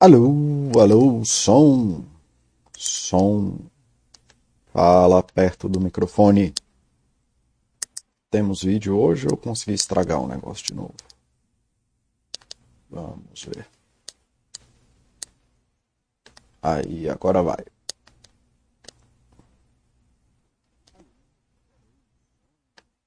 Alô, 0.00 0.28
alô, 0.80 1.24
som, 1.24 2.04
som. 2.76 3.58
Fala 4.72 5.22
perto 5.22 5.68
do 5.68 5.80
microfone. 5.80 6.52
Temos 8.30 8.62
vídeo 8.64 8.98
hoje 8.98 9.26
ou 9.30 9.36
consegui 9.36 9.72
estragar 9.72 10.20
o 10.20 10.24
um 10.24 10.28
negócio 10.28 10.66
de 10.66 10.74
novo? 10.74 10.94
Vamos 12.90 13.44
ver. 13.44 13.66
Aí, 16.60 17.08
agora 17.08 17.42
vai. 17.42 17.64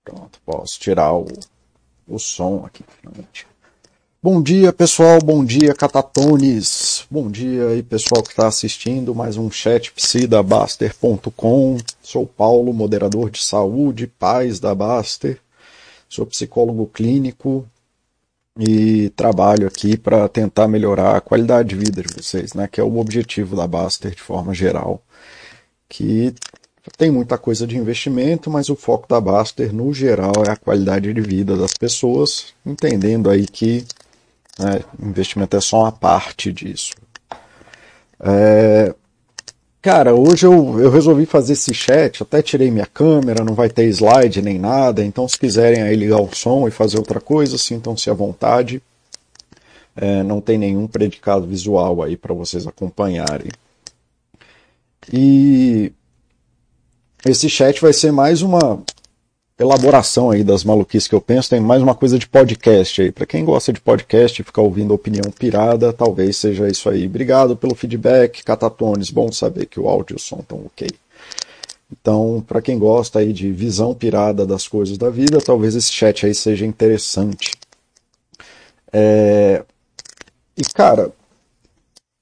Pronto, 0.04 0.41
posso 0.45 0.79
tirar 0.79 1.13
o, 1.13 1.27
o 2.07 2.17
som 2.17 2.65
aqui. 2.65 2.83
Finalmente. 2.83 3.45
Bom 4.21 4.41
dia, 4.41 4.73
pessoal. 4.73 5.20
Bom 5.23 5.45
dia, 5.45 5.75
Catatones. 5.75 7.05
Bom 7.09 7.29
dia 7.29 7.67
aí, 7.67 7.84
pessoal 7.84 8.23
que 8.23 8.31
está 8.31 8.48
assistindo 8.48 9.13
mais 9.13 9.38
um 9.38 9.52
chat 9.52 9.91
psi 9.91 10.26
da 10.26 10.41
Baster.com. 10.41 11.77
Sou 12.02 12.26
Paulo, 12.26 12.73
moderador 12.73 13.30
de 13.30 13.43
saúde, 13.43 14.07
paz 14.07 14.59
da 14.59 14.73
Baster. 14.73 15.40
Sou 16.09 16.26
psicólogo 16.26 16.88
clínico 16.88 17.63
e 18.59 19.12
trabalho 19.12 19.67
aqui 19.67 19.95
para 19.95 20.27
tentar 20.27 20.68
melhorar 20.68 21.15
a 21.15 21.21
qualidade 21.21 21.70
de 21.70 21.76
vida 21.76 22.02
de 22.02 22.12
vocês, 22.12 22.55
né? 22.55 22.68
Que 22.68 22.81
é 22.81 22.84
o 22.84 22.98
objetivo 22.98 23.55
da 23.55 23.68
Baster 23.68 24.15
de 24.15 24.21
forma 24.21 24.52
geral. 24.52 24.99
Que 25.88 26.34
tem 26.98 27.12
muita 27.12 27.38
coisa 27.38 27.68
de 27.68 27.77
investimento, 27.77 28.49
mas 28.49 28.68
o 28.68 28.76
foco 28.76 29.07
da 29.07 29.21
Baster, 29.21 29.71
no 29.71 29.93
geral, 29.93 30.34
é 30.48 30.52
a 30.52 30.55
qualidade 30.55 31.13
de 31.13 31.21
vida 31.21 31.55
das 31.55 31.73
pessoas, 31.76 32.48
entendendo 32.65 33.29
aí 33.29 33.45
que 33.45 33.85
né? 34.57 34.81
Investimento 35.02 35.55
é 35.55 35.61
só 35.61 35.81
uma 35.84 35.91
parte 35.91 36.52
disso. 36.52 36.93
É... 38.20 38.93
Cara, 39.82 40.13
hoje 40.13 40.45
eu, 40.45 40.79
eu 40.79 40.90
resolvi 40.90 41.26
fazer 41.26 41.54
esse 41.54 41.73
chat, 41.73 42.21
até 42.21 42.41
tirei 42.41 42.70
minha 42.70 42.85
câmera, 42.85 43.43
não 43.43 43.54
vai 43.54 43.70
ter 43.70 43.85
slide 43.85 44.41
nem 44.41 44.59
nada, 44.59 45.05
então 45.05 45.27
se 45.27 45.40
quiserem 45.40 45.82
aí 45.82 45.95
ligar 45.95 46.20
o 46.20 46.35
som 46.35 46.67
e 46.67 46.71
fazer 46.71 46.98
outra 46.98 47.21
coisa, 47.21 47.57
sintam-se 47.57 48.09
à 48.09 48.13
vontade. 48.13 48.82
É, 49.95 50.23
não 50.23 50.41
tem 50.41 50.57
nenhum 50.57 50.87
predicado 50.87 51.48
visual 51.48 52.04
aí 52.04 52.17
para 52.17 52.34
vocês 52.34 52.67
acompanharem. 52.67 53.49
E 55.12 55.91
esse 57.26 57.49
chat 57.49 57.79
vai 57.82 57.93
ser 57.93 58.12
mais 58.12 58.41
uma 58.41 58.84
elaboração 59.60 60.30
aí 60.30 60.44
das 60.44 60.63
maluquices 60.63 61.08
que 61.08 61.16
eu 61.16 61.22
penso, 61.22 61.50
tem 61.50 61.60
mais 61.60 61.82
uma 61.82 61.96
coisa 61.96 62.20
de 62.20 62.27
podcast 62.27 63.02
aí. 63.02 63.12
Para 63.12 63.26
quem 63.26 63.44
gosta 63.44 63.74
de 63.74 63.82
podcast 63.82 64.40
e 64.40 64.46
ficar 64.46 64.62
ouvindo 64.62 64.94
opinião 64.94 65.31
pirada, 65.31 65.91
talvez 65.91 66.38
seja 66.38 66.68
isso 66.68 66.90
aí. 66.90 67.08
Obrigado 67.08 67.58
pelo 67.58 67.74
feedback, 67.74 68.44
Catatones. 68.44 69.09
Bom 69.09 69.31
saber 69.31 69.66
que 69.66 69.80
o 69.80 69.90
áudio 69.90 70.13
e 70.13 70.18
o 70.18 70.19
som 70.19 70.40
estão 70.40 70.63
ok. 70.66 70.88
Então, 71.91 72.44
para 72.46 72.62
quem 72.62 72.78
gosta 72.78 73.19
aí 73.19 73.34
de 73.34 73.52
visão 73.52 73.94
pirada 73.96 74.46
das 74.46 74.68
coisas 74.68 74.97
da 74.97 75.09
vida, 75.09 75.40
talvez 75.40 75.74
esse 75.74 75.91
chat 75.91 76.25
aí 76.25 76.35
seja 76.35 76.66
interessante. 76.66 77.52
É... 78.91 79.63
E 80.56 80.62
cara, 80.74 81.12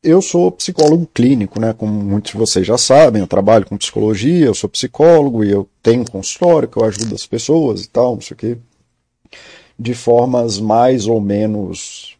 eu 0.05 0.21
sou 0.21 0.51
psicólogo 0.51 1.07
clínico, 1.13 1.59
né? 1.59 1.73
Como 1.73 1.91
muitos 1.91 2.31
de 2.31 2.37
vocês 2.37 2.65
já 2.65 2.77
sabem, 2.77 3.21
eu 3.21 3.27
trabalho 3.27 3.65
com 3.65 3.77
psicologia, 3.77 4.45
eu 4.45 4.53
sou 4.53 4.69
psicólogo 4.69 5.43
e 5.43 5.49
eu 5.49 5.67
tenho 5.81 6.09
consultório 6.09 6.67
que 6.67 6.77
eu 6.77 6.85
ajudo 6.85 7.15
as 7.15 7.25
pessoas 7.25 7.83
e 7.83 7.89
tal, 7.89 8.13
não 8.13 8.21
sei 8.21 8.35
o 8.35 8.37
quê, 8.37 8.57
de 9.77 9.93
formas 9.95 10.59
mais 10.59 11.07
ou 11.07 11.19
menos 11.19 12.17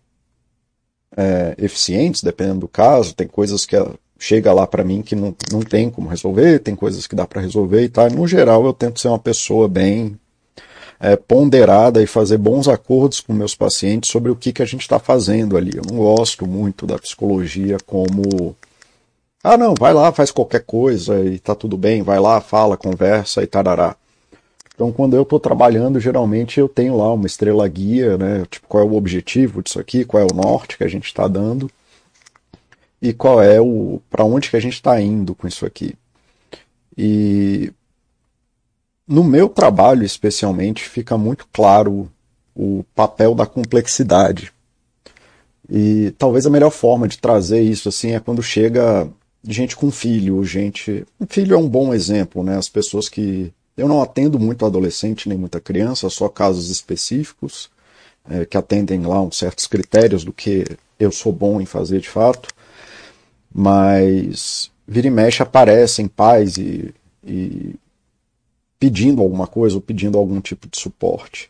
é, 1.16 1.56
eficientes, 1.60 2.24
dependendo 2.24 2.62
do 2.62 2.68
caso. 2.68 3.14
Tem 3.14 3.28
coisas 3.28 3.66
que 3.66 3.78
chega 4.18 4.52
lá 4.52 4.66
para 4.66 4.84
mim 4.84 5.02
que 5.04 5.16
não, 5.16 5.36
não 5.52 5.62
tem 5.62 5.90
como 5.90 6.10
resolver, 6.10 6.60
tem 6.60 6.76
coisas 6.76 7.06
que 7.06 7.16
dá 7.16 7.28
para 7.28 7.42
resolver 7.42 7.84
e 7.84 7.90
tal. 7.90 8.10
No 8.10 8.28
geral, 8.28 8.66
eu 8.66 8.74
tento 8.74 9.00
ser 9.00 9.10
uma 9.10 9.20
pessoa 9.20 9.68
bem 9.68 10.20
é, 11.00 11.16
ponderada 11.16 12.02
e 12.02 12.08
fazer 12.08 12.38
bons 12.38 12.68
acordos 12.68 13.20
com 13.20 13.34
meus 13.34 13.56
pacientes 13.56 14.10
sobre 14.10 14.32
o 14.32 14.36
que, 14.36 14.54
que 14.54 14.62
a 14.62 14.66
gente 14.66 14.82
está 14.82 15.00
fazendo 15.00 15.58
ali. 15.58 15.72
Eu 15.76 15.84
não 15.90 15.98
gosto 15.98 16.48
muito 16.48 16.86
da 16.86 16.98
psicologia 16.98 17.78
como. 17.86 18.56
Ah, 19.44 19.58
não, 19.58 19.76
vai 19.78 19.94
lá, 19.94 20.12
faz 20.12 20.32
qualquer 20.32 20.64
coisa 20.64 21.20
e 21.24 21.38
tá 21.38 21.54
tudo 21.54 21.78
bem, 21.78 22.02
vai 22.02 22.20
lá, 22.20 22.42
fala, 22.42 22.76
conversa 22.76 23.44
e 23.44 23.48
tarará. 23.48 23.96
Então, 24.74 24.92
quando 24.92 25.16
eu 25.16 25.22
estou 25.22 25.40
trabalhando, 25.40 26.00
geralmente 26.00 26.60
eu 26.60 26.68
tenho 26.68 26.98
lá 26.98 27.14
uma 27.14 27.28
estrela 27.28 27.66
guia, 27.68 28.18
né? 28.18 28.46
Tipo, 28.50 28.68
qual 28.68 28.84
é 28.84 28.88
o 28.88 28.96
objetivo 28.96 29.64
disso 29.64 29.80
aqui, 29.80 30.04
qual 30.04 30.22
é 30.22 30.28
o 30.30 30.36
norte 30.36 30.78
que 30.78 30.84
a 30.84 30.88
gente 30.88 31.06
está 31.06 31.28
dando 31.28 31.70
e 33.02 33.14
qual 33.14 33.42
é 33.42 33.62
o 33.62 34.02
para 34.10 34.26
onde 34.26 34.50
que 34.50 34.58
a 34.58 34.60
gente 34.60 34.74
está 34.74 35.00
indo 35.00 35.36
com 35.36 35.48
isso 35.48 35.66
aqui. 35.66 35.96
E 36.98 37.72
no 39.08 39.24
meu 39.24 39.48
trabalho, 39.48 40.04
especialmente, 40.04 40.88
fica 40.88 41.18
muito 41.18 41.48
claro 41.52 42.10
o 42.56 42.84
papel 42.96 43.36
da 43.36 43.46
complexidade. 43.46 44.52
E 45.70 46.14
talvez 46.18 46.46
a 46.46 46.50
melhor 46.50 46.72
forma 46.72 47.08
de 47.08 47.18
trazer 47.18 47.62
isso 47.62 47.90
assim 47.90 48.12
é 48.12 48.20
quando 48.20 48.42
chega 48.42 49.10
gente 49.44 49.76
com 49.76 49.92
filho, 49.92 50.44
gente. 50.44 51.06
Filho 51.28 51.56
é 51.56 51.58
um 51.58 51.68
bom 51.68 51.94
exemplo, 51.94 52.44
né? 52.44 52.58
As 52.58 52.70
pessoas 52.70 53.10
que. 53.10 53.54
Eu 53.78 53.90
não 53.90 54.02
atendo 54.02 54.40
muito 54.40 54.66
adolescente 54.66 55.28
nem 55.28 55.38
muita 55.38 55.60
criança, 55.60 56.10
só 56.10 56.30
casos 56.30 56.70
específicos 56.70 57.70
é, 58.30 58.46
que 58.46 58.58
atendem 58.58 59.02
lá 59.02 59.22
uns 59.22 59.38
certos 59.38 59.68
critérios 59.68 60.24
do 60.24 60.32
que 60.32 60.66
eu 60.98 61.12
sou 61.12 61.34
bom 61.34 61.60
em 61.60 61.66
fazer 61.66 62.00
de 62.00 62.08
fato. 62.08 62.50
Mas 63.54 64.72
vira 64.88 65.08
e 65.08 65.12
mexe 65.12 65.44
aparecem 65.44 66.08
pais 66.08 66.58
e, 66.58 66.94
e 67.22 67.76
pedindo 68.86 69.20
alguma 69.20 69.48
coisa 69.48 69.76
ou 69.76 69.82
pedindo 69.82 70.16
algum 70.16 70.40
tipo 70.40 70.68
de 70.70 70.80
suporte. 70.80 71.50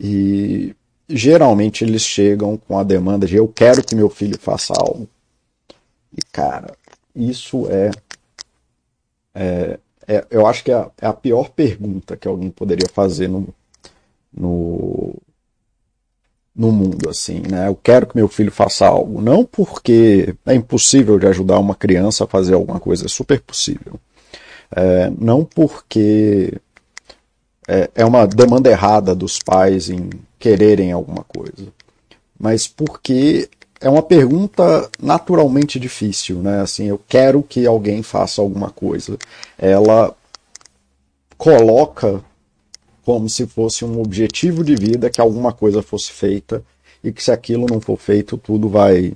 E 0.00 0.74
geralmente 1.08 1.84
eles 1.84 2.02
chegam 2.02 2.56
com 2.56 2.76
a 2.76 2.82
demanda 2.82 3.24
de 3.24 3.36
eu 3.36 3.46
quero 3.46 3.84
que 3.84 3.94
meu 3.94 4.10
filho 4.10 4.36
faça 4.36 4.74
algo. 4.76 5.08
E 6.12 6.20
cara, 6.32 6.76
isso 7.14 7.68
é, 7.70 7.90
é, 9.32 9.78
é 10.08 10.26
eu 10.28 10.44
acho 10.44 10.64
que 10.64 10.72
é 10.72 10.74
a, 10.74 10.90
é 11.00 11.06
a, 11.06 11.12
pior 11.12 11.50
pergunta 11.50 12.16
que 12.16 12.26
alguém 12.26 12.50
poderia 12.50 12.88
fazer 12.92 13.28
no, 13.28 13.46
no, 14.36 15.14
no 16.52 16.72
mundo 16.72 17.08
assim, 17.08 17.42
né? 17.48 17.68
Eu 17.68 17.76
quero 17.76 18.08
que 18.08 18.16
meu 18.16 18.26
filho 18.26 18.50
faça 18.50 18.88
algo, 18.88 19.22
não 19.22 19.44
porque 19.44 20.34
é 20.44 20.54
impossível 20.56 21.16
de 21.16 21.28
ajudar 21.28 21.60
uma 21.60 21.76
criança 21.76 22.24
a 22.24 22.26
fazer 22.26 22.54
alguma 22.54 22.80
coisa, 22.80 23.06
é 23.06 23.08
super 23.08 23.40
possível. 23.40 24.00
É, 24.74 25.10
não 25.18 25.44
porque 25.44 26.54
é, 27.66 27.90
é 27.94 28.04
uma 28.04 28.26
demanda 28.26 28.70
errada 28.70 29.14
dos 29.14 29.38
pais 29.38 29.88
em 29.88 30.10
quererem 30.38 30.92
alguma 30.92 31.24
coisa, 31.24 31.72
mas 32.38 32.66
porque 32.66 33.48
é 33.80 33.88
uma 33.88 34.02
pergunta 34.02 34.90
naturalmente 35.00 35.78
difícil, 35.78 36.38
né? 36.38 36.60
Assim, 36.60 36.86
eu 36.86 37.00
quero 37.08 37.42
que 37.42 37.66
alguém 37.66 38.02
faça 38.02 38.40
alguma 38.40 38.70
coisa. 38.70 39.18
Ela 39.58 40.14
coloca 41.36 42.22
como 43.04 43.28
se 43.28 43.46
fosse 43.46 43.84
um 43.84 44.00
objetivo 44.00 44.64
de 44.64 44.74
vida 44.74 45.10
que 45.10 45.20
alguma 45.20 45.52
coisa 45.52 45.82
fosse 45.82 46.10
feita 46.10 46.64
e 47.02 47.12
que 47.12 47.22
se 47.22 47.30
aquilo 47.30 47.66
não 47.70 47.80
for 47.80 47.98
feito 47.98 48.38
tudo 48.38 48.68
vai 48.68 49.14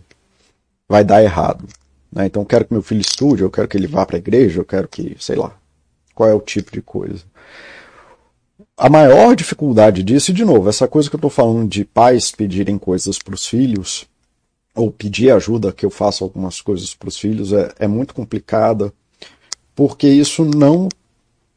vai 0.89 1.05
dar 1.05 1.23
errado. 1.23 1.67
Né? 2.13 2.27
Então, 2.27 2.43
eu 2.43 2.47
quero 2.47 2.65
que 2.65 2.73
meu 2.73 2.83
filho 2.83 3.01
estude, 3.01 3.43
eu 3.43 3.51
quero 3.51 3.69
que 3.69 3.77
ele 3.77 3.87
vá 3.87 4.05
para 4.05 4.17
a 4.17 4.19
igreja, 4.19 4.61
eu 4.61 4.65
quero 4.65 4.89
que, 4.89 5.17
sei 5.19 5.37
lá, 5.37 5.57
qual 6.15 6.29
é 6.29 6.35
o 6.35 6.41
tipo 6.41 6.73
de 6.73 6.83
coisa. 6.83 7.23
A 8.77 8.89
maior 8.89 9.35
dificuldade 9.35 10.03
disso, 10.03 10.31
e 10.31 10.35
de 10.35 10.45
novo, 10.45 10.69
essa 10.69 10.87
coisa 10.87 11.09
que 11.09 11.17
eu 11.17 11.19
estou 11.19 11.31
falando 11.31 11.69
de 11.69 11.85
pais 11.85 12.31
pedirem 12.31 12.79
coisas 12.79 13.19
para 13.19 13.35
os 13.35 13.47
filhos, 13.47 14.07
ou 14.75 14.91
pedir 14.91 15.31
ajuda 15.31 15.73
que 15.73 15.85
eu 15.85 15.91
faça 15.91 16.25
algumas 16.25 16.61
coisas 16.61 16.95
para 16.95 17.09
os 17.09 17.19
filhos, 17.19 17.53
é, 17.53 17.73
é 17.81 17.89
muito 17.89 18.15
complicada, 18.15 18.93
porque 19.75 20.09
isso 20.09 20.45
não 20.45 20.89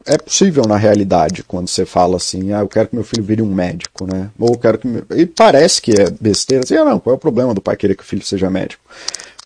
é 0.05 0.17
possível 0.17 0.63
na 0.67 0.77
realidade 0.77 1.43
quando 1.43 1.67
você 1.67 1.85
fala 1.85 2.17
assim, 2.17 2.51
ah, 2.53 2.61
eu 2.61 2.67
quero 2.67 2.89
que 2.89 2.95
meu 2.95 3.03
filho 3.03 3.23
vire 3.23 3.41
um 3.41 3.53
médico, 3.53 4.05
né? 4.05 4.31
Ou 4.39 4.49
eu 4.49 4.57
quero 4.57 4.79
que 4.79 4.87
meu... 4.87 5.05
e 5.11 5.25
parece 5.25 5.81
que 5.81 5.91
é 5.91 6.09
besteira, 6.09 6.63
assim, 6.63 6.75
ah, 6.75 6.85
não, 6.85 6.99
qual 6.99 7.13
é 7.13 7.17
o 7.17 7.19
problema 7.19 7.53
do 7.53 7.61
pai 7.61 7.77
querer 7.77 7.95
que 7.95 8.03
o 8.03 8.05
filho 8.05 8.25
seja 8.25 8.49
médico? 8.49 8.83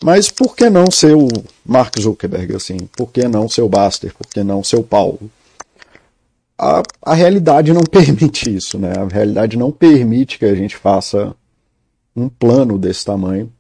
Mas 0.04 0.30
por 0.30 0.56
que 0.56 0.70
não 0.70 0.92
ser 0.92 1.16
o 1.16 1.28
Mark 1.66 2.00
Zuckerberg, 2.00 2.56
assim? 2.56 2.78
Por 2.96 3.12
que 3.12 3.28
não 3.28 3.48
ser 3.48 3.62
o 3.62 3.70
Baster? 3.70 4.14
Por 4.14 4.28
que 4.28 4.44
não 4.44 4.64
ser 4.64 4.78
o 4.78 4.84
Paulo? 4.84 5.32
A, 6.58 6.84
a 7.02 7.14
realidade 7.14 7.74
não 7.74 7.84
permite 7.90 8.54
isso, 8.54 8.78
né? 8.78 8.94
A 8.98 9.06
realidade 9.06 9.58
não 9.58 9.72
permite 9.72 10.38
que 10.38 10.46
a 10.46 10.56
gente 10.56 10.76
faça 10.76 11.36
um 12.16 12.30
plano 12.30 12.78
desse 12.78 13.06
tamanho, 13.06 13.52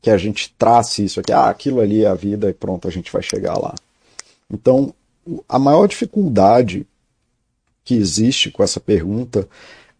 que 0.00 0.10
a 0.10 0.16
gente 0.16 0.54
trace 0.56 1.04
isso 1.04 1.20
aqui, 1.20 1.32
ah, 1.32 1.48
aquilo 1.48 1.80
ali 1.80 2.04
é 2.04 2.08
a 2.08 2.14
vida 2.14 2.48
e 2.48 2.54
pronto, 2.54 2.86
a 2.86 2.90
gente 2.90 3.12
vai 3.12 3.22
chegar 3.22 3.58
lá. 3.58 3.74
Então, 4.50 4.94
a 5.48 5.58
maior 5.58 5.86
dificuldade 5.86 6.86
que 7.84 7.94
existe 7.94 8.50
com 8.50 8.62
essa 8.62 8.80
pergunta 8.80 9.48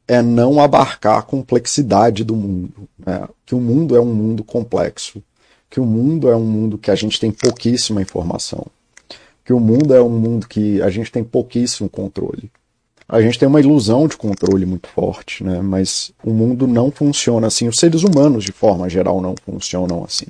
é 0.09 0.23
não 0.23 0.61
abarcar 0.61 1.19
a 1.19 1.23
complexidade 1.23 2.23
do 2.23 2.37
mundo. 2.37 2.89
Né? 2.99 3.29
Que 3.45 3.55
o 3.55 3.61
mundo 3.61 3.97
é 3.97 4.01
um 4.01 4.13
mundo 4.13 4.45
complexo, 4.45 5.23
que 5.69 5.81
o 5.81 5.85
mundo 5.85 6.29
é 6.29 6.37
um 6.37 6.45
mundo 6.45 6.79
que 6.79 6.91
a 6.91 6.95
gente 6.95 7.19
tem 7.19 7.31
pouquíssima 7.33 8.01
informação, 8.01 8.67
que 9.45 9.53
o 9.53 9.61
mundo 9.61 9.95
é 9.95 10.03
um 10.03 10.09
mundo 10.09 10.47
que 10.47 10.81
a 10.83 10.91
gente 10.91 11.11
tem 11.11 11.25
pouquíssimo 11.25 11.89
controle. 11.89 12.51
A 13.09 13.21
gente 13.21 13.39
tem 13.39 13.47
uma 13.47 13.61
ilusão 13.61 14.09
de 14.09 14.17
controle 14.17 14.67
muito 14.67 14.89
forte, 14.89 15.45
né? 15.45 15.61
mas 15.61 16.13
o 16.25 16.31
mundo 16.31 16.67
não 16.67 16.91
funciona 16.91 17.47
assim. 17.47 17.69
Os 17.69 17.79
seres 17.79 18.03
humanos, 18.03 18.45
de 18.45 18.51
forma 18.51 18.89
geral, 18.89 19.21
não 19.21 19.35
funcionam 19.45 20.05
assim. 20.05 20.27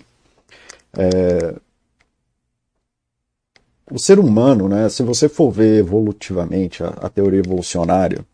É... 0.96 1.55
O 3.90 3.99
ser 3.99 4.19
humano, 4.19 4.69
né, 4.69 4.88
se 4.88 5.02
você 5.05 5.29
for 5.29 5.50
ver 5.50 5.79
evolutivamente 5.79 6.82
a, 6.82 6.88
a 6.88 7.08
teoria 7.08 7.38
evolucionária, 7.38 8.26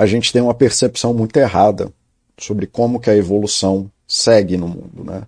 a 0.00 0.06
gente 0.06 0.32
tem 0.32 0.40
uma 0.40 0.54
percepção 0.54 1.12
muito 1.12 1.36
errada 1.36 1.92
sobre 2.38 2.66
como 2.66 2.98
que 2.98 3.10
a 3.10 3.14
evolução 3.14 3.90
segue 4.08 4.56
no 4.56 4.66
mundo, 4.66 5.04
né? 5.04 5.24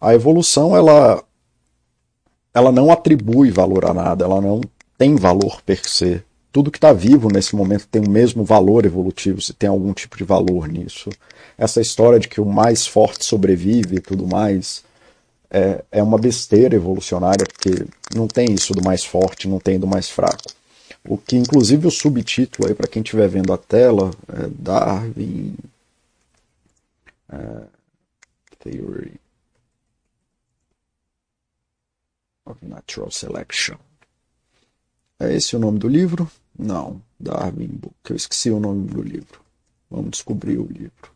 A 0.00 0.14
evolução 0.14 0.74
ela 0.74 1.22
ela 2.54 2.72
não 2.72 2.90
atribui 2.90 3.50
valor 3.50 3.84
a 3.84 3.92
nada, 3.92 4.24
ela 4.24 4.40
não 4.40 4.62
tem 4.96 5.14
valor 5.14 5.60
per 5.60 5.86
se. 5.86 6.22
Tudo 6.50 6.70
que 6.70 6.78
está 6.78 6.90
vivo 6.90 7.28
nesse 7.30 7.54
momento 7.54 7.86
tem 7.86 8.00
o 8.00 8.08
mesmo 8.08 8.42
valor 8.42 8.86
evolutivo, 8.86 9.42
se 9.42 9.52
tem 9.52 9.68
algum 9.68 9.92
tipo 9.92 10.16
de 10.16 10.24
valor 10.24 10.68
nisso. 10.68 11.10
Essa 11.58 11.82
história 11.82 12.18
de 12.18 12.28
que 12.28 12.40
o 12.40 12.46
mais 12.46 12.86
forte 12.86 13.26
sobrevive 13.26 13.96
e 13.96 14.00
tudo 14.00 14.26
mais 14.26 14.82
é, 15.50 15.84
é 15.92 16.02
uma 16.02 16.16
besteira 16.16 16.74
evolucionária, 16.74 17.44
porque 17.46 17.84
não 18.16 18.26
tem 18.26 18.54
isso 18.54 18.72
do 18.72 18.82
mais 18.82 19.04
forte, 19.04 19.46
não 19.46 19.60
tem 19.60 19.78
do 19.78 19.86
mais 19.86 20.08
fraco. 20.08 20.61
O 21.04 21.18
que, 21.18 21.36
inclusive, 21.36 21.86
o 21.86 21.90
subtítulo 21.90 22.68
aí, 22.68 22.74
para 22.74 22.86
quem 22.86 23.02
estiver 23.02 23.28
vendo 23.28 23.52
a 23.52 23.58
tela, 23.58 24.10
é 24.28 24.48
Darwin 24.48 25.56
uh, 27.32 27.66
Theory 28.60 29.20
of 32.46 32.64
Natural 32.64 33.10
Selection. 33.10 33.76
É 35.18 35.34
esse 35.34 35.56
o 35.56 35.58
nome 35.58 35.78
do 35.78 35.88
livro? 35.88 36.30
Não, 36.56 37.02
Darwin 37.18 37.68
Book. 37.68 37.94
Eu 38.10 38.16
esqueci 38.16 38.50
o 38.50 38.60
nome 38.60 38.86
do 38.88 39.02
livro. 39.02 39.40
Vamos 39.90 40.10
descobrir 40.10 40.58
o 40.58 40.66
livro. 40.66 41.12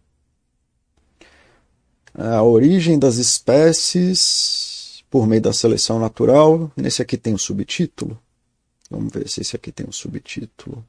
A 2.14 2.42
origem 2.42 2.98
das 2.98 3.16
espécies 3.16 5.04
por 5.10 5.26
meio 5.26 5.42
da 5.42 5.52
seleção 5.52 5.98
natural. 5.98 6.70
Nesse 6.76 7.02
aqui 7.02 7.16
tem 7.16 7.34
o 7.34 7.38
subtítulo. 7.38 8.18
Vamos 8.90 9.12
ver 9.12 9.28
se 9.28 9.40
esse 9.40 9.56
aqui 9.56 9.72
tem 9.72 9.86
um 9.86 9.92
subtítulo. 9.92 10.84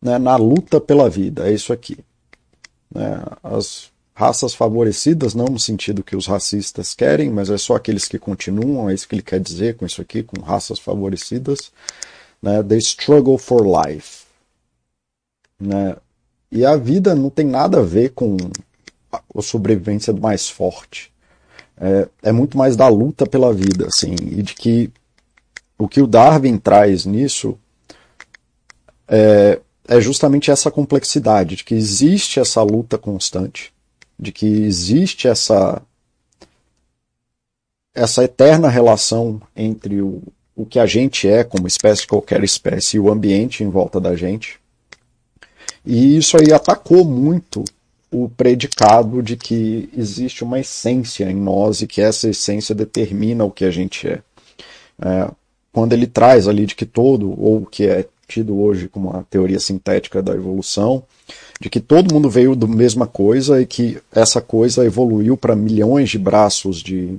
Né, 0.00 0.18
na 0.18 0.36
luta 0.36 0.80
pela 0.80 1.10
vida, 1.10 1.48
é 1.48 1.52
isso 1.52 1.72
aqui. 1.72 1.98
Né, 2.94 3.22
as 3.42 3.90
raças 4.14 4.54
favorecidas, 4.54 5.34
não 5.34 5.46
no 5.46 5.58
sentido 5.58 6.02
que 6.02 6.16
os 6.16 6.26
racistas 6.26 6.94
querem, 6.94 7.30
mas 7.30 7.50
é 7.50 7.58
só 7.58 7.76
aqueles 7.76 8.06
que 8.06 8.18
continuam, 8.18 8.88
é 8.88 8.94
isso 8.94 9.08
que 9.08 9.14
ele 9.14 9.22
quer 9.22 9.40
dizer 9.40 9.76
com 9.76 9.86
isso 9.86 10.00
aqui, 10.00 10.22
com 10.22 10.40
raças 10.40 10.78
favorecidas. 10.78 11.72
Né, 12.42 12.62
the 12.62 12.76
struggle 12.78 13.38
for 13.38 13.62
life. 13.66 14.24
Né, 15.58 15.96
e 16.50 16.64
a 16.64 16.76
vida 16.76 17.14
não 17.14 17.30
tem 17.30 17.46
nada 17.46 17.80
a 17.80 17.82
ver 17.82 18.10
com 18.10 18.36
a 19.12 19.42
sobrevivência 19.42 20.12
do 20.12 20.20
mais 20.20 20.48
forte. 20.48 21.12
É, 21.76 22.08
é 22.24 22.32
muito 22.32 22.58
mais 22.58 22.76
da 22.76 22.88
luta 22.88 23.26
pela 23.26 23.52
vida, 23.52 23.86
assim, 23.86 24.14
e 24.20 24.42
de 24.42 24.54
que 24.54 24.90
o 25.80 25.88
que 25.88 26.02
o 26.02 26.06
Darwin 26.06 26.58
traz 26.58 27.06
nisso 27.06 27.58
é, 29.08 29.58
é 29.88 29.98
justamente 29.98 30.50
essa 30.50 30.70
complexidade, 30.70 31.56
de 31.56 31.64
que 31.64 31.74
existe 31.74 32.38
essa 32.38 32.62
luta 32.62 32.98
constante, 32.98 33.72
de 34.18 34.30
que 34.30 34.46
existe 34.46 35.26
essa, 35.26 35.80
essa 37.94 38.22
eterna 38.22 38.68
relação 38.68 39.40
entre 39.56 40.02
o, 40.02 40.22
o 40.54 40.66
que 40.66 40.78
a 40.78 40.84
gente 40.84 41.26
é 41.26 41.42
como 41.42 41.66
espécie, 41.66 42.06
qualquer 42.06 42.44
espécie, 42.44 42.98
e 42.98 43.00
o 43.00 43.10
ambiente 43.10 43.64
em 43.64 43.70
volta 43.70 43.98
da 43.98 44.14
gente. 44.14 44.60
E 45.84 46.18
isso 46.18 46.36
aí 46.36 46.52
atacou 46.52 47.06
muito 47.06 47.64
o 48.12 48.28
predicado 48.28 49.22
de 49.22 49.34
que 49.34 49.88
existe 49.96 50.44
uma 50.44 50.60
essência 50.60 51.30
em 51.30 51.36
nós 51.36 51.80
e 51.80 51.86
que 51.86 52.02
essa 52.02 52.28
essência 52.28 52.74
determina 52.74 53.44
o 53.44 53.50
que 53.50 53.64
a 53.64 53.70
gente 53.70 54.06
é. 54.06 54.20
é 55.00 55.39
quando 55.72 55.92
ele 55.92 56.06
traz 56.06 56.48
ali 56.48 56.66
de 56.66 56.74
que 56.74 56.86
todo, 56.86 57.40
ou 57.40 57.64
que 57.64 57.86
é 57.86 58.06
tido 58.26 58.60
hoje 58.60 58.88
como 58.88 59.10
a 59.10 59.22
teoria 59.24 59.58
sintética 59.58 60.22
da 60.22 60.34
evolução, 60.34 61.02
de 61.60 61.68
que 61.68 61.80
todo 61.80 62.12
mundo 62.12 62.30
veio 62.30 62.54
da 62.54 62.66
mesma 62.66 63.06
coisa 63.06 63.60
e 63.60 63.66
que 63.66 64.00
essa 64.12 64.40
coisa 64.40 64.84
evoluiu 64.84 65.36
para 65.36 65.56
milhões 65.56 66.10
de 66.10 66.18
braços 66.18 66.80
de, 66.82 67.18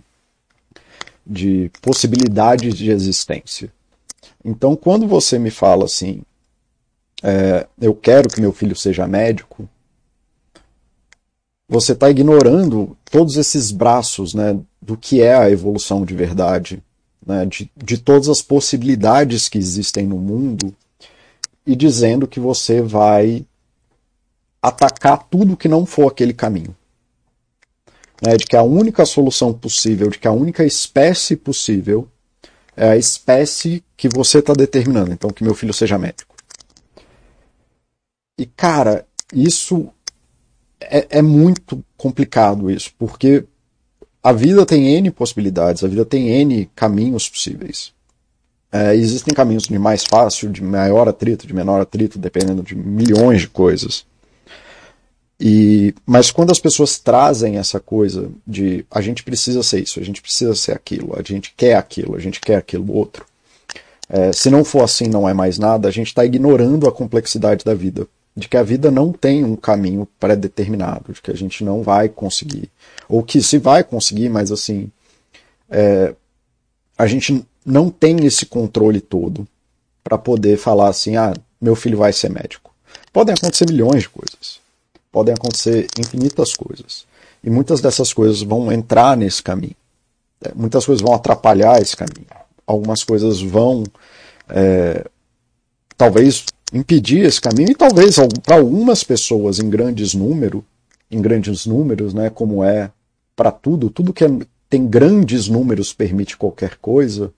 de 1.26 1.70
possibilidades 1.82 2.74
de 2.74 2.90
existência. 2.90 3.72
Então, 4.44 4.76
quando 4.76 5.08
você 5.08 5.38
me 5.38 5.52
fala 5.52 5.86
assim, 5.86 6.22
é, 7.22 7.68
eu 7.80 7.94
quero 7.94 8.30
que 8.30 8.42
meu 8.42 8.52
filho 8.52 8.76
seja 8.76 9.08
médico, 9.08 9.70
você 11.70 11.92
está 11.94 12.10
ignorando 12.10 12.98
todos 13.10 13.38
esses 13.38 13.72
braços 13.72 14.34
né, 14.34 14.60
do 14.82 14.98
que 14.98 15.22
é 15.22 15.36
a 15.36 15.50
evolução 15.50 16.04
de 16.04 16.14
verdade 16.14 16.84
né, 17.26 17.46
de, 17.46 17.72
de 17.76 17.98
todas 17.98 18.30
as 18.30 18.42
possibilidades 18.42 19.48
que 19.48 19.58
existem 19.58 20.06
no 20.08 20.18
mundo 20.18 20.76
e 21.66 21.76
dizendo 21.76 22.28
que 22.28 22.40
você 22.40 22.82
vai 22.82 23.46
atacar 24.62 25.28
tudo 25.30 25.58
que 25.58 25.68
não 25.68 25.86
for 25.86 26.08
aquele 26.08 26.34
caminho. 26.34 26.76
Né, 28.22 28.38
de 28.38 28.46
que 28.46 28.56
a 28.56 28.64
única 28.64 29.06
solução 29.06 29.52
possível, 29.52 30.10
de 30.10 30.20
que 30.20 30.28
a 30.28 30.32
única 30.32 30.64
espécie 30.64 31.36
possível 31.36 32.08
é 32.76 32.90
a 32.90 32.98
espécie 32.98 33.84
que 33.98 34.08
você 34.08 34.40
está 34.40 34.54
determinando. 34.54 35.12
Então, 35.12 35.32
que 35.32 35.44
meu 35.44 35.56
filho 35.56 35.74
seja 35.74 35.98
médico. 35.98 36.36
E, 38.38 38.46
cara, 38.46 39.06
isso 39.34 39.90
é, 40.80 41.20
é 41.20 41.22
muito 41.22 41.84
complicado 41.98 42.72
isso, 42.72 42.92
porque 42.98 43.46
a 44.24 44.32
vida 44.32 44.66
tem 44.66 44.88
N 44.96 45.12
possibilidades, 45.12 45.84
a 45.84 45.88
vida 45.88 46.06
tem 46.06 46.30
N 46.30 46.70
caminhos 46.76 47.28
possíveis. 47.28 47.92
É, 48.72 48.96
existem 48.96 49.34
caminhos 49.34 49.64
de 49.64 49.78
mais 49.78 50.06
fácil, 50.06 50.50
de 50.50 50.64
maior 50.64 51.08
atrito, 51.08 51.46
de 51.46 51.54
menor 51.54 51.82
atrito, 51.82 52.18
dependendo 52.18 52.64
de 52.64 52.76
milhões 52.76 53.42
de 53.42 53.48
coisas. 53.50 54.06
E, 55.40 55.94
mas 56.06 56.30
quando 56.30 56.52
as 56.52 56.60
pessoas 56.60 57.00
trazem 57.00 57.58
essa 57.58 57.80
coisa 57.80 58.30
de 58.46 58.86
a 58.92 59.02
gente 59.02 59.24
precisa 59.24 59.64
ser 59.64 59.82
isso, 59.82 60.00
a 60.00 60.04
gente 60.04 60.22
precisa 60.22 60.54
ser 60.54 60.74
aquilo, 60.74 61.20
a 61.20 61.24
gente 61.24 61.52
quer 61.58 61.76
aquilo, 61.76 62.16
a 62.16 62.20
gente 62.20 62.40
quer 62.40 62.58
aquilo 62.58 62.94
outro, 62.94 63.26
é, 64.08 64.32
se 64.32 64.52
não 64.52 64.64
for 64.64 64.84
assim, 64.84 65.08
não 65.08 65.28
é 65.28 65.34
mais 65.34 65.58
nada, 65.58 65.88
a 65.88 65.92
gente 65.92 66.08
está 66.08 66.24
ignorando 66.24 66.88
a 66.88 66.92
complexidade 66.92 67.66
da 67.66 67.74
vida 67.74 68.08
de 68.36 68.48
que 68.48 68.58
a 68.58 68.64
vida 68.64 68.90
não 68.90 69.12
tem 69.12 69.44
um 69.44 69.56
caminho 69.56 70.08
pré-determinado, 70.20 71.14
de 71.14 71.22
que 71.22 71.32
a 71.32 71.36
gente 71.36 71.64
não 71.64 71.84
vai 71.84 72.08
conseguir, 72.08 72.70
ou 73.08 73.22
que 73.22 73.42
se 73.42 73.58
vai 73.58 73.84
conseguir, 73.84 74.30
mas 74.30 74.52
assim, 74.52 74.90
é, 75.70 76.16
a 76.98 77.08
gente 77.08 77.46
não 77.66 77.90
tem 77.90 78.26
esse 78.26 78.46
controle 78.46 79.02
todo 79.02 79.48
para 80.04 80.18
poder 80.18 80.58
falar 80.58 80.88
assim, 80.88 81.16
ah, 81.18 81.34
meu 81.60 81.76
filho 81.76 81.98
vai 81.98 82.12
ser 82.12 82.30
médico. 82.30 82.74
Podem 83.14 83.36
acontecer 83.36 83.70
milhões 83.70 84.04
de 84.04 84.10
coisas, 84.10 84.60
podem 85.12 85.34
acontecer 85.34 85.88
infinitas 86.00 86.54
coisas, 86.54 87.06
e 87.44 87.50
muitas 87.50 87.82
dessas 87.82 88.14
coisas 88.14 88.42
vão 88.42 88.72
entrar 88.72 89.18
nesse 89.18 89.44
caminho, 89.44 89.76
é, 90.42 90.54
muitas 90.56 90.86
coisas 90.86 91.02
vão 91.02 91.14
atrapalhar 91.14 91.82
esse 91.82 91.98
caminho, 91.98 92.28
algumas 92.66 93.04
coisas 93.04 93.42
vão, 93.42 93.84
é, 94.48 95.06
talvez 95.98 96.46
impedir 96.72 97.26
esse 97.26 97.42
caminho 97.42 97.72
e 97.72 97.76
talvez 97.76 98.16
para 98.44 98.56
algumas 98.56 99.04
pessoas 99.04 99.60
em 99.60 99.70
grandes 99.70 100.14
número, 100.14 100.64
em 101.10 101.22
grandes 101.22 101.66
números, 101.66 102.14
né, 102.14 102.30
como 102.30 102.64
é 102.64 102.90
para 103.36 103.52
tudo, 103.52 103.90
tudo 103.90 104.14
que 104.14 104.24
é, 104.24 104.30
tem 104.70 104.88
grandes 104.88 105.48
números 105.48 105.94
permite 105.94 106.38
qualquer 106.38 106.78
coisa. 106.78 107.34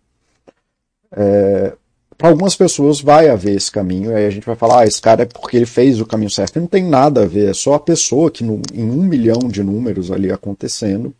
É, 1.11 1.73
para 2.17 2.29
algumas 2.29 2.55
pessoas 2.55 3.01
vai 3.01 3.27
haver 3.27 3.55
esse 3.55 3.71
caminho, 3.71 4.11
e 4.11 4.15
aí 4.15 4.25
a 4.25 4.29
gente 4.29 4.45
vai 4.45 4.55
falar, 4.55 4.81
ah, 4.81 4.85
esse 4.85 5.01
cara 5.01 5.23
é 5.23 5.25
porque 5.25 5.57
ele 5.57 5.65
fez 5.65 5.99
o 5.99 6.05
caminho 6.05 6.29
certo. 6.29 6.59
Não 6.59 6.67
tem 6.67 6.83
nada 6.83 7.23
a 7.23 7.25
ver, 7.25 7.49
é 7.49 7.53
só 7.53 7.73
a 7.73 7.79
pessoa 7.79 8.29
que 8.29 8.43
no, 8.43 8.61
em 8.73 8.89
um 8.89 9.03
milhão 9.03 9.49
de 9.49 9.63
números 9.63 10.11
ali 10.11 10.31
acontecendo, 10.31 11.13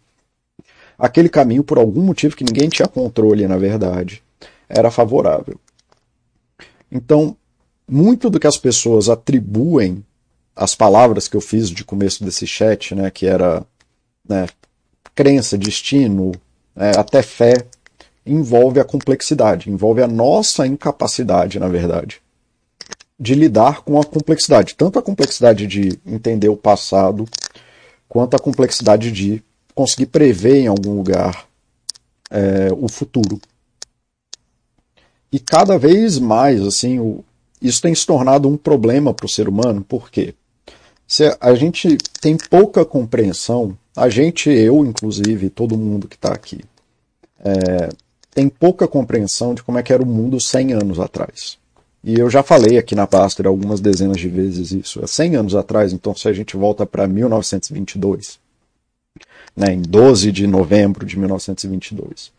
aquele 0.98 1.29
caminho, 1.29 1.63
por 1.63 1.77
algum 1.77 2.01
motivo 2.01 2.36
que 2.36 2.43
ninguém 2.43 2.70
tinha 2.70 2.88
controle, 2.88 3.48
na 3.48 3.58
verdade, 3.58 4.22
era 4.70 4.91
favorável. 4.91 5.60
Então, 6.91 7.36
muito 7.87 8.29
do 8.29 8.39
que 8.39 8.47
as 8.47 8.57
pessoas 8.57 9.09
atribuem 9.09 10.03
às 10.55 10.75
palavras 10.75 11.27
que 11.27 11.35
eu 11.35 11.41
fiz 11.41 11.69
de 11.69 11.83
começo 11.83 12.23
desse 12.23 12.45
chat, 12.45 12.93
né, 12.93 13.09
que 13.09 13.25
era 13.25 13.65
né, 14.27 14.47
crença, 15.15 15.57
destino, 15.57 16.31
é, 16.75 16.91
até 16.97 17.21
fé, 17.21 17.65
envolve 18.25 18.79
a 18.79 18.85
complexidade, 18.85 19.69
envolve 19.69 20.01
a 20.01 20.07
nossa 20.07 20.65
incapacidade, 20.65 21.59
na 21.59 21.67
verdade, 21.67 22.21
de 23.19 23.35
lidar 23.35 23.81
com 23.81 23.99
a 23.99 24.05
complexidade, 24.05 24.75
tanto 24.75 24.97
a 24.97 25.01
complexidade 25.01 25.67
de 25.67 25.99
entender 26.05 26.49
o 26.49 26.57
passado, 26.57 27.27
quanto 28.07 28.35
a 28.35 28.39
complexidade 28.39 29.11
de 29.11 29.43
conseguir 29.73 30.07
prever 30.07 30.61
em 30.61 30.67
algum 30.67 30.95
lugar 30.95 31.45
é, 32.29 32.69
o 32.71 32.87
futuro. 32.87 33.39
E 35.31 35.39
cada 35.39 35.77
vez 35.77 36.19
mais, 36.19 36.61
assim, 36.61 36.99
o, 36.99 37.23
isso 37.63 37.82
tem 37.82 37.96
se 37.96 38.05
tornado 38.05 38.48
um 38.48 38.58
problema 38.58 39.13
para 39.13 39.25
o 39.25 39.29
ser 39.29 39.48
humano, 39.48 39.82
por 39.82 40.12
quê? 40.12 40.36
Se 41.08 41.36
a 41.39 41.55
gente 41.55 41.98
tem 42.20 42.38
pouca 42.38 42.84
compreensão, 42.84 43.77
a 43.96 44.10
gente, 44.10 44.50
eu 44.50 44.86
inclusive, 44.86 45.50
todo 45.50 45.77
mundo 45.77 46.08
que 46.08 46.15
está 46.15 46.34
aqui, 46.34 46.62
é, 47.39 47.89
tem 48.32 48.50
pouca 48.50 48.88
compreensão 48.88 49.53
de 49.53 49.63
como 49.63 49.77
é 49.77 49.84
que 49.84 49.93
era 49.93 50.03
o 50.03 50.05
mundo 50.05 50.39
100 50.39 50.74
anos 50.74 51.00
atrás. 51.00 51.58
E 52.03 52.20
eu 52.20 52.29
já 52.29 52.43
falei 52.43 52.77
aqui 52.77 52.96
na 52.96 53.08
Pastor 53.08 53.48
algumas 53.48 53.79
dezenas 53.79 54.17
de 54.17 54.27
vezes 54.27 54.72
isso. 54.72 55.01
É 55.01 55.08
100 55.08 55.36
anos 55.38 55.55
atrás, 55.55 55.93
então 55.93 56.13
se 56.13 56.27
a 56.27 56.34
gente 56.34 56.58
volta 56.58 56.86
para 56.86 57.08
1922, 57.08 58.39
né, 59.55 59.74
em 59.74 59.82
12 59.82 60.32
de 60.32 60.48
novembro 60.48 61.05
de 61.05 61.17
1922, 61.17 62.32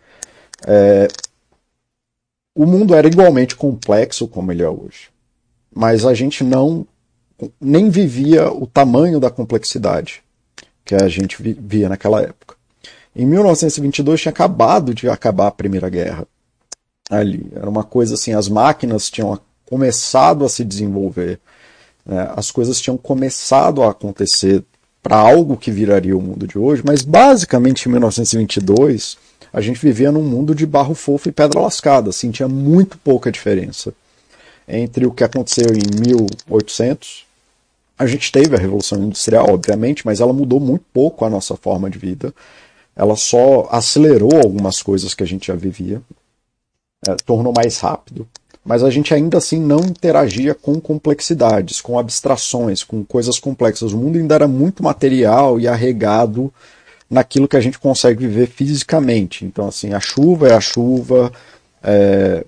é, 0.67 1.09
o 2.55 2.67
mundo 2.67 2.95
era 2.95 3.07
igualmente 3.07 3.57
complexo 3.57 4.29
como 4.29 4.53
ele 4.53 4.63
é 4.63 4.69
hoje. 4.69 5.14
Mas 5.75 6.07
a 6.07 6.15
gente 6.15 6.45
não 6.45 6.87
nem 7.61 7.91
vivia 7.91 8.51
o 8.53 8.67
tamanho 8.67 9.19
da 9.19 9.31
complexidade 9.31 10.23
que 10.85 10.95
a 10.95 11.09
gente 11.09 11.37
via 11.43 11.89
naquela 11.89 12.21
época. 12.21 12.55
Em 13.17 13.25
1922 13.25 14.21
tinha 14.21 14.31
acabado 14.31 14.95
de 14.95 15.09
acabar 15.09 15.49
a 15.49 15.53
Primeira 15.53 15.89
Guerra. 15.89 16.27
Ali 17.11 17.51
era 17.55 17.69
uma 17.69 17.85
coisa 17.85 18.15
assim, 18.15 18.33
as 18.33 18.49
máquinas 18.49 19.11
tinham 19.11 19.39
começado 19.67 20.45
a 20.45 20.49
se 20.49 20.65
desenvolver, 20.65 21.41
né? 22.05 22.33
as 22.37 22.51
coisas 22.51 22.81
tinham 22.81 22.97
começado 22.97 23.83
a 23.83 23.91
acontecer 23.91 24.63
para 25.03 25.17
algo 25.17 25.57
que 25.57 25.71
viraria 25.71 26.17
o 26.17 26.23
mundo 26.23 26.47
de 26.47 26.59
hoje, 26.59 26.83
mas 26.85 27.03
basicamente 27.03 27.87
em 27.87 27.93
1922 27.93 29.19
a 29.53 29.61
gente 29.61 29.81
vivia 29.81 30.11
num 30.11 30.23
mundo 30.23 30.55
de 30.55 30.67
barro 30.67 30.95
fofo 30.95 31.29
e 31.29 31.33
pedra 31.33 31.61
lascada, 31.61 32.11
assim, 32.11 32.31
tinha 32.31 32.49
muito 32.49 32.99
pouca 32.99 33.31
diferença 33.31 33.93
entre 34.69 35.07
o 35.07 35.13
que 35.13 35.25
aconteceu 35.25 35.69
em 35.75 36.01
1800. 36.01 37.27
A 37.99 38.07
gente 38.07 38.33
teve 38.33 38.57
a 38.57 38.59
Revolução 38.59 39.03
Industrial, 39.03 39.47
obviamente, 39.49 40.05
mas 40.05 40.21
ela 40.21 40.33
mudou 40.33 40.59
muito 40.59 40.85
pouco 40.93 41.25
a 41.25 41.31
nossa 41.31 41.57
forma 41.57 41.89
de 41.89 41.99
vida. 41.99 42.35
Ela 42.97 43.17
só 43.17 43.69
acelerou 43.71 44.37
algumas 44.37 44.83
coisas 44.83 45.15
que 45.15 45.23
a 45.23 45.27
gente 45.27 45.49
já 45.49 45.55
vivia, 45.55 46.03
é, 47.07 47.15
tornou 47.25 47.53
mais 47.53 47.79
rápido 47.79 48.27
mas 48.65 48.83
a 48.83 48.89
gente 48.89 49.13
ainda 49.13 49.37
assim 49.37 49.61
não 49.61 49.81
interagia 49.81 50.55
com 50.55 50.81
complexidades, 50.81 51.83
com 51.83 51.99
abstrações, 51.99 52.83
com 52.83 53.05
coisas 53.05 53.39
complexas. 53.39 53.93
O 53.93 53.99
mundo 53.99 54.17
ainda 54.17 54.35
era 54.35 54.49
muito 54.49 54.83
material 54.83 55.61
e 55.61 55.69
arregado 55.69 56.53
naquilo 57.11 57.47
que 57.47 57.59
a 57.59 57.61
gente 57.61 57.79
consegue 57.79 58.27
viver 58.27 58.47
fisicamente. 58.47 59.45
Então, 59.45 59.69
assim, 59.69 59.93
a 59.93 60.01
chuva 60.01 60.49
é 60.49 60.55
a 60.55 60.61
chuva, 60.61 61.31
é, 61.83 62.47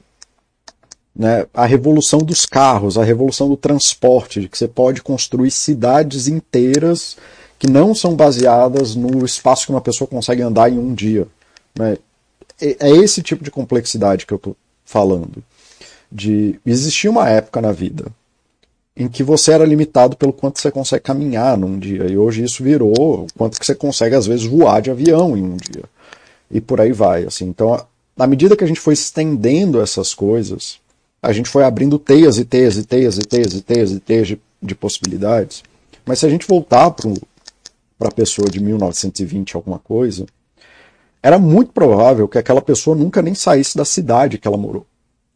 né, 1.17 1.47
a 1.55 1.65
revolução 1.65 2.19
dos 2.19 2.45
carros, 2.45 2.99
a 2.99 3.05
revolução 3.05 3.49
do 3.49 3.57
transporte, 3.57 4.41
de 4.41 4.49
que 4.49 4.59
você 4.59 4.69
pode 4.69 5.03
construir 5.03 5.51
cidades 5.51 6.29
inteiras 6.29 7.17
que 7.59 7.67
não 7.67 7.95
são 7.95 8.15
baseadas 8.15 8.95
no 8.95 9.25
espaço 9.25 9.65
que 9.65 9.73
uma 9.73 9.81
pessoa 9.81 10.07
consegue 10.07 10.43
andar 10.43 10.71
em 10.71 10.79
um 10.79 10.93
dia. 10.93 11.27
Né? 11.75 11.97
É, 12.61 12.89
é 12.89 12.91
esse 12.91 13.23
tipo 13.23 13.43
de 13.43 13.51
complexidade 13.51 14.27
que 14.27 14.33
eu 14.35 14.37
estou 14.37 14.55
falando 14.85 15.43
de 16.13 16.61
existia 16.65 17.11
uma 17.11 17.29
época 17.29 17.61
na 17.61 17.73
vida 17.73 18.07
em 18.97 19.09
que 19.09 19.23
você 19.23 19.53
era 19.53 19.65
limitado 19.65 20.17
pelo 20.17 20.33
quanto 20.33 20.61
você 20.61 20.71
consegue 20.71 21.03
caminhar 21.03 21.59
num 21.59 21.79
dia 21.79 22.07
e 22.07 22.17
hoje 22.17 22.45
isso 22.45 22.63
virou 22.63 23.25
o 23.25 23.27
quanto 23.37 23.59
que 23.59 23.67
você 23.67 23.75
consegue 23.75 24.15
às 24.15 24.27
vezes 24.27 24.47
voar 24.47 24.81
de 24.81 24.91
avião 24.91 25.37
em 25.37 25.43
um 25.43 25.57
dia 25.57 25.83
e 26.49 26.61
por 26.61 26.81
aí 26.81 26.93
vai 26.93 27.25
assim 27.25 27.47
então 27.47 27.85
na 28.17 28.27
medida 28.27 28.57
que 28.57 28.63
a 28.63 28.67
gente 28.67 28.79
foi 28.79 28.95
estendendo 28.95 29.81
essas 29.81 30.15
coisas 30.15 30.79
a 31.23 31.33
gente 31.33 31.49
foi 31.49 31.65
abrindo 31.65 31.99
teias 31.99 32.39
e 32.39 32.45
teias 32.45 32.77
e 32.77 32.85
teias 32.85 33.19
e 33.19 33.25
teias 33.25 33.53
e 33.55 33.61
teias 33.63 33.91
e 33.93 34.01
teias 34.01 34.29
de, 34.29 34.41
de 34.63 34.75
possibilidades 34.75 35.63
mas 36.05 36.19
se 36.19 36.27
a 36.27 36.29
gente 36.29 36.47
voltar 36.47 36.91
para 36.91 38.09
a 38.09 38.13
pessoa 38.13 38.49
de 38.49 38.61
1920 38.61 39.57
alguma 39.57 39.79
coisa 39.79 40.27
era 41.23 41.39
muito 41.39 41.73
provável 41.73 42.29
que 42.29 42.39
aquela 42.39 42.63
pessoa 42.63 42.97
nunca 42.97 43.23
nem 43.23 43.35
saísse 43.35 43.77
da 43.77 43.85
cidade 43.85 44.39
que 44.39 44.47
ela 44.47 44.57
morou 44.57 44.87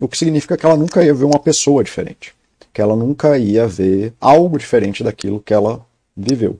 o 0.00 0.08
que 0.08 0.16
significa 0.16 0.56
que 0.56 0.64
ela 0.64 0.76
nunca 0.76 1.04
ia 1.04 1.12
ver 1.12 1.24
uma 1.24 1.38
pessoa 1.38 1.84
diferente, 1.84 2.34
que 2.72 2.80
ela 2.80 2.96
nunca 2.96 3.38
ia 3.38 3.68
ver 3.68 4.14
algo 4.18 4.58
diferente 4.58 5.04
daquilo 5.04 5.40
que 5.40 5.52
ela 5.52 5.84
viveu. 6.16 6.58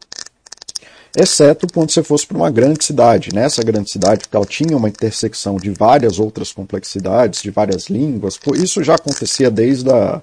Exceto 1.17 1.67
quando 1.73 1.90
você 1.90 2.02
fosse 2.02 2.26
para 2.26 2.37
uma 2.37 2.50
grande 2.50 2.85
cidade. 2.85 3.35
Nessa 3.35 3.62
grande 3.62 3.90
cidade, 3.90 4.21
porque 4.21 4.37
ela 4.37 4.47
tinha 4.47 4.76
uma 4.76 4.88
intersecção 4.88 5.57
de 5.57 5.71
várias 5.71 6.19
outras 6.19 6.52
complexidades, 6.52 7.43
de 7.43 7.50
várias 7.50 7.88
línguas, 7.88 8.38
isso 8.55 8.83
já 8.83 8.95
acontecia 8.95 9.50
desde 9.50 9.90
a, 9.90 10.23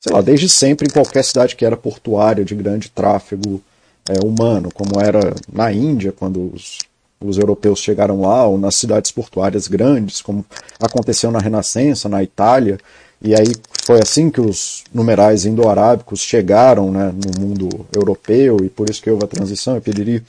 sei 0.00 0.12
lá, 0.12 0.20
desde 0.20 0.48
sempre 0.48 0.86
em 0.88 0.92
qualquer 0.92 1.24
cidade 1.24 1.56
que 1.56 1.64
era 1.64 1.76
portuária 1.76 2.44
de 2.44 2.54
grande 2.54 2.90
tráfego 2.90 3.60
é, 4.08 4.24
humano, 4.24 4.70
como 4.72 5.00
era 5.00 5.34
na 5.52 5.72
Índia, 5.72 6.12
quando 6.12 6.52
os 6.54 6.78
os 7.22 7.36
europeus 7.36 7.78
chegaram 7.80 8.22
lá, 8.22 8.46
ou 8.46 8.56
nas 8.56 8.76
cidades 8.76 9.10
portuárias 9.10 9.68
grandes, 9.68 10.22
como 10.22 10.44
aconteceu 10.80 11.30
na 11.30 11.38
Renascença, 11.38 12.08
na 12.08 12.22
Itália, 12.22 12.78
e 13.20 13.34
aí 13.34 13.54
foi 13.84 14.00
assim 14.00 14.30
que 14.30 14.40
os 14.40 14.84
numerais 14.92 15.44
indo-arábicos 15.44 16.20
chegaram 16.20 16.90
né, 16.90 17.12
no 17.12 17.40
mundo 17.40 17.86
europeu, 17.94 18.58
e 18.64 18.70
por 18.70 18.88
isso 18.88 19.02
que 19.02 19.10
houve 19.10 19.24
a 19.24 19.28
transição, 19.28 19.74
eu 19.74 19.82
pediria. 19.82 20.22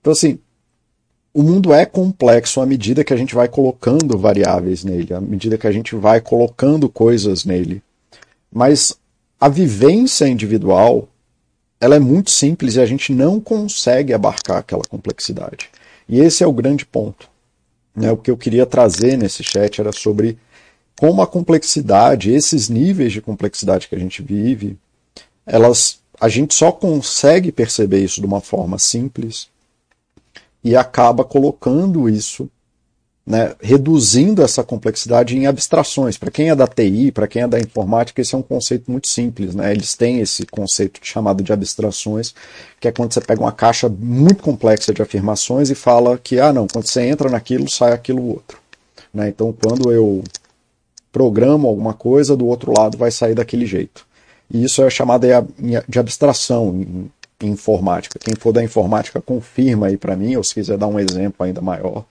Então, 0.00 0.12
assim, 0.12 0.38
o 1.32 1.42
mundo 1.42 1.72
é 1.72 1.86
complexo 1.86 2.60
à 2.60 2.66
medida 2.66 3.04
que 3.04 3.14
a 3.14 3.16
gente 3.16 3.34
vai 3.34 3.46
colocando 3.46 4.18
variáveis 4.18 4.82
nele, 4.82 5.14
à 5.14 5.20
medida 5.20 5.56
que 5.56 5.66
a 5.66 5.72
gente 5.72 5.94
vai 5.94 6.20
colocando 6.20 6.88
coisas 6.88 7.44
nele. 7.44 7.80
Mas 8.52 8.96
a 9.40 9.48
vivência 9.48 10.26
individual, 10.26 11.08
ela 11.80 11.94
é 11.94 12.00
muito 12.00 12.32
simples 12.32 12.74
e 12.74 12.80
a 12.80 12.86
gente 12.86 13.12
não 13.12 13.40
consegue 13.40 14.12
abarcar 14.12 14.58
aquela 14.58 14.82
complexidade. 14.82 15.70
E 16.10 16.18
esse 16.18 16.42
é 16.42 16.46
o 16.46 16.52
grande 16.52 16.84
ponto. 16.84 17.30
Né? 17.94 18.10
O 18.10 18.16
que 18.16 18.32
eu 18.32 18.36
queria 18.36 18.66
trazer 18.66 19.16
nesse 19.16 19.44
chat 19.44 19.80
era 19.80 19.92
sobre 19.92 20.36
como 20.98 21.22
a 21.22 21.26
complexidade, 21.26 22.32
esses 22.32 22.68
níveis 22.68 23.12
de 23.12 23.22
complexidade 23.22 23.86
que 23.86 23.94
a 23.94 23.98
gente 23.98 24.20
vive, 24.20 24.76
elas, 25.46 26.00
a 26.20 26.28
gente 26.28 26.52
só 26.52 26.72
consegue 26.72 27.52
perceber 27.52 28.02
isso 28.02 28.20
de 28.20 28.26
uma 28.26 28.40
forma 28.40 28.76
simples 28.76 29.48
e 30.64 30.74
acaba 30.74 31.24
colocando 31.24 32.08
isso 32.08 32.50
né, 33.26 33.54
reduzindo 33.60 34.42
essa 34.42 34.64
complexidade 34.64 35.36
em 35.36 35.46
abstrações. 35.46 36.16
Para 36.16 36.30
quem 36.30 36.50
é 36.50 36.54
da 36.54 36.66
TI, 36.66 37.12
para 37.12 37.28
quem 37.28 37.42
é 37.42 37.48
da 37.48 37.60
informática, 37.60 38.20
esse 38.20 38.34
é 38.34 38.38
um 38.38 38.42
conceito 38.42 38.90
muito 38.90 39.08
simples. 39.08 39.54
Né? 39.54 39.70
Eles 39.70 39.94
têm 39.94 40.20
esse 40.20 40.46
conceito 40.46 41.00
chamado 41.02 41.42
de 41.42 41.52
abstrações, 41.52 42.34
que 42.80 42.88
é 42.88 42.92
quando 42.92 43.12
você 43.12 43.20
pega 43.20 43.40
uma 43.40 43.52
caixa 43.52 43.88
muito 43.88 44.42
complexa 44.42 44.92
de 44.92 45.02
afirmações 45.02 45.70
e 45.70 45.74
fala 45.74 46.18
que, 46.18 46.40
ah, 46.40 46.52
não, 46.52 46.66
quando 46.66 46.86
você 46.86 47.02
entra 47.02 47.30
naquilo, 47.30 47.70
sai 47.70 47.92
aquilo 47.92 48.26
outro. 48.26 48.58
Né? 49.12 49.28
Então, 49.28 49.52
quando 49.52 49.92
eu 49.92 50.24
programo 51.12 51.68
alguma 51.68 51.94
coisa, 51.94 52.36
do 52.36 52.46
outro 52.46 52.72
lado 52.76 52.96
vai 52.96 53.10
sair 53.10 53.34
daquele 53.34 53.66
jeito. 53.66 54.06
E 54.50 54.64
isso 54.64 54.82
é 54.82 54.90
chamado 54.90 55.26
de 55.88 55.98
abstração 55.98 56.74
em, 56.74 57.10
informática. 57.42 58.18
Quem 58.18 58.34
for 58.34 58.52
da 58.52 58.62
informática, 58.62 59.20
confirma 59.20 59.86
aí 59.86 59.96
para 59.96 60.16
mim, 60.16 60.36
ou 60.36 60.42
se 60.42 60.54
quiser 60.54 60.76
dar 60.76 60.88
um 60.88 60.98
exemplo 60.98 61.44
ainda 61.44 61.60
maior 61.60 62.04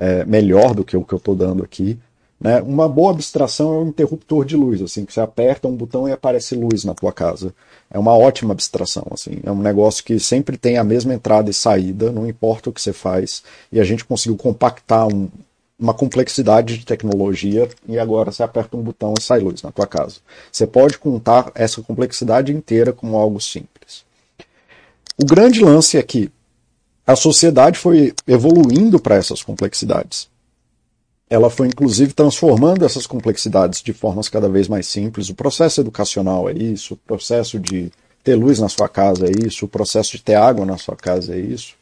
é, 0.00 0.24
melhor 0.24 0.74
do 0.74 0.82
que 0.82 0.96
o 0.96 1.04
que 1.04 1.12
eu 1.12 1.18
estou 1.18 1.36
dando 1.36 1.62
aqui. 1.62 1.98
Né? 2.40 2.62
Uma 2.62 2.88
boa 2.88 3.12
abstração 3.12 3.74
é 3.74 3.78
um 3.80 3.88
interruptor 3.88 4.46
de 4.46 4.56
luz, 4.56 4.80
assim, 4.80 5.04
que 5.04 5.12
você 5.12 5.20
aperta 5.20 5.68
um 5.68 5.76
botão 5.76 6.08
e 6.08 6.12
aparece 6.12 6.54
luz 6.54 6.84
na 6.84 6.94
tua 6.94 7.12
casa. 7.12 7.54
É 7.90 7.98
uma 7.98 8.16
ótima 8.16 8.54
abstração, 8.54 9.06
assim. 9.12 9.40
É 9.44 9.52
um 9.52 9.60
negócio 9.60 10.02
que 10.02 10.18
sempre 10.18 10.56
tem 10.56 10.78
a 10.78 10.84
mesma 10.84 11.12
entrada 11.12 11.50
e 11.50 11.54
saída, 11.54 12.10
não 12.10 12.26
importa 12.26 12.70
o 12.70 12.72
que 12.72 12.80
você 12.80 12.94
faz. 12.94 13.42
E 13.70 13.78
a 13.78 13.84
gente 13.84 14.06
conseguiu 14.06 14.38
compactar 14.38 15.06
um, 15.06 15.28
uma 15.78 15.92
complexidade 15.92 16.78
de 16.78 16.86
tecnologia 16.86 17.68
e 17.86 17.98
agora 17.98 18.32
você 18.32 18.42
aperta 18.42 18.74
um 18.74 18.82
botão 18.82 19.12
e 19.18 19.22
sai 19.22 19.40
luz 19.40 19.62
na 19.62 19.70
tua 19.70 19.86
casa. 19.86 20.16
Você 20.50 20.66
pode 20.66 20.96
contar 20.96 21.52
essa 21.54 21.82
complexidade 21.82 22.52
inteira 22.52 22.90
como 22.90 23.18
algo 23.18 23.38
simples. 23.38 24.02
O 25.22 25.26
grande 25.26 25.62
lance 25.62 25.98
é 25.98 26.02
que 26.02 26.30
a 27.10 27.16
sociedade 27.16 27.78
foi 27.78 28.12
evoluindo 28.26 29.00
para 29.00 29.16
essas 29.16 29.42
complexidades. 29.42 30.28
Ela 31.28 31.50
foi 31.50 31.66
inclusive 31.66 32.12
transformando 32.12 32.84
essas 32.84 33.06
complexidades 33.06 33.82
de 33.82 33.92
formas 33.92 34.28
cada 34.28 34.48
vez 34.48 34.68
mais 34.68 34.86
simples. 34.86 35.28
O 35.28 35.34
processo 35.34 35.80
educacional 35.80 36.48
é 36.48 36.52
isso, 36.52 36.94
o 36.94 36.96
processo 36.96 37.58
de 37.58 37.90
ter 38.22 38.34
luz 38.36 38.58
na 38.58 38.68
sua 38.68 38.88
casa 38.88 39.26
é 39.26 39.32
isso, 39.46 39.64
o 39.64 39.68
processo 39.68 40.12
de 40.16 40.22
ter 40.22 40.34
água 40.34 40.64
na 40.64 40.76
sua 40.76 40.94
casa 40.94 41.34
é 41.34 41.38
isso. 41.38 41.74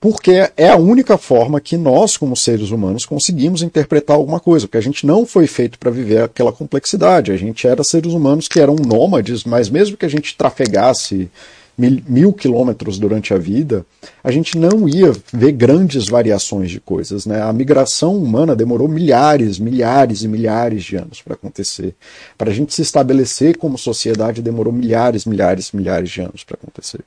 porque 0.00 0.50
é 0.56 0.68
a 0.68 0.76
única 0.76 1.16
forma 1.16 1.60
que 1.60 1.76
nós, 1.76 2.16
como 2.16 2.36
seres 2.36 2.70
humanos, 2.70 3.06
conseguimos 3.06 3.62
interpretar 3.62 4.16
alguma 4.16 4.38
coisa, 4.38 4.66
porque 4.66 4.78
a 4.78 4.82
gente 4.82 5.06
não 5.06 5.24
foi 5.26 5.46
feito 5.46 5.78
para 5.78 5.90
viver 5.90 6.22
aquela 6.22 6.52
complexidade. 6.52 7.32
A 7.32 7.36
gente 7.36 7.66
era 7.66 7.82
seres 7.82 8.12
humanos 8.12 8.46
que 8.46 8.60
eram 8.60 8.76
nômades, 8.76 9.44
mas 9.44 9.68
mesmo 9.68 9.96
que 9.96 10.06
a 10.06 10.08
gente 10.08 10.36
trafegasse 10.36 11.30
mil, 11.78 12.32
quilômetros 12.32 12.98
durante 12.98 13.34
a 13.34 13.38
vida, 13.38 13.84
a 14.24 14.30
gente 14.30 14.56
não 14.56 14.88
ia 14.88 15.12
ver 15.32 15.52
grandes 15.52 16.08
variações 16.08 16.70
de 16.70 16.80
coisas. 16.80 17.26
Né? 17.26 17.42
A 17.42 17.52
migração 17.52 18.16
humana 18.16 18.56
demorou 18.56 18.88
milhares, 18.88 19.58
milhares 19.58 20.22
e 20.22 20.28
milhares 20.28 20.84
de 20.84 20.96
anos 20.96 21.20
para 21.20 21.34
acontecer. 21.34 21.94
Para 22.38 22.50
a 22.50 22.54
gente 22.54 22.74
se 22.74 22.80
estabelecer 22.80 23.58
como 23.58 23.76
sociedade, 23.76 24.40
demorou 24.40 24.72
milhares, 24.72 25.26
milhares, 25.26 25.70
milhares 25.72 26.10
de 26.10 26.20
anos 26.22 26.44
para 26.44 26.56
acontecer. 26.56 27.00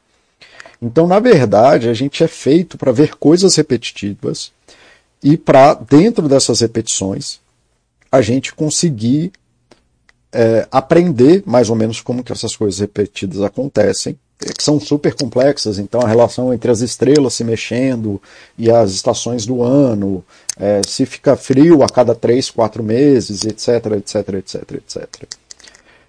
Então, 0.81 1.07
na 1.07 1.19
verdade, 1.19 1.89
a 1.89 1.93
gente 1.93 2.23
é 2.23 2.27
feito 2.27 2.77
para 2.77 2.91
ver 2.91 3.15
coisas 3.15 3.55
repetitivas 3.55 4.51
e 5.21 5.35
para, 5.35 5.73
dentro 5.73 6.29
dessas 6.29 6.61
repetições, 6.61 7.39
a 8.11 8.21
gente 8.21 8.53
conseguir 8.53 9.31
é, 10.31 10.67
aprender 10.71 11.43
mais 11.45 11.69
ou 11.69 11.75
menos 11.75 12.01
como 12.01 12.23
que 12.23 12.31
essas 12.31 12.55
coisas 12.55 12.79
repetidas 12.79 13.41
acontecem 13.41 14.17
que 14.39 14.63
são 14.63 14.79
super 14.79 15.13
complexas, 15.13 15.77
então 15.77 15.99
a 15.99 16.07
relação 16.07 16.53
entre 16.53 16.71
as 16.71 16.79
estrelas 16.79 17.33
se 17.33 17.43
mexendo 17.43 18.21
e 18.57 18.71
as 18.71 18.91
estações 18.91 19.45
do 19.45 19.61
ano, 19.61 20.23
é, 20.57 20.81
se 20.87 21.05
fica 21.05 21.35
frio 21.35 21.83
a 21.83 21.89
cada 21.89 22.15
três, 22.15 22.49
quatro 22.49 22.81
meses, 22.81 23.43
etc, 23.43 23.97
etc, 23.97 24.33
etc, 24.35 24.71
etc. 24.71 25.07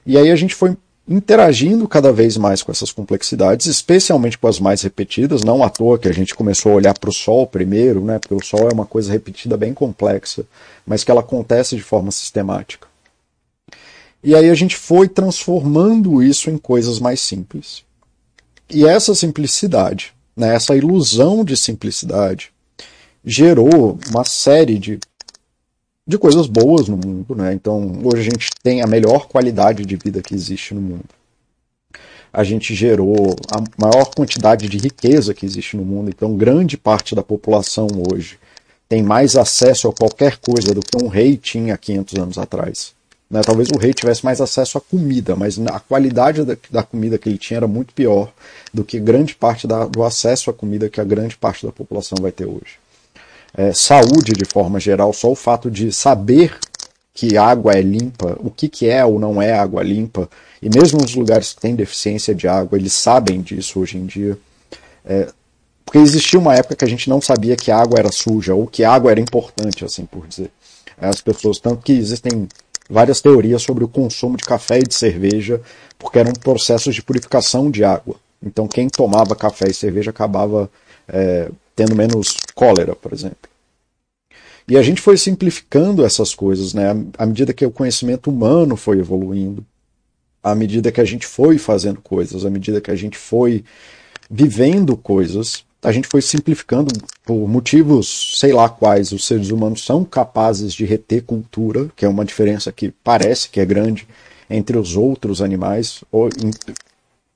E 0.07 0.17
aí 0.17 0.31
a 0.31 0.37
gente 0.37 0.55
foi 0.55 0.77
interagindo 1.09 1.89
cada 1.89 2.13
vez 2.13 2.37
mais 2.37 2.63
com 2.63 2.71
essas 2.71 2.93
complexidades, 2.93 3.67
especialmente 3.67 4.39
com 4.39 4.47
as 4.47 4.61
mais 4.61 4.83
repetidas, 4.83 5.43
não 5.43 5.65
à 5.65 5.69
toa 5.69 5.99
que 5.99 6.07
a 6.07 6.13
gente 6.13 6.33
começou 6.37 6.71
a 6.71 6.75
olhar 6.77 6.97
para 6.97 7.11
o 7.11 7.13
Sol 7.13 7.49
primeiro, 7.49 8.01
né, 8.01 8.21
porque 8.21 8.35
o 8.35 8.45
Sol 8.45 8.69
é 8.69 8.73
uma 8.73 8.87
coisa 8.87 9.11
repetida 9.11 9.57
bem 9.57 9.75
complexa, 9.75 10.45
mas 10.87 11.03
que 11.03 11.11
ela 11.11 11.21
acontece 11.21 11.75
de 11.75 11.83
forma 11.83 12.13
sistemática. 12.13 12.87
E 14.23 14.37
aí 14.37 14.49
a 14.51 14.55
gente 14.55 14.77
foi 14.77 15.09
transformando 15.09 16.23
isso 16.23 16.49
em 16.49 16.57
coisas 16.57 17.01
mais 17.01 17.21
simples. 17.21 17.83
E 18.71 18.87
essa 18.87 19.15
simplicidade, 19.15 20.13
né, 20.37 20.55
essa 20.55 20.77
ilusão 20.77 21.45
de 21.45 21.57
simplicidade, 21.57 22.53
gerou 23.25 23.99
uma 24.09 24.25
série 24.25 24.79
de, 24.79 24.99
de 26.07 26.19
coisas 26.19 26.47
boas 26.47 26.89
no 26.89 26.97
mundo. 26.97 27.35
Né? 27.35 27.53
Então, 27.53 28.01
hoje 28.05 28.21
a 28.21 28.25
gente 28.25 28.51
tem 28.63 28.81
a 28.83 28.87
melhor 28.87 29.27
qualidade 29.27 29.85
de 29.85 29.97
vida 29.97 30.23
que 30.23 30.35
existe 30.35 30.73
no 30.73 30.81
mundo. 30.81 31.09
A 32.33 32.45
gente 32.45 32.75
gerou 32.77 33.35
a 33.53 33.61
maior 33.77 34.15
quantidade 34.15 34.69
de 34.69 34.79
riqueza 34.79 35.35
que 35.35 35.45
existe 35.45 35.77
no 35.77 35.85
mundo. 35.85 36.09
Então, 36.09 36.37
grande 36.37 36.77
parte 36.77 37.15
da 37.15 37.25
população 37.25 37.89
hoje 38.13 38.39
tem 38.89 39.03
mais 39.03 39.35
acesso 39.35 39.89
a 39.89 39.93
qualquer 39.93 40.37
coisa 40.39 40.73
do 40.73 40.81
que 40.81 41.03
um 41.03 41.09
rei 41.09 41.37
tinha 41.37 41.77
500 41.77 42.15
anos 42.15 42.39
atrás. 42.39 42.95
Né? 43.31 43.43
Talvez 43.43 43.69
o 43.75 43.79
rei 43.79 43.95
tivesse 43.95 44.25
mais 44.25 44.41
acesso 44.41 44.77
à 44.77 44.81
comida, 44.81 45.37
mas 45.37 45.59
a 45.59 45.79
qualidade 45.79 46.45
da, 46.45 46.57
da 46.71 46.83
comida 46.83 47.17
que 47.17 47.29
ele 47.29 47.39
tinha 47.39 47.59
era 47.59 47.69
muito 47.69 47.95
pior 47.95 48.33
do 48.75 48.83
que 48.83 48.99
grande 48.99 49.35
parte 49.35 49.67
da, 49.67 49.87
do 49.87 50.03
acesso 50.03 50.51
à 50.51 50.53
comida 50.53 50.89
que 50.89 51.01
a 51.01 51.05
grande 51.05 51.37
parte 51.37 51.65
da 51.65 51.73
população 51.73 52.19
vai 52.21 52.33
ter 52.33 52.47
hoje. 52.47 52.79
É, 53.57 53.73
saúde, 53.73 54.33
de 54.33 54.45
forma 54.45 54.81
geral, 54.81 55.13
só 55.13 55.31
o 55.31 55.37
fato 55.37 55.71
de 55.71 55.93
saber 55.93 56.59
que 57.13 57.37
água 57.37 57.73
é 57.73 57.81
limpa, 57.81 58.37
o 58.41 58.51
que, 58.51 58.69
que 58.69 58.89
é 58.89 59.05
ou 59.05 59.19
não 59.19 59.41
é 59.43 59.53
água 59.53 59.83
limpa, 59.83 60.29
e 60.63 60.69
mesmo 60.69 61.01
nos 61.01 61.15
lugares 61.15 61.53
que 61.53 61.61
têm 61.61 61.75
deficiência 61.75 62.35
de 62.35 62.47
água, 62.47 62.79
eles 62.79 62.93
sabem 62.93 63.41
disso 63.41 63.81
hoje 63.81 63.97
em 63.97 64.07
dia. 64.07 64.39
É, 65.05 65.29
porque 65.85 65.99
existia 65.99 66.39
uma 66.39 66.55
época 66.55 66.77
que 66.77 66.85
a 66.85 66.89
gente 66.89 67.11
não 67.11 67.21
sabia 67.21 67.57
que 67.57 67.71
água 67.71 67.99
era 67.99 68.13
suja, 68.13 68.55
ou 68.55 68.67
que 68.67 68.85
água 68.85 69.11
era 69.11 69.21
importante, 69.21 69.85
assim 69.85 70.05
por 70.05 70.27
dizer. 70.27 70.51
As 71.01 71.21
pessoas, 71.21 71.59
tanto 71.59 71.83
que 71.83 71.93
existem 71.93 72.47
várias 72.91 73.21
teorias 73.21 73.63
sobre 73.63 73.85
o 73.85 73.89
consumo 73.89 74.37
de 74.37 74.45
café 74.45 74.81
e 74.81 74.83
de 74.83 74.95
cerveja, 74.95 75.61
porque 75.97 76.19
eram 76.19 76.33
processos 76.33 76.95
de 76.95 77.03
purificação 77.03 77.71
de 77.71 77.85
água. 77.85 78.17
Então, 78.43 78.67
quem 78.67 78.89
tomava 78.89 79.37
café 79.37 79.69
e 79.69 79.75
cerveja 79.75 80.11
acabava 80.11 80.69
é, 81.07 81.49
tendo 81.77 81.95
menos 81.95 82.37
cólera, 82.55 82.97
por 82.97 83.13
exemplo. 83.13 83.49
E 84.67 84.77
a 84.77 84.83
gente 84.83 85.01
foi 85.01 85.17
simplificando 85.17 86.05
essas 86.05 86.35
coisas, 86.35 86.75
né? 86.75 86.91
À 87.19 87.27
medida 87.27 87.53
que 87.53 87.65
o 87.65 87.71
conhecimento 87.71 88.31
humano 88.31 88.77
foi 88.77 88.99
evoluindo, 88.99 89.65
à 90.43 90.55
medida 90.55 90.91
que 90.91 91.01
a 91.01 91.05
gente 91.05 91.27
foi 91.27 91.59
fazendo 91.59 92.01
coisas, 92.01 92.45
à 92.45 92.51
medida 92.51 92.81
que 92.81 92.91
a 92.91 92.97
gente 92.97 93.19
foi 93.19 93.65
vivendo 94.31 94.97
coisas, 94.97 95.65
a 95.83 95.93
gente 95.93 96.09
foi 96.09 96.23
simplificando 96.23 96.93
por 97.31 97.47
motivos, 97.47 98.41
sei 98.41 98.53
lá 98.53 98.69
quais, 98.69 99.13
os 99.13 99.25
seres 99.25 99.51
humanos 99.51 99.85
são 99.85 100.05
capazes 100.05 100.75
de 100.75 100.85
reter 100.85 101.23
cultura, 101.23 101.89
que 101.95 102.05
é 102.05 102.09
uma 102.09 102.25
diferença 102.25 102.73
que 102.73 102.91
parece 103.05 103.49
que 103.49 103.61
é 103.61 103.65
grande 103.65 104.09
entre 104.51 104.77
os 104.77 104.97
outros 104.97 105.41
animais, 105.41 106.03
ou 106.11 106.29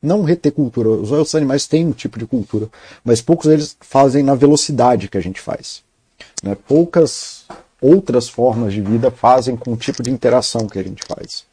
não 0.02 0.24
reter 0.24 0.50
cultura, 0.50 0.88
os 0.88 1.12
outros 1.12 1.36
animais 1.36 1.68
têm 1.68 1.86
um 1.86 1.92
tipo 1.92 2.18
de 2.18 2.26
cultura, 2.26 2.68
mas 3.04 3.22
poucos 3.22 3.46
deles 3.46 3.76
fazem 3.78 4.24
na 4.24 4.34
velocidade 4.34 5.06
que 5.06 5.16
a 5.16 5.22
gente 5.22 5.40
faz. 5.40 5.80
Né? 6.42 6.56
Poucas 6.66 7.44
outras 7.80 8.28
formas 8.28 8.72
de 8.72 8.80
vida 8.80 9.12
fazem 9.12 9.56
com 9.56 9.74
o 9.74 9.76
tipo 9.76 10.02
de 10.02 10.10
interação 10.10 10.66
que 10.66 10.80
a 10.80 10.82
gente 10.82 11.04
faz. 11.06 11.44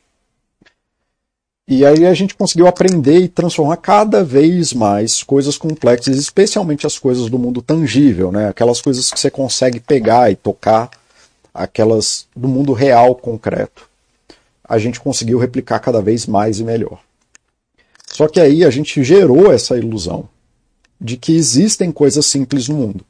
E 1.73 1.85
aí 1.85 2.05
a 2.05 2.13
gente 2.13 2.35
conseguiu 2.35 2.67
aprender 2.67 3.19
e 3.19 3.29
transformar 3.29 3.77
cada 3.77 4.25
vez 4.25 4.73
mais 4.73 5.23
coisas 5.23 5.57
complexas, 5.57 6.17
especialmente 6.17 6.85
as 6.85 6.99
coisas 6.99 7.29
do 7.29 7.39
mundo 7.39 7.61
tangível, 7.61 8.29
né? 8.29 8.49
Aquelas 8.49 8.81
coisas 8.81 9.09
que 9.09 9.17
você 9.17 9.31
consegue 9.31 9.79
pegar 9.79 10.29
e 10.29 10.35
tocar, 10.35 10.91
aquelas 11.53 12.27
do 12.35 12.49
mundo 12.49 12.73
real 12.73 13.15
concreto. 13.15 13.89
A 14.67 14.77
gente 14.77 14.99
conseguiu 14.99 15.39
replicar 15.39 15.79
cada 15.79 16.01
vez 16.01 16.27
mais 16.27 16.59
e 16.59 16.65
melhor. 16.65 16.99
Só 18.05 18.27
que 18.27 18.41
aí 18.41 18.65
a 18.65 18.69
gente 18.69 19.01
gerou 19.01 19.49
essa 19.49 19.77
ilusão 19.77 20.27
de 20.99 21.15
que 21.15 21.33
existem 21.33 21.89
coisas 21.89 22.25
simples 22.25 22.67
no 22.67 22.75
mundo, 22.75 23.05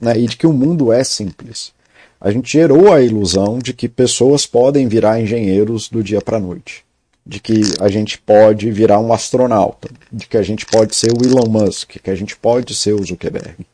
né? 0.00 0.16
E 0.16 0.28
de 0.28 0.36
que 0.36 0.46
o 0.46 0.52
mundo 0.52 0.92
é 0.92 1.02
simples. 1.02 1.72
A 2.20 2.30
gente 2.30 2.52
gerou 2.52 2.92
a 2.92 3.02
ilusão 3.02 3.58
de 3.58 3.72
que 3.72 3.88
pessoas 3.88 4.46
podem 4.46 4.86
virar 4.86 5.20
engenheiros 5.20 5.88
do 5.88 6.04
dia 6.04 6.20
para 6.20 6.36
a 6.36 6.40
noite 6.40 6.85
de 7.26 7.40
que 7.40 7.60
a 7.80 7.88
gente 7.88 8.18
pode 8.18 8.70
virar 8.70 9.00
um 9.00 9.12
astronauta, 9.12 9.88
de 10.12 10.28
que 10.28 10.36
a 10.36 10.42
gente 10.44 10.64
pode 10.64 10.94
ser 10.94 11.10
o 11.10 11.26
Elon 11.26 11.48
Musk, 11.48 11.96
que 12.00 12.10
a 12.10 12.14
gente 12.14 12.36
pode 12.36 12.72
ser 12.72 12.92
o 12.92 13.04
Zuckerberg. 13.04 13.66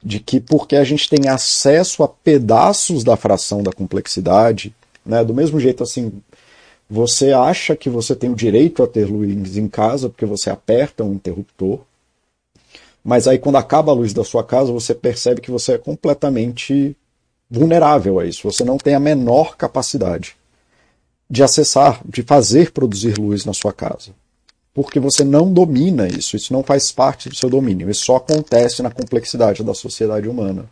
De 0.00 0.20
que 0.20 0.38
porque 0.38 0.76
a 0.76 0.84
gente 0.84 1.08
tem 1.10 1.28
acesso 1.28 2.04
a 2.04 2.08
pedaços 2.08 3.02
da 3.02 3.16
fração 3.16 3.64
da 3.64 3.72
complexidade, 3.72 4.72
né, 5.04 5.24
do 5.24 5.34
mesmo 5.34 5.58
jeito 5.58 5.82
assim, 5.82 6.12
você 6.88 7.32
acha 7.32 7.74
que 7.74 7.90
você 7.90 8.14
tem 8.14 8.30
o 8.30 8.36
direito 8.36 8.80
a 8.84 8.86
ter 8.86 9.06
luz 9.06 9.56
em 9.56 9.68
casa 9.68 10.08
porque 10.08 10.24
você 10.24 10.48
aperta 10.48 11.02
um 11.02 11.14
interruptor, 11.14 11.80
mas 13.02 13.26
aí 13.26 13.38
quando 13.38 13.56
acaba 13.56 13.90
a 13.90 13.94
luz 13.94 14.12
da 14.12 14.22
sua 14.22 14.44
casa 14.44 14.70
você 14.70 14.94
percebe 14.94 15.40
que 15.40 15.50
você 15.50 15.72
é 15.72 15.78
completamente 15.78 16.96
vulnerável 17.50 18.20
a 18.20 18.24
isso, 18.24 18.48
você 18.48 18.62
não 18.62 18.78
tem 18.78 18.94
a 18.94 19.00
menor 19.00 19.56
capacidade 19.56 20.36
de 21.28 21.42
acessar, 21.42 22.00
de 22.08 22.22
fazer 22.22 22.72
produzir 22.72 23.18
luz 23.18 23.44
na 23.44 23.52
sua 23.52 23.72
casa. 23.72 24.12
Porque 24.72 25.00
você 25.00 25.24
não 25.24 25.52
domina 25.52 26.06
isso, 26.06 26.36
isso 26.36 26.52
não 26.52 26.62
faz 26.62 26.92
parte 26.92 27.28
do 27.28 27.34
seu 27.34 27.50
domínio, 27.50 27.90
isso 27.90 28.04
só 28.04 28.16
acontece 28.16 28.82
na 28.82 28.90
complexidade 28.90 29.62
da 29.62 29.74
sociedade 29.74 30.28
humana. 30.28 30.66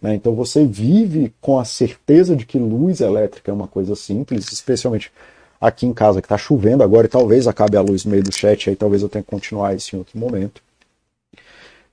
Né? 0.00 0.14
Então 0.14 0.34
você 0.34 0.64
vive 0.64 1.32
com 1.40 1.58
a 1.58 1.64
certeza 1.64 2.36
de 2.36 2.44
que 2.44 2.58
luz 2.58 3.00
elétrica 3.00 3.50
é 3.50 3.54
uma 3.54 3.66
coisa 3.66 3.96
simples, 3.96 4.52
especialmente 4.52 5.10
aqui 5.60 5.86
em 5.86 5.92
casa 5.92 6.20
que 6.20 6.26
está 6.26 6.36
chovendo 6.36 6.82
agora 6.82 7.06
e 7.06 7.10
talvez 7.10 7.46
acabe 7.48 7.76
a 7.76 7.80
luz 7.80 8.04
no 8.04 8.10
meio 8.10 8.22
do 8.22 8.32
chat, 8.32 8.68
aí 8.68 8.76
talvez 8.76 9.02
eu 9.02 9.08
tenha 9.08 9.24
que 9.24 9.30
continuar 9.30 9.74
isso 9.74 9.96
em 9.96 9.98
outro 9.98 10.18
momento. 10.18 10.62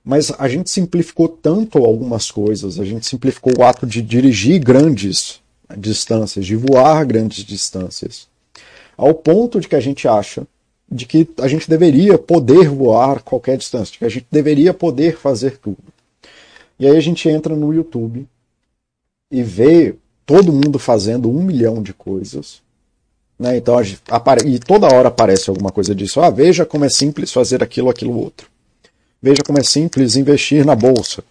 Mas 0.04 0.30
a 0.38 0.46
gente 0.48 0.68
simplificou 0.68 1.28
tanto 1.28 1.78
algumas 1.78 2.30
coisas, 2.30 2.78
a 2.78 2.84
gente 2.84 3.06
simplificou 3.06 3.54
o 3.58 3.64
ato 3.64 3.86
de 3.86 4.02
dirigir 4.02 4.62
grandes 4.62 5.40
distâncias, 5.76 6.46
de 6.46 6.56
voar 6.56 7.04
grandes 7.04 7.44
distâncias, 7.44 8.28
ao 8.96 9.14
ponto 9.14 9.60
de 9.60 9.68
que 9.68 9.76
a 9.76 9.80
gente 9.80 10.06
acha 10.06 10.46
de 10.90 11.06
que 11.06 11.28
a 11.40 11.48
gente 11.48 11.68
deveria 11.68 12.18
poder 12.18 12.68
voar 12.68 13.22
qualquer 13.22 13.56
distância, 13.56 13.92
de 13.92 13.98
que 13.98 14.04
a 14.04 14.08
gente 14.08 14.26
deveria 14.30 14.72
poder 14.72 15.16
fazer 15.16 15.58
tudo. 15.58 15.82
E 16.78 16.86
aí 16.86 16.96
a 16.96 17.00
gente 17.00 17.28
entra 17.28 17.56
no 17.56 17.72
YouTube 17.72 18.26
e 19.30 19.42
vê 19.42 19.94
todo 20.26 20.52
mundo 20.52 20.78
fazendo 20.78 21.30
um 21.30 21.42
milhão 21.42 21.82
de 21.82 21.92
coisas. 21.92 22.62
Né? 23.38 23.56
Então, 23.56 23.76
e 24.46 24.58
toda 24.58 24.94
hora 24.94 25.08
aparece 25.08 25.50
alguma 25.50 25.70
coisa 25.70 25.94
disso. 25.94 26.20
Ah, 26.20 26.30
veja 26.30 26.64
como 26.64 26.84
é 26.84 26.88
simples 26.88 27.32
fazer 27.32 27.62
aquilo, 27.62 27.90
aquilo, 27.90 28.16
outro. 28.16 28.48
Veja 29.20 29.42
como 29.42 29.58
é 29.58 29.62
simples 29.62 30.16
investir 30.16 30.64
na 30.64 30.76
bolsa. 30.76 31.24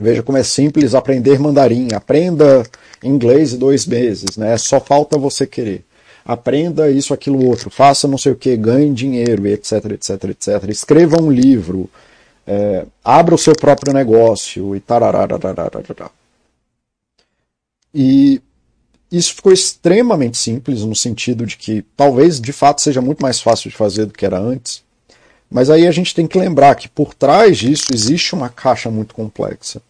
Veja 0.00 0.22
como 0.22 0.38
é 0.38 0.42
simples 0.42 0.94
aprender 0.94 1.38
mandarim. 1.38 1.88
Aprenda 1.92 2.64
inglês 3.02 3.52
em 3.52 3.58
dois 3.58 3.86
meses, 3.86 4.36
né? 4.36 4.56
Só 4.56 4.80
falta 4.80 5.18
você 5.18 5.46
querer. 5.46 5.84
Aprenda 6.24 6.90
isso, 6.90 7.14
aquilo, 7.14 7.44
outro. 7.44 7.70
Faça 7.70 8.06
não 8.06 8.18
sei 8.18 8.32
o 8.32 8.36
que, 8.36 8.56
ganhe 8.56 8.92
dinheiro, 8.92 9.46
etc, 9.46 9.84
etc, 9.92 10.24
etc. 10.24 10.68
Escreva 10.68 11.20
um 11.20 11.30
livro. 11.30 11.88
é, 12.46 12.86
abra 13.04 13.34
o 13.34 13.38
seu 13.38 13.54
próprio 13.54 13.92
negócio 13.92 14.74
e 14.74 14.80
tararararararará. 14.80 16.10
E 17.94 18.40
isso 19.10 19.34
ficou 19.34 19.52
extremamente 19.52 20.38
simples 20.38 20.82
no 20.82 20.94
sentido 20.94 21.46
de 21.46 21.56
que 21.56 21.82
talvez 21.96 22.40
de 22.40 22.52
fato 22.52 22.80
seja 22.80 23.00
muito 23.00 23.20
mais 23.22 23.40
fácil 23.40 23.70
de 23.70 23.76
fazer 23.76 24.06
do 24.06 24.12
que 24.12 24.24
era 24.24 24.38
antes. 24.38 24.82
Mas 25.50 25.70
aí 25.70 25.86
a 25.86 25.90
gente 25.90 26.14
tem 26.14 26.26
que 26.26 26.38
lembrar 26.38 26.74
que 26.74 26.88
por 26.88 27.14
trás 27.14 27.58
disso 27.58 27.86
existe 27.92 28.34
uma 28.34 28.50
caixa 28.50 28.90
muito 28.90 29.14
complexa. 29.14 29.80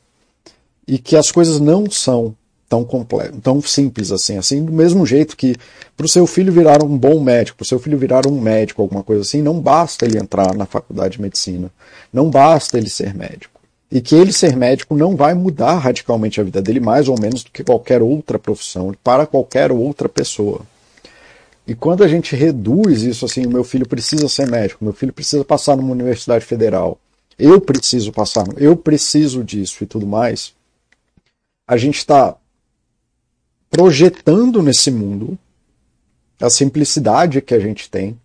E 0.89 0.99
que 0.99 1.15
as 1.15 1.31
coisas 1.31 1.61
não 1.61 1.89
são 1.91 2.35
tão 2.69 2.85
complexo, 2.85 3.41
tão 3.41 3.63
simples 3.63 4.13
assim. 4.13 4.37
Assim, 4.37 4.65
do 4.65 4.73
mesmo 4.73 5.07
jeito 5.07 5.37
que 5.37 5.55
para 5.97 6.07
o 6.07 6.09
seu 6.09 6.27
filho 6.27 6.53
virar 6.53 6.83
um 6.83 6.97
bom 6.97 7.21
médico, 7.21 7.59
para 7.59 7.65
o 7.65 7.67
seu 7.67 7.79
filho 7.79 7.99
virar 7.99 8.27
um 8.27 8.41
médico, 8.41 8.83
alguma 8.83 9.03
coisa 9.03 9.23
assim, 9.23 9.41
não 9.41 9.59
basta 9.59 10.05
ele 10.05 10.19
entrar 10.19 10.55
na 10.55 10.67
faculdade 10.67 11.17
de 11.17 11.23
medicina, 11.23 11.71
não 12.13 12.31
basta 12.31 12.77
ele 12.77 12.91
ser 12.91 13.15
médico. 13.15 13.59
E 13.91 14.03
que 14.03 14.15
ele 14.15 14.33
ser 14.33 14.55
médico 14.55 14.95
não 14.95 15.17
vai 15.17 15.33
mudar 15.33 15.79
radicalmente 15.79 16.41
a 16.41 16.45
vida 16.45 16.61
dele, 16.61 16.79
mais 16.79 17.09
ou 17.09 17.19
menos 17.19 17.43
do 17.43 17.51
que 17.51 17.65
qualquer 17.65 18.03
outra 18.03 18.39
profissão, 18.39 18.95
para 19.03 19.27
qualquer 19.27 19.73
outra 19.73 20.09
pessoa. 20.09 20.61
E 21.67 21.75
quando 21.75 22.05
a 22.05 22.09
gente 22.09 22.37
reduz 22.37 23.03
isso 23.03 23.25
assim, 23.25 23.47
o 23.47 23.51
meu 23.51 23.65
filho 23.65 23.89
precisa 23.89 24.29
ser 24.29 24.47
médico, 24.49 24.85
meu 24.85 24.93
filho 24.93 25.13
precisa 25.13 25.45
passar 25.45 25.77
numa 25.77 25.93
universidade 25.93 26.45
federal, 26.45 26.99
eu 27.39 27.61
preciso 27.61 28.13
passar, 28.13 28.47
eu 28.57 28.77
preciso 28.77 29.43
disso 29.43 29.85
e 29.85 29.87
tudo 29.87 30.07
mais, 30.07 30.53
a 31.69 31.77
gente 31.77 31.99
está 31.99 32.35
projetando 33.71 34.63
nesse 34.63 34.91
mundo 34.91 35.39
a 36.41 36.49
simplicidade 36.49 37.43
que 37.43 37.55
a 37.55 37.61
gente 37.61 37.91
tem, 37.91 38.19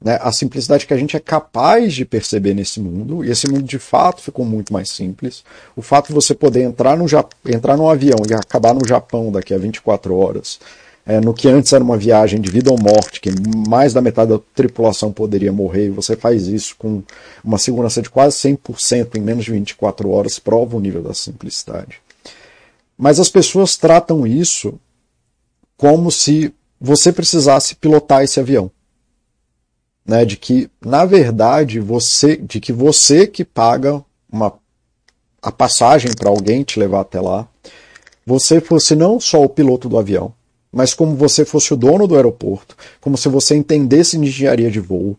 né, 0.00 0.18
a 0.20 0.32
simplicidade 0.32 0.86
que 0.86 0.92
a 0.92 0.96
gente 0.96 1.16
é 1.16 1.20
capaz 1.20 1.94
de 1.94 2.04
perceber 2.04 2.52
nesse 2.52 2.80
mundo, 2.80 3.24
e 3.24 3.30
esse 3.30 3.48
mundo 3.48 3.62
de 3.62 3.78
fato 3.78 4.20
ficou 4.20 4.44
muito 4.44 4.72
mais 4.72 4.90
simples. 4.90 5.44
O 5.76 5.82
fato 5.82 6.08
de 6.08 6.14
você 6.14 6.34
poder 6.34 6.62
entrar, 6.62 6.96
no 6.96 7.06
entrar 7.46 7.76
num 7.76 7.88
avião 7.88 8.18
e 8.28 8.34
acabar 8.34 8.74
no 8.74 8.86
Japão 8.86 9.30
daqui 9.30 9.54
a 9.54 9.58
24 9.58 10.16
horas, 10.16 10.58
é, 11.06 11.20
no 11.20 11.32
que 11.32 11.48
antes 11.48 11.72
era 11.72 11.84
uma 11.84 11.96
viagem 11.96 12.40
de 12.40 12.50
vida 12.50 12.70
ou 12.70 12.78
morte, 12.78 13.20
que 13.20 13.30
mais 13.68 13.92
da 13.92 14.00
metade 14.00 14.30
da 14.30 14.40
tripulação 14.54 15.12
poderia 15.12 15.52
morrer, 15.52 15.86
e 15.86 15.90
você 15.90 16.16
faz 16.16 16.48
isso 16.48 16.74
com 16.76 17.02
uma 17.44 17.58
segurança 17.58 18.02
de 18.02 18.10
quase 18.10 18.36
100% 18.38 19.16
em 19.16 19.20
menos 19.20 19.44
de 19.44 19.52
24 19.52 20.10
horas, 20.10 20.38
prova 20.38 20.76
o 20.76 20.80
nível 20.80 21.02
da 21.02 21.14
simplicidade. 21.14 22.03
Mas 22.96 23.18
as 23.18 23.28
pessoas 23.28 23.76
tratam 23.76 24.26
isso 24.26 24.78
como 25.76 26.10
se 26.10 26.54
você 26.80 27.12
precisasse 27.12 27.74
pilotar 27.74 28.22
esse 28.22 28.38
avião. 28.38 28.70
Né, 30.06 30.24
de 30.24 30.36
que, 30.36 30.70
na 30.84 31.06
verdade, 31.06 31.80
você, 31.80 32.36
de 32.36 32.60
que 32.60 32.72
você 32.74 33.26
que 33.26 33.42
paga 33.42 34.04
uma, 34.30 34.52
a 35.40 35.50
passagem 35.50 36.12
para 36.12 36.28
alguém 36.28 36.62
te 36.62 36.78
levar 36.78 37.00
até 37.00 37.20
lá, 37.20 37.48
você 38.26 38.60
fosse 38.60 38.94
não 38.94 39.18
só 39.18 39.42
o 39.42 39.48
piloto 39.48 39.88
do 39.88 39.98
avião, 39.98 40.34
mas 40.70 40.92
como 40.92 41.16
você 41.16 41.44
fosse 41.44 41.72
o 41.72 41.76
dono 41.76 42.06
do 42.06 42.16
aeroporto, 42.16 42.76
como 43.00 43.16
se 43.16 43.30
você 43.30 43.56
entendesse 43.56 44.18
de 44.18 44.26
engenharia 44.26 44.70
de 44.70 44.80
voo, 44.80 45.16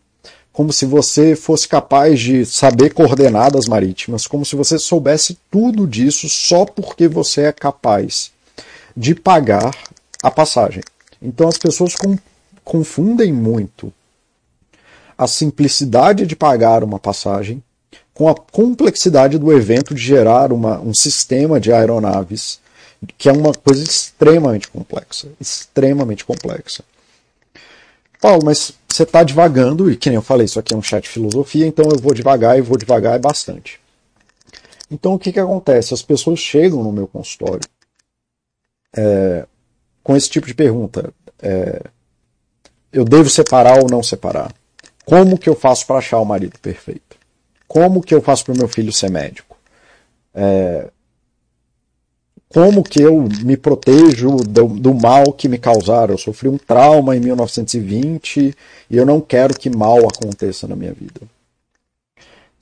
como 0.55 0.71
se 0.71 0.85
você 0.85 1.35
fosse 1.35 1.67
capaz 1.67 2.17
de 2.17 2.45
saber 2.45 2.93
coordenadas 2.93 3.67
marítimas, 3.67 4.25
como 4.25 4.45
se 4.45 4.55
você 4.55 4.79
soubesse 4.79 5.37
tudo 5.51 5.85
disso 5.85 6.29
só 6.29 6.63
porque 6.63 7.09
você 7.09 7.41
é 7.41 7.51
capaz 7.51 8.31
de 8.95 9.13
pagar 9.13 9.75
a 10.23 10.31
passagem. 10.31 10.81
Então 11.21 11.49
as 11.49 11.57
pessoas 11.57 11.93
com, 11.95 12.17
confundem 12.63 13.33
muito 13.33 13.91
a 15.17 15.27
simplicidade 15.27 16.25
de 16.25 16.37
pagar 16.37 16.85
uma 16.85 16.99
passagem 16.99 17.61
com 18.13 18.29
a 18.29 18.33
complexidade 18.33 19.37
do 19.37 19.51
evento 19.51 19.93
de 19.93 20.01
gerar 20.01 20.53
uma, 20.53 20.79
um 20.79 20.93
sistema 20.93 21.59
de 21.59 21.73
aeronaves, 21.73 22.61
que 23.17 23.27
é 23.27 23.33
uma 23.33 23.51
coisa 23.53 23.83
extremamente 23.83 24.69
complexa. 24.69 25.27
Extremamente 25.37 26.23
complexa. 26.23 26.81
Paulo, 28.21 28.45
mas 28.45 28.73
você 28.95 29.03
está 29.03 29.23
divagando, 29.23 29.91
e 29.91 29.97
que 29.97 30.09
nem 30.09 30.15
eu 30.15 30.21
falei, 30.21 30.45
isso 30.45 30.59
aqui 30.59 30.73
é 30.73 30.77
um 30.77 30.81
chat 30.81 31.03
de 31.03 31.09
filosofia, 31.09 31.67
então 31.67 31.85
eu 31.91 31.99
vou 31.99 32.13
devagar 32.13 32.57
e 32.57 32.61
vou 32.61 32.77
devagar 32.77 33.19
bastante. 33.19 33.79
Então 34.89 35.13
o 35.15 35.19
que, 35.19 35.33
que 35.33 35.39
acontece? 35.39 35.93
As 35.93 36.01
pessoas 36.01 36.39
chegam 36.39 36.83
no 36.83 36.91
meu 36.91 37.07
consultório 37.07 37.67
é, 38.95 39.45
com 40.03 40.15
esse 40.15 40.29
tipo 40.29 40.47
de 40.47 40.53
pergunta. 40.53 41.13
É, 41.41 41.81
eu 42.93 43.03
devo 43.03 43.29
separar 43.29 43.79
ou 43.83 43.89
não 43.89 44.01
separar? 44.01 44.53
Como 45.03 45.37
que 45.37 45.49
eu 45.49 45.55
faço 45.55 45.85
para 45.85 45.97
achar 45.97 46.19
o 46.19 46.25
marido 46.25 46.57
perfeito? 46.59 47.17
Como 47.67 48.01
que 48.01 48.15
eu 48.15 48.21
faço 48.21 48.45
para 48.45 48.53
o 48.53 48.57
meu 48.57 48.67
filho 48.67 48.93
ser 48.93 49.11
médico? 49.11 49.57
É, 50.33 50.89
como 52.55 52.81
que 52.81 53.01
eu 53.01 53.27
me 53.43 53.57
protejo 53.57 54.37
do, 54.37 54.65
do, 54.67 54.93
mal 54.93 55.33
que 55.33 55.49
me 55.49 55.57
causaram. 55.57 56.13
Eu 56.13 56.17
sofri 56.17 56.47
um 56.47 56.57
trauma 56.57 57.13
em 57.13 57.19
1920 57.19 58.55
e 58.89 58.95
eu 58.95 59.05
não 59.05 59.19
quero 59.19 59.59
que 59.59 59.69
mal 59.69 59.99
aconteça 60.07 60.65
na 60.65 60.73
minha 60.73 60.93
vida. 60.93 61.19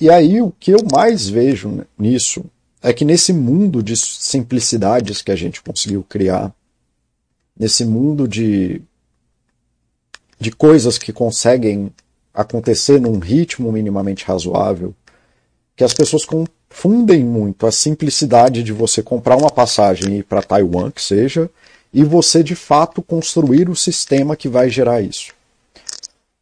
E 0.01 0.09
aí 0.09 0.41
o 0.41 0.51
que 0.59 0.71
eu 0.71 0.79
mais 0.91 1.29
vejo 1.29 1.85
nisso 1.95 2.43
é 2.81 2.91
que 2.91 3.05
nesse 3.05 3.31
mundo 3.31 3.83
de 3.83 3.95
simplicidades 3.95 5.21
que 5.21 5.31
a 5.31 5.35
gente 5.35 5.61
conseguiu 5.61 6.03
criar, 6.03 6.51
nesse 7.55 7.85
mundo 7.85 8.27
de, 8.27 8.81
de 10.39 10.51
coisas 10.51 10.97
que 10.97 11.13
conseguem 11.13 11.93
acontecer 12.33 12.99
num 12.99 13.19
ritmo 13.19 13.71
minimamente 13.71 14.25
razoável, 14.25 14.91
que 15.75 15.83
as 15.83 15.93
pessoas 15.93 16.25
confundem 16.73 17.23
muito 17.23 17.67
a 17.67 17.71
simplicidade 17.71 18.63
de 18.63 18.73
você 18.73 19.03
comprar 19.03 19.37
uma 19.37 19.49
passagem 19.49 20.15
e 20.15 20.17
ir 20.17 20.23
para 20.23 20.41
Taiwan, 20.41 20.89
que 20.89 21.01
seja, 21.01 21.49
e 21.93 22.03
você 22.03 22.43
de 22.43 22.55
fato 22.55 23.01
construir 23.01 23.69
o 23.69 23.75
sistema 23.75 24.35
que 24.35 24.49
vai 24.49 24.69
gerar 24.69 24.99
isso. 24.99 25.33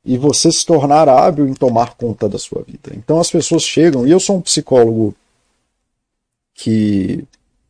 E 0.03 0.17
você 0.17 0.51
se 0.51 0.65
tornar 0.65 1.07
hábil 1.09 1.47
em 1.47 1.53
tomar 1.53 1.95
conta 1.95 2.27
da 2.27 2.39
sua 2.39 2.63
vida. 2.63 2.91
Então 2.95 3.19
as 3.19 3.29
pessoas 3.29 3.61
chegam, 3.61 4.07
e 4.07 4.11
eu 4.11 4.19
sou 4.19 4.37
um 4.37 4.41
psicólogo 4.41 5.13
que 6.55 7.23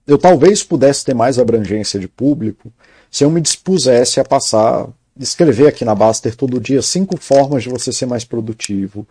eu 0.07 0.17
talvez 0.17 0.63
pudesse 0.63 1.03
ter 1.03 1.15
mais 1.15 1.39
abrangência 1.39 1.99
de 1.99 2.07
público 2.07 2.71
se 3.09 3.25
eu 3.25 3.29
me 3.29 3.41
dispusesse 3.41 4.19
a 4.19 4.23
passar, 4.23 4.87
escrever 5.19 5.67
aqui 5.67 5.83
na 5.83 5.95
Baster 5.95 6.35
todo 6.35 6.59
dia 6.59 6.81
cinco 6.81 7.17
formas 7.17 7.63
de 7.63 7.69
você 7.69 7.91
ser 7.91 8.05
mais 8.05 8.23
produtivo, 8.23 9.05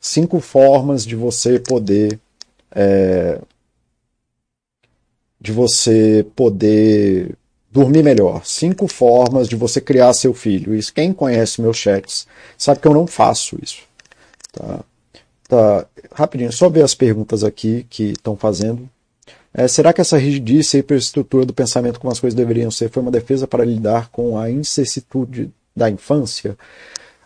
cinco 0.00 0.40
formas 0.40 1.04
de 1.04 1.14
você 1.14 1.58
poder 1.58 2.18
é, 2.74 3.38
de 5.40 5.52
você 5.52 6.24
poder 6.36 7.36
dormir 7.70 8.02
melhor. 8.02 8.44
Cinco 8.44 8.86
formas 8.86 9.48
de 9.48 9.56
você 9.56 9.80
criar 9.80 10.12
seu 10.12 10.34
filho. 10.34 10.74
Isso, 10.74 10.92
quem 10.92 11.12
conhece 11.12 11.60
meus 11.60 11.76
chats 11.76 12.26
sabe 12.56 12.80
que 12.80 12.86
eu 12.86 12.94
não 12.94 13.06
faço 13.06 13.58
isso. 13.62 13.82
Tá? 14.52 14.80
Tá. 15.48 15.86
Rapidinho, 16.12 16.52
só 16.52 16.68
ver 16.68 16.82
as 16.82 16.94
perguntas 16.94 17.42
aqui 17.42 17.86
que 17.88 18.12
estão 18.12 18.36
fazendo. 18.36 18.88
É, 19.54 19.68
será 19.68 19.92
que 19.92 20.00
essa 20.00 20.16
rigidice 20.16 20.76
e 20.76 20.80
hiperestrutura 20.80 21.44
do 21.44 21.52
pensamento 21.52 22.00
como 22.00 22.12
as 22.12 22.20
coisas 22.20 22.34
deveriam 22.36 22.70
ser 22.70 22.88
foi 22.88 23.02
uma 23.02 23.10
defesa 23.10 23.46
para 23.46 23.64
lidar 23.64 24.08
com 24.10 24.38
a 24.38 24.50
incessitude 24.50 25.50
da 25.76 25.90
infância? 25.90 26.56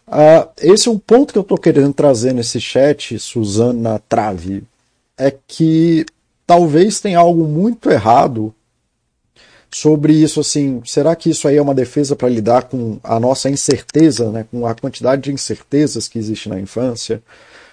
Uh, 0.08 0.48
esse 0.60 0.88
é 0.88 0.90
um 0.90 0.98
ponto 0.98 1.32
que 1.32 1.38
eu 1.38 1.42
estou 1.42 1.58
querendo 1.58 1.92
trazer 1.92 2.32
nesse 2.32 2.60
chat, 2.60 3.18
Suzana 3.18 4.00
Trave 4.08 4.64
é 5.18 5.34
que 5.46 6.04
talvez 6.46 7.00
tenha 7.00 7.18
algo 7.18 7.44
muito 7.44 7.90
errado 7.90 8.54
sobre 9.70 10.14
isso 10.14 10.40
assim, 10.40 10.80
será 10.86 11.14
que 11.16 11.30
isso 11.30 11.46
aí 11.48 11.56
é 11.56 11.62
uma 11.62 11.74
defesa 11.74 12.14
para 12.14 12.28
lidar 12.28 12.62
com 12.64 12.98
a 13.02 13.18
nossa 13.18 13.50
incerteza, 13.50 14.30
né, 14.30 14.46
com 14.50 14.66
a 14.66 14.74
quantidade 14.74 15.22
de 15.22 15.32
incertezas 15.32 16.08
que 16.08 16.18
existe 16.18 16.48
na 16.48 16.58
infância? 16.58 17.22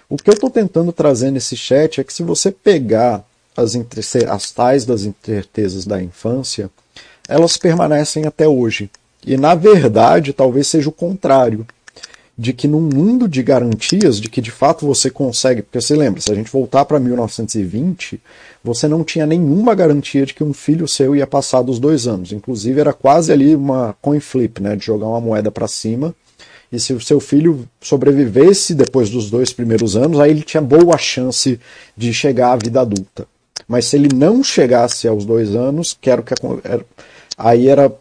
O 0.08 0.16
que 0.16 0.28
eu 0.28 0.34
estou 0.34 0.50
tentando 0.50 0.92
trazer 0.92 1.30
nesse 1.30 1.56
chat 1.56 2.00
é 2.00 2.04
que 2.04 2.12
se 2.12 2.22
você 2.22 2.50
pegar 2.50 3.24
as, 3.56 3.74
as 4.28 4.50
tais 4.50 4.84
das 4.84 5.04
incertezas 5.04 5.86
da 5.86 6.02
infância, 6.02 6.70
elas 7.28 7.56
permanecem 7.56 8.26
até 8.26 8.46
hoje. 8.46 8.90
E 9.26 9.36
na 9.36 9.54
verdade, 9.54 10.32
talvez 10.32 10.68
seja 10.68 10.88
o 10.88 10.92
contrário 10.92 11.66
de 12.36 12.52
que 12.52 12.66
num 12.66 12.80
mundo 12.80 13.28
de 13.28 13.42
garantias, 13.42 14.20
de 14.20 14.28
que 14.28 14.40
de 14.40 14.50
fato 14.50 14.84
você 14.84 15.08
consegue, 15.08 15.62
porque 15.62 15.80
você 15.80 15.94
lembra, 15.94 16.20
se 16.20 16.32
a 16.32 16.34
gente 16.34 16.50
voltar 16.50 16.84
para 16.84 16.98
1920, 16.98 18.20
você 18.62 18.88
não 18.88 19.04
tinha 19.04 19.24
nenhuma 19.24 19.74
garantia 19.74 20.26
de 20.26 20.34
que 20.34 20.42
um 20.42 20.52
filho 20.52 20.88
seu 20.88 21.14
ia 21.14 21.26
passar 21.26 21.62
dos 21.62 21.78
dois 21.78 22.08
anos. 22.08 22.32
Inclusive 22.32 22.80
era 22.80 22.92
quase 22.92 23.32
ali 23.32 23.54
uma 23.54 23.94
coin 24.02 24.18
flip, 24.18 24.60
né, 24.60 24.74
de 24.74 24.84
jogar 24.84 25.06
uma 25.06 25.20
moeda 25.20 25.50
para 25.50 25.68
cima. 25.68 26.14
E 26.72 26.80
se 26.80 26.92
o 26.92 27.00
seu 27.00 27.20
filho 27.20 27.68
sobrevivesse 27.80 28.74
depois 28.74 29.08
dos 29.08 29.30
dois 29.30 29.52
primeiros 29.52 29.96
anos, 29.96 30.18
aí 30.18 30.32
ele 30.32 30.42
tinha 30.42 30.60
boa 30.60 30.98
chance 30.98 31.60
de 31.96 32.12
chegar 32.12 32.52
à 32.52 32.56
vida 32.56 32.80
adulta. 32.80 33.28
Mas 33.68 33.84
se 33.84 33.96
ele 33.96 34.08
não 34.12 34.42
chegasse 34.42 35.06
aos 35.06 35.24
dois 35.24 35.54
anos, 35.54 35.96
que 36.00 36.10
era 36.10 36.20
o 36.20 36.24
que 36.24 36.34
aí 37.38 37.68
era 37.68 37.92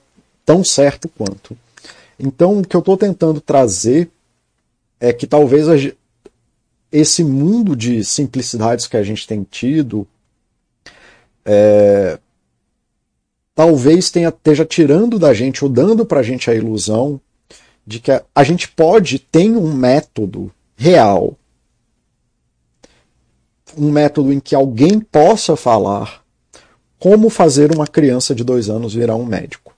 tão 0.44 0.64
certo 0.64 1.08
quanto. 1.08 1.56
Então, 2.20 2.60
o 2.60 2.64
que 2.66 2.76
eu 2.76 2.80
estou 2.80 2.98
tentando 2.98 3.40
trazer 3.40 4.10
é 5.04 5.12
que 5.12 5.28
talvez 5.28 5.68
a, 5.68 5.74
esse 6.90 7.26
mundo 7.26 7.76
de 7.76 8.06
simplicidades 8.06 8.88
que 8.88 8.96
a 8.96 9.04
gente 9.04 9.28
tem 9.28 9.44
tido 9.44 10.08
é, 11.44 12.18
talvez 13.54 14.10
tenha, 14.10 14.30
esteja 14.30 14.64
tirando 14.64 15.20
da 15.20 15.34
gente 15.34 15.62
ou 15.62 15.70
dando 15.70 16.06
para 16.06 16.22
a 16.22 16.24
gente 16.24 16.50
a 16.50 16.56
ilusão 16.56 17.20
de 17.86 18.00
que 18.00 18.12
a, 18.12 18.24
a 18.34 18.46
gente 18.46 18.70
pode 18.70 19.20
ter 19.20 19.52
um 19.52 19.74
método 19.74 20.50
real, 20.78 21.38
um 23.78 23.92
método 23.92 24.32
em 24.32 24.40
que 24.40 24.56
alguém 24.56 25.02
possa 25.02 25.58
falar 25.58 26.24
como 26.98 27.30
fazer 27.30 27.76
uma 27.76 27.88
criança 27.88 28.34
de 28.34 28.42
dois 28.42 28.70
anos 28.70 28.94
virar 28.94 29.18
um 29.18 29.26
médico, 29.26 29.76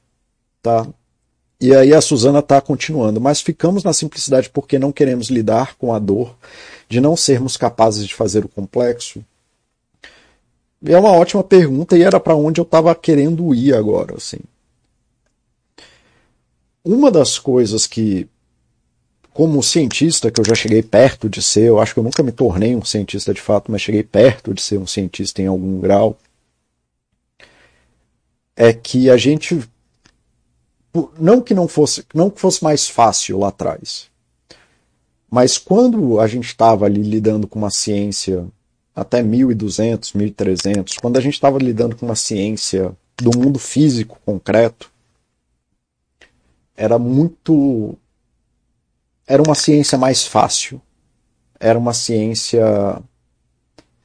tá? 0.61 0.87
E 1.59 1.73
aí 1.73 1.93
a 1.93 2.01
Suzana 2.01 2.39
está 2.39 2.59
continuando, 2.59 3.21
mas 3.21 3.39
ficamos 3.41 3.83
na 3.83 3.93
simplicidade 3.93 4.49
porque 4.49 4.77
não 4.77 4.91
queremos 4.91 5.29
lidar 5.29 5.75
com 5.75 5.93
a 5.93 5.99
dor 5.99 6.35
de 6.89 6.99
não 6.99 7.15
sermos 7.15 7.55
capazes 7.55 8.05
de 8.05 8.13
fazer 8.13 8.43
o 8.43 8.49
complexo. 8.49 9.23
E 10.81 10.91
é 10.91 10.97
uma 10.99 11.13
ótima 11.13 11.43
pergunta 11.43 11.97
e 11.97 12.03
era 12.03 12.19
para 12.19 12.35
onde 12.35 12.59
eu 12.59 12.63
estava 12.63 12.93
querendo 12.93 13.55
ir 13.55 13.73
agora, 13.73 14.15
assim. 14.17 14.39
Uma 16.83 17.09
das 17.09 17.39
coisas 17.39 17.87
que, 17.87 18.27
como 19.33 19.63
cientista, 19.63 20.29
que 20.29 20.39
eu 20.39 20.45
já 20.45 20.53
cheguei 20.53 20.83
perto 20.83 21.27
de 21.27 21.41
ser, 21.41 21.69
eu 21.69 21.79
acho 21.79 21.93
que 21.93 21.99
eu 21.99 22.03
nunca 22.03 22.21
me 22.21 22.31
tornei 22.31 22.75
um 22.75 22.85
cientista 22.85 23.33
de 23.33 23.41
fato, 23.41 23.71
mas 23.71 23.81
cheguei 23.81 24.03
perto 24.03 24.53
de 24.53 24.61
ser 24.61 24.77
um 24.77 24.85
cientista 24.85 25.41
em 25.41 25.47
algum 25.47 25.79
grau, 25.79 26.17
é 28.55 28.71
que 28.71 29.09
a 29.09 29.17
gente 29.17 29.67
não 31.19 31.41
que 31.41 31.53
não 31.53 31.67
fosse, 31.67 32.05
não 32.13 32.29
que 32.29 32.39
fosse 32.39 32.63
mais 32.63 32.87
fácil 32.87 33.39
lá 33.39 33.49
atrás, 33.49 34.09
mas 35.29 35.57
quando 35.57 36.19
a 36.19 36.27
gente 36.27 36.45
estava 36.45 36.85
ali 36.85 37.01
lidando 37.01 37.47
com 37.47 37.59
uma 37.59 37.69
ciência 37.69 38.45
até 38.95 39.21
1200, 39.21 40.13
1300, 40.13 40.97
quando 40.97 41.17
a 41.17 41.21
gente 41.21 41.33
estava 41.33 41.57
lidando 41.57 41.95
com 41.95 42.05
uma 42.05 42.15
ciência 42.15 42.95
do 43.17 43.37
mundo 43.37 43.59
físico 43.59 44.17
concreto, 44.25 44.91
era 46.75 46.97
muito. 46.99 47.97
Era 49.27 49.41
uma 49.41 49.55
ciência 49.55 49.97
mais 49.97 50.25
fácil. 50.25 50.81
Era 51.59 51.79
uma 51.79 51.93
ciência 51.93 53.01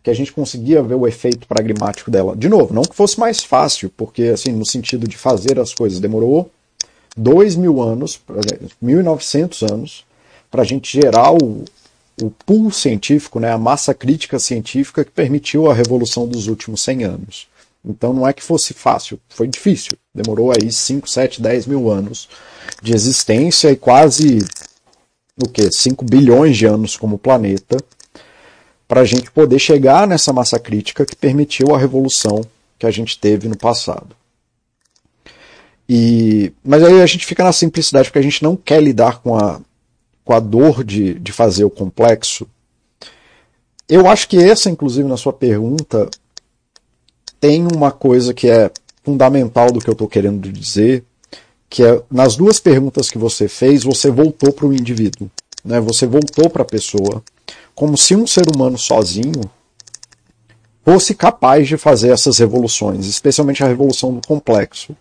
que 0.03 0.11
a 0.11 0.15
gente 0.15 0.33
conseguia 0.33 0.83
ver 0.83 0.95
o 0.95 1.07
efeito 1.07 1.47
pragmático 1.47 2.11
dela. 2.11 2.35
De 2.35 2.49
novo, 2.49 2.73
não 2.73 2.83
que 2.83 2.95
fosse 2.95 3.21
mais 3.21 3.41
fácil, 3.41 3.91
porque, 3.91 4.23
assim, 4.25 4.53
no 4.53 4.65
sentido 4.65 5.07
de 5.07 5.17
fazer 5.17 5.59
as 5.61 5.75
coisas, 5.75 6.01
demorou 6.01 6.51
dois 7.17 7.57
mil 7.57 7.81
anos, 7.81 8.21
1900 8.81 9.63
anos, 9.63 10.05
para 10.51 10.63
a 10.63 10.65
gente 10.65 11.01
gerar 11.01 11.33
o, 11.33 11.65
o 12.23 12.31
pool 12.31 12.71
científico, 12.71 13.39
né, 13.41 13.53
a 13.53 13.59
massa 13.59 13.95
crítica 13.95 14.39
científica 14.39 15.05
que 15.05 15.11
permitiu 15.11 15.71
a 15.71 15.75
revolução 15.75 16.27
dos 16.27 16.47
últimos 16.47 16.83
100 16.83 17.05
anos. 17.05 17.49
Então 17.85 18.13
não 18.13 18.29
é 18.29 18.33
que 18.33 18.43
fosse 18.43 18.75
fácil, 18.75 19.19
foi 19.29 19.49
difícil. 19.49 19.93
Demorou 20.15 20.53
aí 20.53 20.71
5, 20.71 21.09
7, 21.09 21.41
10 21.41 21.67
mil 21.67 21.91
anos 21.91 22.29
de 22.83 22.95
existência 22.95 23.71
e 23.71 23.77
quase 23.77 24.39
o 25.43 25.49
que 25.49 25.71
5 25.71 26.05
bilhões 26.05 26.57
de 26.57 26.67
anos 26.67 26.97
como 26.97 27.19
planeta 27.19 27.79
para 28.87 29.03
a 29.03 29.05
gente 29.05 29.31
poder 29.31 29.59
chegar 29.59 30.07
nessa 30.07 30.33
massa 30.33 30.59
crítica 30.59 31.07
que 31.07 31.17
permitiu 31.17 31.75
a 31.75 31.79
revolução 31.79 32.45
que 32.79 32.87
a 32.87 32.91
gente 32.91 33.19
teve 33.19 33.49
no 33.49 33.57
passado. 33.57 34.20
E, 35.93 36.53
mas 36.65 36.85
aí 36.85 37.03
a 37.03 37.07
gente 37.07 37.27
fica 37.27 37.43
na 37.43 37.53
simplicidade 37.53 38.09
porque 38.09 38.21
a 38.21 38.23
gente 38.23 38.45
não 38.45 38.55
quer 38.55 38.81
lidar 38.81 39.19
com 39.19 39.37
a, 39.37 39.61
com 40.25 40.33
a 40.33 40.39
dor 40.39 40.85
de, 40.85 41.15
de 41.15 41.33
fazer 41.33 41.65
o 41.65 41.71
complexo. 41.71 42.47
Eu 43.89 44.07
acho 44.07 44.29
que 44.29 44.37
essa, 44.37 44.71
inclusive, 44.71 45.09
na 45.09 45.17
sua 45.17 45.33
pergunta, 45.33 46.09
tem 47.41 47.67
uma 47.67 47.91
coisa 47.91 48.33
que 48.33 48.49
é 48.49 48.71
fundamental 49.03 49.73
do 49.73 49.81
que 49.81 49.91
eu 49.91 49.95
estou 49.95 50.07
querendo 50.07 50.53
dizer, 50.53 51.03
que 51.69 51.83
é 51.83 52.01
nas 52.09 52.37
duas 52.37 52.61
perguntas 52.61 53.11
que 53.11 53.19
você 53.19 53.49
fez, 53.49 53.83
você 53.83 54.13
voltou 54.13 54.53
para 54.53 54.67
o 54.67 54.73
indivíduo, 54.73 55.29
né? 55.65 55.81
Você 55.81 56.07
voltou 56.07 56.49
para 56.49 56.63
a 56.63 56.65
pessoa, 56.65 57.21
como 57.75 57.99
se 57.99 58.15
um 58.15 58.29
ser 58.29 58.45
humano 58.55 58.79
sozinho 58.79 59.43
fosse 60.85 61.17
capaz 61.17 61.67
de 61.67 61.77
fazer 61.77 62.13
essas 62.13 62.39
revoluções, 62.39 63.07
especialmente 63.07 63.65
a 63.65 63.67
revolução 63.67 64.15
do 64.15 64.25
complexo. 64.25 64.95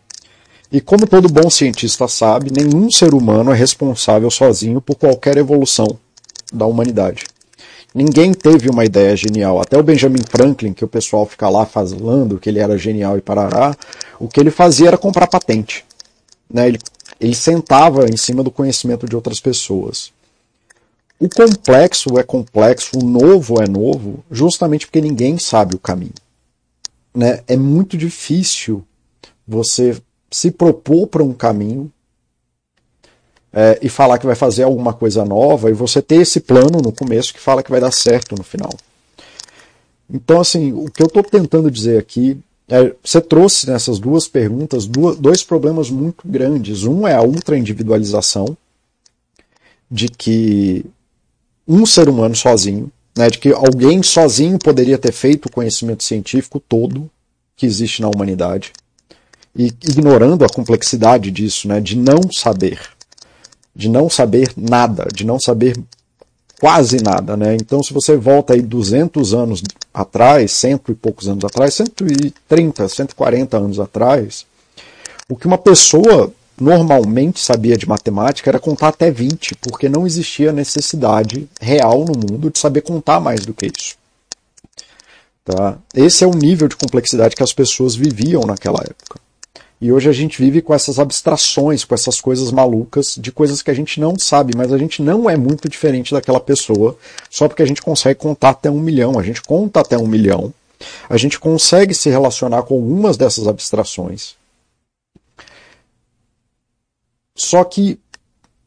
E 0.71 0.79
como 0.79 1.07
todo 1.07 1.27
bom 1.27 1.49
cientista 1.49 2.07
sabe, 2.07 2.51
nenhum 2.51 2.91
ser 2.91 3.15
humano 3.15 3.51
é 3.51 3.55
responsável 3.55 4.29
sozinho 4.29 4.79
por 4.79 4.95
qualquer 4.95 5.37
evolução 5.37 5.97
da 6.53 6.65
humanidade. 6.65 7.25
Ninguém 7.93 8.33
teve 8.33 8.69
uma 8.69 8.85
ideia 8.85 9.15
genial. 9.15 9.59
Até 9.59 9.77
o 9.77 9.83
Benjamin 9.83 10.21
Franklin, 10.29 10.73
que 10.73 10.85
o 10.85 10.87
pessoal 10.87 11.25
fica 11.25 11.49
lá 11.49 11.65
falando 11.65 12.37
que 12.37 12.47
ele 12.47 12.59
era 12.59 12.77
genial 12.77 13.17
e 13.17 13.21
parará, 13.21 13.75
o 14.19 14.27
que 14.27 14.39
ele 14.39 14.51
fazia 14.51 14.89
era 14.89 14.97
comprar 14.97 15.25
patente. 15.25 15.83
Né? 16.47 16.67
Ele, 16.67 16.79
ele 17.19 17.33
sentava 17.33 18.05
em 18.05 18.15
cima 18.15 18.43
do 18.43 18.51
conhecimento 18.51 19.07
de 19.07 19.15
outras 19.15 19.39
pessoas. 19.39 20.11
O 21.19 21.27
complexo 21.27 22.17
é 22.19 22.23
complexo, 22.23 22.91
o 22.97 23.03
novo 23.03 23.61
é 23.61 23.67
novo, 23.67 24.23
justamente 24.29 24.85
porque 24.85 25.01
ninguém 25.01 25.39
sabe 25.39 25.75
o 25.75 25.79
caminho. 25.79 26.13
Né? 27.13 27.41
É 27.47 27.57
muito 27.57 27.97
difícil 27.97 28.85
você 29.47 29.99
se 30.31 30.51
propor 30.51 31.07
para 31.07 31.23
um 31.23 31.33
caminho 31.33 31.91
é, 33.51 33.79
e 33.81 33.89
falar 33.89 34.17
que 34.19 34.25
vai 34.25 34.35
fazer 34.35 34.63
alguma 34.63 34.93
coisa 34.93 35.25
nova 35.25 35.69
e 35.69 35.73
você 35.73 36.01
ter 36.01 36.17
esse 36.17 36.39
plano 36.39 36.79
no 36.81 36.91
começo 36.91 37.33
que 37.33 37.39
fala 37.39 37.63
que 37.63 37.71
vai 37.71 37.81
dar 37.81 37.91
certo 37.91 38.35
no 38.35 38.43
final. 38.43 38.71
Então, 40.11 40.39
assim, 40.39 40.71
o 40.71 40.89
que 40.89 41.01
eu 41.01 41.07
estou 41.07 41.23
tentando 41.23 41.69
dizer 41.69 41.97
aqui 41.97 42.37
é, 42.67 42.93
você 43.03 43.19
trouxe 43.19 43.67
nessas 43.67 43.97
duas 43.97 44.27
perguntas 44.27 44.85
duas, 44.85 45.17
dois 45.17 45.43
problemas 45.43 45.89
muito 45.89 46.27
grandes. 46.27 46.83
Um 46.83 47.07
é 47.07 47.15
a 47.15 47.21
ultra 47.23 47.57
individualização, 47.57 48.55
de 49.89 50.07
que 50.07 50.85
um 51.67 51.83
ser 51.85 52.07
humano 52.07 52.35
sozinho, 52.35 52.91
né, 53.17 53.27
de 53.27 53.39
que 53.39 53.51
alguém 53.51 54.03
sozinho 54.03 54.59
poderia 54.59 54.99
ter 54.99 55.11
feito 55.11 55.47
o 55.47 55.51
conhecimento 55.51 56.03
científico 56.03 56.59
todo 56.59 57.09
que 57.55 57.65
existe 57.65 58.01
na 58.03 58.07
humanidade 58.07 58.71
e 59.59 59.65
ignorando 59.65 60.45
a 60.45 60.49
complexidade 60.49 61.29
disso, 61.29 61.67
né, 61.67 61.81
de 61.81 61.97
não 61.97 62.31
saber, 62.31 62.79
de 63.75 63.89
não 63.89 64.09
saber 64.09 64.53
nada, 64.55 65.09
de 65.13 65.25
não 65.25 65.37
saber 65.37 65.77
quase 66.61 67.03
nada, 67.03 67.35
né? 67.35 67.55
Então, 67.55 67.83
se 67.83 67.91
você 67.91 68.15
volta 68.15 68.53
aí 68.53 68.61
200 68.61 69.33
anos 69.33 69.61
atrás, 69.93 70.53
cento 70.53 70.93
e 70.93 70.95
poucos 70.95 71.27
anos 71.27 71.43
atrás, 71.43 71.73
130, 71.73 72.87
140 72.87 73.57
anos 73.57 73.81
atrás, 73.81 74.45
o 75.27 75.35
que 75.35 75.45
uma 75.45 75.57
pessoa 75.57 76.31
normalmente 76.57 77.41
sabia 77.41 77.75
de 77.75 77.87
matemática 77.87 78.49
era 78.49 78.59
contar 78.59 78.89
até 78.89 79.11
20, 79.11 79.55
porque 79.55 79.89
não 79.89 80.07
existia 80.07 80.53
necessidade 80.53 81.49
real 81.59 82.05
no 82.05 82.13
mundo 82.13 82.49
de 82.49 82.59
saber 82.59 82.81
contar 82.81 83.19
mais 83.19 83.45
do 83.45 83.53
que 83.53 83.65
isso. 83.65 83.97
Tá? 85.43 85.77
Esse 85.93 86.23
é 86.23 86.27
o 86.27 86.33
nível 86.33 86.69
de 86.69 86.77
complexidade 86.77 87.35
que 87.35 87.43
as 87.43 87.51
pessoas 87.51 87.93
viviam 87.93 88.43
naquela 88.43 88.79
época. 88.79 89.19
E 89.81 89.93
hoje 89.93 90.09
a 90.09 90.11
gente 90.11 90.37
vive 90.41 90.61
com 90.61 90.73
essas 90.73 90.99
abstrações, 90.99 91.85
com 91.85 91.95
essas 91.95 92.19
coisas 92.19 92.51
malucas, 92.51 93.15
de 93.15 93.31
coisas 93.31 93.61
que 93.61 93.71
a 93.71 93.73
gente 93.73 93.99
não 93.99 94.19
sabe, 94.19 94.53
mas 94.55 94.73
a 94.73 94.77
gente 94.77 95.01
não 95.01 95.29
é 95.29 95.37
muito 95.37 95.69
diferente 95.69 96.13
daquela 96.13 96.39
pessoa, 96.39 96.97
só 97.29 97.47
porque 97.47 97.63
a 97.63 97.65
gente 97.65 97.81
consegue 97.81 98.19
contar 98.19 98.49
até 98.49 98.69
um 98.69 98.79
milhão. 98.79 99.17
A 99.17 99.23
gente 99.23 99.41
conta 99.41 99.79
até 99.79 99.97
um 99.97 100.07
milhão. 100.07 100.53
A 101.09 101.15
gente 101.15 101.39
consegue 101.39 101.93
se 101.93 102.09
relacionar 102.09 102.63
com 102.63 102.75
algumas 102.75 103.15
dessas 103.15 103.47
abstrações. 103.47 104.35
Só 107.33 107.63
que, 107.63 107.97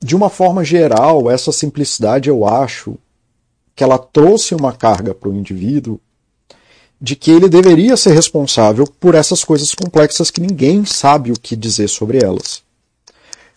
de 0.00 0.16
uma 0.16 0.30
forma 0.30 0.64
geral, 0.64 1.30
essa 1.30 1.52
simplicidade 1.52 2.30
eu 2.30 2.46
acho 2.46 2.96
que 3.76 3.84
ela 3.84 3.98
trouxe 3.98 4.54
uma 4.54 4.72
carga 4.72 5.14
para 5.14 5.28
o 5.28 5.34
indivíduo 5.34 6.00
de 7.02 7.16
que 7.16 7.32
ele 7.32 7.48
deveria 7.48 7.96
ser 7.96 8.12
responsável 8.12 8.86
por 8.86 9.16
essas 9.16 9.42
coisas 9.42 9.74
complexas 9.74 10.30
que 10.30 10.40
ninguém 10.40 10.84
sabe 10.84 11.32
o 11.32 11.38
que 11.38 11.56
dizer 11.56 11.88
sobre 11.88 12.24
elas. 12.24 12.62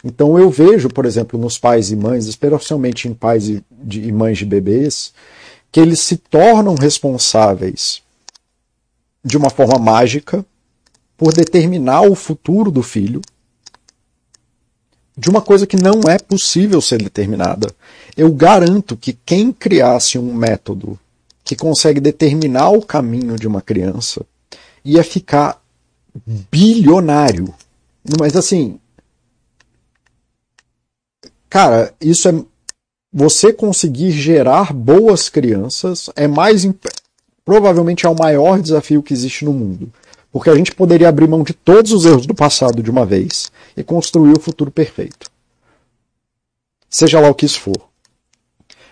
Então 0.03 0.39
eu 0.39 0.49
vejo, 0.49 0.89
por 0.89 1.05
exemplo, 1.05 1.39
nos 1.39 1.55
pais 1.55 1.91
e 1.91 1.95
mães, 1.95 2.25
especialmente 2.25 3.07
em 3.07 3.13
pais 3.13 3.47
e, 3.47 3.63
de, 3.69 4.01
e 4.01 4.11
mães 4.11 4.39
de 4.39 4.45
bebês, 4.47 5.13
que 5.71 5.79
eles 5.79 5.99
se 5.99 6.17
tornam 6.17 6.73
responsáveis 6.73 8.01
de 9.23 9.37
uma 9.37 9.51
forma 9.51 9.77
mágica 9.77 10.43
por 11.15 11.31
determinar 11.31 12.01
o 12.01 12.15
futuro 12.15 12.71
do 12.71 12.81
filho 12.81 13.21
de 15.15 15.29
uma 15.29 15.41
coisa 15.41 15.67
que 15.67 15.77
não 15.77 16.01
é 16.09 16.17
possível 16.17 16.81
ser 16.81 16.97
determinada. 16.97 17.71
Eu 18.17 18.31
garanto 18.33 18.97
que 18.97 19.13
quem 19.13 19.51
criasse 19.51 20.17
um 20.17 20.33
método 20.33 20.99
que 21.45 21.55
consegue 21.55 22.01
determinar 22.01 22.71
o 22.71 22.81
caminho 22.81 23.37
de 23.37 23.47
uma 23.47 23.61
criança 23.61 24.25
ia 24.83 25.03
ficar 25.03 25.61
bilionário. 26.51 27.53
Mas 28.19 28.35
assim, 28.35 28.79
cara, 31.49 31.93
isso 32.01 32.27
é 32.27 32.43
você 33.13 33.53
conseguir 33.53 34.11
gerar 34.11 34.73
boas 34.73 35.29
crianças 35.29 36.09
é 36.15 36.27
mais 36.27 36.67
provavelmente 37.45 38.05
é 38.05 38.09
o 38.09 38.17
maior 38.17 38.59
desafio 38.59 39.03
que 39.03 39.13
existe 39.13 39.45
no 39.45 39.53
mundo. 39.53 39.91
Porque 40.31 40.49
a 40.49 40.55
gente 40.55 40.73
poderia 40.73 41.07
abrir 41.07 41.27
mão 41.27 41.43
de 41.43 41.53
todos 41.53 41.93
os 41.93 42.05
erros 42.05 42.25
do 42.25 42.35
passado 42.35 42.83
de 42.83 42.91
uma 42.91 43.05
vez 43.05 43.51
e 43.77 43.83
construir 43.83 44.33
o 44.33 44.39
futuro 44.39 44.69
perfeito. 44.69 45.31
Seja 46.89 47.19
lá 47.19 47.29
o 47.29 47.35
que 47.35 47.45
isso 47.45 47.59
for. 47.59 47.94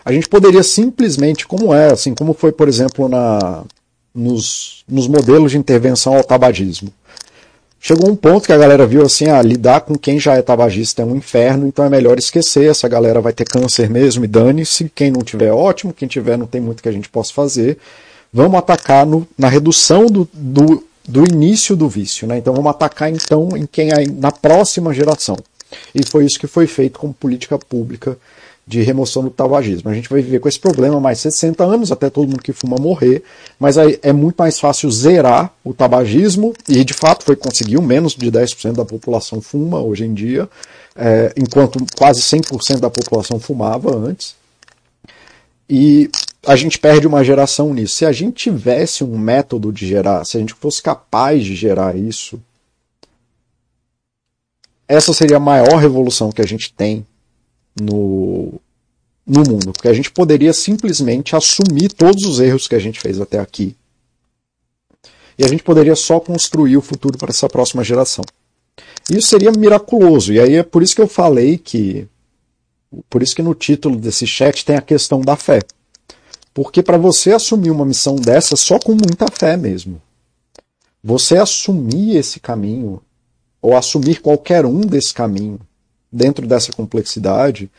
A 0.05 0.11
gente 0.11 0.27
poderia 0.27 0.63
simplesmente, 0.63 1.47
como 1.47 1.73
é, 1.73 1.91
assim, 1.91 2.13
como 2.13 2.33
foi, 2.33 2.51
por 2.51 2.67
exemplo, 2.67 3.07
na, 3.07 3.63
nos, 4.13 4.83
nos 4.87 5.07
modelos 5.07 5.51
de 5.51 5.57
intervenção 5.57 6.15
ao 6.15 6.23
tabagismo. 6.23 6.91
Chegou 7.79 8.09
um 8.09 8.15
ponto 8.15 8.45
que 8.45 8.53
a 8.53 8.57
galera 8.57 8.87
viu 8.87 9.01
assim, 9.01 9.27
ah, 9.27 9.41
lidar 9.41 9.81
com 9.81 9.97
quem 9.97 10.17
já 10.17 10.35
é 10.35 10.41
tabagista 10.41 11.01
é 11.01 11.05
um 11.05 11.17
inferno, 11.17 11.67
então 11.67 11.83
é 11.83 11.89
melhor 11.89 12.17
esquecer, 12.17 12.69
essa 12.69 12.87
galera 12.87 13.19
vai 13.19 13.33
ter 13.33 13.43
câncer 13.43 13.89
mesmo 13.89 14.23
e 14.23 14.27
dane-se, 14.27 14.89
quem 14.95 15.11
não 15.11 15.21
tiver 15.21 15.51
ótimo, 15.51 15.93
quem 15.93 16.07
tiver 16.07 16.37
não 16.37 16.47
tem 16.47 16.61
muito 16.61 16.81
que 16.81 16.87
a 16.87 16.93
gente 16.93 17.09
possa 17.09 17.33
fazer. 17.33 17.77
Vamos 18.31 18.57
atacar 18.57 19.05
no, 19.05 19.27
na 19.37 19.49
redução 19.49 20.05
do, 20.05 20.27
do, 20.31 20.81
do 21.05 21.25
início 21.25 21.75
do 21.75 21.89
vício, 21.89 22.25
né? 22.25 22.37
Então 22.37 22.53
vamos 22.53 22.71
atacar 22.71 23.11
então 23.11 23.49
em 23.55 23.65
quem 23.65 23.89
é 23.89 24.05
na 24.09 24.31
próxima 24.31 24.93
geração. 24.93 25.35
E 25.93 26.05
foi 26.05 26.25
isso 26.25 26.39
que 26.39 26.47
foi 26.47 26.67
feito 26.67 26.99
como 26.99 27.13
política 27.13 27.57
pública 27.57 28.17
de 28.65 28.82
remoção 28.82 29.23
do 29.23 29.30
tabagismo. 29.30 29.89
A 29.89 29.93
gente 29.93 30.10
vai 30.10 30.21
viver 30.21 30.39
com 30.39 30.47
esse 30.47 30.60
problema 30.60 30.99
mais 30.99 31.19
60 31.19 31.63
anos, 31.63 31.91
até 31.91 32.10
todo 32.10 32.30
mundo 32.30 32.41
que 32.41 32.54
fuma 32.54 32.78
morrer, 32.78 33.23
mas 33.60 33.78
aí 33.78 33.99
é 34.02 34.13
muito 34.13 34.38
mais 34.38 34.60
fácil 34.60 34.89
zerar 34.89 35.54
o 35.63 35.73
tabagismo, 35.73 36.54
e 36.67 36.84
de 36.84 36.93
fato 36.93 37.26
foi 37.26 37.36
conseguiu, 37.36 37.82
menos 37.82 38.15
de 38.15 38.32
10% 38.32 38.73
da 38.73 38.86
população 38.86 39.41
fuma 39.41 39.82
hoje 39.82 40.06
em 40.06 40.13
dia, 40.13 40.49
é, 40.95 41.34
enquanto 41.36 41.86
quase 41.97 42.21
100% 42.21 42.80
da 42.80 42.89
população 42.89 43.39
fumava 43.39 43.95
antes. 43.95 44.36
E 45.69 46.10
a 46.45 46.56
gente 46.56 46.78
perde 46.78 47.08
uma 47.08 47.23
geração 47.23 47.73
nisso. 47.73 47.95
Se 47.95 48.06
a 48.06 48.12
gente 48.12 48.49
tivesse 48.49 49.04
um 49.04 49.17
método 49.17 49.71
de 49.71 49.88
gerar, 49.88 50.23
se 50.26 50.38
a 50.38 50.39
gente 50.39 50.54
fosse 50.54 50.82
capaz 50.82 51.43
de 51.43 51.56
gerar 51.56 51.95
isso, 51.95 52.39
essa 54.88 55.13
seria 55.13 55.38
a 55.38 55.39
maior 55.39 55.78
revolução 55.78 56.32
que 56.32 56.41
a 56.41 56.45
gente 56.45 56.73
tem 56.73 57.06
no, 57.79 58.59
no 59.25 59.43
mundo. 59.43 59.73
Porque 59.73 59.88
a 59.88 59.93
gente 59.93 60.12
poderia 60.12 60.53
simplesmente 60.53 61.36
assumir 61.36 61.89
todos 61.89 62.23
os 62.25 62.39
erros 62.39 62.67
que 62.67 62.75
a 62.75 62.79
gente 62.79 62.99
fez 62.99 63.19
até 63.19 63.39
aqui. 63.39 63.75
E 65.38 65.43
a 65.43 65.47
gente 65.47 65.63
poderia 65.63 65.95
só 65.95 66.19
construir 66.19 66.77
o 66.77 66.81
futuro 66.81 67.17
para 67.17 67.31
essa 67.31 67.49
próxima 67.49 67.83
geração. 67.83 68.23
Isso 69.09 69.29
seria 69.29 69.51
miraculoso. 69.51 70.31
E 70.31 70.39
aí 70.39 70.55
é 70.55 70.63
por 70.63 70.83
isso 70.83 70.95
que 70.95 71.01
eu 71.01 71.07
falei 71.07 71.57
que. 71.57 72.07
Por 73.09 73.23
isso 73.23 73.36
que 73.36 73.41
no 73.41 73.55
título 73.55 73.95
desse 73.95 74.27
chat 74.27 74.63
tem 74.63 74.75
a 74.75 74.81
questão 74.81 75.19
da 75.21 75.36
fé. 75.36 75.59
Porque 76.53 76.83
para 76.83 76.97
você 76.97 77.33
assumir 77.33 77.71
uma 77.71 77.86
missão 77.86 78.15
dessa, 78.15 78.55
só 78.55 78.77
com 78.77 78.91
muita 78.91 79.25
fé 79.31 79.57
mesmo. 79.57 79.99
Você 81.03 81.38
assumir 81.38 82.15
esse 82.15 82.39
caminho, 82.39 83.01
ou 83.59 83.75
assumir 83.75 84.21
qualquer 84.21 84.65
um 84.65 84.81
desse 84.81 85.13
caminho, 85.13 85.59
dentro 86.13 86.45
dessa 86.47 86.71
complexidade, 86.71 87.69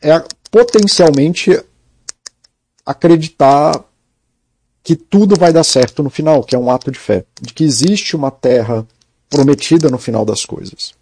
é 0.00 0.24
potencialmente 0.50 1.62
acreditar 2.84 3.84
que 4.82 4.96
tudo 4.96 5.36
vai 5.36 5.52
dar 5.52 5.62
certo 5.62 6.02
no 6.02 6.10
final, 6.10 6.42
que 6.42 6.56
é 6.56 6.58
um 6.58 6.70
ato 6.70 6.90
de 6.90 6.98
fé, 6.98 7.24
de 7.40 7.52
que 7.52 7.62
existe 7.62 8.16
uma 8.16 8.30
terra 8.30 8.86
prometida 9.30 9.88
no 9.88 9.98
final 9.98 10.24
das 10.24 10.44
coisas. 10.44 10.94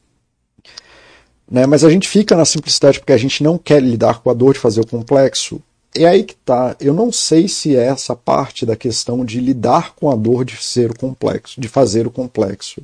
Né? 1.50 1.66
Mas 1.66 1.82
a 1.82 1.88
gente 1.88 2.08
fica 2.08 2.36
na 2.36 2.44
simplicidade 2.44 2.98
porque 2.98 3.12
a 3.12 3.18
gente 3.18 3.42
não 3.42 3.56
quer 3.56 3.82
lidar 3.82 4.20
com 4.20 4.30
a 4.30 4.34
dor 4.34 4.52
de 4.52 4.60
fazer 4.60 4.80
o 4.80 4.86
complexo. 4.86 5.62
É 5.94 6.06
aí 6.06 6.22
que 6.22 6.36
tá. 6.36 6.76
Eu 6.78 6.94
não 6.94 7.10
sei 7.10 7.48
se 7.48 7.74
é 7.74 7.86
essa 7.86 8.14
parte 8.14 8.64
da 8.64 8.76
questão 8.76 9.24
de 9.24 9.40
lidar 9.40 9.94
com 9.94 10.08
a 10.08 10.14
dor 10.14 10.44
de 10.44 10.56
ser 10.62 10.90
o 10.90 10.96
complexo, 10.96 11.60
de 11.60 11.66
fazer 11.66 12.06
o 12.06 12.10
complexo 12.10 12.82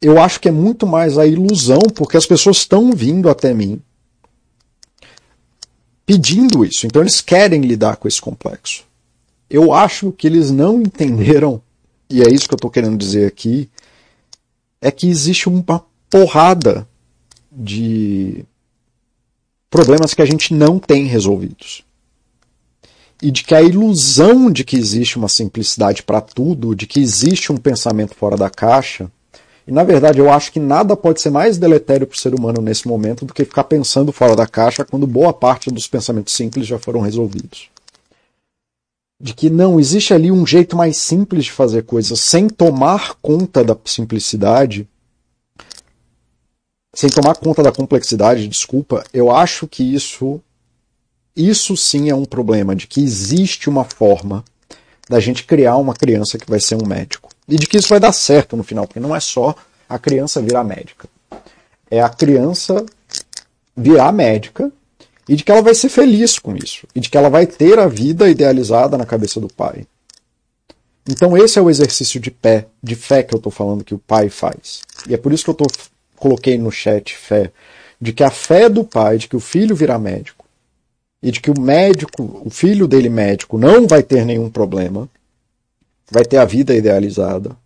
eu 0.00 0.20
acho 0.20 0.40
que 0.40 0.48
é 0.48 0.52
muito 0.52 0.86
mais 0.86 1.18
a 1.18 1.26
ilusão, 1.26 1.80
porque 1.94 2.16
as 2.16 2.26
pessoas 2.26 2.58
estão 2.58 2.92
vindo 2.92 3.28
até 3.28 3.52
mim 3.52 3.80
pedindo 6.08 6.64
isso. 6.64 6.86
Então 6.86 7.02
eles 7.02 7.20
querem 7.20 7.60
lidar 7.60 7.96
com 7.96 8.08
esse 8.08 8.18
complexo. 8.18 8.84
Eu 9.50 9.74
acho 9.74 10.10
que 10.10 10.26
eles 10.26 10.50
não 10.50 10.80
entenderam, 10.80 11.60
e 12.08 12.22
é 12.22 12.30
isso 12.30 12.48
que 12.48 12.54
eu 12.54 12.56
estou 12.56 12.70
querendo 12.70 12.96
dizer 12.96 13.26
aqui, 13.26 13.68
é 14.80 14.90
que 14.90 15.06
existe 15.06 15.50
uma 15.50 15.84
porrada 16.08 16.88
de 17.52 18.42
problemas 19.68 20.14
que 20.14 20.22
a 20.22 20.24
gente 20.24 20.54
não 20.54 20.78
tem 20.78 21.04
resolvidos. 21.04 21.84
E 23.20 23.30
de 23.30 23.42
que 23.42 23.54
a 23.54 23.60
ilusão 23.60 24.50
de 24.50 24.64
que 24.64 24.76
existe 24.76 25.18
uma 25.18 25.28
simplicidade 25.28 26.02
para 26.02 26.22
tudo, 26.22 26.74
de 26.74 26.86
que 26.86 27.00
existe 27.00 27.52
um 27.52 27.56
pensamento 27.56 28.14
fora 28.14 28.36
da 28.36 28.48
caixa, 28.48 29.10
e 29.68 29.72
na 29.72 29.84
verdade 29.84 30.18
eu 30.18 30.32
acho 30.32 30.50
que 30.50 30.58
nada 30.58 30.96
pode 30.96 31.20
ser 31.20 31.28
mais 31.28 31.58
deletério 31.58 32.06
para 32.06 32.14
o 32.14 32.18
ser 32.18 32.34
humano 32.34 32.62
nesse 32.62 32.88
momento 32.88 33.26
do 33.26 33.34
que 33.34 33.44
ficar 33.44 33.64
pensando 33.64 34.10
fora 34.10 34.34
da 34.34 34.46
caixa 34.46 34.82
quando 34.82 35.06
boa 35.06 35.30
parte 35.30 35.70
dos 35.70 35.86
pensamentos 35.86 36.32
simples 36.32 36.66
já 36.66 36.78
foram 36.78 37.00
resolvidos. 37.00 37.68
De 39.20 39.34
que 39.34 39.50
não 39.50 39.78
existe 39.78 40.14
ali 40.14 40.32
um 40.32 40.46
jeito 40.46 40.74
mais 40.74 40.96
simples 40.96 41.44
de 41.44 41.52
fazer 41.52 41.82
coisas 41.82 42.18
sem 42.18 42.48
tomar 42.48 43.16
conta 43.20 43.62
da 43.62 43.76
simplicidade, 43.84 44.88
sem 46.94 47.10
tomar 47.10 47.36
conta 47.36 47.62
da 47.62 47.70
complexidade, 47.70 48.48
desculpa, 48.48 49.04
eu 49.12 49.30
acho 49.30 49.68
que 49.68 49.82
isso 49.82 50.40
isso 51.36 51.76
sim 51.76 52.08
é 52.08 52.14
um 52.14 52.24
problema 52.24 52.74
de 52.74 52.86
que 52.86 53.02
existe 53.02 53.68
uma 53.68 53.84
forma 53.84 54.42
da 55.08 55.20
gente 55.20 55.44
criar 55.44 55.76
uma 55.76 55.94
criança 55.94 56.38
que 56.38 56.48
vai 56.48 56.60
ser 56.60 56.76
um 56.76 56.86
médico. 56.86 57.30
E 57.48 57.56
de 57.56 57.66
que 57.66 57.78
isso 57.78 57.88
vai 57.88 57.98
dar 57.98 58.12
certo 58.12 58.56
no 58.56 58.62
final, 58.62 58.86
porque 58.86 59.00
não 59.00 59.16
é 59.16 59.20
só 59.20 59.54
a 59.88 59.98
criança 59.98 60.42
virar 60.42 60.64
médica. 60.64 61.08
É 61.90 62.00
a 62.02 62.08
criança 62.08 62.84
virar 63.74 64.12
médica 64.12 64.70
e 65.28 65.36
de 65.36 65.44
que 65.44 65.50
ela 65.50 65.62
vai 65.62 65.74
ser 65.74 65.88
feliz 65.88 66.38
com 66.38 66.54
isso. 66.54 66.86
E 66.94 67.00
de 67.00 67.08
que 67.08 67.16
ela 67.16 67.30
vai 67.30 67.46
ter 67.46 67.78
a 67.78 67.86
vida 67.86 68.28
idealizada 68.28 68.98
na 68.98 69.06
cabeça 69.06 69.40
do 69.40 69.48
pai. 69.48 69.86
Então 71.08 71.36
esse 71.38 71.58
é 71.58 71.62
o 71.62 71.70
exercício 71.70 72.20
de 72.20 72.30
pé, 72.30 72.66
de 72.82 72.94
fé 72.94 73.22
que 73.22 73.34
eu 73.34 73.38
estou 73.38 73.50
falando 73.50 73.84
que 73.84 73.94
o 73.94 73.98
pai 73.98 74.28
faz. 74.28 74.82
E 75.08 75.14
é 75.14 75.16
por 75.16 75.32
isso 75.32 75.44
que 75.44 75.50
eu 75.50 75.54
tô, 75.54 75.64
coloquei 76.16 76.58
no 76.58 76.70
chat 76.70 77.16
fé, 77.16 77.50
de 77.98 78.12
que 78.12 78.22
a 78.22 78.30
fé 78.30 78.68
do 78.68 78.84
pai, 78.84 79.16
de 79.16 79.26
que 79.26 79.36
o 79.36 79.40
filho 79.40 79.74
virá 79.74 79.98
médico, 79.98 80.37
e 81.22 81.30
de 81.30 81.40
que 81.40 81.50
o 81.50 81.60
médico, 81.60 82.42
o 82.44 82.50
filho 82.50 82.86
dele 82.86 83.08
médico, 83.08 83.58
não 83.58 83.86
vai 83.86 84.02
ter 84.02 84.24
nenhum 84.24 84.48
problema, 84.48 85.08
vai 86.10 86.24
ter 86.24 86.36
a 86.36 86.44
vida 86.44 86.74
idealizada. 86.74 87.56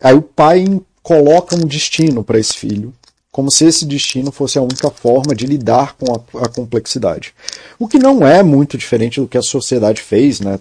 Aí 0.00 0.14
o 0.14 0.22
pai 0.22 0.64
coloca 1.02 1.54
um 1.54 1.66
destino 1.66 2.24
para 2.24 2.38
esse 2.38 2.54
filho, 2.54 2.92
como 3.30 3.50
se 3.50 3.64
esse 3.66 3.84
destino 3.84 4.30
fosse 4.30 4.58
a 4.58 4.62
única 4.62 4.90
forma 4.90 5.34
de 5.34 5.46
lidar 5.46 5.96
com 5.96 6.14
a, 6.14 6.44
a, 6.44 6.48
complexidade. 6.48 7.34
O 7.78 7.88
que 7.88 7.98
não 7.98 8.26
é 8.26 8.42
muito 8.42 8.78
diferente 8.78 9.20
do 9.20 9.28
que 9.28 9.36
a 9.36 9.42
sociedade 9.42 10.00
fez, 10.00 10.40
né? 10.40 10.58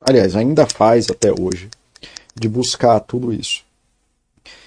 Aliás, 0.00 0.36
ainda 0.36 0.66
faz 0.66 1.10
até 1.10 1.32
hoje, 1.32 1.68
de 2.34 2.48
buscar 2.48 3.00
tudo 3.00 3.32
isso. 3.32 3.64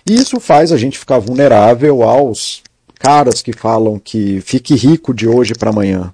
E 0.09 0.15
isso 0.15 0.39
faz 0.39 0.71
a 0.71 0.77
gente 0.77 0.97
ficar 0.97 1.19
vulnerável 1.19 2.03
aos 2.03 2.63
caras 2.99 3.41
que 3.41 3.53
falam 3.53 3.97
que 3.97 4.41
fique 4.41 4.75
rico 4.75 5.13
de 5.13 5.27
hoje 5.27 5.53
para 5.55 5.71
amanhã. 5.71 6.13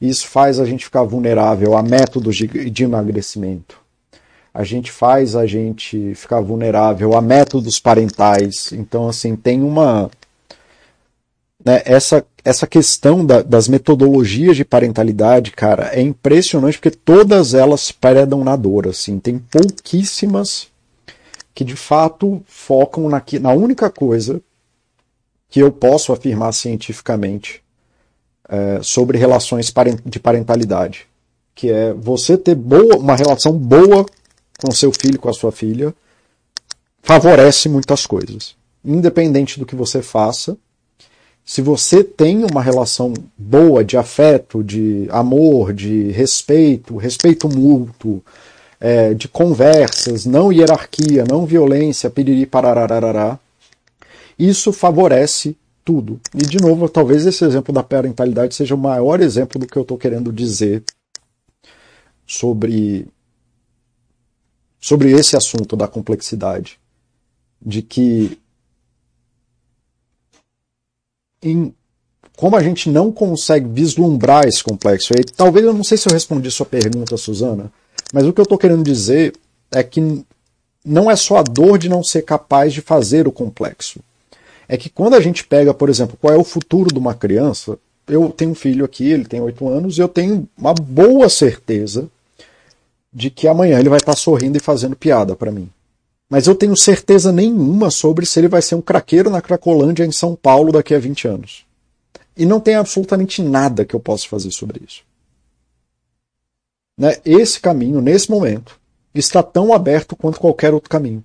Isso 0.00 0.26
faz 0.26 0.60
a 0.60 0.66
gente 0.66 0.84
ficar 0.84 1.04
vulnerável 1.04 1.76
a 1.76 1.82
métodos 1.82 2.36
de, 2.36 2.46
de 2.68 2.84
emagrecimento 2.84 3.80
a 4.52 4.64
gente 4.64 4.90
faz 4.90 5.36
a 5.36 5.46
gente 5.46 6.14
ficar 6.14 6.40
vulnerável 6.40 7.14
a 7.16 7.20
métodos 7.20 7.78
parentais. 7.78 8.72
Então, 8.72 9.08
assim, 9.08 9.36
tem 9.36 9.62
uma. 9.62 10.10
Né, 11.64 11.82
essa, 11.84 12.24
essa 12.44 12.66
questão 12.66 13.24
da, 13.24 13.42
das 13.42 13.68
metodologias 13.68 14.56
de 14.56 14.64
parentalidade, 14.64 15.52
cara, 15.52 15.90
é 15.92 16.00
impressionante 16.00 16.78
porque 16.78 16.90
todas 16.90 17.54
elas 17.54 17.92
predam 17.92 18.42
na 18.42 18.56
dor. 18.56 18.88
Assim, 18.88 19.18
tem 19.20 19.38
pouquíssimas 19.38 20.68
que 21.54 21.64
de 21.64 21.76
fato 21.76 22.42
focam 22.46 23.08
na, 23.08 23.22
na 23.40 23.52
única 23.52 23.90
coisa 23.90 24.40
que 25.50 25.60
eu 25.60 25.72
posso 25.72 26.12
afirmar 26.12 26.52
cientificamente 26.52 27.62
é, 28.48 28.80
sobre 28.82 29.18
relações 29.18 29.72
de 30.06 30.20
parentalidade, 30.20 31.06
que 31.54 31.70
é 31.70 31.92
você 31.92 32.38
ter 32.38 32.54
boa, 32.54 32.96
uma 32.96 33.16
relação 33.16 33.52
boa 33.52 34.06
com 34.62 34.70
seu 34.70 34.92
filho, 34.92 35.18
com 35.18 35.28
a 35.28 35.32
sua 35.32 35.50
filha, 35.50 35.92
favorece 37.02 37.68
muitas 37.68 38.06
coisas. 38.06 38.54
Independente 38.84 39.58
do 39.58 39.66
que 39.66 39.74
você 39.74 40.00
faça, 40.00 40.56
se 41.44 41.60
você 41.60 42.04
tem 42.04 42.44
uma 42.44 42.62
relação 42.62 43.12
boa 43.36 43.84
de 43.84 43.96
afeto, 43.96 44.62
de 44.62 45.08
amor, 45.10 45.72
de 45.72 46.10
respeito, 46.12 46.96
respeito 46.96 47.48
mútuo, 47.48 48.22
é, 48.78 49.14
de 49.14 49.26
conversas, 49.26 50.24
não 50.24 50.52
hierarquia, 50.52 51.24
não 51.28 51.44
violência, 51.44 52.08
piriri 52.08 52.46
parararará, 52.46 53.38
isso 54.48 54.72
favorece 54.72 55.56
tudo. 55.84 56.18
E, 56.34 56.38
de 56.38 56.58
novo, 56.58 56.88
talvez 56.88 57.26
esse 57.26 57.44
exemplo 57.44 57.74
da 57.74 57.82
parentalidade 57.82 58.54
seja 58.54 58.74
o 58.74 58.78
maior 58.78 59.20
exemplo 59.20 59.60
do 59.60 59.66
que 59.66 59.76
eu 59.76 59.82
estou 59.82 59.98
querendo 59.98 60.32
dizer 60.32 60.82
sobre, 62.26 63.06
sobre 64.80 65.12
esse 65.12 65.36
assunto 65.36 65.76
da 65.76 65.86
complexidade. 65.86 66.80
De 67.60 67.82
que, 67.82 68.38
em, 71.42 71.74
como 72.36 72.56
a 72.56 72.62
gente 72.62 72.88
não 72.88 73.12
consegue 73.12 73.68
vislumbrar 73.68 74.46
esse 74.46 74.64
complexo, 74.64 75.12
e 75.12 75.22
talvez 75.24 75.66
eu 75.66 75.74
não 75.74 75.84
sei 75.84 75.98
se 75.98 76.08
eu 76.08 76.12
respondi 76.14 76.50
sua 76.50 76.64
pergunta, 76.64 77.18
Suzana, 77.18 77.70
mas 78.14 78.24
o 78.26 78.32
que 78.32 78.40
eu 78.40 78.44
estou 78.44 78.56
querendo 78.56 78.82
dizer 78.82 79.34
é 79.70 79.82
que 79.82 80.24
não 80.82 81.10
é 81.10 81.16
só 81.16 81.36
a 81.36 81.42
dor 81.42 81.78
de 81.78 81.90
não 81.90 82.02
ser 82.02 82.22
capaz 82.22 82.72
de 82.72 82.80
fazer 82.80 83.28
o 83.28 83.32
complexo. 83.32 84.00
É 84.72 84.76
que 84.76 84.88
quando 84.88 85.14
a 85.14 85.20
gente 85.20 85.42
pega, 85.42 85.74
por 85.74 85.88
exemplo, 85.88 86.16
qual 86.20 86.32
é 86.32 86.36
o 86.36 86.44
futuro 86.44 86.94
de 86.94 86.98
uma 87.00 87.12
criança, 87.12 87.76
eu 88.06 88.30
tenho 88.30 88.52
um 88.52 88.54
filho 88.54 88.84
aqui, 88.84 89.10
ele 89.10 89.24
tem 89.24 89.40
oito 89.40 89.68
anos, 89.68 89.98
e 89.98 90.00
eu 90.00 90.06
tenho 90.06 90.48
uma 90.56 90.72
boa 90.72 91.28
certeza 91.28 92.08
de 93.12 93.30
que 93.30 93.48
amanhã 93.48 93.80
ele 93.80 93.88
vai 93.88 93.98
estar 93.98 94.14
sorrindo 94.14 94.56
e 94.56 94.60
fazendo 94.60 94.94
piada 94.94 95.34
para 95.34 95.50
mim. 95.50 95.68
Mas 96.28 96.46
eu 96.46 96.54
tenho 96.54 96.76
certeza 96.76 97.32
nenhuma 97.32 97.90
sobre 97.90 98.24
se 98.24 98.38
ele 98.38 98.46
vai 98.46 98.62
ser 98.62 98.76
um 98.76 98.80
craqueiro 98.80 99.28
na 99.28 99.42
Cracolândia 99.42 100.04
em 100.04 100.12
São 100.12 100.36
Paulo 100.36 100.70
daqui 100.70 100.94
a 100.94 101.00
20 101.00 101.26
anos. 101.26 101.66
E 102.36 102.46
não 102.46 102.60
tem 102.60 102.76
absolutamente 102.76 103.42
nada 103.42 103.84
que 103.84 103.96
eu 103.96 103.98
possa 103.98 104.28
fazer 104.28 104.52
sobre 104.52 104.84
isso. 104.86 105.02
Né? 106.96 107.16
Esse 107.24 107.58
caminho, 107.58 108.00
nesse 108.00 108.30
momento, 108.30 108.78
está 109.12 109.42
tão 109.42 109.72
aberto 109.72 110.14
quanto 110.14 110.38
qualquer 110.38 110.72
outro 110.72 110.88
caminho. 110.88 111.24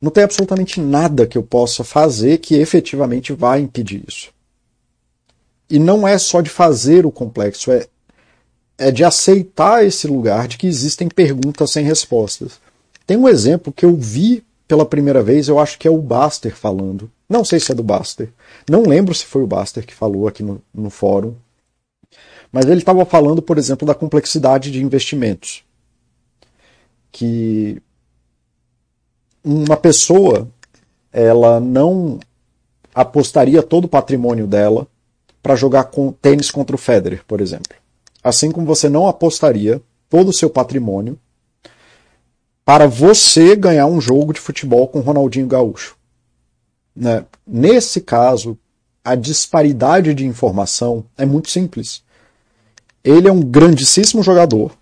Não 0.00 0.10
tem 0.10 0.24
absolutamente 0.24 0.80
nada 0.80 1.26
que 1.26 1.36
eu 1.36 1.42
possa 1.42 1.82
fazer 1.82 2.38
que 2.38 2.54
efetivamente 2.54 3.32
vá 3.32 3.58
impedir 3.58 4.04
isso. 4.06 4.30
E 5.68 5.78
não 5.78 6.06
é 6.06 6.16
só 6.18 6.40
de 6.40 6.48
fazer 6.48 7.04
o 7.04 7.10
complexo, 7.10 7.72
é, 7.72 7.86
é 8.78 8.90
de 8.90 9.04
aceitar 9.04 9.84
esse 9.84 10.06
lugar 10.06 10.46
de 10.46 10.56
que 10.56 10.66
existem 10.66 11.08
perguntas 11.08 11.72
sem 11.72 11.84
respostas. 11.84 12.60
Tem 13.06 13.16
um 13.16 13.28
exemplo 13.28 13.72
que 13.72 13.84
eu 13.84 13.96
vi 13.96 14.44
pela 14.68 14.86
primeira 14.86 15.22
vez, 15.22 15.48
eu 15.48 15.58
acho 15.58 15.78
que 15.78 15.88
é 15.88 15.90
o 15.90 16.00
Baster 16.00 16.54
falando. 16.54 17.10
Não 17.28 17.44
sei 17.44 17.58
se 17.58 17.72
é 17.72 17.74
do 17.74 17.82
Baster. 17.82 18.30
Não 18.68 18.82
lembro 18.82 19.14
se 19.14 19.24
foi 19.24 19.42
o 19.42 19.46
Baster 19.46 19.84
que 19.84 19.94
falou 19.94 20.28
aqui 20.28 20.42
no, 20.42 20.62
no 20.72 20.90
fórum. 20.90 21.34
Mas 22.52 22.66
ele 22.66 22.78
estava 22.78 23.04
falando, 23.04 23.42
por 23.42 23.58
exemplo, 23.58 23.86
da 23.86 23.94
complexidade 23.94 24.70
de 24.70 24.82
investimentos. 24.82 25.64
Que 27.10 27.82
uma 29.44 29.76
pessoa 29.76 30.48
ela 31.12 31.58
não 31.58 32.18
apostaria 32.94 33.62
todo 33.62 33.84
o 33.84 33.88
patrimônio 33.88 34.46
dela 34.46 34.86
para 35.42 35.56
jogar 35.56 35.84
com 35.84 36.12
tênis 36.12 36.50
contra 36.50 36.76
o 36.76 36.78
Federer, 36.78 37.24
por 37.26 37.40
exemplo. 37.40 37.76
Assim 38.22 38.50
como 38.50 38.66
você 38.66 38.88
não 38.88 39.06
apostaria 39.06 39.80
todo 40.08 40.28
o 40.28 40.32
seu 40.32 40.50
patrimônio 40.50 41.18
para 42.64 42.86
você 42.86 43.56
ganhar 43.56 43.86
um 43.86 44.00
jogo 44.00 44.32
de 44.32 44.40
futebol 44.40 44.88
com 44.88 45.00
Ronaldinho 45.00 45.46
Gaúcho. 45.46 45.96
Né? 46.94 47.24
Nesse 47.46 48.00
caso, 48.00 48.58
a 49.04 49.14
disparidade 49.14 50.12
de 50.12 50.26
informação 50.26 51.04
é 51.16 51.24
muito 51.24 51.48
simples. 51.48 52.02
Ele 53.02 53.28
é 53.28 53.32
um 53.32 53.40
grandíssimo 53.40 54.22
jogador. 54.22 54.72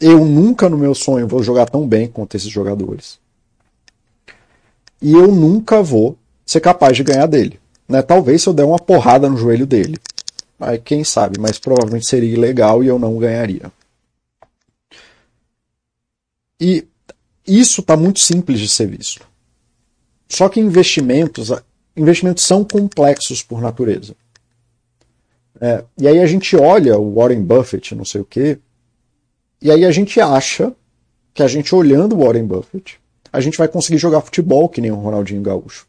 Eu 0.00 0.24
nunca 0.24 0.68
no 0.68 0.76
meu 0.76 0.94
sonho 0.94 1.28
vou 1.28 1.42
jogar 1.42 1.66
tão 1.66 1.86
bem 1.86 2.08
quanto 2.08 2.36
esses 2.36 2.50
jogadores. 2.50 3.20
E 5.00 5.12
eu 5.12 5.28
nunca 5.28 5.82
vou 5.82 6.16
ser 6.44 6.60
capaz 6.60 6.96
de 6.96 7.02
ganhar 7.02 7.26
dele. 7.26 7.60
Né? 7.88 8.02
Talvez 8.02 8.42
se 8.42 8.48
eu 8.48 8.52
der 8.52 8.64
uma 8.64 8.78
porrada 8.78 9.28
no 9.28 9.36
joelho 9.36 9.66
dele. 9.66 9.98
Aí 10.58 10.78
quem 10.78 11.04
sabe, 11.04 11.38
mas 11.38 11.58
provavelmente 11.58 12.08
seria 12.08 12.32
ilegal 12.32 12.82
e 12.82 12.86
eu 12.86 12.98
não 12.98 13.18
ganharia. 13.18 13.70
E 16.58 16.86
isso 17.46 17.82
está 17.82 17.96
muito 17.96 18.20
simples 18.20 18.58
de 18.58 18.68
ser 18.68 18.86
visto. 18.86 19.26
Só 20.28 20.48
que 20.48 20.58
investimentos, 20.58 21.52
investimentos 21.96 22.44
são 22.44 22.64
complexos 22.64 23.42
por 23.42 23.60
natureza. 23.60 24.16
É, 25.60 25.84
e 25.98 26.08
aí 26.08 26.18
a 26.20 26.26
gente 26.26 26.56
olha 26.56 26.98
o 26.98 27.14
Warren 27.14 27.42
Buffett, 27.42 27.94
não 27.94 28.04
sei 28.04 28.20
o 28.20 28.24
quê, 28.24 28.58
e 29.60 29.70
aí 29.70 29.84
a 29.84 29.90
gente 29.90 30.20
acha 30.20 30.72
que 31.32 31.42
a 31.42 31.48
gente 31.48 31.74
olhando 31.74 32.14
o 32.14 32.24
Warren 32.24 32.44
Buffett, 32.44 32.98
a 33.36 33.40
gente 33.40 33.58
vai 33.58 33.68
conseguir 33.68 33.98
jogar 33.98 34.22
futebol 34.22 34.66
que 34.66 34.80
nem 34.80 34.90
o 34.90 34.94
Ronaldinho 34.94 35.42
Gaúcho. 35.42 35.86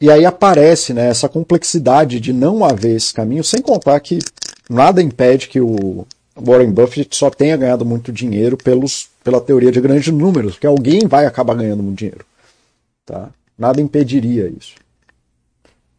E 0.00 0.10
aí 0.10 0.24
aparece 0.24 0.94
né, 0.94 1.10
essa 1.10 1.28
complexidade 1.28 2.18
de 2.18 2.32
não 2.32 2.64
haver 2.64 2.96
esse 2.96 3.12
caminho, 3.12 3.44
sem 3.44 3.60
contar 3.60 4.00
que 4.00 4.20
nada 4.70 5.02
impede 5.02 5.48
que 5.48 5.60
o 5.60 6.06
Warren 6.34 6.72
Buffett 6.72 7.14
só 7.14 7.28
tenha 7.28 7.58
ganhado 7.58 7.84
muito 7.84 8.10
dinheiro 8.10 8.56
pelos, 8.56 9.10
pela 9.22 9.38
teoria 9.38 9.70
de 9.70 9.82
grandes 9.82 10.10
números, 10.10 10.58
que 10.58 10.66
alguém 10.66 11.06
vai 11.06 11.26
acabar 11.26 11.56
ganhando 11.56 11.82
muito 11.82 11.98
dinheiro. 11.98 12.24
Tá? 13.04 13.28
Nada 13.58 13.82
impediria 13.82 14.48
isso. 14.48 14.76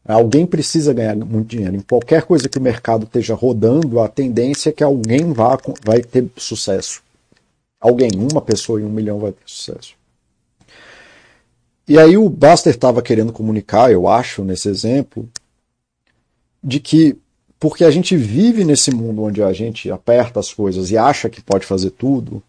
Alguém 0.03 0.47
precisa 0.47 0.91
ganhar 0.91 1.15
muito 1.15 1.49
dinheiro. 1.49 1.75
Em 1.75 1.81
qualquer 1.81 2.23
coisa 2.23 2.49
que 2.49 2.57
o 2.57 2.61
mercado 2.61 3.03
esteja 3.03 3.35
rodando, 3.35 3.99
a 3.99 4.07
tendência 4.07 4.71
é 4.71 4.73
que 4.73 4.83
alguém 4.83 5.31
vá, 5.31 5.59
vai 5.85 6.01
ter 6.01 6.27
sucesso. 6.35 7.03
Alguém, 7.81 8.11
uma 8.15 8.41
pessoa 8.41 8.79
em 8.79 8.85
um 8.85 8.89
milhão 8.89 9.19
vai 9.19 9.31
ter 9.31 9.41
sucesso. 9.45 9.95
E 11.87 11.97
aí 11.97 12.15
o 12.15 12.29
Buster 12.29 12.73
estava 12.73 13.01
querendo 13.01 13.33
comunicar, 13.33 13.91
eu 13.91 14.07
acho, 14.07 14.43
nesse 14.43 14.69
exemplo, 14.69 15.27
de 16.63 16.79
que 16.79 17.17
porque 17.59 17.83
a 17.83 17.91
gente 17.91 18.15
vive 18.15 18.63
nesse 18.63 18.89
mundo 18.89 19.23
onde 19.23 19.43
a 19.43 19.53
gente 19.53 19.91
aperta 19.91 20.39
as 20.39 20.51
coisas 20.51 20.89
e 20.89 20.97
acha 20.97 21.29
que 21.29 21.41
pode 21.41 21.65
fazer 21.65 21.91
tudo, 21.91 22.41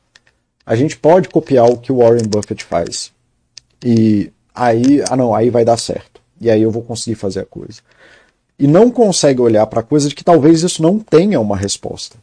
a 0.64 0.74
gente 0.74 0.96
pode 0.96 1.28
copiar 1.28 1.66
o 1.66 1.76
que 1.76 1.92
o 1.92 1.98
Warren 1.98 2.26
Buffett 2.26 2.64
faz. 2.64 3.12
E 3.84 4.32
aí, 4.54 5.02
ah 5.10 5.16
não, 5.16 5.34
aí 5.34 5.50
vai 5.50 5.64
dar 5.64 5.76
certo. 5.76 6.20
E 6.40 6.50
aí 6.50 6.62
eu 6.62 6.70
vou 6.70 6.82
conseguir 6.82 7.16
fazer 7.16 7.40
a 7.40 7.44
coisa. 7.46 7.80
E 8.58 8.66
não 8.66 8.90
consegue 8.90 9.40
olhar 9.40 9.66
para 9.66 9.82
coisas 9.82 10.08
de 10.08 10.14
que 10.14 10.24
talvez 10.24 10.62
isso 10.62 10.82
não 10.82 10.98
tenha 10.98 11.40
uma 11.40 11.56
resposta. 11.56 12.16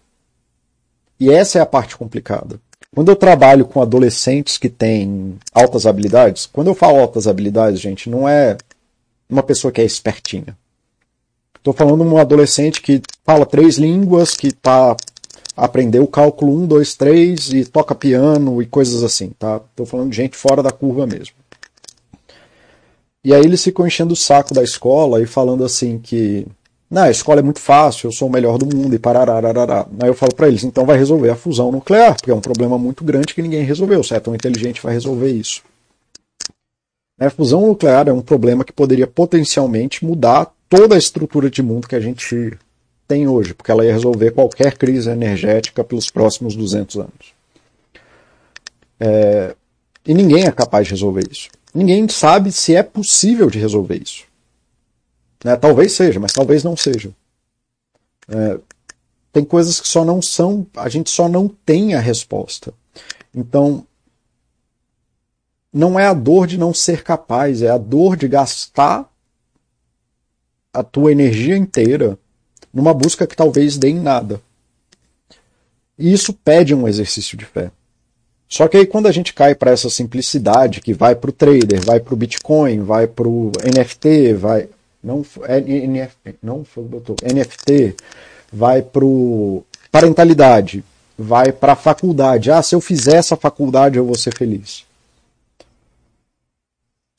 E 1.20 1.30
essa 1.30 1.60
é 1.60 1.62
a 1.62 1.66
parte 1.66 1.96
complicada. 1.96 2.60
Quando 2.94 3.10
eu 3.10 3.16
trabalho 3.16 3.66
com 3.66 3.82
adolescentes 3.82 4.58
que 4.58 4.70
têm 4.70 5.38
altas 5.54 5.86
habilidades, 5.86 6.48
quando 6.48 6.68
eu 6.68 6.76
falo 6.76 7.00
altas 7.00 7.28
habilidades, 7.28 7.80
gente, 7.80 8.10
não 8.10 8.28
é 8.28 8.58
uma 9.30 9.44
pessoa 9.44 9.72
que 9.72 9.80
é 9.80 9.86
espertinha. 9.86 10.58
Estou 11.56 11.74
falando 11.74 12.04
de 12.04 12.10
um 12.10 12.18
adolescente 12.18 12.82
que 12.82 13.02
fala 13.24 13.46
três 13.46 13.78
línguas, 13.78 14.36
que 14.36 14.52
tá 14.52 14.96
aprendeu 15.56 16.04
o 16.04 16.08
cálculo 16.08 16.56
1, 16.64 16.68
2, 16.68 16.96
3 16.96 17.54
e 17.54 17.66
toca 17.66 17.94
piano 17.94 18.62
e 18.62 18.66
coisas 18.66 19.04
assim, 19.04 19.32
tá? 19.38 19.62
Estou 19.70 19.86
falando 19.86 20.10
de 20.10 20.16
gente 20.16 20.38
fora 20.38 20.64
da 20.64 20.72
curva 20.72 21.06
mesmo. 21.06 21.36
E 23.24 23.34
aí 23.34 23.42
eles 23.42 23.64
ficam 23.64 23.86
enchendo 23.86 24.14
o 24.14 24.18
saco 24.18 24.54
da 24.54 24.64
escola 24.64 25.22
e 25.22 25.26
falando 25.26 25.66
assim 25.66 26.00
que 26.00 26.48
não, 26.90 27.04
a 27.04 27.12
escola 27.12 27.40
é 27.40 27.44
muito 27.44 27.60
fácil, 27.60 28.08
eu 28.08 28.12
sou 28.12 28.28
o 28.28 28.32
melhor 28.32 28.58
do 28.58 28.66
mundo 28.66 28.96
e 28.96 29.00
pararararará. 29.00 29.86
Aí 30.02 30.10
eu 30.10 30.14
falo 30.16 30.34
para 30.34 30.48
eles, 30.48 30.64
então 30.64 30.86
vai 30.86 30.98
resolver 30.98 31.30
a 31.30 31.36
fusão 31.36 31.72
nuclear, 31.72 32.16
porque 32.16 32.32
é 32.32 32.34
um 32.36 32.42
problema 32.42 32.80
muito 32.80 33.04
grande 33.04 33.36
que 33.36 33.42
ninguém 33.44 33.64
resolveu. 33.64 34.04
Se 34.04 34.16
é 34.16 34.20
tão 34.20 34.34
inteligente, 34.34 34.82
vai 34.82 34.94
resolver 34.94 35.30
isso. 35.30 35.62
A 37.20 37.30
fusão 37.30 37.68
nuclear 37.68 38.08
é 38.08 38.14
um 38.14 38.22
problema 38.22 38.64
que 38.64 38.74
poderia 38.74 39.06
potencialmente 39.06 40.04
mudar 40.04 40.52
toda 40.68 40.96
a 40.96 40.98
estrutura 40.98 41.50
de 41.50 41.62
mundo 41.62 41.88
que 41.88 41.96
a 41.96 42.00
gente 42.00 42.58
tem 43.08 43.28
hoje, 43.28 43.54
porque 43.54 43.72
ela 43.72 43.86
ia 43.86 43.94
resolver 43.94 44.32
qualquer 44.32 44.78
crise 44.78 45.10
energética 45.10 45.84
pelos 45.84 46.10
próximos 46.10 46.56
200 46.56 46.96
anos. 46.98 47.34
É, 49.00 49.56
e 50.08 50.14
ninguém 50.14 50.46
é 50.46 50.52
capaz 50.52 50.88
de 50.88 50.94
resolver 50.94 51.24
isso. 51.30 51.50
Ninguém 51.74 52.08
sabe 52.08 52.52
se 52.52 52.76
é 52.76 52.82
possível 52.82 53.50
de 53.50 53.60
resolver 53.60 54.02
isso. 54.02 54.29
É, 55.44 55.56
talvez 55.56 55.94
seja, 55.94 56.20
mas 56.20 56.34
talvez 56.34 56.64
não 56.64 56.76
seja. 56.76 57.12
É, 58.28 58.60
tem 59.32 59.44
coisas 59.44 59.80
que 59.80 59.88
só 59.88 60.04
não 60.04 60.22
são, 60.22 60.66
a 60.76 60.90
gente 60.90 61.10
só 61.10 61.30
não 61.30 61.48
tem 61.48 61.94
a 61.94 62.00
resposta. 62.00 62.74
Então, 63.34 63.86
não 65.72 66.00
é 66.00 66.08
a 66.08 66.14
dor 66.14 66.48
de 66.48 66.58
não 66.58 66.74
ser 66.74 67.04
capaz, 67.04 67.62
é 67.62 67.70
a 67.70 67.78
dor 67.78 68.18
de 68.18 68.28
gastar 68.28 69.10
a 70.74 70.84
tua 70.84 71.12
energia 71.12 71.56
inteira 71.56 72.18
numa 72.74 72.94
busca 72.94 73.26
que 73.26 73.36
talvez 73.36 73.78
dê 73.78 73.90
em 73.90 74.00
nada. 74.00 74.42
E 75.98 76.12
isso 76.12 76.34
pede 76.34 76.74
um 76.74 76.88
exercício 76.88 77.38
de 77.38 77.46
fé. 77.46 77.72
Só 78.48 78.68
que 78.68 78.78
aí 78.78 78.86
quando 78.86 79.08
a 79.08 79.12
gente 79.12 79.34
cai 79.34 79.54
para 79.54 79.72
essa 79.72 79.90
simplicidade 79.90 80.82
que 80.82 80.94
vai 80.94 81.16
para 81.16 81.30
o 81.30 81.34
trader, 81.34 81.84
vai 81.86 82.00
para 82.00 82.14
o 82.14 82.18
Bitcoin, 82.18 82.82
vai 82.82 83.06
para 83.06 83.28
o 83.28 83.52
NFT, 83.64 84.34
vai 84.34 84.70
não 85.04 85.26
é 85.44 85.60
NFT, 85.62 86.36
não 86.42 86.66
doutor, 86.76 87.16
NFT, 87.24 87.96
vai 88.52 88.82
para 88.82 89.06
parentalidade, 89.92 90.84
vai 91.18 91.52
para 91.52 91.76
faculdade. 91.76 92.52
Ah, 92.52 92.62
se 92.62 92.76
eu 92.76 92.82
fizer 92.82 93.16
essa 93.16 93.36
faculdade 93.36 93.98
eu 93.98 94.06
vou 94.06 94.18
ser 94.18 94.36
feliz. 94.36 94.86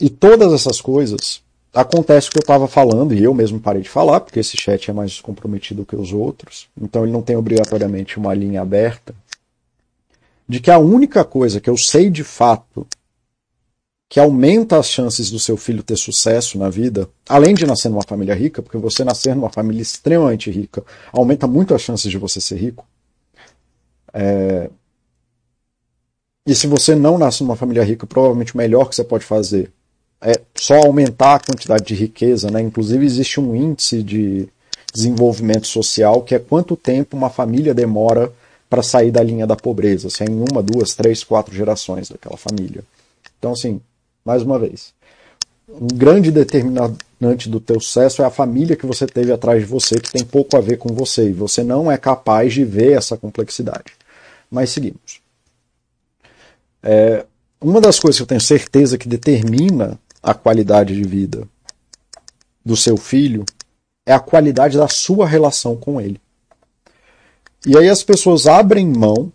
E 0.01 0.09
todas 0.09 0.53
essas 0.53 0.81
coisas 0.81 1.43
acontece 1.73 2.29
o 2.29 2.33
que 2.33 2.39
eu 2.39 2.43
estava 2.43 2.67
falando, 2.67 3.15
e 3.15 3.23
eu 3.23 3.33
mesmo 3.33 3.61
parei 3.61 3.83
de 3.83 3.89
falar, 3.89 4.21
porque 4.21 4.41
esse 4.41 4.57
chat 4.57 4.91
é 4.91 4.95
mais 4.95 5.21
comprometido 5.21 5.85
que 5.85 5.95
os 5.95 6.13
outros, 6.13 6.69
então 6.81 7.05
ele 7.05 7.13
não 7.13 7.23
tem 7.23 7.37
obrigatoriamente 7.37 8.19
uma 8.19 8.35
linha 8.35 8.63
aberta, 8.63 9.15
de 10.49 10.59
que 10.59 10.71
a 10.71 10.79
única 10.79 11.25
coisa 11.25 11.61
que 11.61 11.71
eu 11.71 11.77
sei 11.77 12.11
de 12.11 12.25
fato 12.25 12.87
que 14.11 14.19
aumenta 14.19 14.77
as 14.77 14.89
chances 14.89 15.31
do 15.31 15.39
seu 15.39 15.57
filho 15.57 15.85
ter 15.85 15.97
sucesso 15.97 16.59
na 16.59 16.69
vida, 16.69 17.09
além 17.29 17.55
de 17.55 17.65
nascer 17.65 17.89
numa 17.89 18.03
família 18.03 18.35
rica, 18.35 18.61
porque 18.61 18.77
você 18.77 19.05
nascer 19.05 19.37
numa 19.37 19.51
família 19.51 19.81
extremamente 19.81 20.51
rica 20.51 20.85
aumenta 21.13 21.47
muito 21.47 21.73
as 21.73 21.81
chances 21.81 22.11
de 22.11 22.19
você 22.19 22.41
ser 22.41 22.57
rico. 22.57 22.85
É... 24.13 24.69
E 26.45 26.57
se 26.57 26.67
você 26.67 26.97
não 26.97 27.17
nasce 27.17 27.45
numa 27.45 27.55
família 27.55 27.85
rica, 27.85 28.05
provavelmente 28.05 28.53
o 28.53 28.59
melhor 28.59 28.89
que 28.89 28.97
você 28.97 29.05
pode 29.05 29.25
fazer 29.25 29.71
é 30.21 30.33
só 30.57 30.75
aumentar 30.79 31.37
a 31.37 31.41
quantidade 31.41 31.85
de 31.85 31.95
riqueza, 31.95 32.51
né? 32.51 32.61
Inclusive 32.61 33.07
existe 33.07 33.39
um 33.39 33.55
índice 33.55 34.03
de 34.03 34.49
desenvolvimento 34.93 35.69
social 35.69 36.23
que 36.23 36.35
é 36.35 36.41
quanto 36.41 36.77
tempo 36.77 37.17
uma 37.17 37.31
família 37.31 37.73
demora 37.73 38.33
para 38.69 38.83
sair 38.83 39.13
da 39.13 39.23
linha 39.23 39.47
da 39.47 39.55
pobreza, 39.55 40.11
se 40.11 40.25
é 40.25 40.27
em 40.27 40.45
uma, 40.51 40.61
duas, 40.61 40.95
três, 40.97 41.23
quatro 41.23 41.55
gerações 41.55 42.09
daquela 42.09 42.37
família. 42.37 42.83
Então, 43.39 43.53
assim, 43.53 43.81
mais 44.25 44.43
uma 44.43 44.59
vez, 44.59 44.93
um 45.69 45.87
grande 45.87 46.31
determinante 46.31 47.49
do 47.49 47.61
teu 47.61 47.81
sucesso 47.81 48.23
é 48.23 48.25
a 48.25 48.31
família 48.31 48.77
que 48.77 48.87
você 48.87 49.07
teve 49.07 49.33
atrás 49.33 49.61
de 49.61 49.67
você, 49.67 49.97
que 49.97 50.11
tem 50.11 50.25
pouco 50.25 50.57
a 50.57 50.61
ver 50.61 50.79
com 50.79 50.93
você, 50.93 51.29
e 51.29 51.33
você 51.33 51.63
não 51.63 51.91
é 51.91 51.97
capaz 51.97 52.53
de 52.53 52.65
ver 52.65 52.97
essa 52.97 53.17
complexidade. 53.17 53.93
Mas 54.51 54.71
seguimos. 54.71 55.21
É, 56.83 57.25
uma 57.61 57.81
das 57.81 58.01
coisas 58.01 58.19
que 58.19 58.23
eu 58.23 58.27
tenho 58.27 58.41
certeza 58.41 58.99
que 58.99 59.09
determina 59.09 59.99
a 60.23 60.35
qualidade 60.35 60.95
de 60.95 61.03
vida 61.03 61.47
do 62.65 62.77
seu 62.77 62.97
filho 62.97 63.45
é 64.07 64.13
a 64.13 64.21
qualidade 64.21 64.77
da 64.77 64.89
sua 64.89 65.27
relação 65.27 65.77
com 65.77 66.01
ele. 66.01 66.21
E 67.67 67.77
aí 67.77 67.89
as 67.89 68.03
pessoas 68.03 68.47
abrem 68.47 68.87
mão 68.87 69.33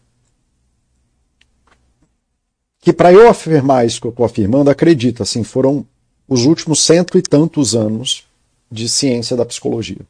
que 2.86 2.94
para 2.94 3.12
eu 3.12 3.28
afirmar 3.28 3.84
isso 3.84 4.00
que 4.00 4.06
eu 4.06 4.12
estou 4.12 4.24
afirmando, 4.24 4.70
acredita, 4.70 5.24
assim, 5.24 5.44
foram 5.44 5.84
os 6.30 6.46
últimos 6.46 6.84
cento 6.84 7.18
e 7.18 7.22
tantos 7.24 7.74
anos 7.74 8.26
de 8.72 8.88
ciência 8.88 9.36
da 9.36 9.44
psicologia. 9.44 10.02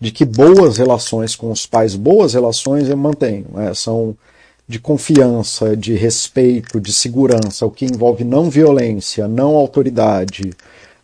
De 0.00 0.10
que 0.10 0.24
boas 0.24 0.78
relações 0.78 1.36
com 1.36 1.52
os 1.52 1.64
pais, 1.64 1.94
boas 1.94 2.34
relações 2.34 2.88
eu 2.88 2.96
mantenho, 2.96 3.46
né? 3.52 3.72
são 3.72 4.18
de 4.66 4.80
confiança, 4.80 5.76
de 5.76 5.94
respeito, 5.94 6.80
de 6.80 6.92
segurança, 6.92 7.64
o 7.64 7.70
que 7.70 7.84
envolve 7.84 8.24
não 8.24 8.50
violência, 8.50 9.28
não 9.28 9.54
autoridade, 9.54 10.50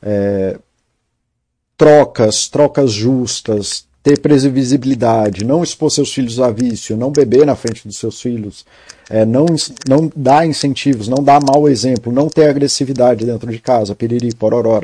é, 0.02 0.58
trocas, 1.76 2.48
trocas 2.48 2.90
justas, 2.90 3.86
ter 4.02 4.18
previsibilidade, 4.18 5.44
não 5.44 5.62
expor 5.62 5.90
seus 5.90 6.12
filhos 6.12 6.40
a 6.40 6.50
vício, 6.50 6.96
não 6.96 7.10
beber 7.10 7.46
na 7.46 7.54
frente 7.54 7.86
dos 7.86 7.96
seus 7.96 8.20
filhos, 8.20 8.66
é, 9.08 9.24
não, 9.24 9.46
não 9.88 10.10
dar 10.14 10.44
incentivos, 10.44 11.06
não 11.06 11.22
dar 11.22 11.40
mau 11.40 11.68
exemplo, 11.68 12.12
não 12.12 12.28
ter 12.28 12.48
agressividade 12.48 13.24
dentro 13.24 13.50
de 13.50 13.60
casa, 13.60 13.94
piriri, 13.94 14.34
pororó, 14.34 14.80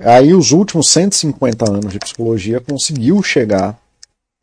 Aí 0.00 0.32
os 0.32 0.52
últimos 0.52 0.88
150 0.90 1.70
anos 1.70 1.92
de 1.92 1.98
psicologia 1.98 2.60
conseguiu 2.60 3.22
chegar 3.22 3.78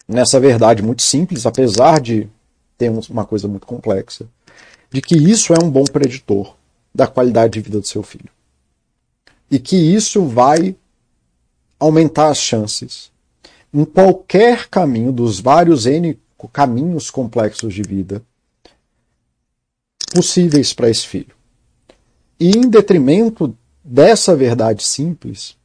nessa 0.08 0.40
verdade 0.40 0.82
muito 0.82 1.02
simples, 1.02 1.46
apesar 1.46 2.00
de 2.00 2.30
ter 2.78 2.92
uma 3.10 3.26
coisa 3.26 3.48
muito 3.48 3.66
complexa, 3.66 4.26
de 4.92 5.02
que 5.02 5.16
isso 5.16 5.54
é 5.54 5.58
um 5.64 5.70
bom 5.70 5.86
preditor 5.86 6.56
da 6.94 7.08
qualidade 7.08 7.54
de 7.54 7.62
vida 7.62 7.80
do 7.80 7.88
seu 7.88 8.04
filho. 8.04 8.30
E 9.50 9.60
que 9.60 9.76
isso 9.76 10.26
vai 10.26 10.76
aumentar 11.80 12.30
as 12.30 12.38
chances 12.38 13.12
em 13.74 13.84
qualquer 13.84 14.68
caminho 14.70 15.12
dos 15.12 15.40
vários 15.40 15.86
N 15.86 16.18
caminhos 16.52 17.10
complexos 17.10 17.74
de 17.74 17.82
vida 17.82 18.22
possíveis 20.14 20.74
para 20.74 20.90
esse 20.90 21.06
filho. 21.06 21.36
E 22.40 22.52
em 22.52 22.70
detrimento 22.70 23.56
dessa 23.84 24.36
verdade 24.36 24.84
simples, 24.84 25.58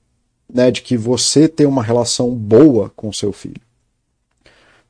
né, 0.53 0.71
de 0.71 0.83
que 0.83 0.97
você 0.97 1.47
tem 1.49 1.67
uma 1.67 1.83
relação 1.83 2.35
boa 2.35 2.91
com 2.97 3.13
seu 3.13 3.33
filho, 3.33 3.61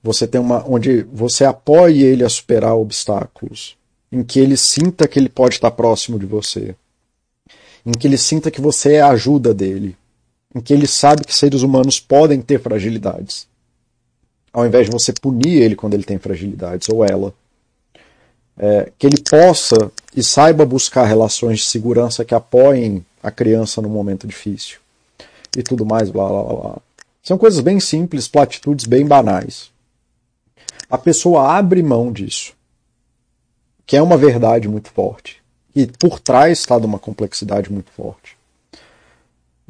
você 0.02 0.26
tem 0.26 0.40
uma 0.40 0.64
onde 0.66 1.02
você 1.02 1.44
apoie 1.44 2.02
ele 2.02 2.24
a 2.24 2.28
superar 2.28 2.74
obstáculos, 2.74 3.76
em 4.10 4.22
que 4.22 4.40
ele 4.40 4.56
sinta 4.56 5.06
que 5.06 5.18
ele 5.18 5.28
pode 5.28 5.56
estar 5.56 5.70
próximo 5.70 6.18
de 6.18 6.24
você, 6.24 6.74
em 7.84 7.92
que 7.92 8.06
ele 8.06 8.16
sinta 8.16 8.50
que 8.50 8.60
você 8.60 8.94
é 8.94 9.00
a 9.02 9.10
ajuda 9.10 9.52
dele, 9.52 9.96
em 10.55 10.61
que 10.61 10.72
ele 10.72 10.86
sabe 10.86 11.24
que 11.24 11.34
seres 11.34 11.62
humanos 11.62 12.01
podem 12.01 12.40
ter 12.40 12.61
fragilidades, 12.61 13.46
ao 14.53 14.66
invés 14.66 14.86
de 14.86 14.92
você 14.92 15.12
punir 15.12 15.62
ele 15.62 15.76
quando 15.76 15.94
ele 15.94 16.05
tem 16.05 16.18
fragilidades 16.18 16.88
ou 16.88 17.05
ela, 17.05 17.32
é, 18.59 18.90
que 18.98 19.07
ele 19.07 19.20
possa 19.22 19.90
e 20.14 20.22
saiba 20.22 20.66
buscar 20.66 21.05
relações 21.05 21.61
de 21.61 21.64
segurança 21.66 22.24
que 22.24 22.34
apoiem 22.34 23.05
a 23.22 23.30
criança 23.30 23.80
no 23.80 23.88
momento 23.88 24.26
difícil 24.26 24.78
e 25.57 25.62
tudo 25.62 25.86
mais, 25.86 26.11
blá 26.11 26.28
blá 26.28 26.42
blá. 26.42 26.78
São 27.22 27.38
coisas 27.38 27.61
bem 27.61 27.78
simples, 27.78 28.28
platitudes 28.28 28.86
bem 28.86 29.07
banais 29.07 29.70
a 30.90 30.98
pessoa 30.98 31.57
abre 31.57 31.82
mão 31.84 32.12
disso, 32.12 32.53
que 33.86 33.96
é 33.96 34.03
uma 34.03 34.16
verdade 34.16 34.68
muito 34.68 34.90
forte, 34.90 35.40
e 35.74 35.86
por 35.86 36.18
trás 36.18 36.59
está 36.59 36.78
de 36.80 36.84
uma 36.84 36.98
complexidade 36.98 37.72
muito 37.72 37.92
forte. 37.92 38.36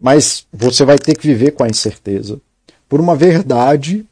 Mas 0.01 0.47
você 0.53 0.85
vai 0.85 0.99
ter 0.99 1.15
que 1.17 1.27
viver 1.27 1.53
com 1.53 1.65
a 1.65 1.69
incerteza 1.69 2.41
por 2.89 3.01
uma 3.01 3.15
verdade 3.15 4.07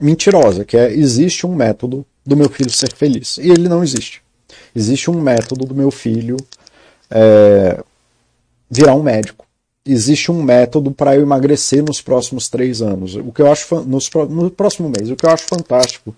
mentirosa, 0.00 0.64
que 0.64 0.76
é 0.76 0.92
existe 0.92 1.46
um 1.46 1.54
método 1.54 2.04
do 2.26 2.36
meu 2.36 2.48
filho 2.48 2.70
ser 2.70 2.92
feliz. 2.94 3.38
E 3.38 3.48
ele 3.48 3.68
não 3.68 3.82
existe. 3.82 4.22
Existe 4.74 5.10
um 5.10 5.20
método 5.20 5.64
do 5.64 5.74
meu 5.74 5.90
filho 5.90 6.36
é, 7.10 7.82
virar 8.70 8.94
um 8.94 9.02
médico 9.02 9.46
existe 9.84 10.30
um 10.30 10.42
método 10.42 10.90
para 10.92 11.16
eu 11.16 11.22
emagrecer 11.22 11.82
nos 11.82 12.00
próximos 12.00 12.48
três 12.48 12.80
anos. 12.80 13.16
O 13.16 13.32
que 13.32 13.42
eu 13.42 13.50
acho 13.50 13.80
nos, 13.82 14.08
no 14.30 14.50
próximo 14.50 14.88
mês, 14.88 15.10
o 15.10 15.16
que 15.16 15.26
eu 15.26 15.30
acho 15.30 15.44
fantástico 15.44 16.14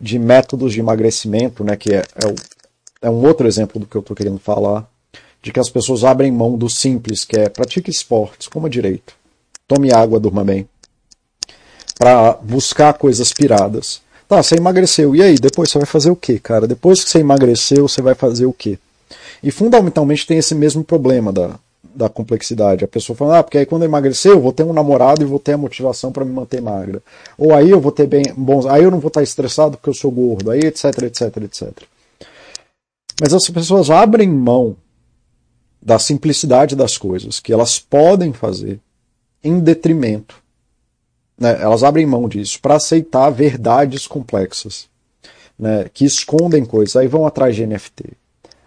de 0.00 0.18
métodos 0.18 0.74
de 0.74 0.80
emagrecimento, 0.80 1.64
né, 1.64 1.76
que 1.76 1.94
é, 1.94 1.98
é, 2.00 2.34
é 3.02 3.10
um 3.10 3.26
outro 3.26 3.46
exemplo 3.46 3.80
do 3.80 3.86
que 3.86 3.96
eu 3.96 4.00
estou 4.00 4.14
querendo 4.14 4.38
falar, 4.38 4.88
de 5.46 5.52
que 5.52 5.60
as 5.60 5.70
pessoas 5.70 6.02
abrem 6.02 6.32
mão 6.32 6.58
do 6.58 6.68
simples, 6.68 7.24
que 7.24 7.38
é 7.38 7.48
pratique 7.48 7.88
esportes, 7.88 8.48
coma 8.48 8.68
direito, 8.68 9.14
tome 9.68 9.92
água, 9.92 10.18
durma 10.18 10.42
bem, 10.42 10.68
para 11.96 12.32
buscar 12.32 12.94
coisas 12.94 13.32
piradas. 13.32 14.02
Tá, 14.28 14.42
você 14.42 14.56
emagreceu, 14.56 15.14
e 15.14 15.22
aí? 15.22 15.36
Depois 15.36 15.70
você 15.70 15.78
vai 15.78 15.86
fazer 15.86 16.10
o 16.10 16.16
quê, 16.16 16.40
cara? 16.40 16.66
Depois 16.66 17.04
que 17.04 17.10
você 17.10 17.20
emagreceu, 17.20 17.86
você 17.86 18.02
vai 18.02 18.16
fazer 18.16 18.44
o 18.44 18.52
quê? 18.52 18.76
E 19.40 19.52
fundamentalmente 19.52 20.26
tem 20.26 20.36
esse 20.36 20.52
mesmo 20.52 20.82
problema 20.82 21.32
da, 21.32 21.60
da 21.94 22.08
complexidade. 22.08 22.84
A 22.84 22.88
pessoa 22.88 23.16
fala, 23.16 23.38
ah, 23.38 23.42
porque 23.44 23.58
aí 23.58 23.66
quando 23.66 23.82
eu 23.82 23.88
emagrecer, 23.88 24.32
eu 24.32 24.40
vou 24.40 24.52
ter 24.52 24.64
um 24.64 24.72
namorado 24.72 25.22
e 25.22 25.24
vou 25.24 25.38
ter 25.38 25.52
a 25.52 25.58
motivação 25.58 26.10
para 26.10 26.24
me 26.24 26.32
manter 26.32 26.60
magra. 26.60 27.00
Ou 27.38 27.54
aí 27.54 27.70
eu 27.70 27.80
vou 27.80 27.92
ter 27.92 28.08
bem 28.08 28.24
bons, 28.36 28.66
aí 28.66 28.82
eu 28.82 28.90
não 28.90 28.98
vou 28.98 29.08
estar 29.08 29.22
estressado 29.22 29.76
porque 29.76 29.90
eu 29.90 29.94
sou 29.94 30.10
gordo, 30.10 30.50
aí 30.50 30.58
etc, 30.58 30.86
etc, 31.04 31.36
etc. 31.44 31.70
Mas 33.20 33.32
as 33.32 33.48
pessoas 33.48 33.90
abrem 33.90 34.28
mão 34.28 34.76
da 35.86 36.00
simplicidade 36.00 36.74
das 36.74 36.98
coisas 36.98 37.38
que 37.38 37.52
elas 37.52 37.78
podem 37.78 38.32
fazer 38.32 38.80
em 39.42 39.60
detrimento. 39.60 40.42
Né? 41.38 41.56
Elas 41.62 41.84
abrem 41.84 42.04
mão 42.04 42.28
disso 42.28 42.58
para 42.60 42.74
aceitar 42.74 43.30
verdades 43.30 44.04
complexas 44.04 44.88
né? 45.56 45.88
que 45.94 46.04
escondem 46.04 46.64
coisas. 46.64 46.96
Aí 46.96 47.06
vão 47.06 47.24
atrás 47.24 47.54
de 47.54 47.64
NFT. 47.64 48.02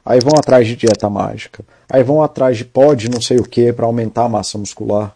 Aí 0.05 0.21
vão 0.21 0.31
atrás 0.39 0.65
de 0.65 0.77
dieta 0.77 1.09
mágica 1.09 1.61
Aí 1.89 2.03
vão 2.03 2.23
atrás 2.23 2.57
de 2.57 2.63
pode 2.63 3.09
não 3.09 3.19
sei 3.19 3.35
o 3.35 3.43
que 3.43 3.73
para 3.73 3.85
aumentar 3.85 4.23
a 4.23 4.29
massa 4.29 4.57
muscular. 4.57 5.13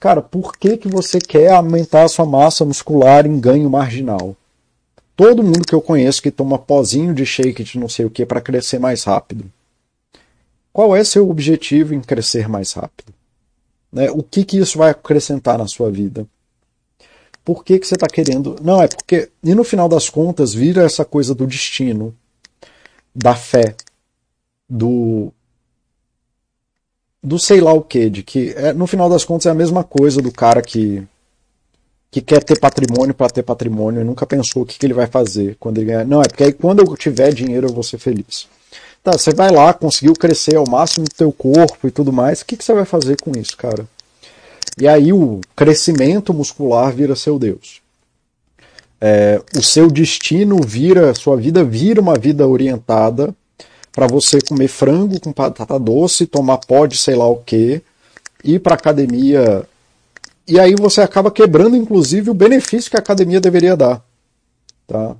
Cara, 0.00 0.22
por 0.22 0.56
que, 0.56 0.78
que 0.78 0.88
você 0.88 1.20
quer 1.20 1.50
aumentar 1.50 2.04
a 2.04 2.08
sua 2.08 2.24
massa 2.24 2.64
muscular 2.64 3.26
em 3.26 3.38
ganho 3.38 3.68
marginal? 3.68 4.34
Todo 5.14 5.42
mundo 5.42 5.66
que 5.68 5.74
eu 5.74 5.82
conheço 5.82 6.22
que 6.22 6.30
toma 6.30 6.58
pozinho 6.58 7.12
de 7.12 7.26
shake 7.26 7.62
de 7.62 7.78
não 7.78 7.90
sei 7.90 8.06
o 8.06 8.10
que 8.10 8.24
para 8.24 8.40
crescer 8.40 8.78
mais 8.78 9.04
rápido. 9.04 9.44
Qual 10.72 10.96
é 10.96 11.04
seu 11.04 11.28
objetivo 11.28 11.94
em 11.94 12.00
crescer 12.00 12.48
mais 12.48 12.72
rápido? 12.72 13.12
Né? 13.92 14.10
O 14.10 14.22
que, 14.22 14.44
que 14.44 14.58
isso 14.58 14.78
vai 14.78 14.90
acrescentar 14.90 15.58
na 15.58 15.66
sua 15.66 15.90
vida? 15.90 16.26
Por 17.44 17.64
que, 17.64 17.78
que 17.78 17.86
você 17.86 17.94
está 17.94 18.06
querendo. 18.06 18.56
Não, 18.62 18.80
é 18.80 18.88
porque. 18.88 19.28
E 19.42 19.54
no 19.54 19.64
final 19.64 19.88
das 19.88 20.08
contas, 20.08 20.54
vira 20.54 20.84
essa 20.84 21.04
coisa 21.04 21.34
do 21.34 21.46
destino, 21.46 22.14
da 23.14 23.34
fé, 23.34 23.74
do 24.68 25.32
do 27.22 27.38
sei 27.38 27.60
lá 27.60 27.72
o 27.72 27.82
que, 27.82 28.10
de 28.10 28.22
que 28.22 28.52
é, 28.56 28.72
no 28.72 28.86
final 28.86 29.08
das 29.08 29.24
contas 29.24 29.46
é 29.46 29.50
a 29.50 29.54
mesma 29.54 29.84
coisa 29.84 30.20
do 30.20 30.32
cara 30.32 30.60
que 30.60 31.06
que 32.10 32.20
quer 32.20 32.42
ter 32.42 32.58
patrimônio 32.58 33.14
para 33.14 33.30
ter 33.30 33.42
patrimônio 33.42 34.00
e 34.02 34.04
nunca 34.04 34.26
pensou 34.26 34.62
o 34.62 34.66
que, 34.66 34.78
que 34.78 34.84
ele 34.84 34.92
vai 34.92 35.06
fazer 35.06 35.56
quando 35.58 35.78
ele 35.78 35.86
ganhar. 35.86 36.04
Não, 36.04 36.20
é 36.20 36.28
porque 36.28 36.44
aí 36.44 36.52
quando 36.52 36.80
eu 36.80 36.96
tiver 36.96 37.32
dinheiro 37.32 37.68
eu 37.68 37.72
vou 37.72 37.82
ser 37.82 37.98
feliz. 37.98 38.48
Tá, 39.02 39.12
você 39.12 39.32
vai 39.32 39.50
lá, 39.50 39.74
conseguiu 39.74 40.14
crescer 40.14 40.56
ao 40.56 40.68
máximo 40.68 41.04
do 41.04 41.14
teu 41.14 41.32
corpo 41.32 41.88
e 41.88 41.90
tudo 41.90 42.12
mais, 42.12 42.40
o 42.40 42.46
que, 42.46 42.56
que 42.56 42.64
você 42.64 42.72
vai 42.72 42.84
fazer 42.84 43.20
com 43.20 43.32
isso, 43.36 43.56
cara? 43.56 43.86
E 44.78 44.86
aí 44.86 45.12
o 45.12 45.40
crescimento 45.56 46.32
muscular 46.32 46.92
vira 46.92 47.16
seu 47.16 47.38
Deus. 47.38 47.82
É, 49.00 49.42
o 49.56 49.62
seu 49.62 49.90
destino 49.90 50.60
vira, 50.64 51.12
sua 51.14 51.36
vida 51.36 51.64
vira 51.64 52.00
uma 52.00 52.14
vida 52.14 52.46
orientada 52.46 53.34
para 53.90 54.06
você 54.06 54.40
comer 54.40 54.68
frango 54.68 55.20
com 55.20 55.32
batata 55.32 55.78
doce, 55.78 56.26
tomar 56.26 56.58
pó 56.58 56.86
de 56.86 56.96
sei 56.96 57.16
lá 57.16 57.26
o 57.26 57.36
que, 57.36 57.82
ir 58.44 58.60
para 58.60 58.74
academia. 58.74 59.66
E 60.46 60.58
aí 60.58 60.74
você 60.76 61.00
acaba 61.00 61.30
quebrando, 61.30 61.76
inclusive, 61.76 62.30
o 62.30 62.34
benefício 62.34 62.90
que 62.90 62.96
a 62.96 63.00
academia 63.00 63.40
deveria 63.40 63.76
dar. 63.76 64.02
Tá? 64.86 65.16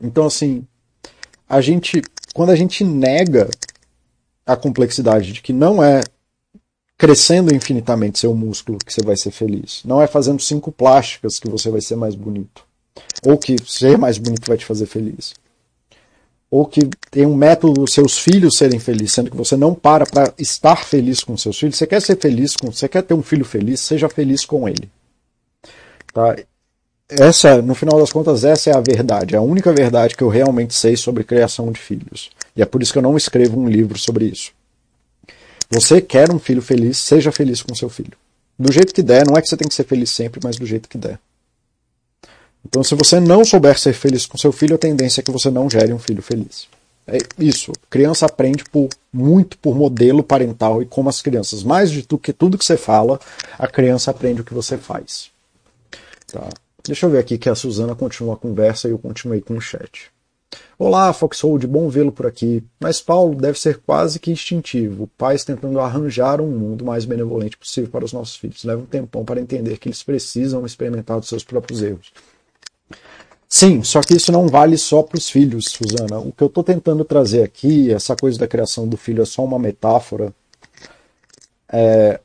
Então, 0.00 0.26
assim, 0.26 0.64
a 1.48 1.60
gente, 1.60 2.02
quando 2.38 2.50
a 2.50 2.54
gente 2.54 2.84
nega 2.84 3.48
a 4.46 4.54
complexidade 4.54 5.32
de 5.32 5.42
que 5.42 5.52
não 5.52 5.82
é 5.82 6.02
crescendo 6.96 7.52
infinitamente 7.52 8.20
seu 8.20 8.32
músculo 8.32 8.78
que 8.78 8.94
você 8.94 9.02
vai 9.02 9.16
ser 9.16 9.32
feliz, 9.32 9.82
não 9.84 10.00
é 10.00 10.06
fazendo 10.06 10.40
cinco 10.40 10.70
plásticas 10.70 11.40
que 11.40 11.50
você 11.50 11.68
vai 11.68 11.80
ser 11.80 11.96
mais 11.96 12.14
bonito, 12.14 12.64
ou 13.26 13.36
que 13.36 13.56
ser 13.66 13.98
mais 13.98 14.18
bonito 14.18 14.46
vai 14.46 14.56
te 14.56 14.64
fazer 14.64 14.86
feliz 14.86 15.34
ou 16.48 16.64
que 16.64 16.88
tem 17.10 17.26
um 17.26 17.34
método 17.34 17.80
dos 17.80 17.92
seus 17.92 18.16
filhos 18.16 18.56
serem 18.56 18.78
felizes, 18.78 19.14
sendo 19.14 19.32
que 19.32 19.36
você 19.36 19.56
não 19.56 19.74
para 19.74 20.06
para 20.06 20.32
estar 20.38 20.76
feliz 20.76 21.24
com 21.24 21.36
seus 21.36 21.58
filhos. 21.58 21.76
Você 21.76 21.88
quer 21.88 22.00
ser 22.00 22.20
feliz 22.20 22.54
com, 22.54 22.70
você 22.70 22.88
quer 22.88 23.02
ter 23.02 23.14
um 23.14 23.22
filho 23.22 23.44
feliz, 23.44 23.80
seja 23.80 24.08
feliz 24.08 24.46
com 24.46 24.68
ele. 24.68 24.88
Tá? 26.14 26.36
Essa, 27.08 27.62
no 27.62 27.74
final 27.74 27.98
das 27.98 28.12
contas, 28.12 28.44
essa 28.44 28.68
é 28.68 28.76
a 28.76 28.80
verdade, 28.80 29.34
a 29.34 29.40
única 29.40 29.72
verdade 29.72 30.14
que 30.14 30.22
eu 30.22 30.28
realmente 30.28 30.74
sei 30.74 30.94
sobre 30.94 31.24
criação 31.24 31.72
de 31.72 31.80
filhos. 31.80 32.30
E 32.54 32.60
é 32.60 32.66
por 32.66 32.82
isso 32.82 32.92
que 32.92 32.98
eu 32.98 33.02
não 33.02 33.16
escrevo 33.16 33.58
um 33.58 33.66
livro 33.66 33.98
sobre 33.98 34.26
isso. 34.26 34.52
Você 35.70 36.00
quer 36.02 36.30
um 36.30 36.38
filho 36.38 36.60
feliz, 36.60 36.98
seja 36.98 37.32
feliz 37.32 37.62
com 37.62 37.74
seu 37.74 37.88
filho. 37.88 38.12
Do 38.58 38.72
jeito 38.72 38.92
que 38.92 39.02
der, 39.02 39.26
não 39.26 39.36
é 39.36 39.40
que 39.40 39.48
você 39.48 39.56
tem 39.56 39.68
que 39.68 39.74
ser 39.74 39.84
feliz 39.84 40.10
sempre, 40.10 40.40
mas 40.42 40.56
do 40.56 40.66
jeito 40.66 40.88
que 40.88 40.98
der. 40.98 41.18
Então, 42.64 42.84
se 42.84 42.94
você 42.94 43.20
não 43.20 43.44
souber 43.44 43.78
ser 43.78 43.94
feliz 43.94 44.26
com 44.26 44.36
seu 44.36 44.52
filho, 44.52 44.74
a 44.74 44.78
tendência 44.78 45.20
é 45.20 45.24
que 45.24 45.30
você 45.30 45.50
não 45.50 45.70
gere 45.70 45.92
um 45.92 45.98
filho 45.98 46.20
feliz. 46.20 46.68
É 47.06 47.18
isso. 47.38 47.72
Criança 47.88 48.26
aprende 48.26 48.64
por, 48.64 48.88
muito 49.10 49.56
por 49.58 49.74
modelo 49.74 50.22
parental 50.22 50.82
e 50.82 50.86
como 50.86 51.08
as 51.08 51.22
crianças, 51.22 51.62
mais 51.62 51.90
do 52.06 52.18
que 52.18 52.34
tudo 52.34 52.58
que 52.58 52.64
você 52.64 52.76
fala, 52.76 53.18
a 53.58 53.66
criança 53.66 54.10
aprende 54.10 54.42
o 54.42 54.44
que 54.44 54.52
você 54.52 54.76
faz. 54.76 55.30
Tá. 56.26 56.48
Deixa 56.88 57.04
eu 57.04 57.10
ver 57.10 57.18
aqui 57.18 57.36
que 57.36 57.50
a 57.50 57.54
Suzana 57.54 57.94
continua 57.94 58.32
a 58.32 58.36
conversa 58.38 58.88
e 58.88 58.92
eu 58.92 58.98
continuei 58.98 59.42
com 59.42 59.54
o 59.54 59.60
chat. 59.60 60.10
Olá, 60.78 61.12
Foxhold, 61.12 61.66
bom 61.66 61.90
vê-lo 61.90 62.10
por 62.10 62.26
aqui. 62.26 62.64
Mas 62.80 62.98
Paulo 62.98 63.34
deve 63.34 63.60
ser 63.60 63.82
quase 63.84 64.18
que 64.18 64.30
instintivo. 64.30 65.06
Pais 65.18 65.44
tentando 65.44 65.78
arranjar 65.80 66.40
um 66.40 66.48
mundo 66.48 66.86
mais 66.86 67.04
benevolente 67.04 67.58
possível 67.58 67.90
para 67.90 68.06
os 68.06 68.12
nossos 68.14 68.36
filhos. 68.36 68.64
Leva 68.64 68.80
um 68.80 68.86
tempão 68.86 69.22
para 69.22 69.38
entender 69.38 69.76
que 69.76 69.90
eles 69.90 70.02
precisam 70.02 70.64
experimentar 70.64 71.18
os 71.18 71.28
seus 71.28 71.44
próprios 71.44 71.82
erros. 71.82 72.10
Sim, 73.46 73.82
só 73.82 74.00
que 74.00 74.14
isso 74.14 74.32
não 74.32 74.48
vale 74.48 74.78
só 74.78 75.02
para 75.02 75.18
os 75.18 75.28
filhos, 75.28 75.66
Suzana. 75.66 76.18
O 76.18 76.32
que 76.32 76.42
eu 76.42 76.48
estou 76.48 76.64
tentando 76.64 77.04
trazer 77.04 77.42
aqui, 77.42 77.92
essa 77.92 78.16
coisa 78.16 78.38
da 78.38 78.48
criação 78.48 78.88
do 78.88 78.96
filho 78.96 79.20
é 79.20 79.26
só 79.26 79.44
uma 79.44 79.58
metáfora. 79.58 80.32
É, 81.70 82.18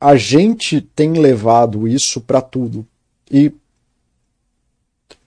a 0.00 0.16
gente 0.16 0.80
tem 0.80 1.12
levado 1.12 1.86
isso 1.86 2.20
para 2.20 2.40
tudo. 2.40 2.84
E 3.30 3.54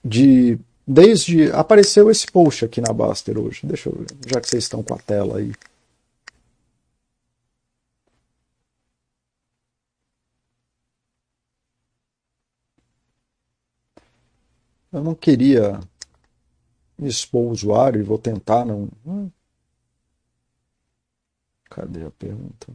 de 0.04 0.58
desde 0.86 1.50
apareceu 1.52 2.10
esse 2.10 2.26
post 2.30 2.64
aqui 2.64 2.80
na 2.80 2.92
Baster 2.92 3.38
hoje. 3.38 3.66
Deixa 3.66 3.88
eu 3.88 3.96
ver, 3.96 4.06
já 4.26 4.40
que 4.40 4.48
vocês 4.48 4.64
estão 4.64 4.82
com 4.82 4.94
a 4.94 4.98
tela 4.98 5.38
aí. 5.38 5.52
Eu 14.92 15.02
não 15.02 15.14
queria 15.14 15.80
expor 16.98 17.42
o 17.46 17.50
usuário 17.50 18.00
e 18.00 18.04
vou 18.04 18.18
tentar 18.18 18.64
não. 18.64 18.88
Cadê 21.68 22.04
a 22.04 22.10
pergunta? 22.10 22.72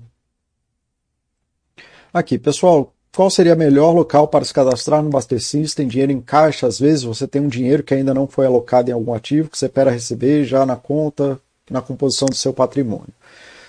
Aqui, 2.11 2.37
pessoal, 2.37 2.93
qual 3.15 3.29
seria 3.29 3.55
o 3.55 3.57
melhor 3.57 3.91
local 3.91 4.27
para 4.27 4.45
se 4.45 4.53
cadastrar 4.53 5.01
no 5.01 5.09
Buster 5.09 5.41
System? 5.41 5.87
Dinheiro 5.87 6.11
em 6.11 6.21
caixa, 6.21 6.67
às 6.67 6.79
vezes 6.79 7.03
você 7.03 7.27
tem 7.27 7.41
um 7.41 7.47
dinheiro 7.47 7.83
que 7.83 7.93
ainda 7.93 8.13
não 8.13 8.27
foi 8.27 8.45
alocado 8.45 8.89
em 8.89 8.93
algum 8.93 9.13
ativo 9.13 9.49
que 9.49 9.57
você 9.57 9.65
espera 9.65 9.91
receber 9.91 10.43
já 10.45 10.65
na 10.65 10.75
conta, 10.75 11.39
na 11.69 11.81
composição 11.81 12.27
do 12.27 12.35
seu 12.35 12.53
patrimônio. 12.53 13.13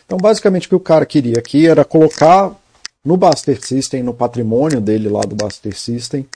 Então, 0.05 0.19
basicamente, 0.19 0.67
o 0.67 0.71
que 0.71 0.75
o 0.75 0.81
cara 0.81 1.07
queria 1.07 1.39
aqui 1.39 1.67
era 1.67 1.85
colocar 1.85 2.55
no 3.05 3.17
Buster 3.17 3.65
System, 3.65 4.03
no 4.03 4.13
patrimônio 4.13 4.81
dele 4.81 5.09
lá 5.09 5.23
do 5.23 5.35
Buster 5.35 5.77
System, 5.79 6.27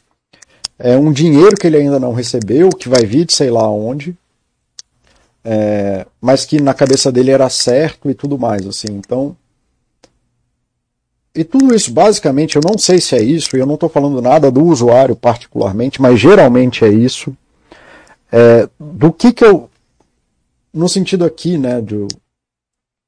é 0.78 0.96
um 0.96 1.12
dinheiro 1.12 1.56
que 1.56 1.66
ele 1.66 1.76
ainda 1.76 2.00
não 2.00 2.12
recebeu, 2.12 2.68
que 2.70 2.88
vai 2.88 3.04
vir 3.04 3.26
de 3.26 3.34
sei 3.34 3.50
lá 3.50 3.68
onde, 3.68 4.16
é, 5.44 6.06
mas 6.20 6.44
que 6.44 6.60
na 6.60 6.72
cabeça 6.72 7.12
dele 7.12 7.30
era 7.30 7.48
certo 7.50 8.10
e 8.10 8.14
tudo 8.14 8.38
mais, 8.38 8.66
assim. 8.66 8.88
Então, 8.90 9.36
e 11.34 11.42
tudo 11.42 11.74
isso, 11.74 11.92
basicamente, 11.92 12.56
eu 12.56 12.62
não 12.62 12.78
sei 12.78 13.00
se 13.00 13.16
é 13.16 13.22
isso, 13.22 13.56
e 13.56 13.60
eu 13.60 13.66
não 13.66 13.74
estou 13.74 13.88
falando 13.88 14.22
nada 14.22 14.50
do 14.50 14.64
usuário 14.64 15.16
particularmente, 15.16 16.00
mas 16.00 16.20
geralmente 16.20 16.84
é 16.84 16.88
isso. 16.88 17.36
É, 18.30 18.68
do 18.78 19.12
que 19.12 19.32
que 19.32 19.44
eu, 19.44 19.68
no 20.72 20.88
sentido 20.88 21.24
aqui, 21.24 21.58
né, 21.58 21.80
do, 21.80 22.06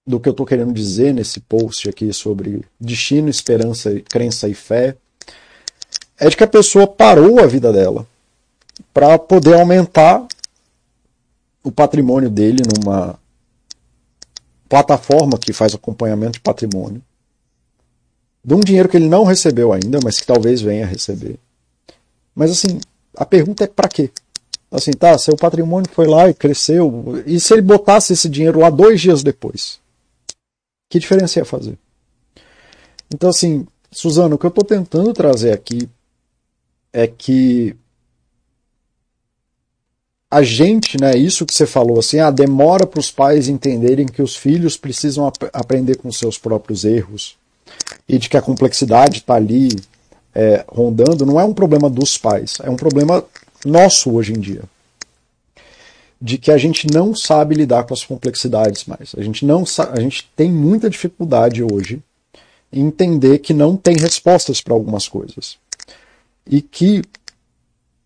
do 0.06 0.18
que 0.18 0.28
eu 0.28 0.32
estou 0.32 0.44
querendo 0.44 0.72
dizer 0.72 1.14
nesse 1.14 1.40
post 1.40 1.88
aqui 1.88 2.12
sobre 2.12 2.64
destino, 2.80 3.28
esperança, 3.28 4.00
crença 4.08 4.48
e 4.48 4.54
fé, 4.54 4.96
é 6.18 6.28
de 6.28 6.36
que 6.36 6.44
a 6.44 6.48
pessoa 6.48 6.86
parou 6.86 7.38
a 7.40 7.46
vida 7.46 7.72
dela 7.72 8.06
para 8.92 9.18
poder 9.18 9.54
aumentar 9.54 10.26
o 11.62 11.70
patrimônio 11.70 12.30
dele 12.30 12.62
numa 12.74 13.18
plataforma 14.68 15.38
que 15.38 15.52
faz 15.52 15.74
acompanhamento 15.74 16.32
de 16.32 16.40
patrimônio, 16.40 17.02
de 18.46 18.54
um 18.54 18.60
dinheiro 18.60 18.88
que 18.88 18.96
ele 18.96 19.08
não 19.08 19.24
recebeu 19.24 19.72
ainda, 19.72 19.98
mas 20.04 20.20
que 20.20 20.26
talvez 20.26 20.60
venha 20.60 20.84
a 20.84 20.88
receber. 20.88 21.36
Mas 22.32 22.52
assim, 22.52 22.78
a 23.16 23.26
pergunta 23.26 23.64
é 23.64 23.66
para 23.66 23.88
quê? 23.88 24.08
Assim, 24.70 24.92
tá, 24.92 25.18
seu 25.18 25.34
patrimônio 25.34 25.90
foi 25.92 26.06
lá 26.06 26.28
e 26.28 26.34
cresceu, 26.34 27.24
e 27.26 27.40
se 27.40 27.52
ele 27.52 27.62
botasse 27.62 28.12
esse 28.12 28.28
dinheiro 28.28 28.60
lá 28.60 28.70
dois 28.70 29.00
dias 29.00 29.24
depois? 29.24 29.80
Que 30.88 31.00
diferença 31.00 31.40
ia 31.40 31.44
fazer? 31.44 31.76
Então, 33.12 33.30
assim, 33.30 33.66
Suzano, 33.90 34.36
o 34.36 34.38
que 34.38 34.46
eu 34.46 34.50
estou 34.50 34.64
tentando 34.64 35.12
trazer 35.12 35.52
aqui 35.52 35.88
é 36.92 37.08
que 37.08 37.74
a 40.30 40.42
gente, 40.42 41.00
né, 41.00 41.16
isso 41.16 41.44
que 41.44 41.54
você 41.54 41.66
falou, 41.66 41.98
assim, 41.98 42.20
a 42.20 42.30
demora 42.30 42.86
para 42.86 43.00
os 43.00 43.10
pais 43.10 43.48
entenderem 43.48 44.06
que 44.06 44.22
os 44.22 44.36
filhos 44.36 44.76
precisam 44.76 45.26
ap 45.26 45.36
aprender 45.52 45.96
com 45.96 46.12
seus 46.12 46.38
próprios 46.38 46.84
erros 46.84 47.36
e 48.08 48.18
de 48.18 48.28
que 48.28 48.36
a 48.36 48.42
complexidade 48.42 49.18
está 49.18 49.34
ali 49.34 49.68
é, 50.34 50.64
rondando, 50.68 51.26
não 51.26 51.40
é 51.40 51.44
um 51.44 51.54
problema 51.54 51.88
dos 51.88 52.16
pais, 52.18 52.58
é 52.62 52.70
um 52.70 52.76
problema 52.76 53.24
nosso 53.64 54.12
hoje 54.12 54.32
em 54.32 54.40
dia. 54.40 54.62
De 56.20 56.38
que 56.38 56.50
a 56.50 56.58
gente 56.58 56.86
não 56.92 57.14
sabe 57.14 57.54
lidar 57.54 57.84
com 57.84 57.92
as 57.92 58.04
complexidades 58.04 58.84
mais. 58.86 59.14
A 59.16 59.22
gente, 59.22 59.44
não 59.44 59.64
a 59.92 60.00
gente 60.00 60.28
tem 60.34 60.50
muita 60.50 60.88
dificuldade 60.88 61.62
hoje 61.62 62.02
em 62.72 62.86
entender 62.86 63.38
que 63.38 63.52
não 63.52 63.76
tem 63.76 63.96
respostas 63.96 64.60
para 64.60 64.74
algumas 64.74 65.08
coisas 65.08 65.58
e 66.46 66.62
que 66.62 67.02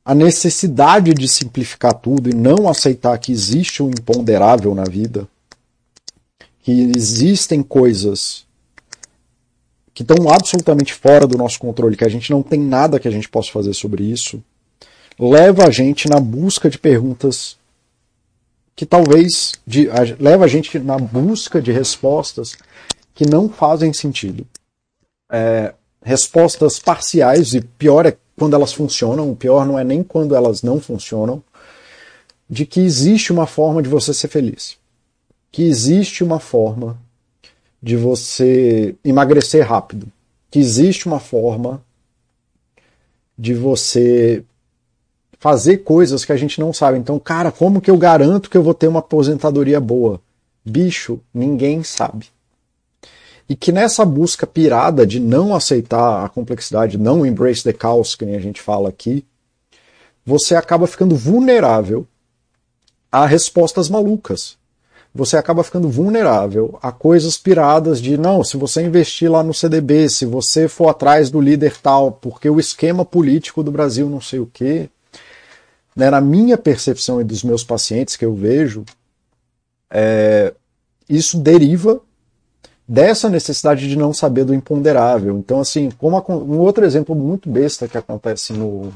a 0.04 0.14
necessidade 0.14 1.12
de 1.14 1.28
simplificar 1.28 1.94
tudo 1.94 2.30
e 2.30 2.34
não 2.34 2.68
aceitar 2.68 3.16
que 3.18 3.30
existe 3.30 3.82
um 3.82 3.90
imponderável 3.90 4.74
na 4.74 4.84
vida, 4.84 5.28
que 6.62 6.90
existem 6.96 7.62
coisas 7.62 8.44
que 10.00 10.12
estão 10.12 10.30
absolutamente 10.30 10.94
fora 10.94 11.26
do 11.26 11.36
nosso 11.36 11.58
controle, 11.58 11.94
que 11.94 12.04
a 12.04 12.08
gente 12.08 12.30
não 12.30 12.42
tem 12.42 12.58
nada 12.58 12.98
que 12.98 13.06
a 13.06 13.10
gente 13.10 13.28
possa 13.28 13.52
fazer 13.52 13.74
sobre 13.74 14.02
isso, 14.02 14.42
leva 15.18 15.66
a 15.66 15.70
gente 15.70 16.08
na 16.08 16.18
busca 16.18 16.70
de 16.70 16.78
perguntas 16.78 17.58
que 18.74 18.86
talvez 18.86 19.56
de, 19.66 19.90
a, 19.90 19.96
leva 20.18 20.46
a 20.46 20.48
gente 20.48 20.78
na 20.78 20.96
busca 20.96 21.60
de 21.60 21.70
respostas 21.70 22.56
que 23.14 23.28
não 23.28 23.46
fazem 23.46 23.92
sentido. 23.92 24.46
É, 25.30 25.74
respostas 26.02 26.78
parciais, 26.78 27.52
e 27.52 27.60
pior 27.60 28.06
é 28.06 28.16
quando 28.38 28.54
elas 28.54 28.72
funcionam, 28.72 29.30
o 29.30 29.36
pior 29.36 29.66
não 29.66 29.78
é 29.78 29.84
nem 29.84 30.02
quando 30.02 30.34
elas 30.34 30.62
não 30.62 30.80
funcionam, 30.80 31.42
de 32.48 32.64
que 32.64 32.80
existe 32.80 33.34
uma 33.34 33.46
forma 33.46 33.82
de 33.82 33.88
você 33.90 34.14
ser 34.14 34.28
feliz. 34.28 34.78
Que 35.52 35.64
existe 35.64 36.24
uma 36.24 36.40
forma 36.40 36.96
de 37.82 37.96
você 37.96 38.94
emagrecer 39.04 39.66
rápido. 39.66 40.06
Que 40.50 40.58
existe 40.58 41.06
uma 41.06 41.20
forma 41.20 41.82
de 43.38 43.54
você 43.54 44.44
fazer 45.38 45.78
coisas 45.78 46.24
que 46.24 46.32
a 46.32 46.36
gente 46.36 46.60
não 46.60 46.72
sabe. 46.72 46.98
Então, 46.98 47.18
cara, 47.18 47.50
como 47.50 47.80
que 47.80 47.90
eu 47.90 47.96
garanto 47.96 48.50
que 48.50 48.56
eu 48.56 48.62
vou 48.62 48.74
ter 48.74 48.88
uma 48.88 49.00
aposentadoria 49.00 49.80
boa? 49.80 50.20
Bicho, 50.64 51.18
ninguém 51.32 51.82
sabe. 51.82 52.26
E 53.48 53.56
que 53.56 53.72
nessa 53.72 54.04
busca 54.04 54.46
pirada 54.46 55.06
de 55.06 55.18
não 55.18 55.54
aceitar 55.54 56.24
a 56.24 56.28
complexidade, 56.28 56.98
não 56.98 57.24
embrace 57.24 57.64
the 57.64 57.72
chaos, 57.72 58.14
que 58.14 58.26
nem 58.26 58.36
a 58.36 58.40
gente 58.40 58.60
fala 58.60 58.90
aqui, 58.90 59.24
você 60.24 60.54
acaba 60.54 60.86
ficando 60.86 61.16
vulnerável 61.16 62.06
a 63.10 63.26
respostas 63.26 63.88
malucas. 63.88 64.59
Você 65.12 65.36
acaba 65.36 65.64
ficando 65.64 65.88
vulnerável 65.88 66.78
a 66.80 66.92
coisas 66.92 67.36
piradas 67.36 68.00
de 68.00 68.16
não, 68.16 68.44
se 68.44 68.56
você 68.56 68.82
investir 68.82 69.30
lá 69.30 69.42
no 69.42 69.52
CDB, 69.52 70.08
se 70.08 70.24
você 70.24 70.68
for 70.68 70.88
atrás 70.88 71.30
do 71.30 71.40
líder 71.40 71.76
tal, 71.78 72.12
porque 72.12 72.48
o 72.48 72.60
esquema 72.60 73.04
político 73.04 73.62
do 73.62 73.72
Brasil 73.72 74.08
não 74.08 74.20
sei 74.20 74.38
o 74.38 74.46
quê. 74.46 74.88
Né, 75.96 76.08
na 76.08 76.20
minha 76.20 76.56
percepção 76.56 77.20
e 77.20 77.24
dos 77.24 77.42
meus 77.42 77.64
pacientes 77.64 78.14
que 78.14 78.24
eu 78.24 78.32
vejo, 78.32 78.84
é, 79.90 80.54
isso 81.08 81.38
deriva 81.38 82.00
dessa 82.86 83.28
necessidade 83.28 83.88
de 83.88 83.96
não 83.96 84.12
saber 84.12 84.44
do 84.44 84.54
imponderável. 84.54 85.36
Então, 85.38 85.60
assim, 85.60 85.90
como 85.90 86.16
a, 86.16 86.24
um 86.32 86.58
outro 86.58 86.84
exemplo 86.84 87.16
muito 87.16 87.50
besta 87.50 87.88
que 87.88 87.98
acontece 87.98 88.52
no, 88.52 88.92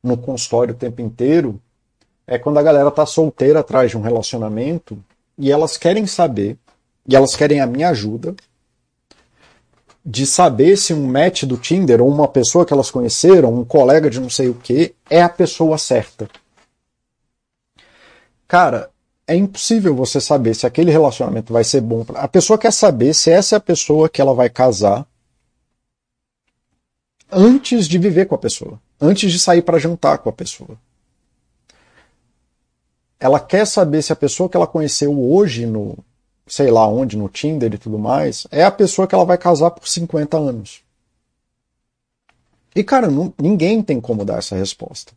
no 0.00 0.16
consultório 0.16 0.74
o 0.74 0.76
tempo 0.76 1.02
inteiro 1.02 1.60
é 2.30 2.38
quando 2.38 2.58
a 2.58 2.62
galera 2.62 2.92
tá 2.92 3.04
solteira 3.04 3.58
atrás 3.58 3.90
de 3.90 3.98
um 3.98 4.00
relacionamento 4.00 4.96
e 5.36 5.50
elas 5.50 5.76
querem 5.76 6.06
saber, 6.06 6.56
e 7.04 7.16
elas 7.16 7.34
querem 7.34 7.60
a 7.60 7.66
minha 7.66 7.88
ajuda, 7.88 8.36
de 10.06 10.24
saber 10.24 10.76
se 10.76 10.94
um 10.94 11.08
match 11.08 11.42
do 11.42 11.56
Tinder 11.56 12.00
ou 12.00 12.08
uma 12.08 12.28
pessoa 12.28 12.64
que 12.64 12.72
elas 12.72 12.88
conheceram, 12.88 13.52
um 13.52 13.64
colega 13.64 14.08
de 14.08 14.20
não 14.20 14.30
sei 14.30 14.48
o 14.48 14.54
que, 14.54 14.94
é 15.10 15.20
a 15.20 15.28
pessoa 15.28 15.76
certa. 15.76 16.30
Cara, 18.46 18.90
é 19.26 19.34
impossível 19.34 19.92
você 19.92 20.20
saber 20.20 20.54
se 20.54 20.66
aquele 20.66 20.92
relacionamento 20.92 21.52
vai 21.52 21.64
ser 21.64 21.80
bom. 21.80 22.06
A 22.14 22.28
pessoa 22.28 22.56
quer 22.56 22.72
saber 22.72 23.12
se 23.12 23.28
essa 23.28 23.56
é 23.56 23.58
a 23.58 23.60
pessoa 23.60 24.08
que 24.08 24.20
ela 24.20 24.34
vai 24.34 24.48
casar 24.48 25.04
antes 27.28 27.88
de 27.88 27.98
viver 27.98 28.26
com 28.26 28.36
a 28.36 28.38
pessoa, 28.38 28.80
antes 29.00 29.32
de 29.32 29.38
sair 29.40 29.62
para 29.62 29.80
jantar 29.80 30.18
com 30.18 30.28
a 30.28 30.32
pessoa. 30.32 30.78
Ela 33.20 33.38
quer 33.38 33.66
saber 33.66 34.02
se 34.02 34.12
a 34.12 34.16
pessoa 34.16 34.48
que 34.48 34.56
ela 34.56 34.66
conheceu 34.66 35.16
hoje 35.22 35.66
no, 35.66 35.96
sei 36.46 36.70
lá 36.70 36.88
onde, 36.88 37.16
no 37.16 37.28
Tinder 37.28 37.72
e 37.72 37.78
tudo 37.78 37.98
mais, 37.98 38.46
é 38.50 38.64
a 38.64 38.70
pessoa 38.70 39.06
que 39.06 39.14
ela 39.14 39.24
vai 39.24 39.38
casar 39.38 39.70
por 39.70 39.86
50 39.86 40.36
anos. 40.36 40.82
E, 42.74 42.82
cara, 42.82 43.08
não, 43.08 43.32
ninguém 43.38 43.82
tem 43.82 44.00
como 44.00 44.24
dar 44.24 44.38
essa 44.38 44.56
resposta. 44.56 45.12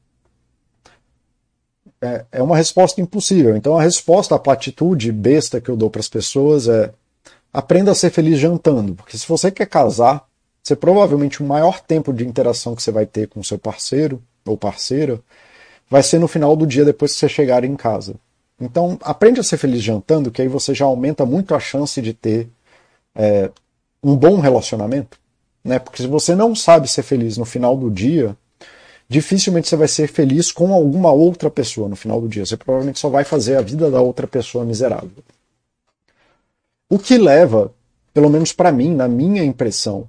É, 2.02 2.26
é 2.34 2.44
uma 2.44 2.58
resposta 2.58 3.00
impossível. 3.00 3.56
Então, 3.56 3.78
a 3.78 3.82
resposta, 3.82 4.36
a 4.36 4.40
platitude 4.40 5.12
besta 5.12 5.62
que 5.62 5.70
eu 5.70 5.78
dou 5.78 5.90
para 5.90 6.02
as 6.02 6.10
pessoas 6.10 6.68
é 6.68 6.94
aprenda 7.54 7.92
a 7.92 7.96
ser 7.96 8.10
feliz 8.10 8.40
jantando. 8.40 8.94
Porque 8.96 9.18
se 9.18 9.28
você 9.28 9.50
quer 9.50 9.68
casar, 9.68 10.28
você 10.62 10.76
provavelmente 10.76 11.42
o 11.42 11.46
maior 11.46 11.80
tempo 11.80 12.12
de 12.12 12.28
interação 12.28 12.76
que 12.76 12.84
você 12.84 12.92
vai 12.92 13.06
ter 13.06 13.28
com 13.28 13.40
o 13.40 13.44
seu 13.44 13.58
parceiro 13.58 14.22
ou 14.46 14.58
parceira 14.58 15.20
vai 15.90 16.04
ser 16.04 16.20
no 16.20 16.28
final 16.28 16.56
do 16.56 16.66
dia 16.66 16.86
depois 16.86 17.14
que 17.14 17.20
você 17.20 17.30
chegar 17.30 17.64
em 17.64 17.76
casa. 17.76 18.16
Então, 18.60 18.98
aprende 19.02 19.40
a 19.40 19.44
ser 19.44 19.58
feliz 19.58 19.82
jantando, 19.82 20.32
que 20.32 20.42
aí 20.42 20.48
você 20.48 20.74
já 20.74 20.86
aumenta 20.86 21.26
muito 21.26 21.54
a 21.54 21.60
chance 21.60 22.02
de 22.02 22.14
ter 22.14 22.48
é, 23.16 23.50
um 24.02 24.16
bom 24.16 24.40
relacionamento. 24.40 25.18
Né? 25.64 25.80
Porque 25.80 26.02
se 26.02 26.08
você 26.08 26.36
não 26.36 26.56
sabe 26.56 26.88
ser 26.88 27.04
feliz 27.04 27.38
no 27.38 27.46
final 27.46 27.76
do 27.76 27.90
dia, 27.90 28.36
dificilmente 29.08 29.68
você 29.68 29.76
vai 29.76 29.88
ser 29.88 30.08
feliz 30.08 30.52
com 30.52 30.74
alguma 30.74 31.12
outra 31.12 31.50
pessoa 31.50 31.88
no 31.88 31.96
final 31.96 32.20
do 32.22 32.28
dia. 32.28 32.46
Você 32.46 32.58
provavelmente 32.58 33.00
só 33.00 33.10
vai 33.10 33.24
fazer 33.24 33.56
a 33.56 33.62
vida 33.62 33.90
da 33.90 34.02
outra 34.02 34.28
pessoa 34.28 34.66
miserável. 34.66 35.24
O 36.90 37.00
que 37.00 37.18
leva, 37.18 37.74
pelo 38.14 38.30
menos 38.30 38.54
para 38.54 38.72
mim, 38.72 38.94
na 38.94 39.08
minha 39.08 39.44
impressão, 39.44 40.08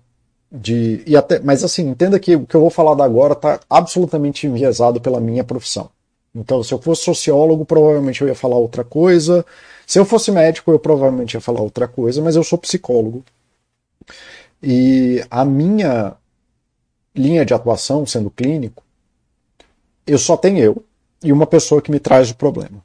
de 0.54 1.02
e 1.04 1.16
até, 1.16 1.40
mas 1.40 1.64
assim, 1.64 1.88
entenda 1.88 2.18
que 2.20 2.36
o 2.36 2.46
que 2.46 2.54
eu 2.54 2.60
vou 2.60 2.70
falar 2.70 2.94
da 2.94 3.04
agora 3.04 3.32
está 3.32 3.58
absolutamente 3.68 4.46
enviesado 4.46 5.00
pela 5.00 5.20
minha 5.20 5.42
profissão. 5.42 5.90
Então, 6.32 6.62
se 6.62 6.72
eu 6.72 6.78
fosse 6.78 7.02
sociólogo, 7.02 7.64
provavelmente 7.64 8.22
eu 8.22 8.28
ia 8.28 8.34
falar 8.34 8.56
outra 8.56 8.84
coisa. 8.84 9.44
Se 9.86 9.98
eu 9.98 10.04
fosse 10.04 10.30
médico, 10.30 10.70
eu 10.70 10.78
provavelmente 10.78 11.34
ia 11.34 11.40
falar 11.40 11.60
outra 11.60 11.88
coisa, 11.88 12.22
mas 12.22 12.36
eu 12.36 12.44
sou 12.44 12.58
psicólogo. 12.58 13.24
E 14.62 15.24
a 15.30 15.44
minha 15.44 16.14
linha 17.14 17.44
de 17.44 17.54
atuação, 17.54 18.06
sendo 18.06 18.30
clínico, 18.30 18.82
eu 20.06 20.18
só 20.18 20.36
tenho 20.36 20.58
eu 20.58 20.84
e 21.22 21.32
uma 21.32 21.46
pessoa 21.46 21.82
que 21.82 21.90
me 21.90 22.00
traz 22.00 22.30
o 22.30 22.36
problema. 22.36 22.82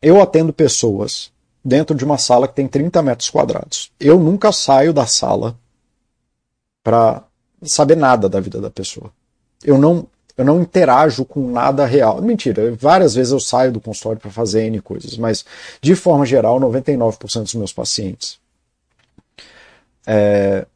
Eu 0.00 0.20
atendo 0.20 0.52
pessoas 0.52 1.32
dentro 1.64 1.96
de 1.96 2.04
uma 2.04 2.18
sala 2.18 2.46
que 2.46 2.54
tem 2.54 2.68
30 2.68 3.02
metros 3.02 3.30
quadrados. 3.30 3.92
Eu 3.98 4.18
nunca 4.18 4.52
saio 4.52 4.92
da 4.92 5.06
sala 5.06 5.56
para 6.84 7.24
saber 7.64 7.96
nada 7.96 8.28
da 8.28 8.38
vida 8.38 8.60
da 8.60 8.70
pessoa. 8.70 9.10
Eu 9.64 9.78
não 9.78 10.06
eu 10.36 10.44
não 10.44 10.60
interajo 10.60 11.24
com 11.24 11.48
nada 11.48 11.86
real. 11.86 12.20
Mentira, 12.20 12.74
várias 12.78 13.14
vezes 13.14 13.32
eu 13.32 13.38
saio 13.38 13.70
do 13.70 13.80
consultório 13.80 14.20
para 14.20 14.32
fazer 14.32 14.64
N 14.64 14.80
coisas, 14.80 15.16
mas 15.16 15.44
de 15.80 15.94
forma 15.94 16.26
geral, 16.26 16.58
99% 16.58 17.42
dos 17.42 17.54
meus 17.54 17.72
pacientes. 17.72 18.38
É, 20.04 20.66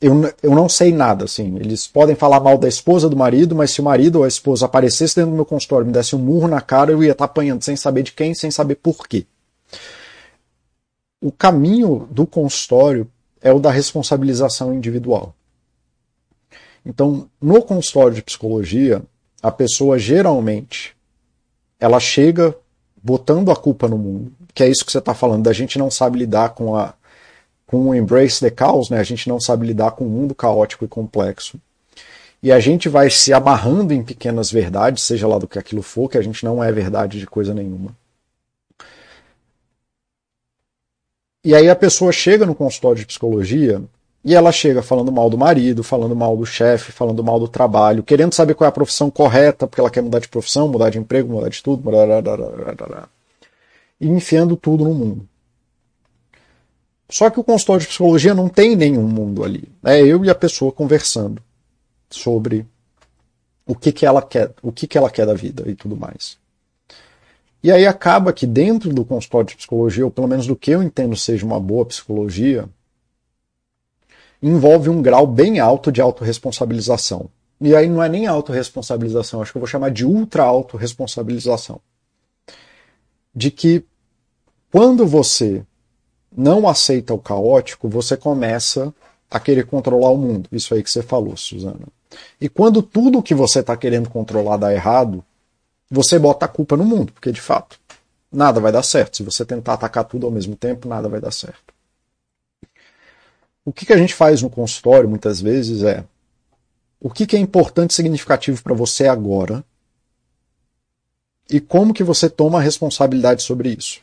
eu, 0.00 0.14
eu 0.40 0.54
não 0.54 0.68
sei 0.68 0.92
nada, 0.92 1.24
assim. 1.24 1.56
Eles 1.56 1.86
podem 1.86 2.14
falar 2.14 2.40
mal 2.40 2.56
da 2.56 2.68
esposa 2.68 3.08
do 3.08 3.16
marido, 3.16 3.56
mas 3.56 3.72
se 3.72 3.80
o 3.80 3.84
marido 3.84 4.16
ou 4.16 4.24
a 4.24 4.28
esposa 4.28 4.66
aparecesse 4.66 5.16
dentro 5.16 5.32
do 5.32 5.36
meu 5.36 5.44
consultório 5.44 5.84
e 5.84 5.88
me 5.88 5.92
desse 5.92 6.14
um 6.14 6.20
murro 6.20 6.46
na 6.46 6.60
cara, 6.60 6.92
eu 6.92 7.02
ia 7.02 7.10
estar 7.10 7.26
tá 7.26 7.30
apanhando 7.30 7.62
sem 7.62 7.74
saber 7.74 8.04
de 8.04 8.12
quem, 8.12 8.34
sem 8.34 8.52
saber 8.52 8.76
por 8.76 9.06
quê. 9.08 9.26
O 11.20 11.30
caminho 11.32 12.08
do 12.10 12.24
consultório 12.24 13.08
é 13.40 13.52
o 13.52 13.58
da 13.58 13.70
responsabilização 13.70 14.72
individual. 14.72 15.34
Então, 16.84 17.28
no 17.40 17.62
consultório 17.62 18.14
de 18.14 18.22
psicologia, 18.22 19.02
a 19.42 19.50
pessoa 19.50 19.98
geralmente 19.98 20.96
ela 21.78 21.98
chega 21.98 22.54
botando 23.02 23.50
a 23.50 23.56
culpa 23.56 23.88
no 23.88 23.98
mundo, 23.98 24.32
que 24.54 24.62
é 24.62 24.68
isso 24.68 24.84
que 24.84 24.92
você 24.92 24.98
está 24.98 25.14
falando, 25.14 25.44
da 25.44 25.52
gente 25.52 25.78
não 25.78 25.90
sabe 25.90 26.18
lidar 26.18 26.50
com 26.50 26.76
a 26.76 26.94
com 27.66 27.88
o 27.88 27.94
embrace 27.94 28.38
the 28.38 28.54
chaos, 28.54 28.90
né? 28.90 29.00
A 29.00 29.02
gente 29.02 29.26
não 29.30 29.40
sabe 29.40 29.66
lidar 29.66 29.92
com 29.92 30.04
um 30.04 30.08
mundo 30.08 30.34
caótico 30.34 30.84
e 30.84 30.88
complexo. 30.88 31.58
E 32.42 32.52
a 32.52 32.60
gente 32.60 32.86
vai 32.86 33.08
se 33.08 33.32
amarrando 33.32 33.94
em 33.94 34.02
pequenas 34.02 34.50
verdades, 34.50 35.04
seja 35.04 35.26
lá 35.26 35.38
do 35.38 35.48
que 35.48 35.58
aquilo 35.58 35.80
for, 35.80 36.06
que 36.06 36.18
a 36.18 36.22
gente 36.22 36.44
não 36.44 36.62
é 36.62 36.70
verdade 36.70 37.18
de 37.18 37.26
coisa 37.26 37.54
nenhuma. 37.54 37.96
E 41.42 41.54
aí 41.54 41.70
a 41.70 41.74
pessoa 41.74 42.12
chega 42.12 42.44
no 42.44 42.54
consultório 42.54 42.98
de 42.98 43.06
psicologia 43.06 43.82
e 44.24 44.34
ela 44.34 44.52
chega 44.52 44.82
falando 44.82 45.10
mal 45.10 45.28
do 45.28 45.36
marido, 45.36 45.82
falando 45.82 46.14
mal 46.14 46.36
do 46.36 46.46
chefe, 46.46 46.92
falando 46.92 47.24
mal 47.24 47.40
do 47.40 47.48
trabalho, 47.48 48.02
querendo 48.02 48.32
saber 48.32 48.54
qual 48.54 48.66
é 48.66 48.68
a 48.68 48.72
profissão 48.72 49.10
correta, 49.10 49.66
porque 49.66 49.80
ela 49.80 49.90
quer 49.90 50.02
mudar 50.02 50.20
de 50.20 50.28
profissão, 50.28 50.68
mudar 50.68 50.90
de 50.90 50.98
emprego, 50.98 51.32
mudar 51.32 51.48
de 51.48 51.62
tudo, 51.62 51.82
e 54.00 54.08
enfiando 54.08 54.56
tudo 54.56 54.84
no 54.84 54.94
mundo. 54.94 55.28
Só 57.10 57.28
que 57.28 57.38
o 57.38 57.44
consultório 57.44 57.82
de 57.82 57.88
psicologia 57.88 58.32
não 58.32 58.48
tem 58.48 58.74
nenhum 58.74 59.06
mundo 59.06 59.44
ali. 59.44 59.68
É 59.84 60.00
eu 60.00 60.24
e 60.24 60.30
a 60.30 60.34
pessoa 60.34 60.72
conversando 60.72 61.42
sobre 62.08 62.64
o 63.66 63.74
que, 63.74 63.92
que 63.92 64.06
ela 64.06 64.22
quer, 64.22 64.52
o 64.62 64.72
que, 64.72 64.86
que 64.86 64.96
ela 64.96 65.10
quer 65.10 65.26
da 65.26 65.34
vida 65.34 65.68
e 65.68 65.74
tudo 65.74 65.96
mais. 65.96 66.38
E 67.62 67.70
aí 67.70 67.86
acaba 67.86 68.32
que 68.32 68.46
dentro 68.46 68.92
do 68.92 69.04
consultório 69.04 69.48
de 69.48 69.56
psicologia, 69.56 70.04
ou 70.04 70.10
pelo 70.10 70.26
menos 70.26 70.46
do 70.46 70.56
que 70.56 70.70
eu 70.70 70.82
entendo 70.82 71.14
seja 71.16 71.44
uma 71.44 71.60
boa 71.60 71.84
psicologia, 71.84 72.68
envolve 74.42 74.90
um 74.90 75.00
grau 75.00 75.26
bem 75.26 75.60
alto 75.60 75.92
de 75.92 76.00
autorresponsabilização. 76.00 77.30
E 77.60 77.76
aí 77.76 77.88
não 77.88 78.02
é 78.02 78.08
nem 78.08 78.26
autorresponsabilização, 78.26 79.40
acho 79.40 79.52
que 79.52 79.58
eu 79.58 79.60
vou 79.60 79.68
chamar 79.68 79.90
de 79.90 80.04
ultra 80.04 80.42
autorresponsabilização. 80.42 81.80
De 83.34 83.50
que 83.50 83.84
quando 84.70 85.06
você 85.06 85.64
não 86.36 86.66
aceita 86.68 87.14
o 87.14 87.18
caótico, 87.18 87.88
você 87.88 88.16
começa 88.16 88.92
a 89.30 89.38
querer 89.38 89.66
controlar 89.66 90.10
o 90.10 90.18
mundo. 90.18 90.48
Isso 90.50 90.74
aí 90.74 90.82
que 90.82 90.90
você 90.90 91.02
falou, 91.02 91.36
Suzana. 91.36 91.86
E 92.40 92.48
quando 92.48 92.82
tudo 92.82 93.22
que 93.22 93.34
você 93.34 93.60
está 93.60 93.76
querendo 93.76 94.10
controlar 94.10 94.56
dá 94.56 94.72
errado, 94.72 95.24
você 95.90 96.18
bota 96.18 96.46
a 96.46 96.48
culpa 96.48 96.76
no 96.76 96.84
mundo, 96.84 97.12
porque 97.12 97.30
de 97.30 97.40
fato 97.40 97.78
nada 98.30 98.60
vai 98.60 98.72
dar 98.72 98.82
certo. 98.82 99.18
Se 99.18 99.22
você 99.22 99.44
tentar 99.44 99.74
atacar 99.74 100.04
tudo 100.04 100.26
ao 100.26 100.32
mesmo 100.32 100.56
tempo, 100.56 100.88
nada 100.88 101.08
vai 101.08 101.20
dar 101.20 101.30
certo. 101.30 101.72
O 103.64 103.72
que, 103.72 103.86
que 103.86 103.92
a 103.92 103.96
gente 103.96 104.14
faz 104.14 104.42
no 104.42 104.50
consultório 104.50 105.08
muitas 105.08 105.40
vezes 105.40 105.82
é 105.82 106.04
o 107.00 107.10
que, 107.10 107.26
que 107.26 107.36
é 107.36 107.38
importante 107.38 107.90
e 107.90 107.94
significativo 107.94 108.62
para 108.62 108.74
você 108.74 109.06
agora 109.08 109.64
e 111.50 111.60
como 111.60 111.92
que 111.92 112.04
você 112.04 112.30
toma 112.30 112.58
a 112.58 112.62
responsabilidade 112.62 113.42
sobre 113.42 113.70
isso. 113.70 114.00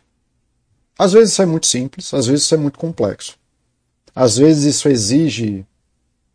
Às 0.97 1.13
vezes 1.13 1.31
isso 1.31 1.41
é 1.41 1.45
muito 1.45 1.65
simples, 1.65 2.13
às 2.13 2.27
vezes 2.27 2.43
isso 2.43 2.55
é 2.55 2.57
muito 2.57 2.77
complexo. 2.77 3.37
Às 4.13 4.37
vezes 4.37 4.75
isso 4.75 4.89
exige 4.89 5.65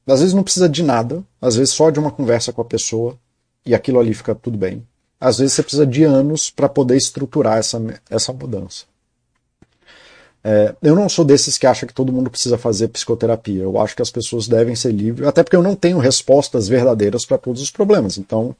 Às 0.06 0.20
vezes 0.20 0.34
não 0.34 0.42
precisa 0.42 0.68
de 0.68 0.82
nada, 0.82 1.22
às 1.40 1.56
vezes 1.56 1.74
só 1.74 1.90
de 1.90 1.98
uma 1.98 2.10
conversa 2.10 2.52
com 2.52 2.60
a 2.60 2.64
pessoa 2.64 3.18
e 3.64 3.74
aquilo 3.74 4.00
ali 4.00 4.12
fica 4.14 4.34
tudo 4.34 4.58
bem. 4.58 4.86
Às 5.20 5.38
vezes 5.38 5.54
você 5.54 5.62
precisa 5.62 5.86
de 5.86 6.04
anos 6.04 6.50
para 6.50 6.68
poder 6.68 6.96
estruturar 6.96 7.58
essa, 7.58 7.80
essa 8.10 8.32
mudança. 8.32 8.84
É, 10.46 10.74
eu 10.82 10.94
não 10.94 11.08
sou 11.08 11.24
desses 11.24 11.56
que 11.56 11.66
acha 11.66 11.86
que 11.86 11.94
todo 11.94 12.12
mundo 12.12 12.30
precisa 12.30 12.58
fazer 12.58 12.88
psicoterapia. 12.88 13.62
Eu 13.62 13.80
acho 13.80 13.96
que 13.96 14.02
as 14.02 14.10
pessoas 14.10 14.46
devem 14.46 14.76
ser 14.76 14.92
livres, 14.92 15.26
até 15.26 15.42
porque 15.42 15.56
eu 15.56 15.62
não 15.62 15.74
tenho 15.74 15.98
respostas 15.98 16.68
verdadeiras 16.68 17.24
para 17.24 17.38
todos 17.38 17.62
os 17.62 17.70
problemas. 17.70 18.18
Então, 18.18 18.54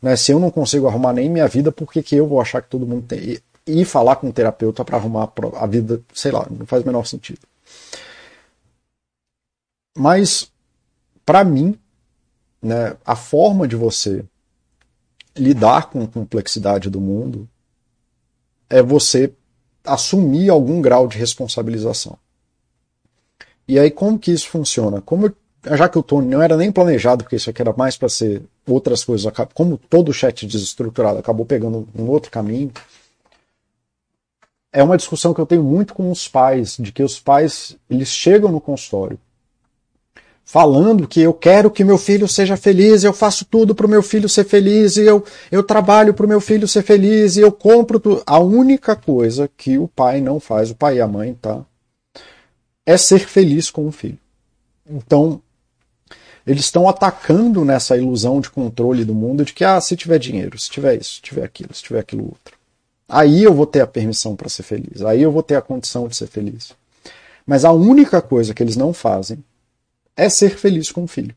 né, 0.00 0.14
se 0.14 0.30
eu 0.30 0.38
não 0.38 0.48
consigo 0.48 0.86
arrumar 0.86 1.12
nem 1.12 1.28
minha 1.28 1.48
vida, 1.48 1.72
por 1.72 1.90
que, 1.90 2.02
que 2.04 2.14
eu 2.14 2.28
vou 2.28 2.40
achar 2.40 2.62
que 2.62 2.68
todo 2.70 2.86
mundo 2.86 3.06
tem. 3.08 3.40
E 3.66 3.84
falar 3.84 4.16
com 4.16 4.28
um 4.28 4.32
terapeuta 4.32 4.84
para 4.84 4.96
arrumar 4.96 5.32
a 5.56 5.66
vida, 5.66 6.00
sei 6.12 6.30
lá, 6.30 6.46
não 6.48 6.66
faz 6.66 6.84
o 6.84 6.86
menor 6.86 7.04
sentido. 7.04 7.40
Mas, 9.96 10.52
para 11.26 11.42
mim, 11.42 11.76
né, 12.62 12.96
a 13.04 13.16
forma 13.16 13.66
de 13.66 13.74
você 13.74 14.24
lidar 15.36 15.90
com 15.90 16.04
a 16.04 16.06
complexidade 16.06 16.88
do 16.88 17.00
mundo 17.00 17.48
é 18.70 18.80
você 18.82 19.32
assumir 19.84 20.48
algum 20.48 20.80
grau 20.80 21.06
de 21.06 21.18
responsabilização. 21.18 22.16
E 23.66 23.78
aí, 23.78 23.90
como 23.90 24.18
que 24.18 24.30
isso 24.30 24.48
funciona? 24.48 25.00
Como 25.00 25.26
eu, 25.26 25.76
já 25.76 25.88
que 25.88 25.98
o 25.98 26.02
Tony 26.02 26.28
não 26.28 26.42
era 26.42 26.56
nem 26.56 26.70
planejado, 26.70 27.24
porque 27.24 27.36
isso 27.36 27.48
aqui 27.48 27.62
era 27.62 27.72
mais 27.72 27.96
para 27.96 28.08
ser 28.08 28.42
outras 28.66 29.04
coisas, 29.04 29.30
como 29.54 29.78
todo 29.78 30.12
chat 30.12 30.46
desestruturado 30.46 31.18
acabou 31.18 31.46
pegando 31.46 31.88
um 31.94 32.08
outro 32.08 32.30
caminho, 32.30 32.72
é 34.72 34.82
uma 34.82 34.96
discussão 34.96 35.32
que 35.32 35.40
eu 35.40 35.46
tenho 35.46 35.62
muito 35.62 35.94
com 35.94 36.10
os 36.10 36.26
pais, 36.26 36.76
de 36.78 36.90
que 36.90 37.02
os 37.02 37.20
pais 37.20 37.76
eles 37.88 38.08
chegam 38.08 38.50
no 38.50 38.60
consultório 38.60 39.18
falando 40.44 41.08
que 41.08 41.20
eu 41.20 41.32
quero 41.32 41.70
que 41.70 41.82
meu 41.82 41.96
filho 41.96 42.28
seja 42.28 42.56
feliz, 42.56 43.02
eu 43.02 43.12
faço 43.12 43.44
tudo 43.44 43.74
para 43.74 43.86
o 43.86 43.88
meu 43.88 44.02
filho 44.02 44.28
ser 44.28 44.44
feliz, 44.44 44.96
e 44.96 45.02
eu, 45.02 45.24
eu 45.50 45.62
trabalho 45.62 46.12
para 46.12 46.26
o 46.26 46.28
meu 46.28 46.40
filho 46.40 46.68
ser 46.68 46.82
feliz, 46.82 47.36
e 47.36 47.40
eu 47.40 47.50
compro 47.50 47.98
tudo. 47.98 48.22
A 48.26 48.38
única 48.38 48.94
coisa 48.94 49.50
que 49.56 49.78
o 49.78 49.88
pai 49.88 50.20
não 50.20 50.38
faz, 50.38 50.70
o 50.70 50.74
pai 50.74 50.98
e 50.98 51.00
a 51.00 51.08
mãe, 51.08 51.34
tá? 51.40 51.64
É 52.84 52.96
ser 52.96 53.20
feliz 53.20 53.70
com 53.70 53.88
o 53.88 53.92
filho. 53.92 54.18
Então, 54.88 55.40
eles 56.46 56.64
estão 56.64 56.86
atacando 56.86 57.64
nessa 57.64 57.96
ilusão 57.96 58.38
de 58.38 58.50
controle 58.50 59.02
do 59.04 59.14
mundo 59.14 59.44
de 59.44 59.54
que, 59.54 59.64
ah, 59.64 59.80
se 59.80 59.96
tiver 59.96 60.18
dinheiro, 60.18 60.58
se 60.58 60.68
tiver 60.68 61.00
isso, 61.00 61.14
se 61.14 61.22
tiver 61.22 61.44
aquilo, 61.44 61.72
se 61.72 61.82
tiver 61.82 62.00
aquilo 62.00 62.24
outro. 62.24 62.54
Aí 63.08 63.42
eu 63.42 63.54
vou 63.54 63.66
ter 63.66 63.80
a 63.80 63.86
permissão 63.86 64.36
para 64.36 64.48
ser 64.48 64.62
feliz, 64.62 65.02
aí 65.02 65.22
eu 65.22 65.32
vou 65.32 65.42
ter 65.42 65.56
a 65.56 65.62
condição 65.62 66.06
de 66.06 66.16
ser 66.16 66.26
feliz. 66.26 66.72
Mas 67.46 67.64
a 67.64 67.72
única 67.72 68.20
coisa 68.20 68.52
que 68.52 68.62
eles 68.62 68.76
não 68.76 68.92
fazem 68.92 69.42
é 70.16 70.28
ser 70.28 70.56
feliz 70.56 70.90
com 70.90 71.04
o 71.04 71.08
filho. 71.08 71.34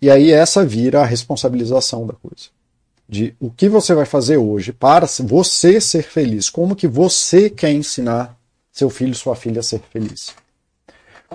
E 0.00 0.10
aí 0.10 0.30
essa 0.30 0.64
vira 0.64 1.00
a 1.00 1.06
responsabilização 1.06 2.06
da 2.06 2.14
coisa. 2.14 2.48
De 3.08 3.34
o 3.38 3.50
que 3.50 3.68
você 3.68 3.94
vai 3.94 4.06
fazer 4.06 4.36
hoje 4.36 4.72
para 4.72 5.06
você 5.20 5.80
ser 5.80 6.02
feliz. 6.02 6.50
Como 6.50 6.76
que 6.76 6.86
você 6.86 7.48
quer 7.48 7.72
ensinar 7.72 8.38
seu 8.72 8.90
filho, 8.90 9.14
sua 9.14 9.36
filha 9.36 9.60
a 9.60 9.62
ser 9.62 9.80
feliz. 9.90 10.34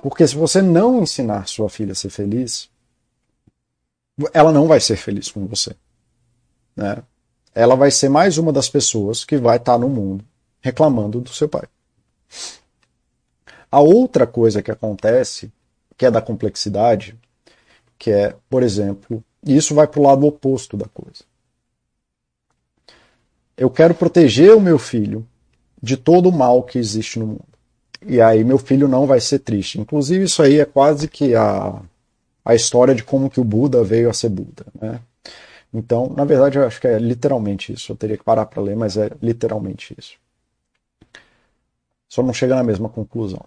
Porque 0.02 0.28
se 0.28 0.36
você 0.36 0.62
não 0.62 1.02
ensinar 1.02 1.48
sua 1.48 1.70
filha 1.70 1.94
a 1.94 1.96
ser 1.96 2.10
feliz, 2.10 2.70
ela 4.34 4.52
não 4.52 4.68
vai 4.68 4.80
ser 4.80 4.98
feliz 4.98 5.32
com 5.32 5.46
você. 5.46 5.76
Né? 6.76 7.02
Ela 7.54 7.76
vai 7.76 7.92
ser 7.92 8.10
mais 8.10 8.38
uma 8.38 8.54
das 8.54 8.70
pessoas 8.70 9.24
que 9.24 9.38
vai 9.38 9.58
estar 9.58 9.78
no 9.78 9.90
mundo 9.90 10.24
reclamando 10.62 11.22
do 11.22 11.30
seu 11.30 11.48
pai. 11.48 11.68
A 13.72 13.80
outra 13.80 14.28
coisa 14.28 14.62
que 14.62 14.72
acontece 14.72 15.52
que 16.00 16.06
é 16.06 16.12
da 16.12 16.22
complexidade, 16.22 17.14
que 17.97 18.10
é, 18.10 18.34
por 18.50 18.64
exemplo, 18.64 19.22
e 19.45 19.58
isso 19.58 19.76
vai 19.76 19.86
para 19.86 20.00
o 20.00 20.04
lado 20.04 20.26
oposto 20.26 20.78
da 20.78 20.86
coisa. 20.86 21.26
Eu 23.58 23.70
quero 23.70 23.93
proteger 23.93 24.56
o 24.56 24.62
meu 24.62 24.80
filho 24.80 25.28
de 25.84 25.97
todo 25.97 26.30
o 26.30 26.32
mal 26.32 26.64
que 26.64 26.80
existe 26.80 27.20
no 27.20 27.28
mundo. 27.28 27.43
E 28.02 28.22
aí 28.22 28.45
meu 28.45 28.58
filho 28.58 28.88
não 28.88 29.06
vai 29.06 29.20
ser 29.20 29.39
triste. 29.39 29.78
Inclusive 29.78 30.24
isso 30.24 30.41
aí 30.41 30.62
é 30.62 30.66
quase 30.66 31.10
que 31.10 31.36
a, 31.36 31.82
a 32.45 32.56
história 32.56 32.95
de 32.95 33.04
como 33.04 33.30
que 33.30 33.41
o 33.41 33.43
Buda 33.43 33.84
veio 33.84 34.10
a 34.10 34.14
ser 34.14 34.30
Buda, 34.30 34.66
né? 34.82 35.02
Então, 35.74 36.10
na 36.16 36.24
verdade, 36.24 36.58
eu 36.58 36.66
acho 36.66 36.80
que 36.80 36.88
é 36.88 36.97
literalmente 36.97 37.74
isso. 37.74 37.91
Eu 37.91 37.97
teria 37.97 38.18
que 38.18 38.24
parar 38.24 38.45
para 38.45 38.64
ler, 38.64 38.78
mas 38.78 38.95
é 38.95 39.12
literalmente 39.22 39.93
isso. 40.00 40.14
Só 42.08 42.24
não 42.24 42.34
chega 42.34 42.56
na 42.56 42.64
mesma 42.64 42.88
conclusão 42.88 43.45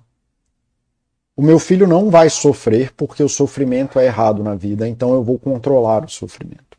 o 1.36 1.42
meu 1.42 1.58
filho 1.58 1.86
não 1.86 2.10
vai 2.10 2.28
sofrer 2.28 2.92
porque 2.94 3.22
o 3.22 3.28
sofrimento 3.28 3.98
é 3.98 4.06
errado 4.06 4.42
na 4.42 4.54
vida, 4.54 4.86
então 4.86 5.14
eu 5.14 5.22
vou 5.22 5.38
controlar 5.38 6.04
o 6.04 6.08
sofrimento. 6.08 6.72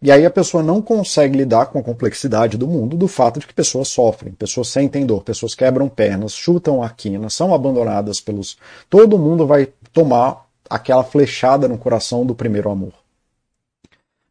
E 0.00 0.12
aí 0.12 0.24
a 0.26 0.30
pessoa 0.30 0.62
não 0.62 0.82
consegue 0.82 1.36
lidar 1.36 1.66
com 1.66 1.78
a 1.78 1.82
complexidade 1.82 2.56
do 2.56 2.66
mundo, 2.66 2.96
do 2.96 3.08
fato 3.08 3.40
de 3.40 3.46
que 3.46 3.54
pessoas 3.54 3.88
sofrem, 3.88 4.32
pessoas 4.32 4.68
sentem 4.68 5.06
dor, 5.06 5.22
pessoas 5.22 5.54
quebram 5.54 5.88
pernas, 5.88 6.32
chutam 6.32 6.82
a 6.82 6.90
quina, 6.90 7.30
são 7.30 7.54
abandonadas 7.54 8.20
pelos. 8.20 8.58
Todo 8.90 9.18
mundo 9.18 9.46
vai 9.46 9.68
tomar 9.92 10.46
aquela 10.68 11.02
flechada 11.02 11.66
no 11.66 11.78
coração 11.78 12.26
do 12.26 12.34
primeiro 12.34 12.70
amor. 12.70 12.92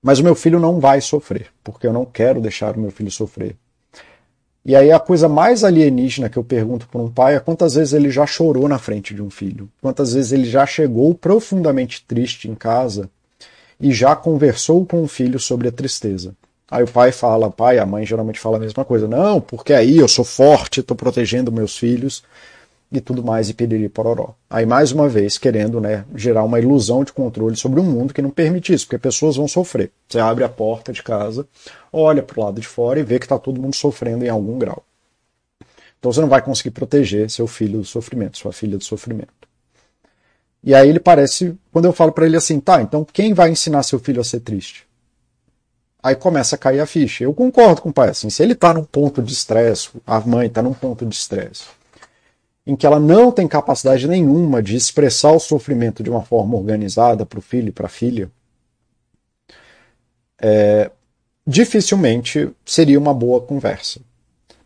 Mas 0.01 0.19
o 0.19 0.23
meu 0.23 0.35
filho 0.35 0.59
não 0.59 0.79
vai 0.79 1.01
sofrer, 1.01 1.47
porque 1.63 1.87
eu 1.87 1.93
não 1.93 2.05
quero 2.05 2.39
deixar 2.39 2.75
o 2.75 2.79
meu 2.79 2.91
filho 2.91 3.09
sofrer. 3.09 3.55
E 4.65 4.75
aí 4.75 4.91
a 4.91 4.99
coisa 4.99 5.29
mais 5.29 5.63
alienígena 5.63 6.27
que 6.27 6.37
eu 6.37 6.43
pergunto 6.43 6.87
para 6.87 6.99
um 6.99 7.09
pai 7.09 7.35
é 7.35 7.39
quantas 7.39 7.75
vezes 7.75 7.93
ele 7.93 8.09
já 8.09 8.25
chorou 8.25 8.67
na 8.67 8.79
frente 8.79 9.13
de 9.13 9.21
um 9.21 9.29
filho, 9.29 9.69
quantas 9.79 10.13
vezes 10.13 10.31
ele 10.31 10.45
já 10.45 10.65
chegou 10.65 11.13
profundamente 11.13 12.03
triste 12.07 12.49
em 12.49 12.55
casa 12.55 13.07
e 13.79 13.93
já 13.93 14.15
conversou 14.15 14.83
com 14.83 15.03
o 15.03 15.07
filho 15.07 15.39
sobre 15.39 15.67
a 15.67 15.71
tristeza. 15.71 16.33
Aí 16.69 16.83
o 16.83 16.87
pai 16.87 17.11
fala, 17.11 17.51
pai, 17.51 17.77
a 17.77 17.85
mãe 17.85 18.07
geralmente 18.07 18.39
fala 18.39 18.57
a 18.57 18.59
mesma 18.59 18.83
coisa, 18.83 19.07
não, 19.07 19.39
porque 19.39 19.71
aí 19.71 19.97
eu 19.97 20.07
sou 20.07 20.25
forte, 20.25 20.79
estou 20.79 20.97
protegendo 20.97 21.51
meus 21.51 21.77
filhos 21.77 22.23
e 22.91 23.01
tudo 23.01 23.23
mais, 23.23 23.49
e 23.49 23.53
piriri 23.53 23.89
pororó. 23.89 24.35
Aí, 24.49 24.65
mais 24.65 24.91
uma 24.91 25.09
vez, 25.09 25.37
querendo 25.37 25.81
né, 25.81 26.05
gerar 26.15 26.43
uma 26.43 26.59
ilusão 26.59 27.03
de 27.03 27.11
controle 27.11 27.55
sobre 27.55 27.79
um 27.79 27.83
mundo 27.83 28.13
que 28.13 28.21
não 28.21 28.29
permite 28.29 28.73
isso, 28.73 28.85
porque 28.85 28.97
pessoas 28.97 29.35
vão 29.35 29.47
sofrer. 29.47 29.91
Você 30.07 30.19
abre 30.19 30.43
a 30.43 30.49
porta 30.49 30.93
de 30.93 31.03
casa, 31.03 31.47
olha 31.91 32.23
para 32.23 32.39
o 32.39 32.43
lado 32.43 32.61
de 32.61 32.67
fora 32.67 32.99
e 32.99 33.03
vê 33.03 33.19
que 33.19 33.25
está 33.25 33.37
todo 33.37 33.61
mundo 33.61 33.75
sofrendo 33.75 34.23
em 34.23 34.29
algum 34.29 34.57
grau. 34.57 34.83
Então 35.99 36.13
você 36.13 36.21
não 36.21 36.29
vai 36.29 36.41
conseguir 36.41 36.71
proteger 36.71 37.29
seu 37.29 37.47
filho 37.47 37.79
do 37.79 37.85
sofrimento, 37.85 38.37
sua 38.37 38.53
filha 38.53 38.77
do 38.77 38.83
sofrimento. 38.83 39.33
E 40.63 40.73
aí 40.73 40.89
ele 40.89 40.99
parece, 40.99 41.55
quando 41.71 41.85
eu 41.85 41.93
falo 41.93 42.11
para 42.11 42.25
ele 42.25 42.37
assim, 42.37 42.59
tá, 42.59 42.81
então 42.81 43.05
quem 43.11 43.33
vai 43.33 43.49
ensinar 43.49 43.83
seu 43.83 43.99
filho 43.99 44.21
a 44.21 44.23
ser 44.23 44.39
triste? 44.39 44.87
Aí 46.01 46.15
começa 46.15 46.55
a 46.55 46.59
cair 46.59 46.79
a 46.79 46.85
ficha. 46.85 47.23
Eu 47.23 47.33
concordo 47.33 47.81
com 47.81 47.89
o 47.89 47.93
pai, 47.93 48.09
assim, 48.09 48.29
se 48.29 48.43
ele 48.43 48.53
está 48.53 48.71
num 48.71 48.83
ponto 48.83 49.23
de 49.23 49.33
estresse, 49.33 49.89
a 50.05 50.19
mãe 50.19 50.45
está 50.45 50.61
num 50.61 50.73
ponto 50.73 51.03
de 51.05 51.15
estresse, 51.15 51.63
em 52.65 52.75
que 52.75 52.85
ela 52.85 52.99
não 52.99 53.31
tem 53.31 53.47
capacidade 53.47 54.07
nenhuma 54.07 54.61
de 54.61 54.75
expressar 54.75 55.31
o 55.31 55.39
sofrimento 55.39 56.01
de 56.01 56.09
uma 56.09 56.23
forma 56.23 56.57
organizada 56.57 57.25
para 57.25 57.39
o 57.39 57.41
filho 57.41 57.69
e 57.69 57.71
para 57.71 57.85
a 57.85 57.89
filha, 57.89 58.29
é, 60.41 60.89
dificilmente 61.45 62.49
seria 62.65 62.99
uma 62.99 63.13
boa 63.13 63.39
conversa. 63.39 63.99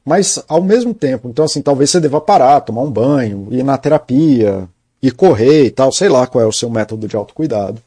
Mas 0.05 0.43
ao 0.47 0.61
mesmo 0.61 0.93
tempo, 0.93 1.29
então 1.29 1.45
assim, 1.45 1.61
talvez 1.61 1.89
você 1.89 1.99
deva 1.99 2.21
parar, 2.21 2.61
tomar 2.61 2.81
um 2.81 2.91
banho, 2.91 3.47
ir 3.51 3.63
na 3.63 3.77
terapia, 3.77 4.67
ir 5.01 5.11
correr 5.11 5.65
e 5.65 5.71
tal, 5.71 5.91
sei 5.91 6.09
lá 6.09 6.25
qual 6.25 6.43
é 6.43 6.47
o 6.47 6.53
seu 6.53 6.69
método 6.69 7.07
de 7.07 7.15
autocuidado. 7.15 7.81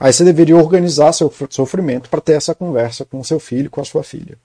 Aí 0.00 0.12
você 0.12 0.24
deveria 0.24 0.56
organizar 0.56 1.12
seu 1.12 1.32
sofrimento 1.50 2.08
para 2.08 2.20
ter 2.20 2.32
essa 2.32 2.54
conversa 2.54 3.04
com 3.04 3.22
seu 3.22 3.38
filho, 3.38 3.70
com 3.70 3.80
a 3.80 3.84
sua 3.84 4.02
filha. 4.02 4.36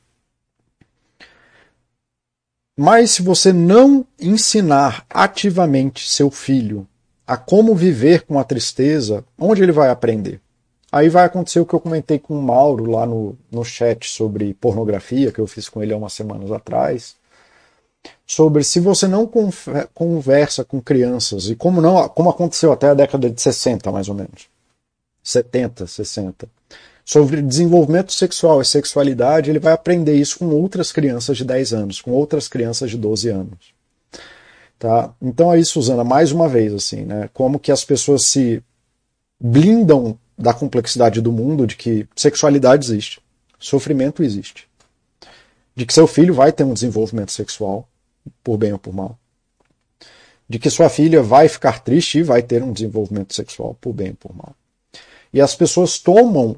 Mas 2.81 3.11
se 3.11 3.21
você 3.21 3.51
não 3.51 4.05
ensinar 4.17 5.05
ativamente 5.09 6.09
seu 6.09 6.31
filho 6.31 6.87
a 7.27 7.35
como 7.35 7.75
viver 7.75 8.21
com 8.21 8.39
a 8.39 8.43
tristeza, 8.45 9.25
onde 9.37 9.61
ele 9.61 9.73
vai 9.73 9.89
aprender? 9.89 10.39
Aí 10.89 11.09
vai 11.09 11.25
acontecer 11.25 11.59
o 11.59 11.65
que 11.65 11.73
eu 11.73 11.79
comentei 11.81 12.17
com 12.17 12.39
o 12.39 12.41
Mauro 12.41 12.89
lá 12.89 13.05
no, 13.05 13.37
no 13.51 13.65
chat 13.65 14.09
sobre 14.09 14.53
pornografia, 14.53 15.29
que 15.29 15.39
eu 15.39 15.45
fiz 15.45 15.67
com 15.67 15.83
ele 15.83 15.91
há 15.91 15.97
umas 15.97 16.13
semanas 16.13 16.53
atrás. 16.53 17.17
Sobre 18.25 18.63
se 18.63 18.79
você 18.79 19.09
não 19.09 19.29
conversa 19.93 20.63
com 20.63 20.79
crianças, 20.79 21.49
e 21.49 21.57
como 21.57 21.81
não 21.81 22.07
como 22.07 22.29
aconteceu 22.29 22.71
até 22.71 22.87
a 22.87 22.93
década 22.93 23.29
de 23.29 23.41
60, 23.41 23.91
mais 23.91 24.07
ou 24.07 24.15
menos. 24.15 24.47
70, 25.21 25.85
60 25.85 26.47
sobre 27.09 27.41
desenvolvimento 27.41 28.13
sexual 28.13 28.61
e 28.61 28.65
sexualidade, 28.65 29.49
ele 29.49 29.57
vai 29.57 29.73
aprender 29.73 30.13
isso 30.13 30.37
com 30.37 30.45
outras 30.49 30.91
crianças 30.91 31.37
de 31.37 31.43
10 31.43 31.73
anos, 31.73 32.01
com 32.01 32.11
outras 32.11 32.47
crianças 32.47 32.91
de 32.91 32.97
12 32.99 33.29
anos. 33.29 33.73
Tá? 34.77 35.11
Então 35.19 35.49
aí, 35.49 35.65
Suzana, 35.65 36.03
mais 36.03 36.31
uma 36.31 36.47
vez, 36.47 36.71
assim, 36.71 37.05
né? 37.05 37.27
Como 37.33 37.57
que 37.57 37.71
as 37.71 37.83
pessoas 37.83 38.25
se 38.25 38.61
blindam 39.39 40.19
da 40.37 40.53
complexidade 40.53 41.19
do 41.19 41.31
mundo, 41.31 41.65
de 41.65 41.75
que 41.75 42.07
sexualidade 42.15 42.85
existe, 42.85 43.19
sofrimento 43.57 44.21
existe, 44.21 44.67
de 45.75 45.87
que 45.87 45.93
seu 45.95 46.05
filho 46.05 46.35
vai 46.35 46.51
ter 46.51 46.63
um 46.63 46.75
desenvolvimento 46.75 47.31
sexual, 47.31 47.89
por 48.43 48.55
bem 48.55 48.71
ou 48.71 48.77
por 48.77 48.93
mal. 48.93 49.17
de 50.47 50.59
que 50.59 50.69
sua 50.69 50.89
filha 50.89 51.23
vai 51.23 51.47
ficar 51.47 51.79
triste 51.79 52.19
e 52.19 52.23
vai 52.23 52.43
ter 52.43 52.61
um 52.61 52.71
desenvolvimento 52.71 53.33
sexual, 53.33 53.75
por 53.81 53.93
bem 53.93 54.09
ou 54.09 54.15
por 54.15 54.35
mal. 54.35 54.55
E 55.33 55.41
as 55.41 55.55
pessoas 55.55 55.97
tomam 55.97 56.55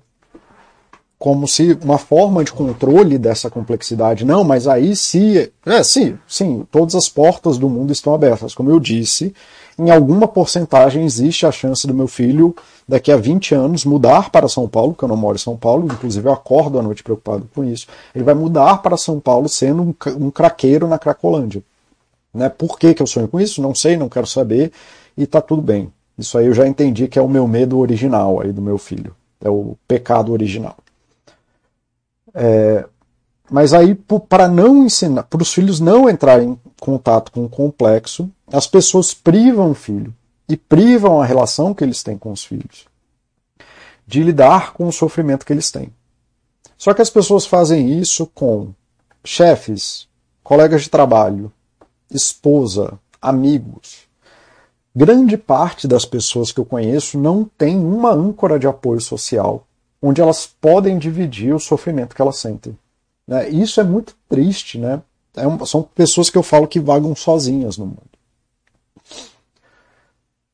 como 1.21 1.47
se 1.47 1.77
uma 1.83 1.99
forma 1.99 2.43
de 2.43 2.51
controle 2.51 3.15
dessa 3.19 3.47
complexidade. 3.47 4.25
Não, 4.25 4.43
mas 4.43 4.67
aí 4.67 4.95
se. 4.95 5.53
É, 5.63 5.83
sim, 5.83 6.17
sim, 6.27 6.65
todas 6.71 6.95
as 6.95 7.07
portas 7.07 7.59
do 7.59 7.69
mundo 7.69 7.93
estão 7.93 8.15
abertas. 8.15 8.55
Como 8.55 8.71
eu 8.71 8.79
disse, 8.79 9.31
em 9.77 9.91
alguma 9.91 10.27
porcentagem 10.27 11.05
existe 11.05 11.45
a 11.45 11.51
chance 11.51 11.85
do 11.85 11.93
meu 11.93 12.07
filho, 12.07 12.55
daqui 12.87 13.11
a 13.11 13.17
20 13.17 13.53
anos, 13.53 13.85
mudar 13.85 14.31
para 14.31 14.49
São 14.49 14.67
Paulo, 14.67 14.95
que 14.95 15.03
eu 15.03 15.07
não 15.07 15.15
moro 15.15 15.35
em 15.35 15.39
São 15.39 15.55
Paulo, 15.55 15.85
inclusive 15.85 16.27
eu 16.27 16.33
acordo 16.33 16.79
à 16.79 16.81
noite 16.81 17.03
preocupado 17.03 17.47
com 17.53 17.63
isso. 17.63 17.85
Ele 18.15 18.23
vai 18.23 18.33
mudar 18.33 18.81
para 18.81 18.97
São 18.97 19.19
Paulo 19.19 19.47
sendo 19.47 19.83
um, 19.83 19.95
um 20.25 20.31
craqueiro 20.31 20.87
na 20.87 20.97
Cracolândia. 20.97 21.61
Né? 22.33 22.49
Por 22.49 22.79
que, 22.79 22.95
que 22.95 23.01
eu 23.03 23.05
sonho 23.05 23.27
com 23.27 23.39
isso? 23.39 23.61
Não 23.61 23.75
sei, 23.75 23.95
não 23.95 24.09
quero 24.09 24.25
saber, 24.25 24.71
e 25.15 25.27
tá 25.27 25.39
tudo 25.39 25.61
bem. 25.61 25.93
Isso 26.17 26.35
aí 26.35 26.47
eu 26.47 26.53
já 26.55 26.67
entendi 26.67 27.07
que 27.07 27.19
é 27.19 27.21
o 27.21 27.29
meu 27.29 27.47
medo 27.47 27.77
original 27.77 28.41
aí 28.41 28.51
do 28.51 28.61
meu 28.61 28.79
filho. 28.79 29.15
É 29.39 29.51
o 29.51 29.77
pecado 29.87 30.31
original. 30.31 30.75
É, 32.33 32.85
mas 33.49 33.73
aí, 33.73 33.95
para 34.29 34.47
não 34.47 34.85
ensinar, 34.85 35.23
para 35.23 35.41
os 35.41 35.53
filhos 35.53 35.79
não 35.79 36.09
entrarem 36.09 36.51
em 36.51 36.59
contato 36.79 37.31
com 37.31 37.45
o 37.45 37.49
complexo, 37.49 38.29
as 38.51 38.65
pessoas 38.65 39.13
privam 39.13 39.71
o 39.71 39.75
filho 39.75 40.13
e 40.47 40.55
privam 40.55 41.21
a 41.21 41.25
relação 41.25 41.73
que 41.73 41.83
eles 41.83 42.01
têm 42.01 42.17
com 42.17 42.31
os 42.31 42.43
filhos 42.43 42.89
de 44.11 44.21
lidar 44.21 44.73
com 44.73 44.87
o 44.87 44.91
sofrimento 44.91 45.45
que 45.45 45.53
eles 45.53 45.71
têm. 45.71 45.89
Só 46.77 46.93
que 46.93 47.01
as 47.01 47.09
pessoas 47.09 47.45
fazem 47.45 47.97
isso 47.97 48.27
com 48.27 48.73
chefes, 49.23 50.05
colegas 50.43 50.81
de 50.81 50.89
trabalho, 50.89 51.49
esposa, 52.11 52.99
amigos. 53.21 54.09
Grande 54.93 55.37
parte 55.37 55.87
das 55.87 56.03
pessoas 56.03 56.51
que 56.51 56.59
eu 56.59 56.65
conheço 56.65 57.17
não 57.17 57.45
tem 57.57 57.77
uma 57.77 58.11
âncora 58.11 58.59
de 58.59 58.67
apoio 58.67 58.99
social 58.99 59.65
onde 60.01 60.21
elas 60.21 60.47
podem 60.47 60.97
dividir 60.97 61.53
o 61.53 61.59
sofrimento 61.59 62.15
que 62.15 62.21
elas 62.21 62.37
sentem. 62.37 62.77
Né? 63.27 63.49
Isso 63.49 63.79
é 63.79 63.83
muito 63.83 64.15
triste, 64.27 64.77
né? 64.77 65.01
É 65.35 65.47
um, 65.47 65.63
são 65.65 65.83
pessoas 65.83 66.29
que 66.29 66.37
eu 66.37 66.43
falo 66.43 66.67
que 66.67 66.79
vagam 66.79 67.15
sozinhas 67.15 67.77
no 67.77 67.85
mundo. 67.85 68.01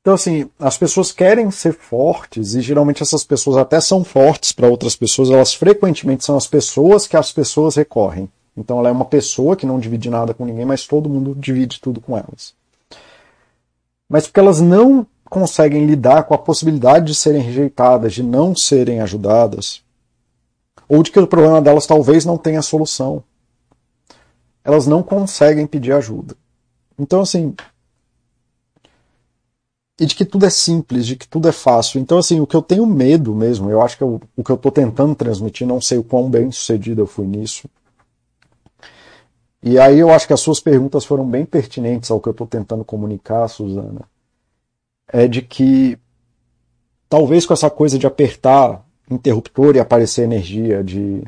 Então, 0.02 0.14
assim, 0.14 0.50
as 0.60 0.78
pessoas 0.78 1.12
querem 1.12 1.52
ser 1.52 1.74
fortes 1.74 2.54
e 2.54 2.62
geralmente 2.62 3.04
essas 3.04 3.26
pessoas 3.26 3.58
até 3.58 3.82
são 3.82 4.04
fortes 4.04 4.54
para 4.54 4.70
outras 4.70 4.95
pessoas, 4.95 5.30
elas 5.30 5.54
frequentemente 5.54 6.24
são 6.24 6.38
as 6.38 6.48
pessoas 6.48 7.06
que 7.06 7.18
as 7.18 7.32
pessoas 7.32 7.76
recorrem. 7.76 8.30
Então, 8.56 8.80
ela 8.80 8.89
é 8.89 8.91
uma 8.91 9.06
pessoa 9.06 9.56
que 9.56 9.66
não 9.66 9.80
divide 9.80 10.10
nada 10.10 10.34
com 10.34 10.45
ninguém, 10.45 10.66
mas 10.66 10.88
todo 10.88 11.10
mundo 11.10 11.36
divide 11.36 11.82
tudo 11.82 12.00
com 12.00 12.18
elas. 12.18 12.54
Mas 14.10 14.26
porque 14.26 14.39
elas 14.39 14.62
não 14.62 15.06
conseguem 15.28 15.86
lidar 15.86 16.23
com 16.23 16.34
a 16.34 16.38
possibilidade 16.38 17.07
de 17.07 17.15
serem 17.15 17.41
rejeitadas, 17.41 18.13
de 18.13 18.23
não 18.23 18.55
serem 18.55 19.01
ajudadas, 19.01 19.84
ou 20.88 21.03
de 21.03 21.11
que 21.11 21.19
o 21.19 21.28
problema 21.28 21.61
delas 21.61 21.86
talvez 21.86 22.25
não 22.25 22.38
tenha 22.38 22.61
solução. 22.61 23.23
Elas 24.63 24.88
não 24.88 25.03
conseguem 25.03 25.67
pedir 25.67 25.93
ajuda. 25.93 26.36
Então, 26.97 27.21
assim. 27.21 27.55
E 29.99 30.05
de 30.05 30.15
que 30.15 30.25
tudo 30.25 30.45
é 30.45 30.49
simples, 30.49 31.07
de 31.07 31.15
que 31.15 31.28
tudo 31.28 31.47
é 31.47 31.51
fácil. 31.51 31.99
Então, 31.99 32.17
assim, 32.17 32.39
o 32.39 32.45
que 32.45 32.55
eu 32.55 32.61
tenho 32.61 32.86
medo 32.86 33.34
mesmo, 33.34 33.69
eu 33.69 33.82
acho 33.82 33.97
que 33.97 34.03
eu, 34.03 34.21
o 34.36 34.43
que 34.43 34.51
eu 34.51 34.55
estou 34.55 34.71
tentando 34.71 35.15
transmitir, 35.15 35.65
não 35.65 35.82
sei 35.82 35.97
o 35.97 36.03
quão 36.03 36.30
bem 36.30 36.51
sucedido 36.51 37.01
eu 37.01 37.07
fui 37.07 37.25
nisso. 37.25 37.67
E 39.63 39.80
aí 39.80 39.97
eu 39.99 40.11
acho 40.11 40.28
que 40.28 40.34
as 40.34 40.39
suas 40.39 40.59
perguntas 40.59 41.03
foram 41.03 41.28
bem 41.28 41.43
pertinentes 41.45 42.11
ao 42.11 42.19
que 42.19 42.30
eu 42.30 42.32
estou 42.32 42.45
tentando 42.45 42.86
comunicar, 42.86 43.47
Suzana 43.47 44.05
é 45.12 45.28
de 45.28 45.41
que 45.41 45.97
talvez 47.10 47.45
com 47.45 47.53
essa 47.53 47.70
coisa 47.70 47.97
de 47.97 48.05
apertar 48.05 48.86
interruptor 49.10 49.76
e 49.76 49.80
aparecer 49.80 50.24
energia, 50.24 50.84
de, 50.84 51.24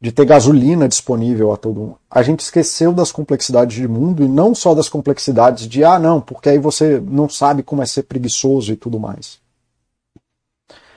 de 0.00 0.12
ter 0.12 0.24
gasolina 0.24 0.88
disponível 0.88 1.52
a 1.52 1.56
todo 1.56 1.80
mundo, 1.80 1.98
a 2.10 2.22
gente 2.22 2.40
esqueceu 2.40 2.92
das 2.92 3.12
complexidades 3.12 3.76
de 3.76 3.86
mundo 3.86 4.24
e 4.24 4.28
não 4.28 4.54
só 4.54 4.74
das 4.74 4.88
complexidades 4.88 5.68
de, 5.68 5.84
ah, 5.84 5.98
não, 5.98 6.20
porque 6.20 6.48
aí 6.48 6.58
você 6.58 6.98
não 7.00 7.28
sabe 7.28 7.62
como 7.62 7.82
é 7.82 7.86
ser 7.86 8.04
preguiçoso 8.04 8.72
e 8.72 8.76
tudo 8.76 8.98
mais. 8.98 9.38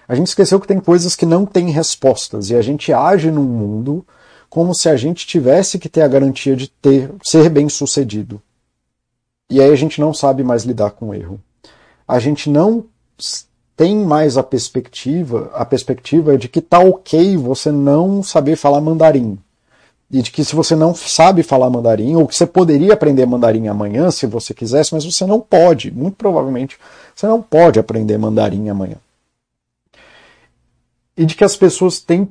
A 0.08 0.16
gente 0.16 0.28
esqueceu 0.28 0.60
que 0.60 0.68
tem 0.68 0.80
coisas 0.80 1.18
que 1.18 1.26
não 1.26 1.46
têm 1.46 1.70
respostas 1.70 2.50
e 2.50 2.56
a 2.56 2.62
gente 2.62 2.94
age 2.94 3.30
num 3.30 3.44
mundo 3.44 4.08
como 4.50 4.74
se 4.74 4.88
a 4.88 4.96
gente 4.96 5.28
tivesse 5.28 5.78
que 5.78 5.90
ter 5.90 6.02
a 6.02 6.08
garantia 6.08 6.56
de 6.56 6.70
ter 6.70 7.12
ser 7.22 7.50
bem 7.50 7.68
sucedido. 7.68 8.42
E 9.50 9.62
aí 9.62 9.70
a 9.70 9.76
gente 9.76 10.00
não 10.00 10.14
sabe 10.14 10.46
mais 10.46 10.64
lidar 10.64 10.92
com 10.92 11.10
o 11.10 11.14
erro 11.14 11.42
a 12.08 12.20
gente 12.20 12.50
não 12.50 12.86
tem 13.76 13.96
mais 13.96 14.38
a 14.38 14.44
perspectiva, 14.44 15.52
a 15.54 15.66
perspectiva 15.66 16.38
de 16.38 16.48
que 16.48 16.62
tá 16.62 16.80
ok 16.80 17.38
você 17.38 17.72
não 17.72 18.24
saber 18.24 18.56
falar 18.56 18.82
mandarim. 18.82 19.38
E 20.10 20.22
de 20.22 20.32
que 20.32 20.44
se 20.44 20.56
você 20.56 20.76
não 20.76 20.96
sabe 20.96 21.44
falar 21.44 21.70
mandarim, 21.70 22.16
ou 22.16 22.26
que 22.26 22.36
você 22.36 22.48
poderia 22.48 22.94
aprender 22.94 23.26
mandarim 23.26 23.68
amanhã 23.68 24.10
se 24.10 24.26
você 24.26 24.54
quisesse, 24.54 24.94
mas 24.94 25.04
você 25.04 25.26
não 25.26 25.40
pode. 25.40 25.92
Muito 25.92 26.16
provavelmente 26.16 26.80
você 27.14 27.28
não 27.28 27.42
pode 27.42 27.78
aprender 27.78 28.18
mandarim 28.18 28.70
amanhã. 28.70 28.96
E 31.16 31.26
de 31.26 31.36
que 31.36 31.44
as 31.44 31.58
pessoas 31.58 32.00
têm 32.00 32.30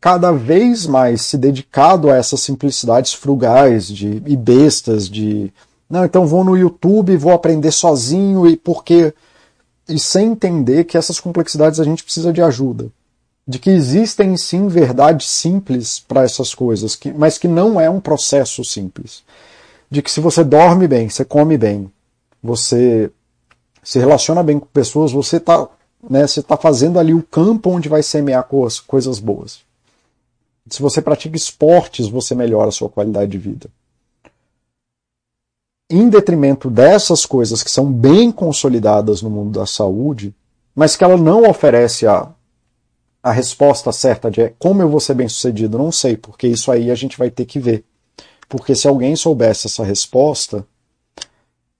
cada 0.00 0.32
vez 0.32 0.86
mais 0.86 1.22
se 1.22 1.38
dedicado 1.38 2.10
a 2.10 2.16
essas 2.16 2.40
simplicidades 2.40 3.14
frugais 3.14 3.86
de, 3.88 4.22
e 4.26 4.36
bestas 4.36 5.08
de 5.08 5.52
não, 5.88 6.04
então 6.04 6.26
vou 6.26 6.42
no 6.42 6.56
YouTube, 6.56 7.16
vou 7.16 7.32
aprender 7.32 7.70
sozinho 7.70 8.46
e 8.46 8.56
porque 8.56 9.14
e 9.88 9.98
sem 10.00 10.32
entender 10.32 10.84
que 10.84 10.98
essas 10.98 11.20
complexidades 11.20 11.78
a 11.78 11.84
gente 11.84 12.02
precisa 12.02 12.32
de 12.32 12.42
ajuda. 12.42 12.90
De 13.46 13.60
que 13.60 13.70
existem 13.70 14.36
sim 14.36 14.66
verdades 14.66 15.28
simples 15.28 16.00
para 16.00 16.24
essas 16.24 16.52
coisas, 16.52 16.96
que, 16.96 17.12
mas 17.12 17.38
que 17.38 17.46
não 17.46 17.80
é 17.80 17.88
um 17.88 18.00
processo 18.00 18.64
simples. 18.64 19.22
De 19.88 20.02
que 20.02 20.10
se 20.10 20.18
você 20.20 20.42
dorme 20.42 20.88
bem, 20.88 21.08
você 21.08 21.24
come 21.24 21.56
bem, 21.56 21.88
você 22.42 23.08
se 23.84 24.00
relaciona 24.00 24.42
bem 24.42 24.58
com 24.58 24.66
pessoas, 24.66 25.12
você 25.12 25.36
está 25.36 25.68
né, 26.10 26.26
você 26.26 26.42
tá 26.42 26.56
fazendo 26.56 26.98
ali 26.98 27.14
o 27.14 27.22
campo 27.22 27.70
onde 27.70 27.88
vai 27.88 28.02
semear 28.02 28.44
coisas, 28.44 28.80
coisas 28.80 29.20
boas. 29.20 29.60
Se 30.68 30.82
você 30.82 31.00
pratica 31.00 31.36
esportes, 31.36 32.08
você 32.08 32.34
melhora 32.34 32.68
a 32.68 32.72
sua 32.72 32.88
qualidade 32.88 33.30
de 33.30 33.38
vida 33.38 33.70
em 35.88 36.08
detrimento 36.08 36.68
dessas 36.68 37.24
coisas 37.24 37.62
que 37.62 37.70
são 37.70 37.92
bem 37.92 38.32
consolidadas 38.32 39.22
no 39.22 39.30
mundo 39.30 39.58
da 39.58 39.66
saúde, 39.66 40.34
mas 40.74 40.96
que 40.96 41.04
ela 41.04 41.16
não 41.16 41.48
oferece 41.48 42.06
a, 42.06 42.28
a 43.22 43.32
resposta 43.32 43.92
certa 43.92 44.30
de 44.30 44.50
como 44.58 44.82
eu 44.82 44.88
vou 44.88 45.00
ser 45.00 45.14
bem 45.14 45.28
sucedido, 45.28 45.78
não 45.78 45.92
sei, 45.92 46.16
porque 46.16 46.46
isso 46.48 46.70
aí 46.70 46.90
a 46.90 46.94
gente 46.94 47.16
vai 47.16 47.30
ter 47.30 47.44
que 47.44 47.58
ver. 47.58 47.84
Porque 48.48 48.74
se 48.74 48.86
alguém 48.86 49.16
soubesse 49.16 49.66
essa 49.66 49.84
resposta, 49.84 50.66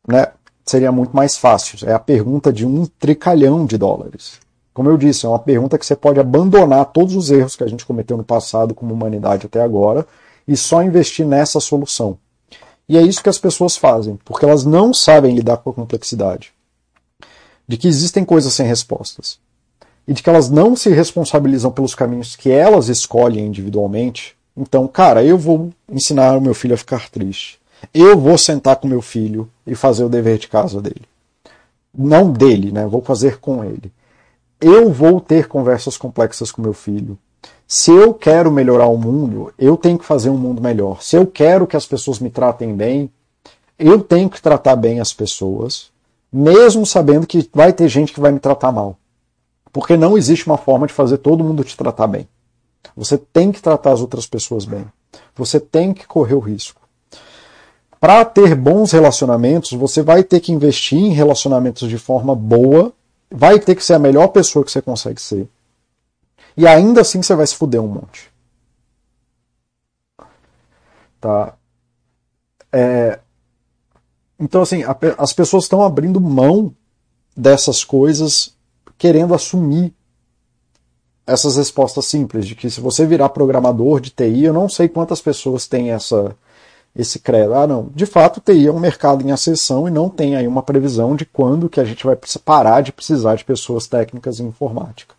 né, 0.06 0.28
seria 0.64 0.90
muito 0.90 1.14
mais 1.14 1.36
fácil. 1.36 1.88
É 1.88 1.92
a 1.92 1.98
pergunta 1.98 2.52
de 2.52 2.66
um 2.66 2.86
tricalhão 2.86 3.66
de 3.66 3.76
dólares. 3.76 4.40
Como 4.74 4.90
eu 4.90 4.96
disse, 4.96 5.24
é 5.24 5.28
uma 5.28 5.38
pergunta 5.38 5.78
que 5.78 5.86
você 5.86 5.96
pode 5.96 6.20
abandonar 6.20 6.86
todos 6.86 7.14
os 7.14 7.30
erros 7.30 7.56
que 7.56 7.64
a 7.64 7.68
gente 7.68 7.86
cometeu 7.86 8.16
no 8.16 8.24
passado 8.24 8.74
como 8.74 8.92
humanidade 8.92 9.46
até 9.46 9.62
agora 9.62 10.06
e 10.46 10.56
só 10.56 10.82
investir 10.82 11.24
nessa 11.26 11.60
solução. 11.60 12.18
E 12.88 12.96
é 12.96 13.02
isso 13.02 13.22
que 13.22 13.28
as 13.28 13.38
pessoas 13.38 13.76
fazem, 13.76 14.18
porque 14.24 14.44
elas 14.44 14.64
não 14.64 14.94
sabem 14.94 15.34
lidar 15.34 15.56
com 15.58 15.70
a 15.70 15.74
complexidade. 15.74 16.52
De 17.66 17.76
que 17.76 17.88
existem 17.88 18.24
coisas 18.24 18.52
sem 18.52 18.66
respostas. 18.66 19.38
E 20.06 20.12
de 20.12 20.22
que 20.22 20.30
elas 20.30 20.48
não 20.48 20.76
se 20.76 20.88
responsabilizam 20.90 21.72
pelos 21.72 21.94
caminhos 21.94 22.36
que 22.36 22.50
elas 22.50 22.88
escolhem 22.88 23.46
individualmente. 23.46 24.36
Então, 24.56 24.86
cara, 24.86 25.24
eu 25.24 25.36
vou 25.36 25.72
ensinar 25.90 26.36
o 26.36 26.40
meu 26.40 26.54
filho 26.54 26.74
a 26.74 26.78
ficar 26.78 27.10
triste. 27.10 27.58
Eu 27.92 28.16
vou 28.18 28.38
sentar 28.38 28.76
com 28.76 28.86
meu 28.86 29.02
filho 29.02 29.50
e 29.66 29.74
fazer 29.74 30.04
o 30.04 30.08
dever 30.08 30.38
de 30.38 30.46
casa 30.46 30.80
dele. 30.80 31.02
Não 31.92 32.30
dele, 32.30 32.70
né? 32.70 32.86
Vou 32.86 33.02
fazer 33.02 33.38
com 33.38 33.64
ele. 33.64 33.92
Eu 34.60 34.92
vou 34.92 35.20
ter 35.20 35.48
conversas 35.48 35.96
complexas 35.96 36.52
com 36.52 36.62
meu 36.62 36.72
filho. 36.72 37.18
Se 37.66 37.90
eu 37.90 38.14
quero 38.14 38.50
melhorar 38.50 38.86
o 38.86 38.96
mundo, 38.96 39.52
eu 39.58 39.76
tenho 39.76 39.98
que 39.98 40.04
fazer 40.04 40.30
um 40.30 40.36
mundo 40.36 40.62
melhor. 40.62 41.02
Se 41.02 41.16
eu 41.16 41.26
quero 41.26 41.66
que 41.66 41.76
as 41.76 41.84
pessoas 41.84 42.20
me 42.20 42.30
tratem 42.30 42.72
bem, 42.74 43.10
eu 43.76 44.00
tenho 44.00 44.30
que 44.30 44.40
tratar 44.40 44.76
bem 44.76 45.00
as 45.00 45.12
pessoas, 45.12 45.90
mesmo 46.32 46.86
sabendo 46.86 47.26
que 47.26 47.50
vai 47.52 47.72
ter 47.72 47.88
gente 47.88 48.12
que 48.12 48.20
vai 48.20 48.30
me 48.30 48.38
tratar 48.38 48.70
mal. 48.70 48.96
Porque 49.72 49.96
não 49.96 50.16
existe 50.16 50.46
uma 50.46 50.56
forma 50.56 50.86
de 50.86 50.92
fazer 50.92 51.18
todo 51.18 51.42
mundo 51.42 51.64
te 51.64 51.76
tratar 51.76 52.06
bem. 52.06 52.28
Você 52.96 53.18
tem 53.18 53.50
que 53.50 53.60
tratar 53.60 53.92
as 53.92 54.00
outras 54.00 54.26
pessoas 54.26 54.64
bem. 54.64 54.86
Você 55.34 55.58
tem 55.58 55.92
que 55.92 56.06
correr 56.06 56.34
o 56.34 56.40
risco. 56.40 56.80
Para 58.00 58.24
ter 58.24 58.54
bons 58.54 58.92
relacionamentos, 58.92 59.72
você 59.72 60.02
vai 60.02 60.22
ter 60.22 60.38
que 60.38 60.52
investir 60.52 60.98
em 60.98 61.12
relacionamentos 61.12 61.88
de 61.88 61.98
forma 61.98 62.34
boa, 62.34 62.92
vai 63.28 63.58
ter 63.58 63.74
que 63.74 63.84
ser 63.84 63.94
a 63.94 63.98
melhor 63.98 64.28
pessoa 64.28 64.64
que 64.64 64.70
você 64.70 64.80
consegue 64.80 65.20
ser. 65.20 65.48
E 66.56 66.66
ainda 66.66 67.02
assim 67.02 67.22
você 67.22 67.34
vai 67.34 67.46
se 67.46 67.54
fuder 67.54 67.80
um 67.80 67.88
monte. 67.88 68.30
Tá? 71.20 71.54
É... 72.72 73.20
Então, 74.38 74.62
assim, 74.62 74.82
a, 74.84 74.96
as 75.18 75.32
pessoas 75.32 75.64
estão 75.64 75.82
abrindo 75.82 76.20
mão 76.20 76.74
dessas 77.36 77.84
coisas, 77.84 78.54
querendo 78.96 79.34
assumir 79.34 79.94
essas 81.26 81.56
respostas 81.56 82.06
simples, 82.06 82.46
de 82.46 82.54
que 82.54 82.70
se 82.70 82.80
você 82.80 83.04
virar 83.04 83.30
programador 83.30 84.00
de 84.00 84.10
TI, 84.10 84.44
eu 84.44 84.52
não 84.52 84.68
sei 84.68 84.88
quantas 84.88 85.20
pessoas 85.20 85.66
têm 85.66 85.90
essa, 85.90 86.36
esse 86.94 87.18
credo. 87.18 87.54
Ah, 87.54 87.66
não. 87.66 87.90
De 87.94 88.06
fato, 88.06 88.40
TI 88.40 88.68
é 88.68 88.72
um 88.72 88.78
mercado 88.78 89.26
em 89.26 89.32
ascensão 89.32 89.88
e 89.88 89.90
não 89.90 90.08
tem 90.08 90.36
aí 90.36 90.46
uma 90.46 90.62
previsão 90.62 91.16
de 91.16 91.26
quando 91.26 91.68
que 91.68 91.80
a 91.80 91.84
gente 91.84 92.06
vai 92.06 92.16
parar 92.44 92.80
de 92.80 92.92
precisar 92.92 93.34
de 93.34 93.44
pessoas 93.44 93.88
técnicas 93.88 94.38
em 94.38 94.46
informática. 94.46 95.15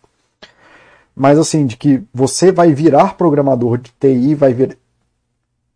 Mas 1.18 1.36
assim, 1.36 1.66
de 1.66 1.76
que 1.76 2.00
você 2.14 2.52
vai 2.52 2.72
virar 2.72 3.16
programador 3.16 3.76
de 3.76 3.90
TI, 3.98 4.36
vai 4.36 4.54
vir 4.54 4.78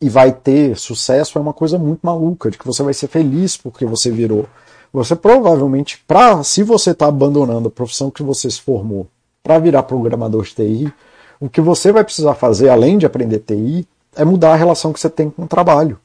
e 0.00 0.08
vai 0.08 0.30
ter 0.30 0.76
sucesso 0.76 1.36
é 1.36 1.40
uma 1.40 1.52
coisa 1.52 1.78
muito 1.78 2.00
maluca, 2.02 2.48
de 2.48 2.56
que 2.56 2.66
você 2.66 2.82
vai 2.82 2.94
ser 2.94 3.08
feliz 3.08 3.56
porque 3.56 3.84
você 3.84 4.08
virou. 4.08 4.46
Você 4.92 5.16
provavelmente, 5.16 6.02
pra, 6.06 6.44
se 6.44 6.62
você 6.62 6.92
está 6.92 7.08
abandonando 7.08 7.66
a 7.66 7.70
profissão 7.72 8.08
que 8.08 8.22
você 8.22 8.48
se 8.48 8.60
formou 8.60 9.08
para 9.42 9.58
virar 9.58 9.82
programador 9.82 10.44
de 10.44 10.54
TI, 10.54 10.94
o 11.40 11.48
que 11.48 11.60
você 11.60 11.90
vai 11.90 12.04
precisar 12.04 12.34
fazer, 12.34 12.68
além 12.68 12.96
de 12.96 13.06
aprender 13.06 13.40
TI, 13.40 13.86
é 14.14 14.24
mudar 14.24 14.52
a 14.52 14.56
relação 14.56 14.92
que 14.92 15.00
você 15.00 15.10
tem 15.10 15.28
com 15.28 15.42
o 15.42 15.48
trabalho. 15.48 15.98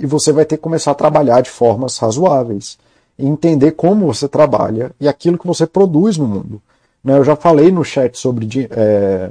E 0.00 0.06
você 0.06 0.32
vai 0.32 0.46
ter 0.46 0.56
que 0.56 0.62
começar 0.62 0.92
a 0.92 0.94
trabalhar 0.94 1.42
de 1.42 1.50
formas 1.50 1.98
razoáveis. 1.98 2.78
E 3.18 3.26
entender 3.26 3.72
como 3.72 4.06
você 4.06 4.26
trabalha 4.26 4.92
e 4.98 5.06
aquilo 5.06 5.38
que 5.38 5.46
você 5.46 5.66
produz 5.66 6.16
no 6.16 6.26
mundo. 6.26 6.62
Né, 7.06 7.16
eu 7.16 7.24
já 7.24 7.36
falei 7.36 7.70
no 7.70 7.84
chat 7.84 8.18
sobre 8.18 8.68
é, 8.70 9.30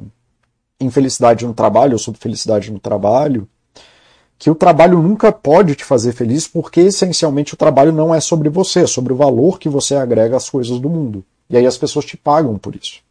infelicidade 0.79 1.45
no 1.45 1.53
trabalho, 1.53 1.93
ou 1.93 1.99
sobre 1.99 2.19
felicidade 2.19 2.71
no 2.71 2.79
trabalho, 2.79 3.47
que 4.39 4.49
o 4.49 4.55
trabalho 4.55 5.01
nunca 5.01 5.31
pode 5.31 5.75
te 5.75 5.83
fazer 5.83 6.13
feliz 6.13 6.47
porque 6.47 6.79
essencialmente 6.79 7.53
o 7.53 7.57
trabalho 7.57 7.91
não 7.91 8.15
é 8.15 8.19
sobre 8.19 8.49
você, 8.49 8.81
é 8.81 8.87
sobre 8.87 9.11
o 9.13 9.15
valor 9.17 9.59
que 9.59 9.69
você 9.69 9.95
agrega 9.95 10.37
às 10.37 10.49
coisas 10.49 10.79
do 10.79 10.89
mundo. 10.89 11.23
E 11.49 11.57
aí 11.57 11.65
as 11.65 11.77
pessoas 11.77 12.05
te 12.05 12.17
pagam 12.17 12.57
por 12.57 12.75
isso 12.75 13.05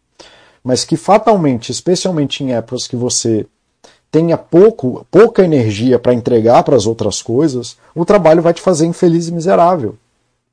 mas 0.64 0.82
que 0.82 0.96
fatalmente, 0.96 1.70
especialmente 1.70 2.42
em 2.42 2.54
épocas 2.54 2.88
que 2.88 2.96
você 2.96 3.46
tenha 4.10 4.38
pouco, 4.38 5.06
pouca 5.10 5.44
energia 5.44 5.98
para 5.98 6.14
entregar 6.14 6.62
para 6.62 6.74
as 6.74 6.86
outras 6.86 7.20
coisas, 7.20 7.76
o 7.94 8.04
trabalho 8.04 8.40
vai 8.40 8.54
te 8.54 8.62
fazer 8.62 8.86
infeliz 8.86 9.28
e 9.28 9.32
miserável. 9.32 9.96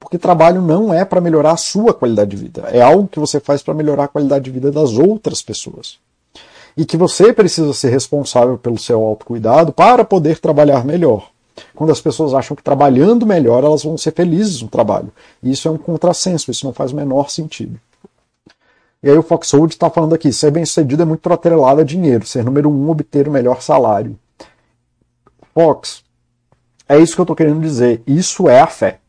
Porque 0.02 0.18
trabalho 0.18 0.64
não 0.64 0.92
é 0.92 1.06
para 1.06 1.22
melhorar 1.22 1.52
a 1.52 1.58
sua 1.58 1.94
qualidade 1.94 2.32
de 2.32 2.36
vida, 2.36 2.64
é 2.72 2.82
algo 2.82 3.08
que 3.08 3.20
você 3.20 3.40
faz 3.40 3.62
para 3.62 3.76
melhorar 3.76 4.06
a 4.06 4.08
qualidade 4.08 4.46
de 4.46 4.52
vida 4.52 4.72
das 4.72 4.98
outras 4.98 5.44
pessoas. 5.44 6.00
E 6.76 6.84
que 6.84 6.98
você 6.98 7.32
precisa 7.32 7.72
ser 7.72 7.90
responsável 7.90 8.58
pelo 8.58 8.80
seu 8.80 9.00
autocuidado 9.06 9.72
para 9.72 10.04
poder 10.04 10.40
trabalhar 10.40 10.84
melhor. 10.84 11.30
Quando 11.76 11.92
as 11.92 12.02
pessoas 12.02 12.34
acham 12.34 12.58
que 12.58 12.64
trabalhando 12.64 13.28
melhor 13.28 13.64
elas 13.64 13.84
vão 13.84 13.96
ser 13.96 14.12
felizes 14.12 14.64
no 14.64 14.68
trabalho. 14.68 15.12
E 15.44 15.52
isso 15.52 15.68
é 15.68 15.72
um 15.72 15.78
contrassenso, 15.78 16.50
isso 16.50 16.66
não 16.66 16.74
faz 16.74 16.92
o 16.92 16.96
menor 16.96 17.30
sentido. 17.30 17.80
E 19.04 19.10
aí 19.10 19.18
o 19.18 19.24
Foxhold 19.24 19.72
está 19.72 19.88
falando 19.88 20.16
aqui, 20.16 20.34
ser 20.34 20.50
bem 20.50 20.66
sucedido 20.66 21.04
é 21.04 21.06
muito 21.06 21.32
atrelado 21.32 21.82
a 21.82 21.84
dinheiro, 21.84 22.26
ser 22.26 22.44
número 22.44 22.72
um, 22.72 22.90
obter 22.90 23.28
o 23.28 23.32
melhor 23.32 23.62
salário. 23.62 24.18
Fox, 25.54 26.04
é 26.90 26.98
isso 26.98 27.14
que 27.14 27.22
eu 27.22 27.24
estou 27.24 27.36
querendo 27.36 27.62
dizer, 27.62 28.02
isso 28.08 28.50
é 28.50 28.62
a 28.62 28.68
fé. 28.68 29.01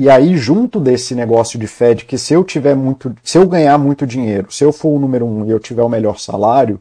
E 0.00 0.08
aí, 0.08 0.36
junto 0.36 0.78
desse 0.78 1.12
negócio 1.12 1.58
de 1.58 1.66
fé, 1.66 1.92
de 1.92 2.04
que 2.04 2.16
se 2.16 2.32
eu 2.32 2.44
tiver 2.44 2.76
muito, 2.76 3.12
se 3.24 3.36
eu 3.36 3.48
ganhar 3.48 3.76
muito 3.78 4.06
dinheiro, 4.06 4.46
se 4.52 4.62
eu 4.62 4.72
for 4.72 4.90
o 4.90 4.98
número 5.00 5.26
um 5.26 5.44
e 5.44 5.50
eu 5.50 5.58
tiver 5.58 5.82
o 5.82 5.88
melhor 5.88 6.20
salário, 6.20 6.80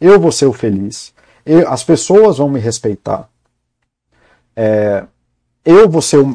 eu 0.00 0.18
vou 0.18 0.32
ser 0.32 0.46
o 0.46 0.54
feliz. 0.54 1.12
Eu, 1.44 1.68
as 1.70 1.84
pessoas 1.84 2.38
vão 2.38 2.48
me 2.48 2.58
respeitar. 2.58 3.28
É, 4.56 5.04
eu 5.66 5.86
vou 5.86 6.00
ser 6.00 6.26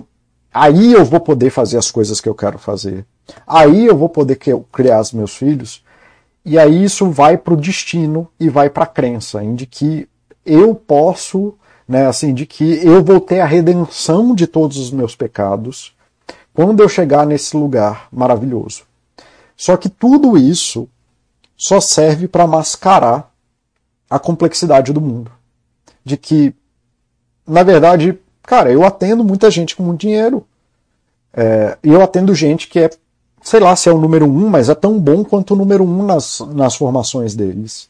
aí 0.53 0.93
eu 0.93 1.03
vou 1.03 1.19
poder 1.19 1.49
fazer 1.49 1.79
as 1.79 1.89
coisas 1.89 2.21
que 2.21 2.29
eu 2.29 2.35
quero 2.35 2.59
fazer. 2.59 3.03
Aí 3.47 3.87
eu 3.87 3.97
vou 3.97 4.07
poder 4.07 4.37
criar 4.71 5.01
os 5.01 5.11
meus 5.11 5.35
filhos, 5.35 5.83
e 6.45 6.59
aí 6.59 6.83
isso 6.83 7.09
vai 7.09 7.35
para 7.35 7.55
o 7.55 7.57
destino 7.57 8.29
e 8.39 8.47
vai 8.47 8.69
para 8.69 8.83
a 8.83 8.87
crença, 8.87 9.43
em 9.43 9.55
de 9.55 9.65
que 9.65 10.07
eu 10.45 10.75
posso, 10.75 11.55
né, 11.87 12.05
assim, 12.05 12.31
de 12.31 12.45
que 12.45 12.79
eu 12.85 13.03
vou 13.03 13.19
ter 13.19 13.39
a 13.39 13.45
redenção 13.47 14.35
de 14.35 14.45
todos 14.45 14.77
os 14.77 14.91
meus 14.91 15.15
pecados 15.15 15.99
quando 16.53 16.81
eu 16.81 16.89
chegar 16.89 17.25
nesse 17.25 17.55
lugar 17.55 18.07
maravilhoso. 18.11 18.83
Só 19.55 19.77
que 19.77 19.89
tudo 19.89 20.37
isso 20.37 20.87
só 21.55 21.79
serve 21.79 22.27
para 22.27 22.47
mascarar 22.47 23.31
a 24.09 24.17
complexidade 24.17 24.91
do 24.91 24.99
mundo. 24.99 25.31
De 26.03 26.17
que, 26.17 26.53
na 27.47 27.63
verdade, 27.63 28.17
cara, 28.43 28.71
eu 28.71 28.83
atendo 28.83 29.23
muita 29.23 29.51
gente 29.51 29.75
com 29.75 29.83
muito 29.83 30.01
dinheiro. 30.01 30.45
É, 31.33 31.77
e 31.83 31.89
eu 31.89 32.01
atendo 32.01 32.35
gente 32.35 32.67
que 32.67 32.79
é 32.79 32.89
sei 33.41 33.59
lá 33.59 33.75
se 33.75 33.89
é 33.89 33.91
o 33.91 33.99
número 33.99 34.25
um, 34.25 34.49
mas 34.49 34.69
é 34.69 34.75
tão 34.75 34.99
bom 34.99 35.23
quanto 35.23 35.53
o 35.53 35.57
número 35.57 35.83
um 35.83 36.03
nas, 36.05 36.39
nas 36.53 36.75
formações 36.75 37.35
deles. 37.35 37.89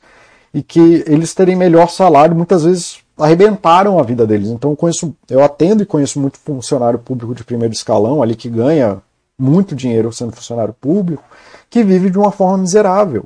E 0.53 0.63
que 0.63 1.03
eles 1.07 1.33
terem 1.33 1.55
melhor 1.55 1.89
salário 1.89 2.35
muitas 2.35 2.63
vezes 2.63 2.99
arrebentaram 3.17 3.99
a 3.99 4.03
vida 4.03 4.25
deles. 4.25 4.49
Então 4.49 4.71
eu 4.71 4.77
conheço, 4.77 5.15
eu 5.29 5.43
atendo 5.43 5.83
e 5.83 5.85
conheço 5.85 6.19
muito 6.19 6.39
funcionário 6.39 6.99
público 6.99 7.35
de 7.35 7.43
primeiro 7.43 7.73
escalão 7.73 8.21
ali 8.21 8.35
que 8.35 8.49
ganha 8.49 9.01
muito 9.37 9.75
dinheiro 9.75 10.11
sendo 10.13 10.31
funcionário 10.31 10.73
público, 10.73 11.23
que 11.69 11.83
vive 11.83 12.09
de 12.09 12.17
uma 12.17 12.31
forma 12.31 12.59
miserável. 12.59 13.25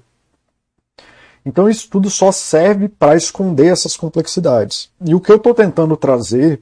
Então 1.46 1.70
isso 1.70 1.90
tudo 1.90 2.10
só 2.10 2.32
serve 2.32 2.90
para 2.90 3.16
esconder 3.16 3.68
essas 3.68 3.96
complexidades. 3.96 4.90
E 5.06 5.14
o 5.14 5.22
que 5.22 5.32
eu 5.32 5.36
estou 5.36 5.54
tentando 5.54 5.96
trazer 5.96 6.62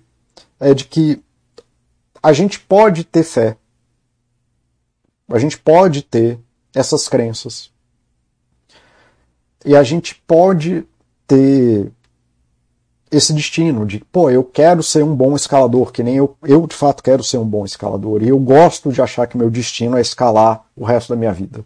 é 0.60 0.74
de 0.74 0.86
que 0.86 1.22
a 2.22 2.34
gente 2.34 2.60
pode 2.60 3.04
ter 3.04 3.24
fé, 3.24 3.58
a 5.30 5.40
gente 5.40 5.58
pode 5.58 6.02
ter 6.02 6.40
essas 6.74 7.08
crenças. 7.08 7.72
E 9.66 9.76
a 9.76 9.84
gente 9.84 10.16
pode 10.28 10.86
ter 11.26 11.92
esse 13.16 13.34
destino 13.34 13.86
de, 13.86 13.99
pô, 14.11 14.30
eu 14.30 14.43
quero 14.43 14.82
ser 14.82 15.03
um 15.03 15.16
bom 15.16 15.36
escalador, 15.36 15.91
que 15.91 16.03
nem 16.03 16.16
eu, 16.16 16.36
eu 16.43 16.66
de 16.68 16.76
fato 16.76 17.03
quero 17.03 17.24
ser 17.24 17.38
um 17.38 17.45
bom 17.45 17.64
escalador, 17.64 18.24
e 18.24 18.30
eu 18.30 18.39
gosto 18.39 18.91
de 18.91 19.01
achar 19.01 19.28
que 19.28 19.38
meu 19.38 19.49
destino 19.49 19.97
é 19.97 20.01
escalar 20.01 20.66
o 20.76 20.84
resto 20.84 21.09
da 21.09 21.16
minha 21.16 21.32
vida. 21.32 21.64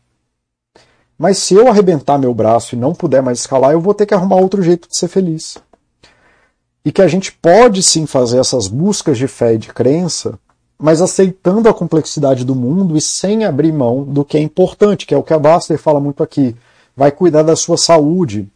Mas 1.17 1.39
se 1.39 1.53
eu 1.53 1.67
arrebentar 1.67 2.17
meu 2.17 2.33
braço 2.33 2.75
e 2.75 2.77
não 2.77 2.93
puder 2.93 3.21
mais 3.21 3.39
escalar, 3.39 3.71
eu 3.71 3.81
vou 3.81 3.93
ter 3.93 4.05
que 4.05 4.13
arrumar 4.13 4.35
outro 4.35 4.61
jeito 4.61 4.87
de 4.87 4.97
ser 4.97 5.07
feliz. 5.07 5.57
E 6.85 6.91
que 6.91 7.01
a 7.01 7.07
gente 7.07 7.31
pode 7.31 7.81
sim 7.81 8.05
fazer 8.05 8.39
essas 8.39 8.67
buscas 8.67 9.17
de 9.17 9.27
fé 9.27 9.55
e 9.55 9.57
de 9.57 9.73
crença 9.73 10.39
mas 10.77 11.01
aceitando 11.01 11.67
a 11.67 11.73
complexidade 11.73 12.45
do 12.45 12.55
mundo 12.55 12.95
e 12.95 13.01
sem 13.01 13.43
abrir 13.43 13.73
mão 13.73 14.03
do 14.03 14.23
que 14.23 14.37
é 14.37 14.41
importante, 14.41 15.05
que 15.05 15.13
é 15.13 15.17
o 15.17 15.23
que 15.23 15.33
a 15.33 15.39
Baster 15.39 15.77
fala 15.77 15.99
muito 15.99 16.21
aqui. 16.21 16.55
Vai 16.95 17.11
cuidar 17.11 17.43
da 17.43 17.55
sua 17.55 17.77
saúde. 17.77 18.47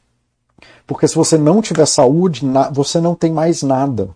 Porque 0.91 1.07
se 1.07 1.15
você 1.15 1.37
não 1.37 1.61
tiver 1.61 1.85
saúde, 1.85 2.41
você 2.73 2.99
não 2.99 3.15
tem 3.15 3.31
mais 3.31 3.63
nada. 3.63 4.09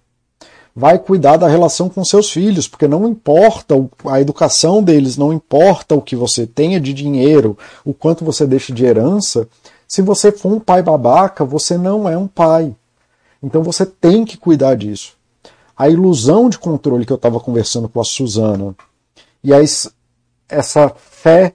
Vai 0.76 1.00
cuidar 1.00 1.38
da 1.38 1.48
relação 1.48 1.88
com 1.88 2.04
seus 2.04 2.30
filhos, 2.30 2.68
porque 2.68 2.86
não 2.86 3.08
importa 3.08 3.76
a 4.10 4.20
educação 4.20 4.84
deles, 4.84 5.16
não 5.16 5.32
importa 5.32 5.96
o 5.96 6.02
que 6.02 6.18
você 6.18 6.46
tenha 6.46 6.78
de 6.82 6.94
dinheiro, 6.94 7.58
o 7.86 7.94
quanto 7.94 8.26
você 8.26 8.46
deixa 8.46 8.74
de 8.74 8.84
herança. 8.84 9.48
Se 9.88 10.02
você 10.02 10.34
for 10.34 10.52
um 10.52 10.60
pai 10.60 10.84
babaca, 10.84 11.46
você 11.46 11.78
não 11.78 12.10
é 12.10 12.18
um 12.18 12.28
pai. 12.28 12.76
Então 13.42 13.64
você 13.64 13.86
tem 13.86 14.26
que 14.26 14.36
cuidar 14.36 14.76
disso 14.76 15.16
a 15.78 15.88
ilusão 15.88 16.50
de 16.50 16.60
controle 16.60 17.06
que 17.06 17.14
eu 17.14 17.16
estava 17.16 17.40
conversando 17.40 17.88
com 17.88 18.02
a 18.02 18.04
Suzana 18.04 18.76
e 19.42 19.54
a, 19.54 19.60
essa 20.50 20.90
fé 20.90 21.54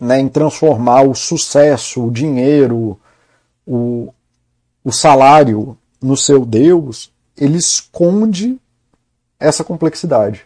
né, 0.00 0.18
em 0.18 0.28
transformar 0.28 1.02
o 1.02 1.14
sucesso, 1.14 2.04
o 2.04 2.10
dinheiro, 2.10 2.98
o, 3.64 4.12
o 4.84 4.92
salário 4.92 5.76
no 6.00 6.16
seu 6.16 6.44
Deus, 6.44 7.10
ele 7.36 7.56
esconde 7.56 8.60
essa 9.40 9.64
complexidade. 9.64 10.44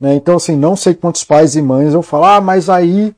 Né? 0.00 0.14
Então, 0.14 0.36
assim, 0.36 0.56
não 0.56 0.76
sei 0.76 0.94
quantos 0.94 1.24
pais 1.24 1.56
e 1.56 1.62
mães 1.62 1.92
eu 1.92 2.02
falo, 2.02 2.24
ah, 2.24 2.40
mas 2.40 2.70
aí 2.70 3.14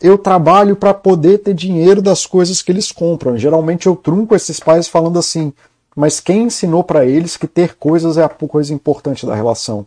eu 0.00 0.18
trabalho 0.18 0.74
para 0.74 0.92
poder 0.92 1.38
ter 1.38 1.54
dinheiro 1.54 2.02
das 2.02 2.26
coisas 2.26 2.60
que 2.60 2.72
eles 2.72 2.90
compram. 2.90 3.36
Geralmente 3.36 3.86
eu 3.86 3.94
trunco 3.94 4.34
esses 4.34 4.58
pais 4.58 4.88
falando 4.88 5.18
assim: 5.18 5.52
mas 5.94 6.18
quem 6.18 6.44
ensinou 6.44 6.82
para 6.82 7.06
eles 7.06 7.36
que 7.36 7.46
ter 7.46 7.76
coisas 7.76 8.16
é 8.16 8.24
a 8.24 8.28
coisa 8.28 8.74
importante 8.74 9.24
da 9.24 9.34
relação? 9.34 9.86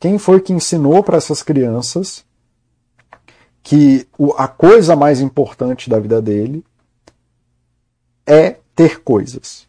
Quem 0.00 0.18
foi 0.18 0.40
que 0.40 0.52
ensinou 0.52 1.02
para 1.02 1.18
essas 1.18 1.42
crianças 1.42 2.24
que 3.62 4.06
a 4.36 4.48
coisa 4.48 4.96
mais 4.96 5.20
importante 5.20 5.88
da 5.88 6.00
vida 6.00 6.20
dele 6.20 6.64
é 8.26 8.56
ter 8.74 9.00
coisas? 9.02 9.66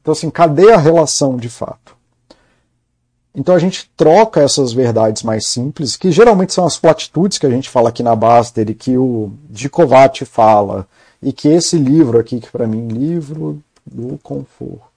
Então, 0.00 0.12
assim, 0.12 0.30
cadê 0.30 0.72
a 0.72 0.76
relação 0.76 1.36
de 1.36 1.48
fato? 1.48 1.96
Então 3.34 3.54
a 3.54 3.58
gente 3.58 3.88
troca 3.96 4.40
essas 4.40 4.72
verdades 4.72 5.22
mais 5.22 5.46
simples, 5.46 5.96
que 5.96 6.10
geralmente 6.10 6.52
são 6.52 6.66
as 6.66 6.76
platitudes 6.76 7.38
que 7.38 7.46
a 7.46 7.50
gente 7.50 7.70
fala 7.70 7.88
aqui 7.88 8.02
na 8.02 8.16
Baster 8.16 8.68
e 8.68 8.74
que 8.74 8.98
o 8.98 9.32
Dicovati 9.48 10.24
fala, 10.24 10.86
e 11.22 11.32
que 11.32 11.46
esse 11.46 11.78
livro 11.78 12.18
aqui, 12.18 12.40
que 12.40 12.50
para 12.50 12.66
mim, 12.66 12.88
livro 12.88 13.62
do 13.86 14.18
conforto. 14.18 14.90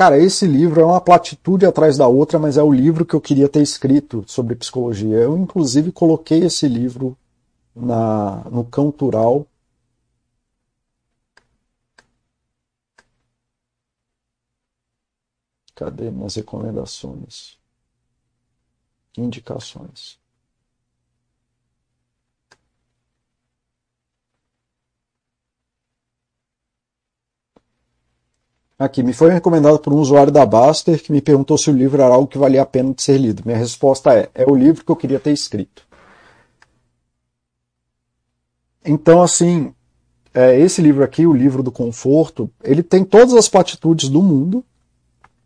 cara, 0.00 0.16
esse 0.16 0.46
livro 0.46 0.80
é 0.80 0.84
uma 0.86 0.98
platitude 0.98 1.66
atrás 1.66 1.98
da 1.98 2.06
outra, 2.08 2.38
mas 2.38 2.56
é 2.56 2.62
o 2.62 2.72
livro 2.72 3.04
que 3.04 3.12
eu 3.12 3.20
queria 3.20 3.50
ter 3.50 3.60
escrito 3.60 4.24
sobre 4.26 4.54
psicologia. 4.54 5.14
Eu, 5.14 5.36
inclusive, 5.36 5.92
coloquei 5.92 6.42
esse 6.42 6.66
livro 6.66 7.14
na, 7.74 8.44
no 8.50 8.64
Cantural. 8.64 9.46
Cadê 15.74 16.10
minhas 16.10 16.34
recomendações? 16.36 17.58
Indicações. 19.16 20.20
Aqui, 28.78 29.02
me 29.02 29.12
foi 29.12 29.30
recomendado 29.30 29.78
por 29.78 29.92
um 29.92 29.98
usuário 29.98 30.32
da 30.32 30.46
Baster 30.46 31.02
que 31.02 31.12
me 31.12 31.20
perguntou 31.20 31.58
se 31.58 31.68
o 31.70 31.72
livro 31.74 32.00
era 32.00 32.14
algo 32.14 32.26
que 32.26 32.38
valia 32.38 32.62
a 32.62 32.66
pena 32.66 32.94
de 32.94 33.02
ser 33.02 33.18
lido. 33.18 33.42
Minha 33.44 33.58
resposta 33.58 34.14
é: 34.14 34.30
é 34.34 34.46
o 34.46 34.54
livro 34.54 34.82
que 34.82 34.90
eu 34.90 34.96
queria 34.96 35.20
ter 35.20 35.32
escrito. 35.32 35.89
Então, 38.84 39.22
assim, 39.22 39.72
é, 40.32 40.58
esse 40.58 40.80
livro 40.80 41.04
aqui, 41.04 41.26
o 41.26 41.32
livro 41.32 41.62
do 41.62 41.70
conforto, 41.70 42.50
ele 42.62 42.82
tem 42.82 43.04
todas 43.04 43.34
as 43.34 43.48
platitudes 43.48 44.08
do 44.08 44.22
mundo, 44.22 44.64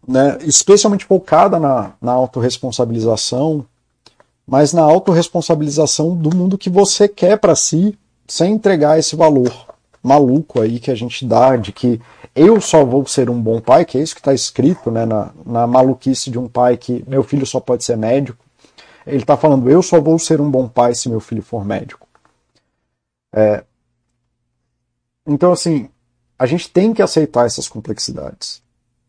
né, 0.07 0.39
especialmente 0.43 1.05
focada 1.05 1.59
na, 1.59 1.93
na 2.01 2.13
autorresponsabilização, 2.13 3.65
mas 4.47 4.73
na 4.73 4.83
autorresponsabilização 4.83 6.15
do 6.15 6.35
mundo 6.35 6.59
que 6.59 6.69
você 6.69 7.09
quer 7.09 7.39
para 7.39 7.55
si, 7.55 7.99
sem 8.27 8.53
entregar 8.53 8.99
esse 8.99 9.17
valor 9.17 9.75
maluco 10.03 10.61
aí 10.61 10.79
que 10.79 10.91
a 10.91 10.95
gente 10.95 11.25
dá 11.25 11.57
de 11.57 11.73
que 11.73 11.99
eu 12.35 12.61
só 12.61 12.85
vou 12.85 13.07
ser 13.07 13.31
um 13.31 13.41
bom 13.41 13.61
pai, 13.61 13.85
que 13.85 13.97
é 13.97 14.03
isso 14.03 14.15
que 14.15 14.21
está 14.21 14.35
escrito 14.35 14.91
né, 14.91 15.07
na, 15.07 15.31
na 15.47 15.67
maluquice 15.67 16.31
de 16.31 16.39
um 16.39 16.49
pai 16.49 16.77
que 16.77 17.03
meu 17.09 17.23
filho 17.23 17.47
só 17.47 17.59
pode 17.59 17.85
ser 17.85 17.97
médico. 17.97 18.45
Ele 19.07 19.19
está 19.19 19.37
falando, 19.37 19.71
eu 19.71 19.83
só 19.83 20.01
vou 20.01 20.19
ser 20.19 20.41
um 20.41 20.51
bom 20.51 20.69
pai 20.69 20.95
se 20.95 21.09
meu 21.09 21.21
filho 21.21 21.43
for 21.43 21.65
médico. 21.65 22.04
É, 23.35 23.65
então, 25.27 25.53
assim, 25.53 25.89
a 26.39 26.47
gente 26.47 26.71
tem 26.71 26.95
que 26.95 27.03
aceitar 27.03 27.47
essas 27.47 27.69
complexidades. 27.69 28.63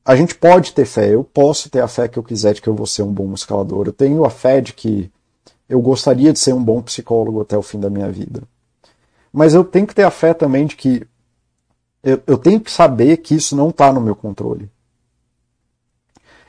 A 0.04 0.16
gente 0.16 0.36
pode 0.36 0.74
ter 0.74 0.86
fé, 0.86 1.14
eu 1.14 1.24
posso 1.24 1.70
ter 1.70 1.82
a 1.82 1.88
fé 1.88 2.08
que 2.08 2.18
eu 2.18 2.24
quiser 2.24 2.54
de 2.54 2.62
que 2.62 2.68
eu 2.68 2.76
vou 2.76 2.88
ser 2.88 3.04
um 3.04 3.14
bom 3.14 3.32
escalador. 3.34 3.88
Eu 3.88 3.94
tenho 3.94 4.26
a 4.26 4.30
fé 4.30 4.62
de 4.62 4.74
que 4.74 5.12
eu 5.70 5.80
gostaria 5.82 6.34
de 6.34 6.40
ser 6.40 6.54
um 6.54 6.64
bom 6.64 6.82
psicólogo 6.82 7.42
até 7.42 7.58
o 7.58 7.62
fim 7.62 7.80
da 7.80 7.90
minha 7.90 8.12
vida. 8.12 8.44
Mas 9.32 9.54
eu 9.54 9.64
tenho 9.64 9.86
que 9.86 9.96
ter 9.96 10.04
a 10.04 10.12
fé 10.12 10.34
também 10.34 10.66
de 10.66 10.76
que 10.76 11.06
eu, 12.04 12.22
eu 12.26 12.38
tenho 12.38 12.60
que 12.60 12.72
saber 12.72 13.18
que 13.18 13.36
isso 13.36 13.56
não 13.56 13.70
está 13.70 13.92
no 13.92 14.02
meu 14.02 14.16
controle. 14.16 14.70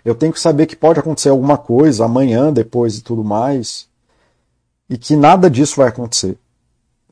Eu 0.05 0.15
tenho 0.15 0.33
que 0.33 0.41
saber 0.41 0.67
que 0.67 0.77
pode 0.77 1.01
acontecer 1.01 1.31
alguma 1.31 1.59
coisa 1.59 2.05
amanhã, 2.05 2.53
depois 2.53 2.97
e 2.97 3.03
tudo 3.03 3.25
mais, 3.25 3.89
e 4.89 4.97
que 4.97 5.17
nada 5.17 5.51
disso 5.51 5.77
vai 5.77 5.89
acontecer. 5.89 6.39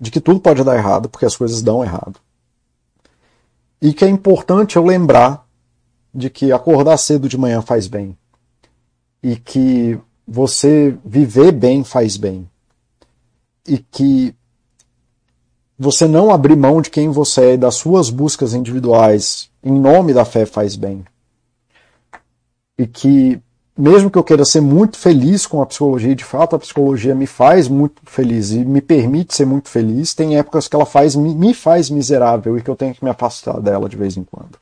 De 0.01 0.11
que 0.11 0.21
tudo 0.21 0.41
pode 0.41 0.65
dar 0.65 0.77
errado, 0.77 1.09
porque 1.09 1.27
as 1.27 1.37
coisas 1.37 1.63
dão 1.63 1.85
errado. 1.85 2.19
E 3.81 3.93
que 3.93 4.05
é 4.05 4.09
importante 4.09 4.77
eu 4.77 4.85
lembrar 4.85 5.47
de 6.13 6.31
que 6.31 6.53
acordar 6.53 6.97
cedo 6.97 7.29
de 7.29 7.37
manhã 7.37 7.61
faz 7.61 7.87
bem. 7.87 8.17
E 9.23 9.37
que 9.37 9.99
você 10.27 10.97
viver 11.05 11.53
bem 11.53 11.85
faz 11.85 12.17
bem. 12.17 12.49
E 13.67 13.79
que 13.79 14.35
você 15.79 16.07
não 16.07 16.31
abrir 16.31 16.57
mão 16.57 16.81
de 16.81 16.91
quem 16.91 17.11
você 17.11 17.41
é 17.43 17.55
e 17.55 17.59
das 17.59 17.75
suas 17.75 18.11
buscas 18.11 18.55
individuais 18.55 19.51
em 19.63 19.73
nome 19.73 20.13
da 20.13 20.25
fé 20.25 20.45
faz 20.47 20.77
bem. 20.77 21.05
E 22.79 22.87
que, 22.87 23.41
mesmo 23.77 24.11
que 24.11 24.17
eu 24.17 24.23
queira 24.23 24.45
ser 24.45 24.61
muito 24.61 24.97
feliz 24.97 25.47
com 25.47 25.61
a 25.61 25.67
psicologia, 25.67 26.13
e 26.13 26.15
de 26.15 26.25
fato 26.25 26.55
a 26.55 26.59
psicologia 26.59 27.15
me 27.15 27.27
faz 27.27 27.67
muito 27.69 28.01
feliz 28.05 28.53
e 28.53 28.65
me 28.65 28.81
permite 28.81 29.35
ser 29.35 29.45
muito 29.45 29.69
feliz, 29.69 30.15
tem 30.15 30.37
épocas 30.37 30.69
que 30.69 30.77
ela 30.77 30.87
faz, 30.87 31.17
me 31.17 31.53
faz 31.53 31.91
miserável 31.91 32.57
e 32.57 32.63
que 32.63 32.71
eu 32.71 32.77
tenho 32.77 32.95
que 32.95 33.03
me 33.03 33.11
afastar 33.11 33.61
dela 33.61 33.89
de 33.89 33.97
vez 33.97 34.17
em 34.17 34.23
quando. 34.23 34.59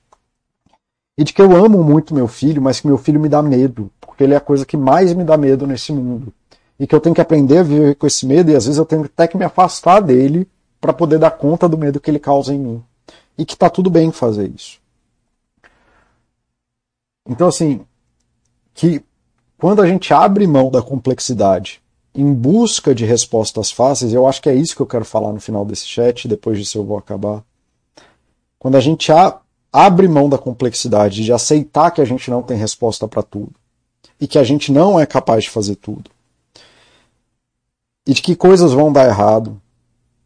E 1.17 1.25
de 1.25 1.33
que 1.33 1.43
eu 1.43 1.55
amo 1.55 1.85
muito 1.85 2.15
meu 2.15 2.27
filho, 2.27 2.63
mas 2.63 2.81
que 2.81 2.87
meu 2.87 2.97
filho 2.97 3.21
me 3.21 3.29
dá 3.29 3.43
medo, 3.43 3.91
porque 4.01 4.25
ele 4.25 4.33
é 4.33 4.39
a 4.39 4.41
coisa 4.41 4.65
que 4.65 4.79
mais 4.79 5.13
me 5.13 5.25
dá 5.25 5.37
medo 5.37 5.67
nesse 5.67 5.93
mundo. 5.93 6.33
E 6.81 6.87
que 6.87 6.95
eu 6.95 7.01
tenho 7.01 7.15
que 7.15 7.21
aprender 7.21 7.59
a 7.59 7.63
viver 7.63 7.95
com 7.97 8.07
esse 8.07 8.27
medo 8.27 8.51
e 8.51 8.57
às 8.57 8.65
vezes 8.65 8.79
eu 8.79 8.87
tenho 8.87 9.05
até 9.05 9.29
que 9.29 9.37
me 9.37 9.45
afastar 9.45 10.01
dele 10.01 10.49
para 10.81 10.93
poder 10.93 11.19
dar 11.19 11.31
conta 11.31 11.69
do 11.69 11.77
medo 11.77 12.01
que 12.01 12.11
ele 12.11 12.19
causa 12.19 12.55
em 12.55 12.59
mim. 12.59 12.83
E 13.37 13.45
que 13.45 13.57
tá 13.57 13.69
tudo 13.69 13.91
bem 13.91 14.11
fazer 14.11 14.51
isso. 14.55 14.81
Então, 17.29 17.47
assim, 17.47 17.83
que 18.75 19.03
quando 19.63 19.81
a 19.81 19.87
gente 19.87 20.13
abre 20.13 20.45
mão 20.45 20.73
da 20.73 20.83
complexidade 20.83 21.81
em 22.13 22.35
busca 22.35 22.93
de 22.93 23.05
respostas 23.05 23.71
fáceis, 23.71 24.13
eu 24.13 24.27
acho 24.27 24.43
que 24.43 24.49
é 24.49 24.55
isso 24.55 24.75
que 24.75 24.83
eu 24.83 24.87
quero 24.87 25.05
falar 25.05 25.33
no 25.33 25.41
final 25.41 25.65
desse 25.65 25.87
chat, 25.87 26.27
depois 26.27 26.59
disso 26.59 26.79
eu 26.79 26.85
vou 26.85 26.99
acabar. 26.99 27.45
Quando 28.59 28.75
a 28.75 28.81
gente 28.81 29.13
abre 29.73 30.09
mão 30.09 30.29
da 30.29 30.37
complexidade 30.37 31.25
de 31.25 31.33
aceitar 31.33 31.93
que 31.93 32.01
a 32.01 32.05
gente 32.05 32.29
não 32.29 32.43
tem 32.43 32.57
resposta 32.57 33.07
para 33.07 33.23
tudo 33.23 33.53
e 34.21 34.27
que 34.27 34.39
a 34.39 34.45
gente 34.45 34.73
não 34.73 34.99
é 34.99 35.07
capaz 35.07 35.45
de 35.45 35.51
fazer 35.51 35.77
tudo 35.77 36.11
e 38.05 38.13
de 38.13 38.21
que 38.21 38.35
coisas 38.35 38.73
vão 38.73 38.93
dar 38.93 39.07
errado 39.07 39.63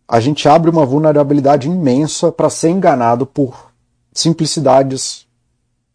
a 0.09 0.19
gente 0.19 0.49
abre 0.49 0.71
uma 0.71 0.87
vulnerabilidade 0.87 1.69
imensa 1.69 2.33
para 2.33 2.49
ser 2.49 2.71
enganado 2.71 3.27
por 3.27 3.71
simplicidades 4.15 5.27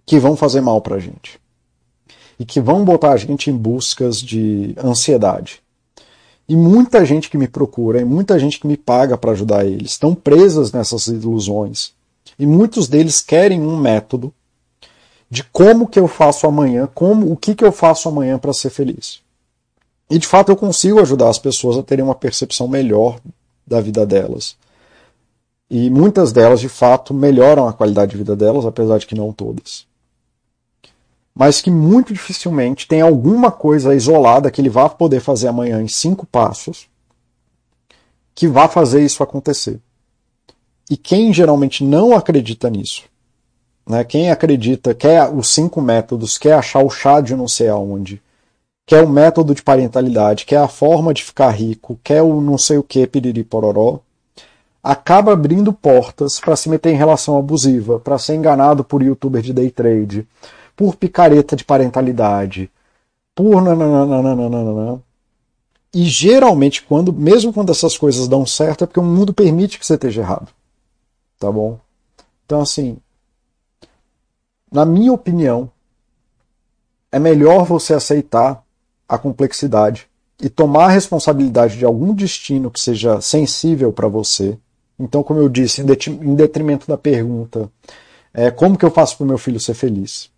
que 0.06 0.19
vão 0.19 0.36
fazer 0.36 0.61
mal 0.61 0.80
para 0.80 0.98
a 0.98 0.99
gente 0.99 1.40
e 2.41 2.45
que 2.45 2.59
vão 2.59 2.84
botar 2.84 3.11
a 3.11 3.18
gente 3.18 3.51
em 3.51 3.55
buscas 3.55 4.19
de 4.19 4.73
ansiedade. 4.84 5.61
E 6.49 6.55
muita 6.55 7.05
gente 7.05 7.30
que 7.30 7.38
me 7.38 7.47
procura 7.47 8.01
e 8.01 8.03
muita 8.03 8.39
gente 8.39 8.59
que 8.59 8.65
me 8.65 8.76
paga 8.76 9.15
para 9.15 9.30
ajudar 9.30 9.63
eles 9.63 9.91
estão 9.91 10.15
presas 10.15 10.72
nessas 10.72 11.05
ilusões. 11.05 11.93
E 12.39 12.47
muitos 12.47 12.88
deles 12.88 13.22
querem 13.22 13.61
um 13.61 13.77
método 13.77 14.34
de 15.30 15.43
como 15.43 15.88
que 15.88 15.99
eu 15.99 16.07
faço 16.07 16.47
amanhã, 16.47 16.89
como 16.95 17.31
o 17.31 17.38
que 17.38 17.53
que 17.53 17.63
eu 17.63 17.72
faço 17.72 18.09
amanhã 18.09 18.39
para 18.39 18.53
ser 18.53 18.72
feliz. 18.72 19.22
E 20.09 20.18
de 20.18 20.26
fato 20.26 20.51
eu 20.51 20.55
consigo 20.55 20.99
ajudar 20.99 21.30
as 21.30 21.38
pessoas 21.38 21.77
a 21.77 21.84
terem 21.84 22.03
uma 22.03 22.15
percepção 22.15 22.68
melhor 22.68 23.19
da 23.68 23.80
vida 23.80 24.03
delas. 24.03 24.55
E 25.69 25.91
muitas 25.91 26.31
delas, 26.31 26.59
de 26.59 26.68
fato, 26.68 27.13
melhoram 27.13 27.68
a 27.68 27.73
qualidade 27.73 28.13
de 28.13 28.18
vida 28.18 28.35
delas, 28.35 28.65
apesar 28.65 28.97
de 28.97 29.05
que 29.05 29.13
não 29.13 29.31
todas. 29.31 29.90
Mas 31.33 31.61
que 31.61 31.71
muito 31.71 32.13
dificilmente 32.13 32.87
tem 32.87 33.01
alguma 33.01 33.51
coisa 33.51 33.95
isolada 33.95 34.51
que 34.51 34.59
ele 34.59 34.69
vá 34.69 34.89
poder 34.89 35.21
fazer 35.21 35.47
amanhã 35.47 35.81
em 35.81 35.87
cinco 35.87 36.25
passos 36.25 36.89
que 38.35 38.47
vá 38.47 38.67
fazer 38.67 39.03
isso 39.03 39.23
acontecer. 39.23 39.79
E 40.89 40.97
quem 40.97 41.33
geralmente 41.33 41.83
não 41.83 42.15
acredita 42.15 42.69
nisso, 42.69 43.03
né, 43.87 44.03
quem 44.03 44.31
acredita, 44.31 44.93
quer 44.93 45.29
os 45.29 45.49
cinco 45.53 45.81
métodos, 45.81 46.37
quer 46.37 46.53
achar 46.53 46.83
o 46.83 46.89
chá 46.89 47.21
de 47.21 47.35
não 47.35 47.47
sei 47.47 47.69
aonde, 47.69 48.21
quer 48.85 49.03
o 49.03 49.09
método 49.09 49.55
de 49.55 49.63
parentalidade, 49.63 50.45
quer 50.45 50.57
a 50.57 50.67
forma 50.67 51.13
de 51.13 51.23
ficar 51.23 51.49
rico, 51.51 51.99
quer 52.03 52.21
o 52.21 52.41
não 52.41 52.57
sei 52.57 52.77
o 52.77 52.83
que, 52.83 53.07
piriri 53.07 53.43
pororó, 53.43 53.99
acaba 54.83 55.33
abrindo 55.33 55.71
portas 55.71 56.39
para 56.39 56.55
se 56.55 56.67
meter 56.67 56.91
em 56.91 56.97
relação 56.97 57.37
abusiva, 57.37 57.99
para 57.99 58.17
ser 58.17 58.35
enganado 58.35 58.83
por 58.83 59.01
youtuber 59.01 59.41
de 59.41 59.53
day 59.53 59.69
trade, 59.69 60.27
por 60.76 60.95
picareta 60.95 61.56
de 61.56 61.64
parentalidade, 61.64 62.72
por 63.35 63.61
nananana. 63.61 65.02
E 65.93 66.06
geralmente, 66.06 66.84
quando, 66.84 67.11
mesmo 67.11 67.52
quando 67.52 67.72
essas 67.72 67.98
coisas 67.98 68.27
dão 68.27 68.45
certo, 68.45 68.84
é 68.84 68.88
porque 68.88 68.99
o 68.99 69.03
mundo 69.03 69.34
permite 69.34 69.77
que 69.77 69.85
você 69.85 69.95
esteja 69.95 70.22
errado. 70.22 70.48
Tá 71.38 71.52
bom? 71.52 71.80
Então, 72.45 72.61
assim, 72.61 72.98
na 74.72 74.85
minha 74.85 75.11
opinião, 75.11 75.69
é 77.11 77.19
melhor 77.19 77.65
você 77.65 77.93
aceitar 77.93 78.64
a 79.07 79.18
complexidade 79.18 80.07
e 80.41 80.49
tomar 80.49 80.85
a 80.85 80.91
responsabilidade 80.91 81.77
de 81.77 81.84
algum 81.84 82.14
destino 82.14 82.72
que 82.72 82.80
seja 82.80 83.19
sensível 83.19 83.91
para 83.91 84.07
você. 84.07 84.57
Então, 84.98 85.22
como 85.23 85.39
eu 85.39 85.49
disse, 85.49 85.81
em 85.81 86.35
detrimento 86.35 86.88
da 86.88 86.98
pergunta, 86.98 87.69
é, 88.34 88.49
como 88.49 88.77
que 88.77 88.85
eu 88.85 88.91
faço 88.91 89.18
para 89.18 89.26
o 89.26 89.27
meu 89.27 89.38
filho 89.38 89.60
ser 89.60 89.73
feliz? 89.73 90.30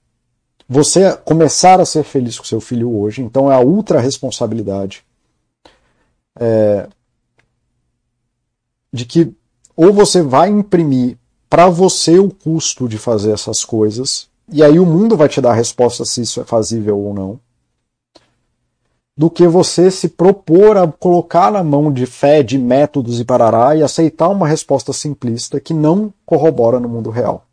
Você 0.67 1.15
começar 1.17 1.79
a 1.79 1.85
ser 1.85 2.03
feliz 2.03 2.37
com 2.39 2.45
seu 2.45 2.61
filho 2.61 2.95
hoje, 2.95 3.21
então 3.21 3.51
é 3.51 3.55
a 3.55 3.59
ultra 3.59 3.99
responsabilidade 3.99 5.03
é, 6.39 6.87
de 8.91 9.05
que 9.05 9.33
ou 9.75 9.91
você 9.91 10.21
vai 10.21 10.49
imprimir 10.49 11.17
para 11.49 11.69
você 11.69 12.17
o 12.19 12.29
custo 12.29 12.87
de 12.87 12.97
fazer 12.97 13.31
essas 13.31 13.63
coisas, 13.63 14.27
e 14.49 14.63
aí 14.63 14.79
o 14.79 14.85
mundo 14.85 15.17
vai 15.17 15.27
te 15.27 15.41
dar 15.41 15.51
a 15.51 15.55
resposta 15.55 16.05
se 16.05 16.21
isso 16.21 16.41
é 16.41 16.43
fazível 16.43 16.97
ou 16.97 17.13
não 17.13 17.39
do 19.15 19.29
que 19.29 19.47
você 19.47 19.91
se 19.91 20.09
propor 20.09 20.75
a 20.75 20.87
colocar 20.87 21.51
na 21.51 21.63
mão 21.63 21.91
de 21.91 22.05
fé, 22.05 22.41
de 22.41 22.57
métodos 22.57 23.19
e 23.19 23.25
parará 23.25 23.75
e 23.75 23.83
aceitar 23.83 24.29
uma 24.29 24.47
resposta 24.47 24.91
simplista 24.91 25.59
que 25.59 25.73
não 25.73 26.11
corrobora 26.25 26.79
no 26.79 26.89
mundo 26.89 27.11
real. 27.11 27.45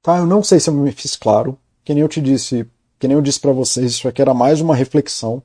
Tá? 0.00 0.18
Eu 0.18 0.26
não 0.26 0.42
sei 0.42 0.60
se 0.60 0.70
eu 0.70 0.74
me 0.74 0.92
fiz 0.92 1.16
claro. 1.16 1.58
Que 1.84 1.92
nem 1.94 2.02
eu 2.02 2.08
te 2.08 2.20
disse, 2.20 2.66
que 2.98 3.06
nem 3.06 3.16
eu 3.16 3.22
disse 3.22 3.40
para 3.40 3.52
vocês, 3.52 3.92
isso 3.92 4.08
aqui 4.08 4.22
era 4.22 4.32
mais 4.32 4.60
uma 4.60 4.74
reflexão. 4.74 5.42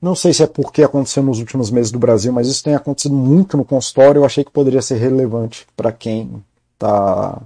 Não 0.00 0.14
sei 0.14 0.32
se 0.32 0.42
é 0.42 0.46
porque 0.46 0.82
aconteceu 0.82 1.22
nos 1.22 1.38
últimos 1.38 1.70
meses 1.70 1.90
do 1.90 1.98
Brasil, 1.98 2.32
mas 2.32 2.48
isso 2.48 2.62
tem 2.62 2.74
acontecido 2.74 3.14
muito 3.14 3.56
no 3.56 3.64
consultório. 3.64 4.20
Eu 4.20 4.24
achei 4.24 4.44
que 4.44 4.50
poderia 4.50 4.82
ser 4.82 4.96
relevante 4.96 5.66
para 5.76 5.90
quem 5.90 6.42
está 6.74 7.40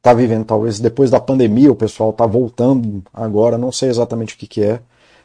tá 0.00 0.14
vivendo. 0.14 0.44
Talvez 0.44 0.80
depois 0.80 1.10
da 1.10 1.20
pandemia 1.20 1.70
o 1.70 1.76
pessoal 1.76 2.10
está 2.10 2.26
voltando 2.26 3.02
agora, 3.12 3.58
não 3.58 3.72
sei 3.72 3.88
exatamente 3.88 4.34
o 4.34 4.38
que, 4.38 4.46
que 4.46 4.62
é, 4.62 4.80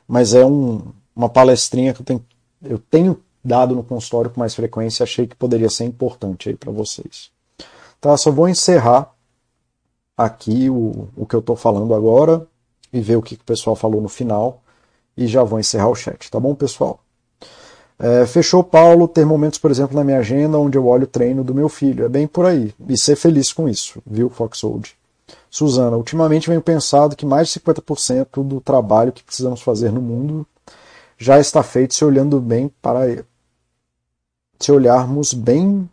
mas 0.07 0.33
é 0.33 0.45
um, 0.45 0.81
uma 1.15 1.29
palestrinha 1.29 1.93
que 1.93 2.01
eu 2.01 2.05
tenho, 2.05 2.25
eu 2.63 2.79
tenho 2.79 3.19
dado 3.43 3.75
no 3.75 3.83
consultório 3.83 4.29
com 4.29 4.39
mais 4.39 4.53
frequência. 4.53 5.03
Achei 5.03 5.25
que 5.27 5.35
poderia 5.35 5.69
ser 5.69 5.85
importante 5.85 6.49
aí 6.49 6.55
para 6.55 6.71
vocês. 6.71 7.31
Tá, 7.99 8.15
só 8.15 8.31
vou 8.31 8.47
encerrar 8.47 9.11
aqui 10.17 10.69
o, 10.69 11.07
o 11.15 11.25
que 11.25 11.35
eu 11.35 11.39
estou 11.39 11.55
falando 11.55 11.93
agora 11.93 12.47
e 12.91 12.99
ver 12.99 13.17
o 13.17 13.21
que, 13.21 13.35
que 13.35 13.43
o 13.43 13.45
pessoal 13.45 13.75
falou 13.75 14.01
no 14.01 14.09
final 14.09 14.61
e 15.15 15.27
já 15.27 15.43
vou 15.43 15.59
encerrar 15.59 15.89
o 15.89 15.95
chat, 15.95 16.29
tá 16.31 16.39
bom, 16.39 16.55
pessoal? 16.55 16.99
É, 17.99 18.25
fechou, 18.27 18.63
Paulo, 18.63 19.07
ter 19.07 19.25
momentos, 19.25 19.57
por 19.57 19.71
exemplo, 19.71 19.95
na 19.95 20.03
minha 20.03 20.19
agenda 20.19 20.59
onde 20.59 20.77
eu 20.77 20.85
olho 20.85 21.05
o 21.05 21.07
treino 21.07 21.43
do 21.43 21.53
meu 21.53 21.67
filho. 21.67 22.05
É 22.05 22.09
bem 22.09 22.27
por 22.27 22.45
aí. 22.45 22.73
E 22.87 22.97
ser 22.97 23.15
feliz 23.15 23.51
com 23.51 23.67
isso, 23.67 24.01
viu, 24.05 24.29
Foxhold? 24.29 24.95
Suzana, 25.49 25.97
ultimamente 25.97 26.47
venho 26.47 26.61
pensado 26.61 27.15
que 27.15 27.25
mais 27.25 27.49
de 27.49 27.59
50% 27.59 28.43
do 28.43 28.61
trabalho 28.61 29.11
que 29.11 29.23
precisamos 29.23 29.61
fazer 29.61 29.91
no 29.91 30.01
mundo 30.01 30.45
já 31.17 31.39
está 31.39 31.63
feito 31.63 31.95
se 31.95 32.05
olhando 32.05 32.39
bem 32.39 32.71
para 32.81 33.25
se 34.59 34.71
olharmos 34.71 35.33
bem 35.33 35.89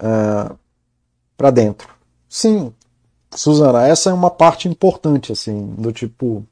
uh, 0.00 0.58
para 1.36 1.50
dentro. 1.50 1.91
Sim, 2.34 2.72
Suzana, 3.36 3.86
essa 3.86 4.08
é 4.08 4.12
uma 4.14 4.30
parte 4.30 4.66
importante, 4.66 5.30
assim, 5.32 5.74
do 5.76 5.92
tipo. 5.92 6.42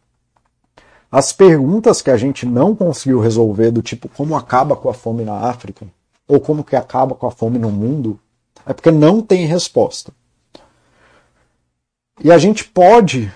As 1.11 1.33
perguntas 1.33 2.03
que 2.03 2.11
a 2.11 2.19
gente 2.19 2.45
não 2.45 2.77
conseguiu 2.77 3.19
resolver, 3.19 3.71
do 3.71 3.81
tipo 3.81 4.07
como 4.11 4.37
acaba 4.37 4.77
com 4.77 4.91
a 4.91 4.95
fome 4.95 5.25
na 5.25 5.49
África, 5.49 5.87
ou 6.29 6.39
como 6.39 6.63
que 6.63 6.77
acaba 6.77 7.15
com 7.15 7.27
a 7.27 7.31
fome 7.31 7.59
no 7.59 7.71
mundo, 7.71 8.21
é 8.67 8.75
porque 8.75 8.91
não 8.91 9.23
tem 9.23 9.47
resposta. 9.47 10.13
E 12.23 12.31
a 12.31 12.37
gente 12.37 12.63
pode, 12.63 13.33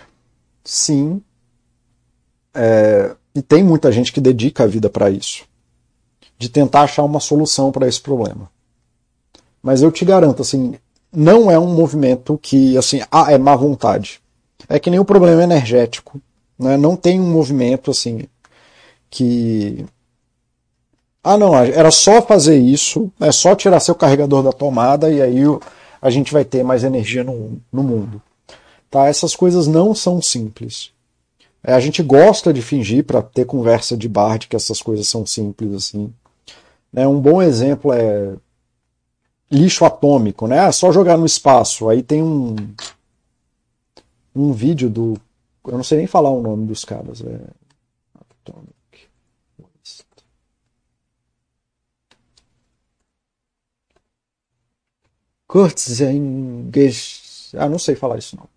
sim, 0.62 1.22
é, 2.52 3.16
e 3.34 3.40
tem 3.40 3.64
muita 3.64 3.90
gente 3.90 4.12
que 4.12 4.20
dedica 4.20 4.64
a 4.64 4.66
vida 4.66 4.90
para 4.90 5.08
isso, 5.08 5.46
de 6.36 6.50
tentar 6.50 6.82
achar 6.82 7.04
uma 7.04 7.20
solução 7.20 7.72
para 7.72 7.88
esse 7.88 8.02
problema. 8.02 8.50
Mas 9.62 9.80
eu 9.80 9.90
te 9.90 10.04
garanto, 10.04 10.42
assim, 10.42 10.74
não 11.14 11.50
é 11.50 11.58
um 11.58 11.72
movimento 11.74 12.38
que, 12.42 12.76
assim, 12.76 13.00
ah, 13.10 13.32
é 13.32 13.38
má 13.38 13.54
vontade. 13.56 14.20
É 14.68 14.78
que 14.78 14.90
nem 14.90 15.00
o 15.00 15.04
problema 15.04 15.42
energético. 15.42 16.20
Né? 16.58 16.76
Não 16.76 16.96
tem 16.96 17.20
um 17.20 17.30
movimento, 17.30 17.90
assim, 17.90 18.22
que. 19.10 19.84
Ah, 21.22 21.38
não, 21.38 21.54
era 21.56 21.90
só 21.90 22.20
fazer 22.20 22.58
isso, 22.58 23.10
é 23.18 23.32
só 23.32 23.54
tirar 23.54 23.80
seu 23.80 23.94
carregador 23.94 24.42
da 24.42 24.52
tomada 24.52 25.10
e 25.10 25.22
aí 25.22 25.40
a 26.02 26.10
gente 26.10 26.32
vai 26.32 26.44
ter 26.44 26.62
mais 26.62 26.84
energia 26.84 27.24
no, 27.24 27.58
no 27.72 27.82
mundo. 27.82 28.20
Tá? 28.90 29.06
Essas 29.06 29.34
coisas 29.34 29.66
não 29.66 29.94
são 29.94 30.20
simples. 30.20 30.90
É, 31.62 31.72
a 31.72 31.80
gente 31.80 32.02
gosta 32.02 32.52
de 32.52 32.60
fingir 32.60 33.04
para 33.04 33.22
ter 33.22 33.46
conversa 33.46 33.96
de 33.96 34.06
bar 34.06 34.38
de 34.38 34.48
que 34.48 34.54
essas 34.54 34.82
coisas 34.82 35.08
são 35.08 35.24
simples 35.24 35.72
assim. 35.72 36.12
Né? 36.92 37.08
Um 37.08 37.18
bom 37.18 37.40
exemplo 37.40 37.90
é 37.90 38.34
lixo 39.54 39.84
atômico, 39.84 40.46
né? 40.46 40.66
É 40.66 40.72
só 40.72 40.92
jogar 40.92 41.16
no 41.16 41.26
espaço. 41.26 41.88
Aí 41.88 42.02
tem 42.02 42.22
um 42.22 42.56
um 44.34 44.52
vídeo 44.52 44.90
do 44.90 45.16
eu 45.66 45.76
não 45.76 45.84
sei 45.84 45.98
nem 45.98 46.06
falar 46.06 46.30
o 46.30 46.42
nome 46.42 46.66
dos 46.66 46.84
caras, 46.84 47.22
é 47.22 47.40
Atomic 48.14 49.08
Waste. 49.58 50.04
Kurzengest, 55.46 57.54
ah, 57.56 57.68
não 57.68 57.78
sei 57.78 57.94
falar 57.94 58.18
isso 58.18 58.36
não. 58.36 58.48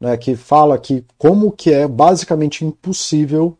Né, 0.00 0.16
que 0.16 0.34
fala 0.34 0.78
que 0.78 1.04
como 1.18 1.52
que 1.52 1.70
é 1.70 1.86
basicamente 1.86 2.64
impossível 2.64 3.56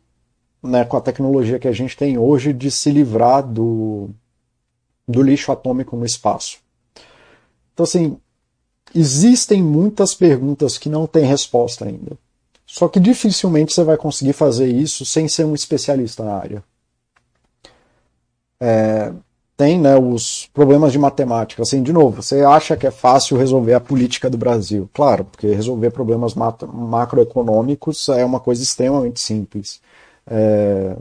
né, 0.61 0.83
com 0.83 0.97
a 0.97 1.01
tecnologia 1.01 1.59
que 1.59 1.67
a 1.67 1.71
gente 1.71 1.95
tem 1.95 2.17
hoje 2.17 2.51
de 2.51 2.71
se 2.71 2.91
livrar 2.91 3.47
do, 3.47 4.09
do 5.11 5.21
lixo 5.21 5.51
atômico 5.51 5.95
no 5.95 6.05
espaço. 6.05 6.59
Então, 7.73 7.83
assim, 7.83 8.17
existem 8.95 9.61
muitas 9.61 10.13
perguntas 10.13 10.77
que 10.77 10.89
não 10.89 11.05
têm 11.05 11.25
resposta 11.25 11.85
ainda. 11.85 12.17
Só 12.65 12.87
que 12.87 12.99
dificilmente 12.99 13.73
você 13.73 13.83
vai 13.83 13.97
conseguir 13.97 14.33
fazer 14.33 14.67
isso 14.67 15.05
sem 15.05 15.27
ser 15.27 15.45
um 15.45 15.53
especialista 15.53 16.23
na 16.23 16.35
área. 16.35 16.63
É, 18.59 19.11
tem 19.57 19.79
né, 19.79 19.97
os 19.97 20.49
problemas 20.53 20.91
de 20.91 20.97
matemática. 20.97 21.61
Assim, 21.61 21.83
de 21.83 21.91
novo, 21.91 22.23
você 22.23 22.41
acha 22.41 22.77
que 22.77 22.87
é 22.87 22.91
fácil 22.91 23.37
resolver 23.37 23.73
a 23.73 23.79
política 23.79 24.29
do 24.29 24.37
Brasil? 24.37 24.89
Claro, 24.93 25.25
porque 25.25 25.47
resolver 25.47 25.91
problemas 25.91 26.33
macroeconômicos 26.33 28.09
é 28.09 28.23
uma 28.23 28.39
coisa 28.39 28.63
extremamente 28.63 29.19
simples. 29.19 29.81
É, 30.25 30.95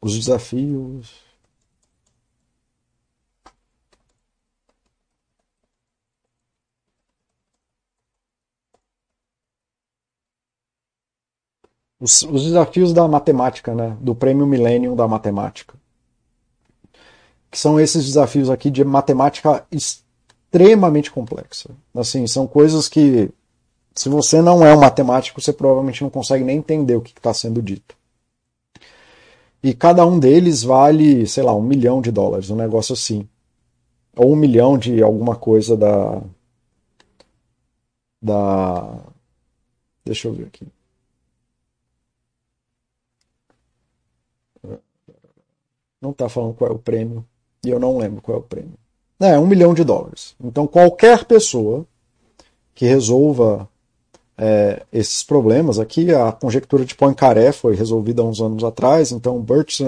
os 0.00 0.18
desafios 0.18 1.10
os, 12.02 12.22
os 12.22 12.42
desafios 12.42 12.92
da 12.92 13.06
matemática, 13.06 13.72
né? 13.72 13.96
Do 14.00 14.12
prêmio 14.12 14.44
Millennium 14.44 14.96
da 14.96 15.06
matemática. 15.06 15.74
Que 17.48 17.56
são 17.56 17.78
esses 17.78 18.04
desafios 18.04 18.50
aqui 18.50 18.70
de 18.70 18.82
matemática 18.82 19.64
extremamente 19.70 21.12
complexa. 21.12 21.70
Assim, 21.94 22.26
são 22.26 22.44
coisas 22.44 22.88
que, 22.88 23.30
se 23.94 24.08
você 24.08 24.42
não 24.42 24.66
é 24.66 24.74
um 24.74 24.80
matemático, 24.80 25.40
você 25.40 25.52
provavelmente 25.52 26.02
não 26.02 26.10
consegue 26.10 26.42
nem 26.42 26.58
entender 26.58 26.96
o 26.96 27.00
que 27.00 27.12
está 27.16 27.32
sendo 27.32 27.62
dito. 27.62 27.94
E 29.62 29.72
cada 29.72 30.04
um 30.04 30.18
deles 30.18 30.64
vale, 30.64 31.24
sei 31.28 31.44
lá, 31.44 31.54
um 31.54 31.62
milhão 31.62 32.00
de 32.00 32.10
dólares, 32.10 32.50
um 32.50 32.56
negócio 32.56 32.94
assim. 32.94 33.28
Ou 34.16 34.32
um 34.32 34.36
milhão 34.36 34.76
de 34.76 35.00
alguma 35.02 35.36
coisa 35.36 35.76
da. 35.76 36.20
Da. 38.20 38.98
Deixa 40.04 40.26
eu 40.26 40.32
ver 40.32 40.46
aqui. 40.46 40.66
Não 46.02 46.10
está 46.10 46.28
falando 46.28 46.54
qual 46.54 46.70
é 46.70 46.74
o 46.74 46.78
prêmio. 46.78 47.24
E 47.64 47.70
eu 47.70 47.78
não 47.78 47.96
lembro 47.96 48.20
qual 48.20 48.36
é 48.36 48.40
o 48.40 48.44
prêmio. 48.44 48.74
É, 49.20 49.38
um 49.38 49.46
milhão 49.46 49.72
de 49.72 49.84
dólares. 49.84 50.34
Então 50.42 50.66
qualquer 50.66 51.24
pessoa 51.24 51.86
que 52.74 52.84
resolva 52.84 53.68
é, 54.36 54.82
esses 54.92 55.22
problemas 55.22 55.78
aqui, 55.78 56.12
a 56.12 56.32
conjectura 56.32 56.84
de 56.84 56.94
Poincaré 56.96 57.52
foi 57.52 57.76
resolvida 57.76 58.22
há 58.22 58.24
uns 58.24 58.40
anos 58.40 58.64
atrás, 58.64 59.12
então 59.12 59.40
Birch 59.40 59.84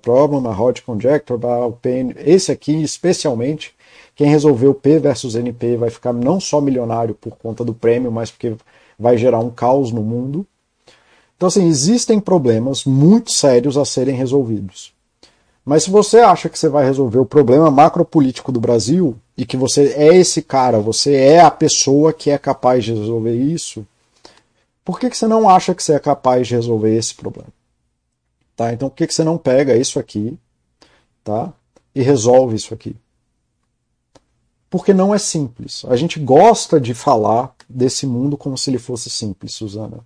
problem, 0.00 0.46
a 0.46 0.58
Hodge 0.58 0.82
conjecture, 0.82 1.38
o 1.38 1.78
esse 2.24 2.50
aqui 2.50 2.82
especialmente, 2.82 3.74
quem 4.14 4.28
resolveu 4.28 4.72
P 4.72 4.98
versus 4.98 5.34
NP 5.34 5.76
vai 5.76 5.90
ficar 5.90 6.12
não 6.12 6.40
só 6.40 6.60
milionário 6.60 7.14
por 7.14 7.36
conta 7.36 7.64
do 7.64 7.74
prêmio, 7.74 8.10
mas 8.10 8.30
porque 8.30 8.54
vai 8.98 9.18
gerar 9.18 9.40
um 9.40 9.50
caos 9.50 9.90
no 9.92 10.02
mundo. 10.02 10.46
Então, 11.36 11.48
assim, 11.48 11.66
existem 11.66 12.20
problemas 12.20 12.84
muito 12.84 13.32
sérios 13.32 13.76
a 13.76 13.84
serem 13.84 14.14
resolvidos. 14.14 14.92
Mas 15.64 15.84
se 15.84 15.90
você 15.90 16.18
acha 16.18 16.48
que 16.48 16.58
você 16.58 16.68
vai 16.68 16.84
resolver 16.84 17.18
o 17.18 17.26
problema 17.26 17.70
macropolítico 17.70 18.50
do 18.50 18.60
Brasil 18.60 19.16
e 19.36 19.46
que 19.46 19.56
você 19.56 19.92
é 19.96 20.16
esse 20.16 20.42
cara, 20.42 20.80
você 20.80 21.14
é 21.14 21.40
a 21.40 21.50
pessoa 21.50 22.12
que 22.12 22.30
é 22.30 22.38
capaz 22.38 22.84
de 22.84 22.92
resolver 22.92 23.34
isso, 23.34 23.86
por 24.84 24.98
que, 24.98 25.08
que 25.08 25.16
você 25.16 25.28
não 25.28 25.48
acha 25.48 25.74
que 25.74 25.82
você 25.82 25.94
é 25.94 26.00
capaz 26.00 26.48
de 26.48 26.54
resolver 26.54 26.96
esse 26.96 27.14
problema? 27.14 27.48
Tá? 28.56 28.72
Então 28.72 28.88
por 28.88 28.96
que, 28.96 29.06
que 29.06 29.14
você 29.14 29.22
não 29.22 29.38
pega 29.38 29.76
isso 29.76 30.00
aqui 30.00 30.36
tá? 31.22 31.52
e 31.94 32.02
resolve 32.02 32.56
isso 32.56 32.74
aqui? 32.74 32.96
Porque 34.68 34.92
não 34.92 35.14
é 35.14 35.18
simples. 35.18 35.84
A 35.86 35.94
gente 35.96 36.18
gosta 36.18 36.80
de 36.80 36.94
falar 36.94 37.54
desse 37.68 38.06
mundo 38.06 38.36
como 38.36 38.58
se 38.58 38.70
ele 38.70 38.78
fosse 38.78 39.10
simples, 39.10 39.52
Suzana. 39.52 40.00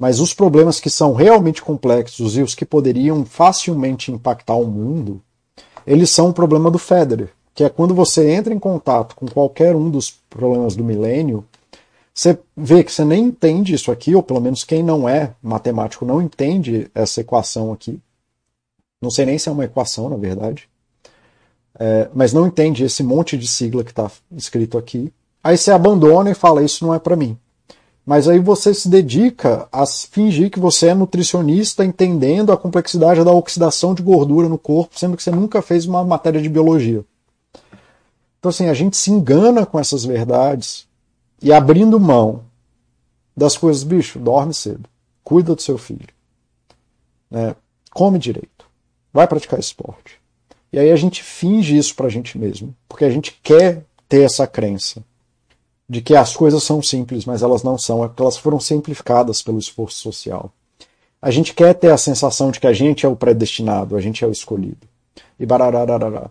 Mas 0.00 0.18
os 0.18 0.32
problemas 0.32 0.80
que 0.80 0.88
são 0.88 1.12
realmente 1.12 1.60
complexos 1.60 2.34
e 2.34 2.40
os 2.40 2.54
que 2.54 2.64
poderiam 2.64 3.22
facilmente 3.26 4.10
impactar 4.10 4.54
o 4.54 4.66
mundo, 4.66 5.20
eles 5.86 6.08
são 6.08 6.30
o 6.30 6.32
problema 6.32 6.70
do 6.70 6.78
Federer, 6.78 7.28
que 7.54 7.64
é 7.64 7.68
quando 7.68 7.94
você 7.94 8.30
entra 8.30 8.54
em 8.54 8.58
contato 8.58 9.14
com 9.14 9.26
qualquer 9.26 9.76
um 9.76 9.90
dos 9.90 10.10
problemas 10.30 10.74
do 10.74 10.82
milênio, 10.82 11.44
você 12.14 12.38
vê 12.56 12.82
que 12.82 12.90
você 12.90 13.04
nem 13.04 13.24
entende 13.24 13.74
isso 13.74 13.92
aqui, 13.92 14.14
ou 14.14 14.22
pelo 14.22 14.40
menos 14.40 14.64
quem 14.64 14.82
não 14.82 15.06
é 15.06 15.34
matemático 15.42 16.06
não 16.06 16.22
entende 16.22 16.90
essa 16.94 17.20
equação 17.20 17.70
aqui. 17.70 18.00
Não 19.02 19.10
sei 19.10 19.26
nem 19.26 19.38
se 19.38 19.50
é 19.50 19.52
uma 19.52 19.66
equação, 19.66 20.08
na 20.08 20.16
verdade. 20.16 20.66
é, 21.78 22.08
mas 22.14 22.32
não 22.32 22.46
entende 22.46 22.84
esse 22.84 23.02
monte 23.02 23.36
de 23.36 23.46
sigla 23.46 23.84
que 23.84 23.90
está 23.90 24.10
escrito 24.32 24.78
aqui. 24.78 25.12
Aí 25.44 25.58
você 25.58 25.70
abandona 25.70 26.30
e 26.30 26.34
fala: 26.34 26.62
Isso 26.62 26.86
não 26.86 26.94
é 26.94 26.98
para 26.98 27.16
mim. 27.16 27.38
Mas 28.10 28.26
aí 28.26 28.40
você 28.40 28.74
se 28.74 28.88
dedica 28.88 29.68
a 29.70 29.86
fingir 29.86 30.50
que 30.50 30.58
você 30.58 30.88
é 30.88 30.94
nutricionista, 30.94 31.84
entendendo 31.84 32.50
a 32.50 32.56
complexidade 32.56 33.22
da 33.22 33.30
oxidação 33.30 33.94
de 33.94 34.02
gordura 34.02 34.48
no 34.48 34.58
corpo, 34.58 34.98
sendo 34.98 35.16
que 35.16 35.22
você 35.22 35.30
nunca 35.30 35.62
fez 35.62 35.86
uma 35.86 36.02
matéria 36.02 36.42
de 36.42 36.48
biologia. 36.48 37.04
Então, 38.36 38.48
assim, 38.48 38.66
a 38.66 38.74
gente 38.74 38.96
se 38.96 39.12
engana 39.12 39.64
com 39.64 39.78
essas 39.78 40.04
verdades 40.04 40.88
e 41.40 41.52
abrindo 41.52 42.00
mão 42.00 42.42
das 43.36 43.56
coisas, 43.56 43.84
bicho, 43.84 44.18
dorme 44.18 44.54
cedo, 44.54 44.88
cuida 45.22 45.54
do 45.54 45.62
seu 45.62 45.78
filho, 45.78 46.12
né? 47.30 47.54
come 47.92 48.18
direito, 48.18 48.66
vai 49.12 49.28
praticar 49.28 49.60
esporte. 49.60 50.20
E 50.72 50.80
aí 50.80 50.90
a 50.90 50.96
gente 50.96 51.22
finge 51.22 51.78
isso 51.78 51.94
pra 51.94 52.08
gente 52.08 52.36
mesmo, 52.36 52.74
porque 52.88 53.04
a 53.04 53.10
gente 53.10 53.38
quer 53.40 53.84
ter 54.08 54.22
essa 54.22 54.48
crença 54.48 55.00
de 55.90 56.00
que 56.00 56.14
as 56.14 56.36
coisas 56.36 56.62
são 56.62 56.80
simples, 56.80 57.24
mas 57.24 57.42
elas 57.42 57.64
não 57.64 57.76
são, 57.76 58.04
é 58.04 58.06
porque 58.06 58.22
elas 58.22 58.36
foram 58.36 58.60
simplificadas 58.60 59.42
pelo 59.42 59.58
esforço 59.58 59.98
social. 59.98 60.52
A 61.20 61.32
gente 61.32 61.52
quer 61.52 61.74
ter 61.74 61.90
a 61.90 61.98
sensação 61.98 62.52
de 62.52 62.60
que 62.60 62.68
a 62.68 62.72
gente 62.72 63.04
é 63.04 63.08
o 63.08 63.16
predestinado, 63.16 63.96
a 63.96 64.00
gente 64.00 64.22
é 64.22 64.26
o 64.28 64.30
escolhido. 64.30 64.86
E 65.36 65.44
bararararará. 65.44 66.30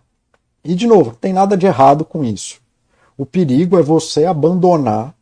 E 0.64 0.74
de 0.74 0.88
novo, 0.88 1.14
tem 1.14 1.34
nada 1.34 1.58
de 1.58 1.66
errado 1.66 2.06
com 2.06 2.24
isso. 2.24 2.62
O 3.18 3.26
perigo 3.26 3.78
é 3.78 3.84
você 3.84 4.24
abandonar, 4.24 5.14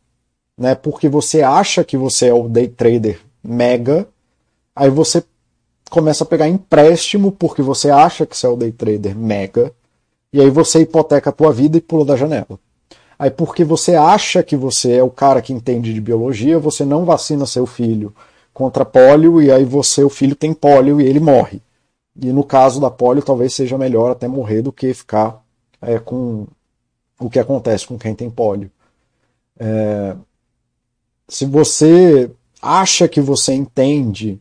né, 0.56 0.76
porque 0.76 1.08
você 1.08 1.42
acha 1.42 1.82
que 1.82 1.96
você 1.96 2.28
é 2.28 2.32
o 2.32 2.48
day 2.48 2.68
trader 2.68 3.20
mega, 3.42 4.06
aí 4.74 4.88
você 4.88 5.24
começa 5.90 6.22
a 6.22 6.26
pegar 6.28 6.46
empréstimo 6.48 7.32
porque 7.32 7.60
você 7.60 7.90
acha 7.90 8.24
que 8.24 8.36
você 8.36 8.46
é 8.46 8.50
o 8.50 8.56
day 8.56 8.70
trader 8.70 9.18
mega, 9.18 9.72
e 10.32 10.40
aí 10.40 10.48
você 10.48 10.82
hipoteca 10.82 11.30
a 11.30 11.32
tua 11.32 11.52
vida 11.52 11.76
e 11.76 11.80
pula 11.80 12.04
da 12.04 12.14
janela. 12.14 12.56
Aí, 13.18 13.30
porque 13.30 13.64
você 13.64 13.96
acha 13.96 14.42
que 14.42 14.56
você 14.56 14.92
é 14.94 15.02
o 15.02 15.10
cara 15.10 15.42
que 15.42 15.52
entende 15.52 15.92
de 15.92 16.00
biologia, 16.00 16.58
você 16.58 16.84
não 16.84 17.04
vacina 17.04 17.46
seu 17.46 17.66
filho 17.66 18.14
contra 18.54 18.84
pólio 18.84 19.42
e 19.42 19.50
aí 19.50 19.64
você, 19.64 20.04
o 20.04 20.10
filho 20.10 20.36
tem 20.36 20.54
pólio 20.54 21.00
e 21.00 21.06
ele 21.06 21.18
morre. 21.18 21.60
E 22.20 22.32
no 22.32 22.44
caso 22.44 22.80
da 22.80 22.90
pólio, 22.90 23.22
talvez 23.22 23.54
seja 23.54 23.76
melhor 23.78 24.10
até 24.10 24.28
morrer 24.28 24.62
do 24.62 24.72
que 24.72 24.92
ficar 24.94 25.42
é, 25.82 25.98
com 25.98 26.46
o 27.18 27.28
que 27.28 27.38
acontece 27.38 27.86
com 27.86 27.98
quem 27.98 28.14
tem 28.14 28.30
pólio. 28.30 28.70
É, 29.58 30.14
se 31.28 31.44
você 31.44 32.30
acha 32.62 33.08
que 33.08 33.20
você 33.20 33.52
entende 33.52 34.40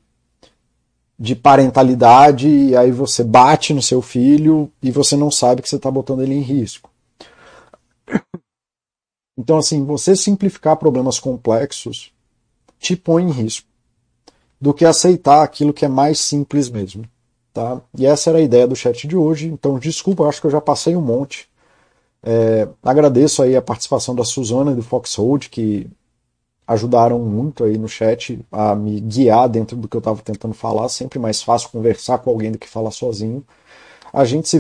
de 1.20 1.36
parentalidade 1.36 2.48
e 2.48 2.76
aí 2.76 2.92
você 2.92 3.24
bate 3.24 3.74
no 3.74 3.82
seu 3.82 4.02
filho 4.02 4.72
e 4.82 4.92
você 4.92 5.16
não 5.16 5.32
sabe 5.32 5.62
que 5.62 5.70
você 5.70 5.78
está 5.78 5.90
botando 5.90 6.22
ele 6.22 6.36
em 6.36 6.42
risco. 6.42 6.90
Então, 9.38 9.58
assim, 9.58 9.86
você 9.86 10.16
simplificar 10.16 10.78
problemas 10.78 11.20
complexos 11.20 12.12
te 12.80 12.96
põe 12.96 13.24
em 13.24 13.32
risco 13.32 13.68
do 14.60 14.74
que 14.74 14.86
aceitar 14.86 15.44
aquilo 15.44 15.74
que 15.74 15.86
é 15.86 15.88
mais 15.88 16.20
simples 16.20 16.70
mesmo. 16.70 17.06
Tá? 17.54 17.82
E 17.98 18.06
essa 18.06 18.30
era 18.30 18.40
a 18.40 18.42
ideia 18.42 18.68
do 18.68 18.76
chat 18.76 19.08
de 19.08 19.16
hoje. 19.16 19.48
Então, 19.48 19.80
desculpa, 19.80 20.26
acho 20.26 20.40
que 20.40 20.48
eu 20.48 20.52
já 20.52 20.62
passei 20.62 20.96
um 20.96 21.02
monte. 21.02 21.50
É, 22.24 22.68
agradeço 22.84 23.42
aí 23.42 23.56
a 23.56 23.62
participação 23.62 24.14
da 24.14 24.24
Suzana 24.24 24.72
e 24.72 24.76
do 24.76 24.84
Foxhold, 24.84 25.50
que 25.50 25.88
ajudaram 26.68 27.18
muito 27.20 27.64
aí 27.64 27.78
no 27.78 27.88
chat 27.88 28.40
a 28.52 28.76
me 28.76 29.00
guiar 29.00 29.48
dentro 29.48 29.78
do 29.78 29.88
que 29.88 29.96
eu 29.96 30.00
estava 30.00 30.22
tentando 30.22 30.54
falar. 30.54 30.90
Sempre 30.90 31.18
mais 31.20 31.42
fácil 31.42 31.70
conversar 31.70 32.20
com 32.20 32.30
alguém 32.30 32.52
do 32.52 32.60
que 32.60 32.68
falar 32.68 32.92
sozinho. 32.92 33.44
A 34.14 34.24
gente 34.26 34.48
se 34.48 34.56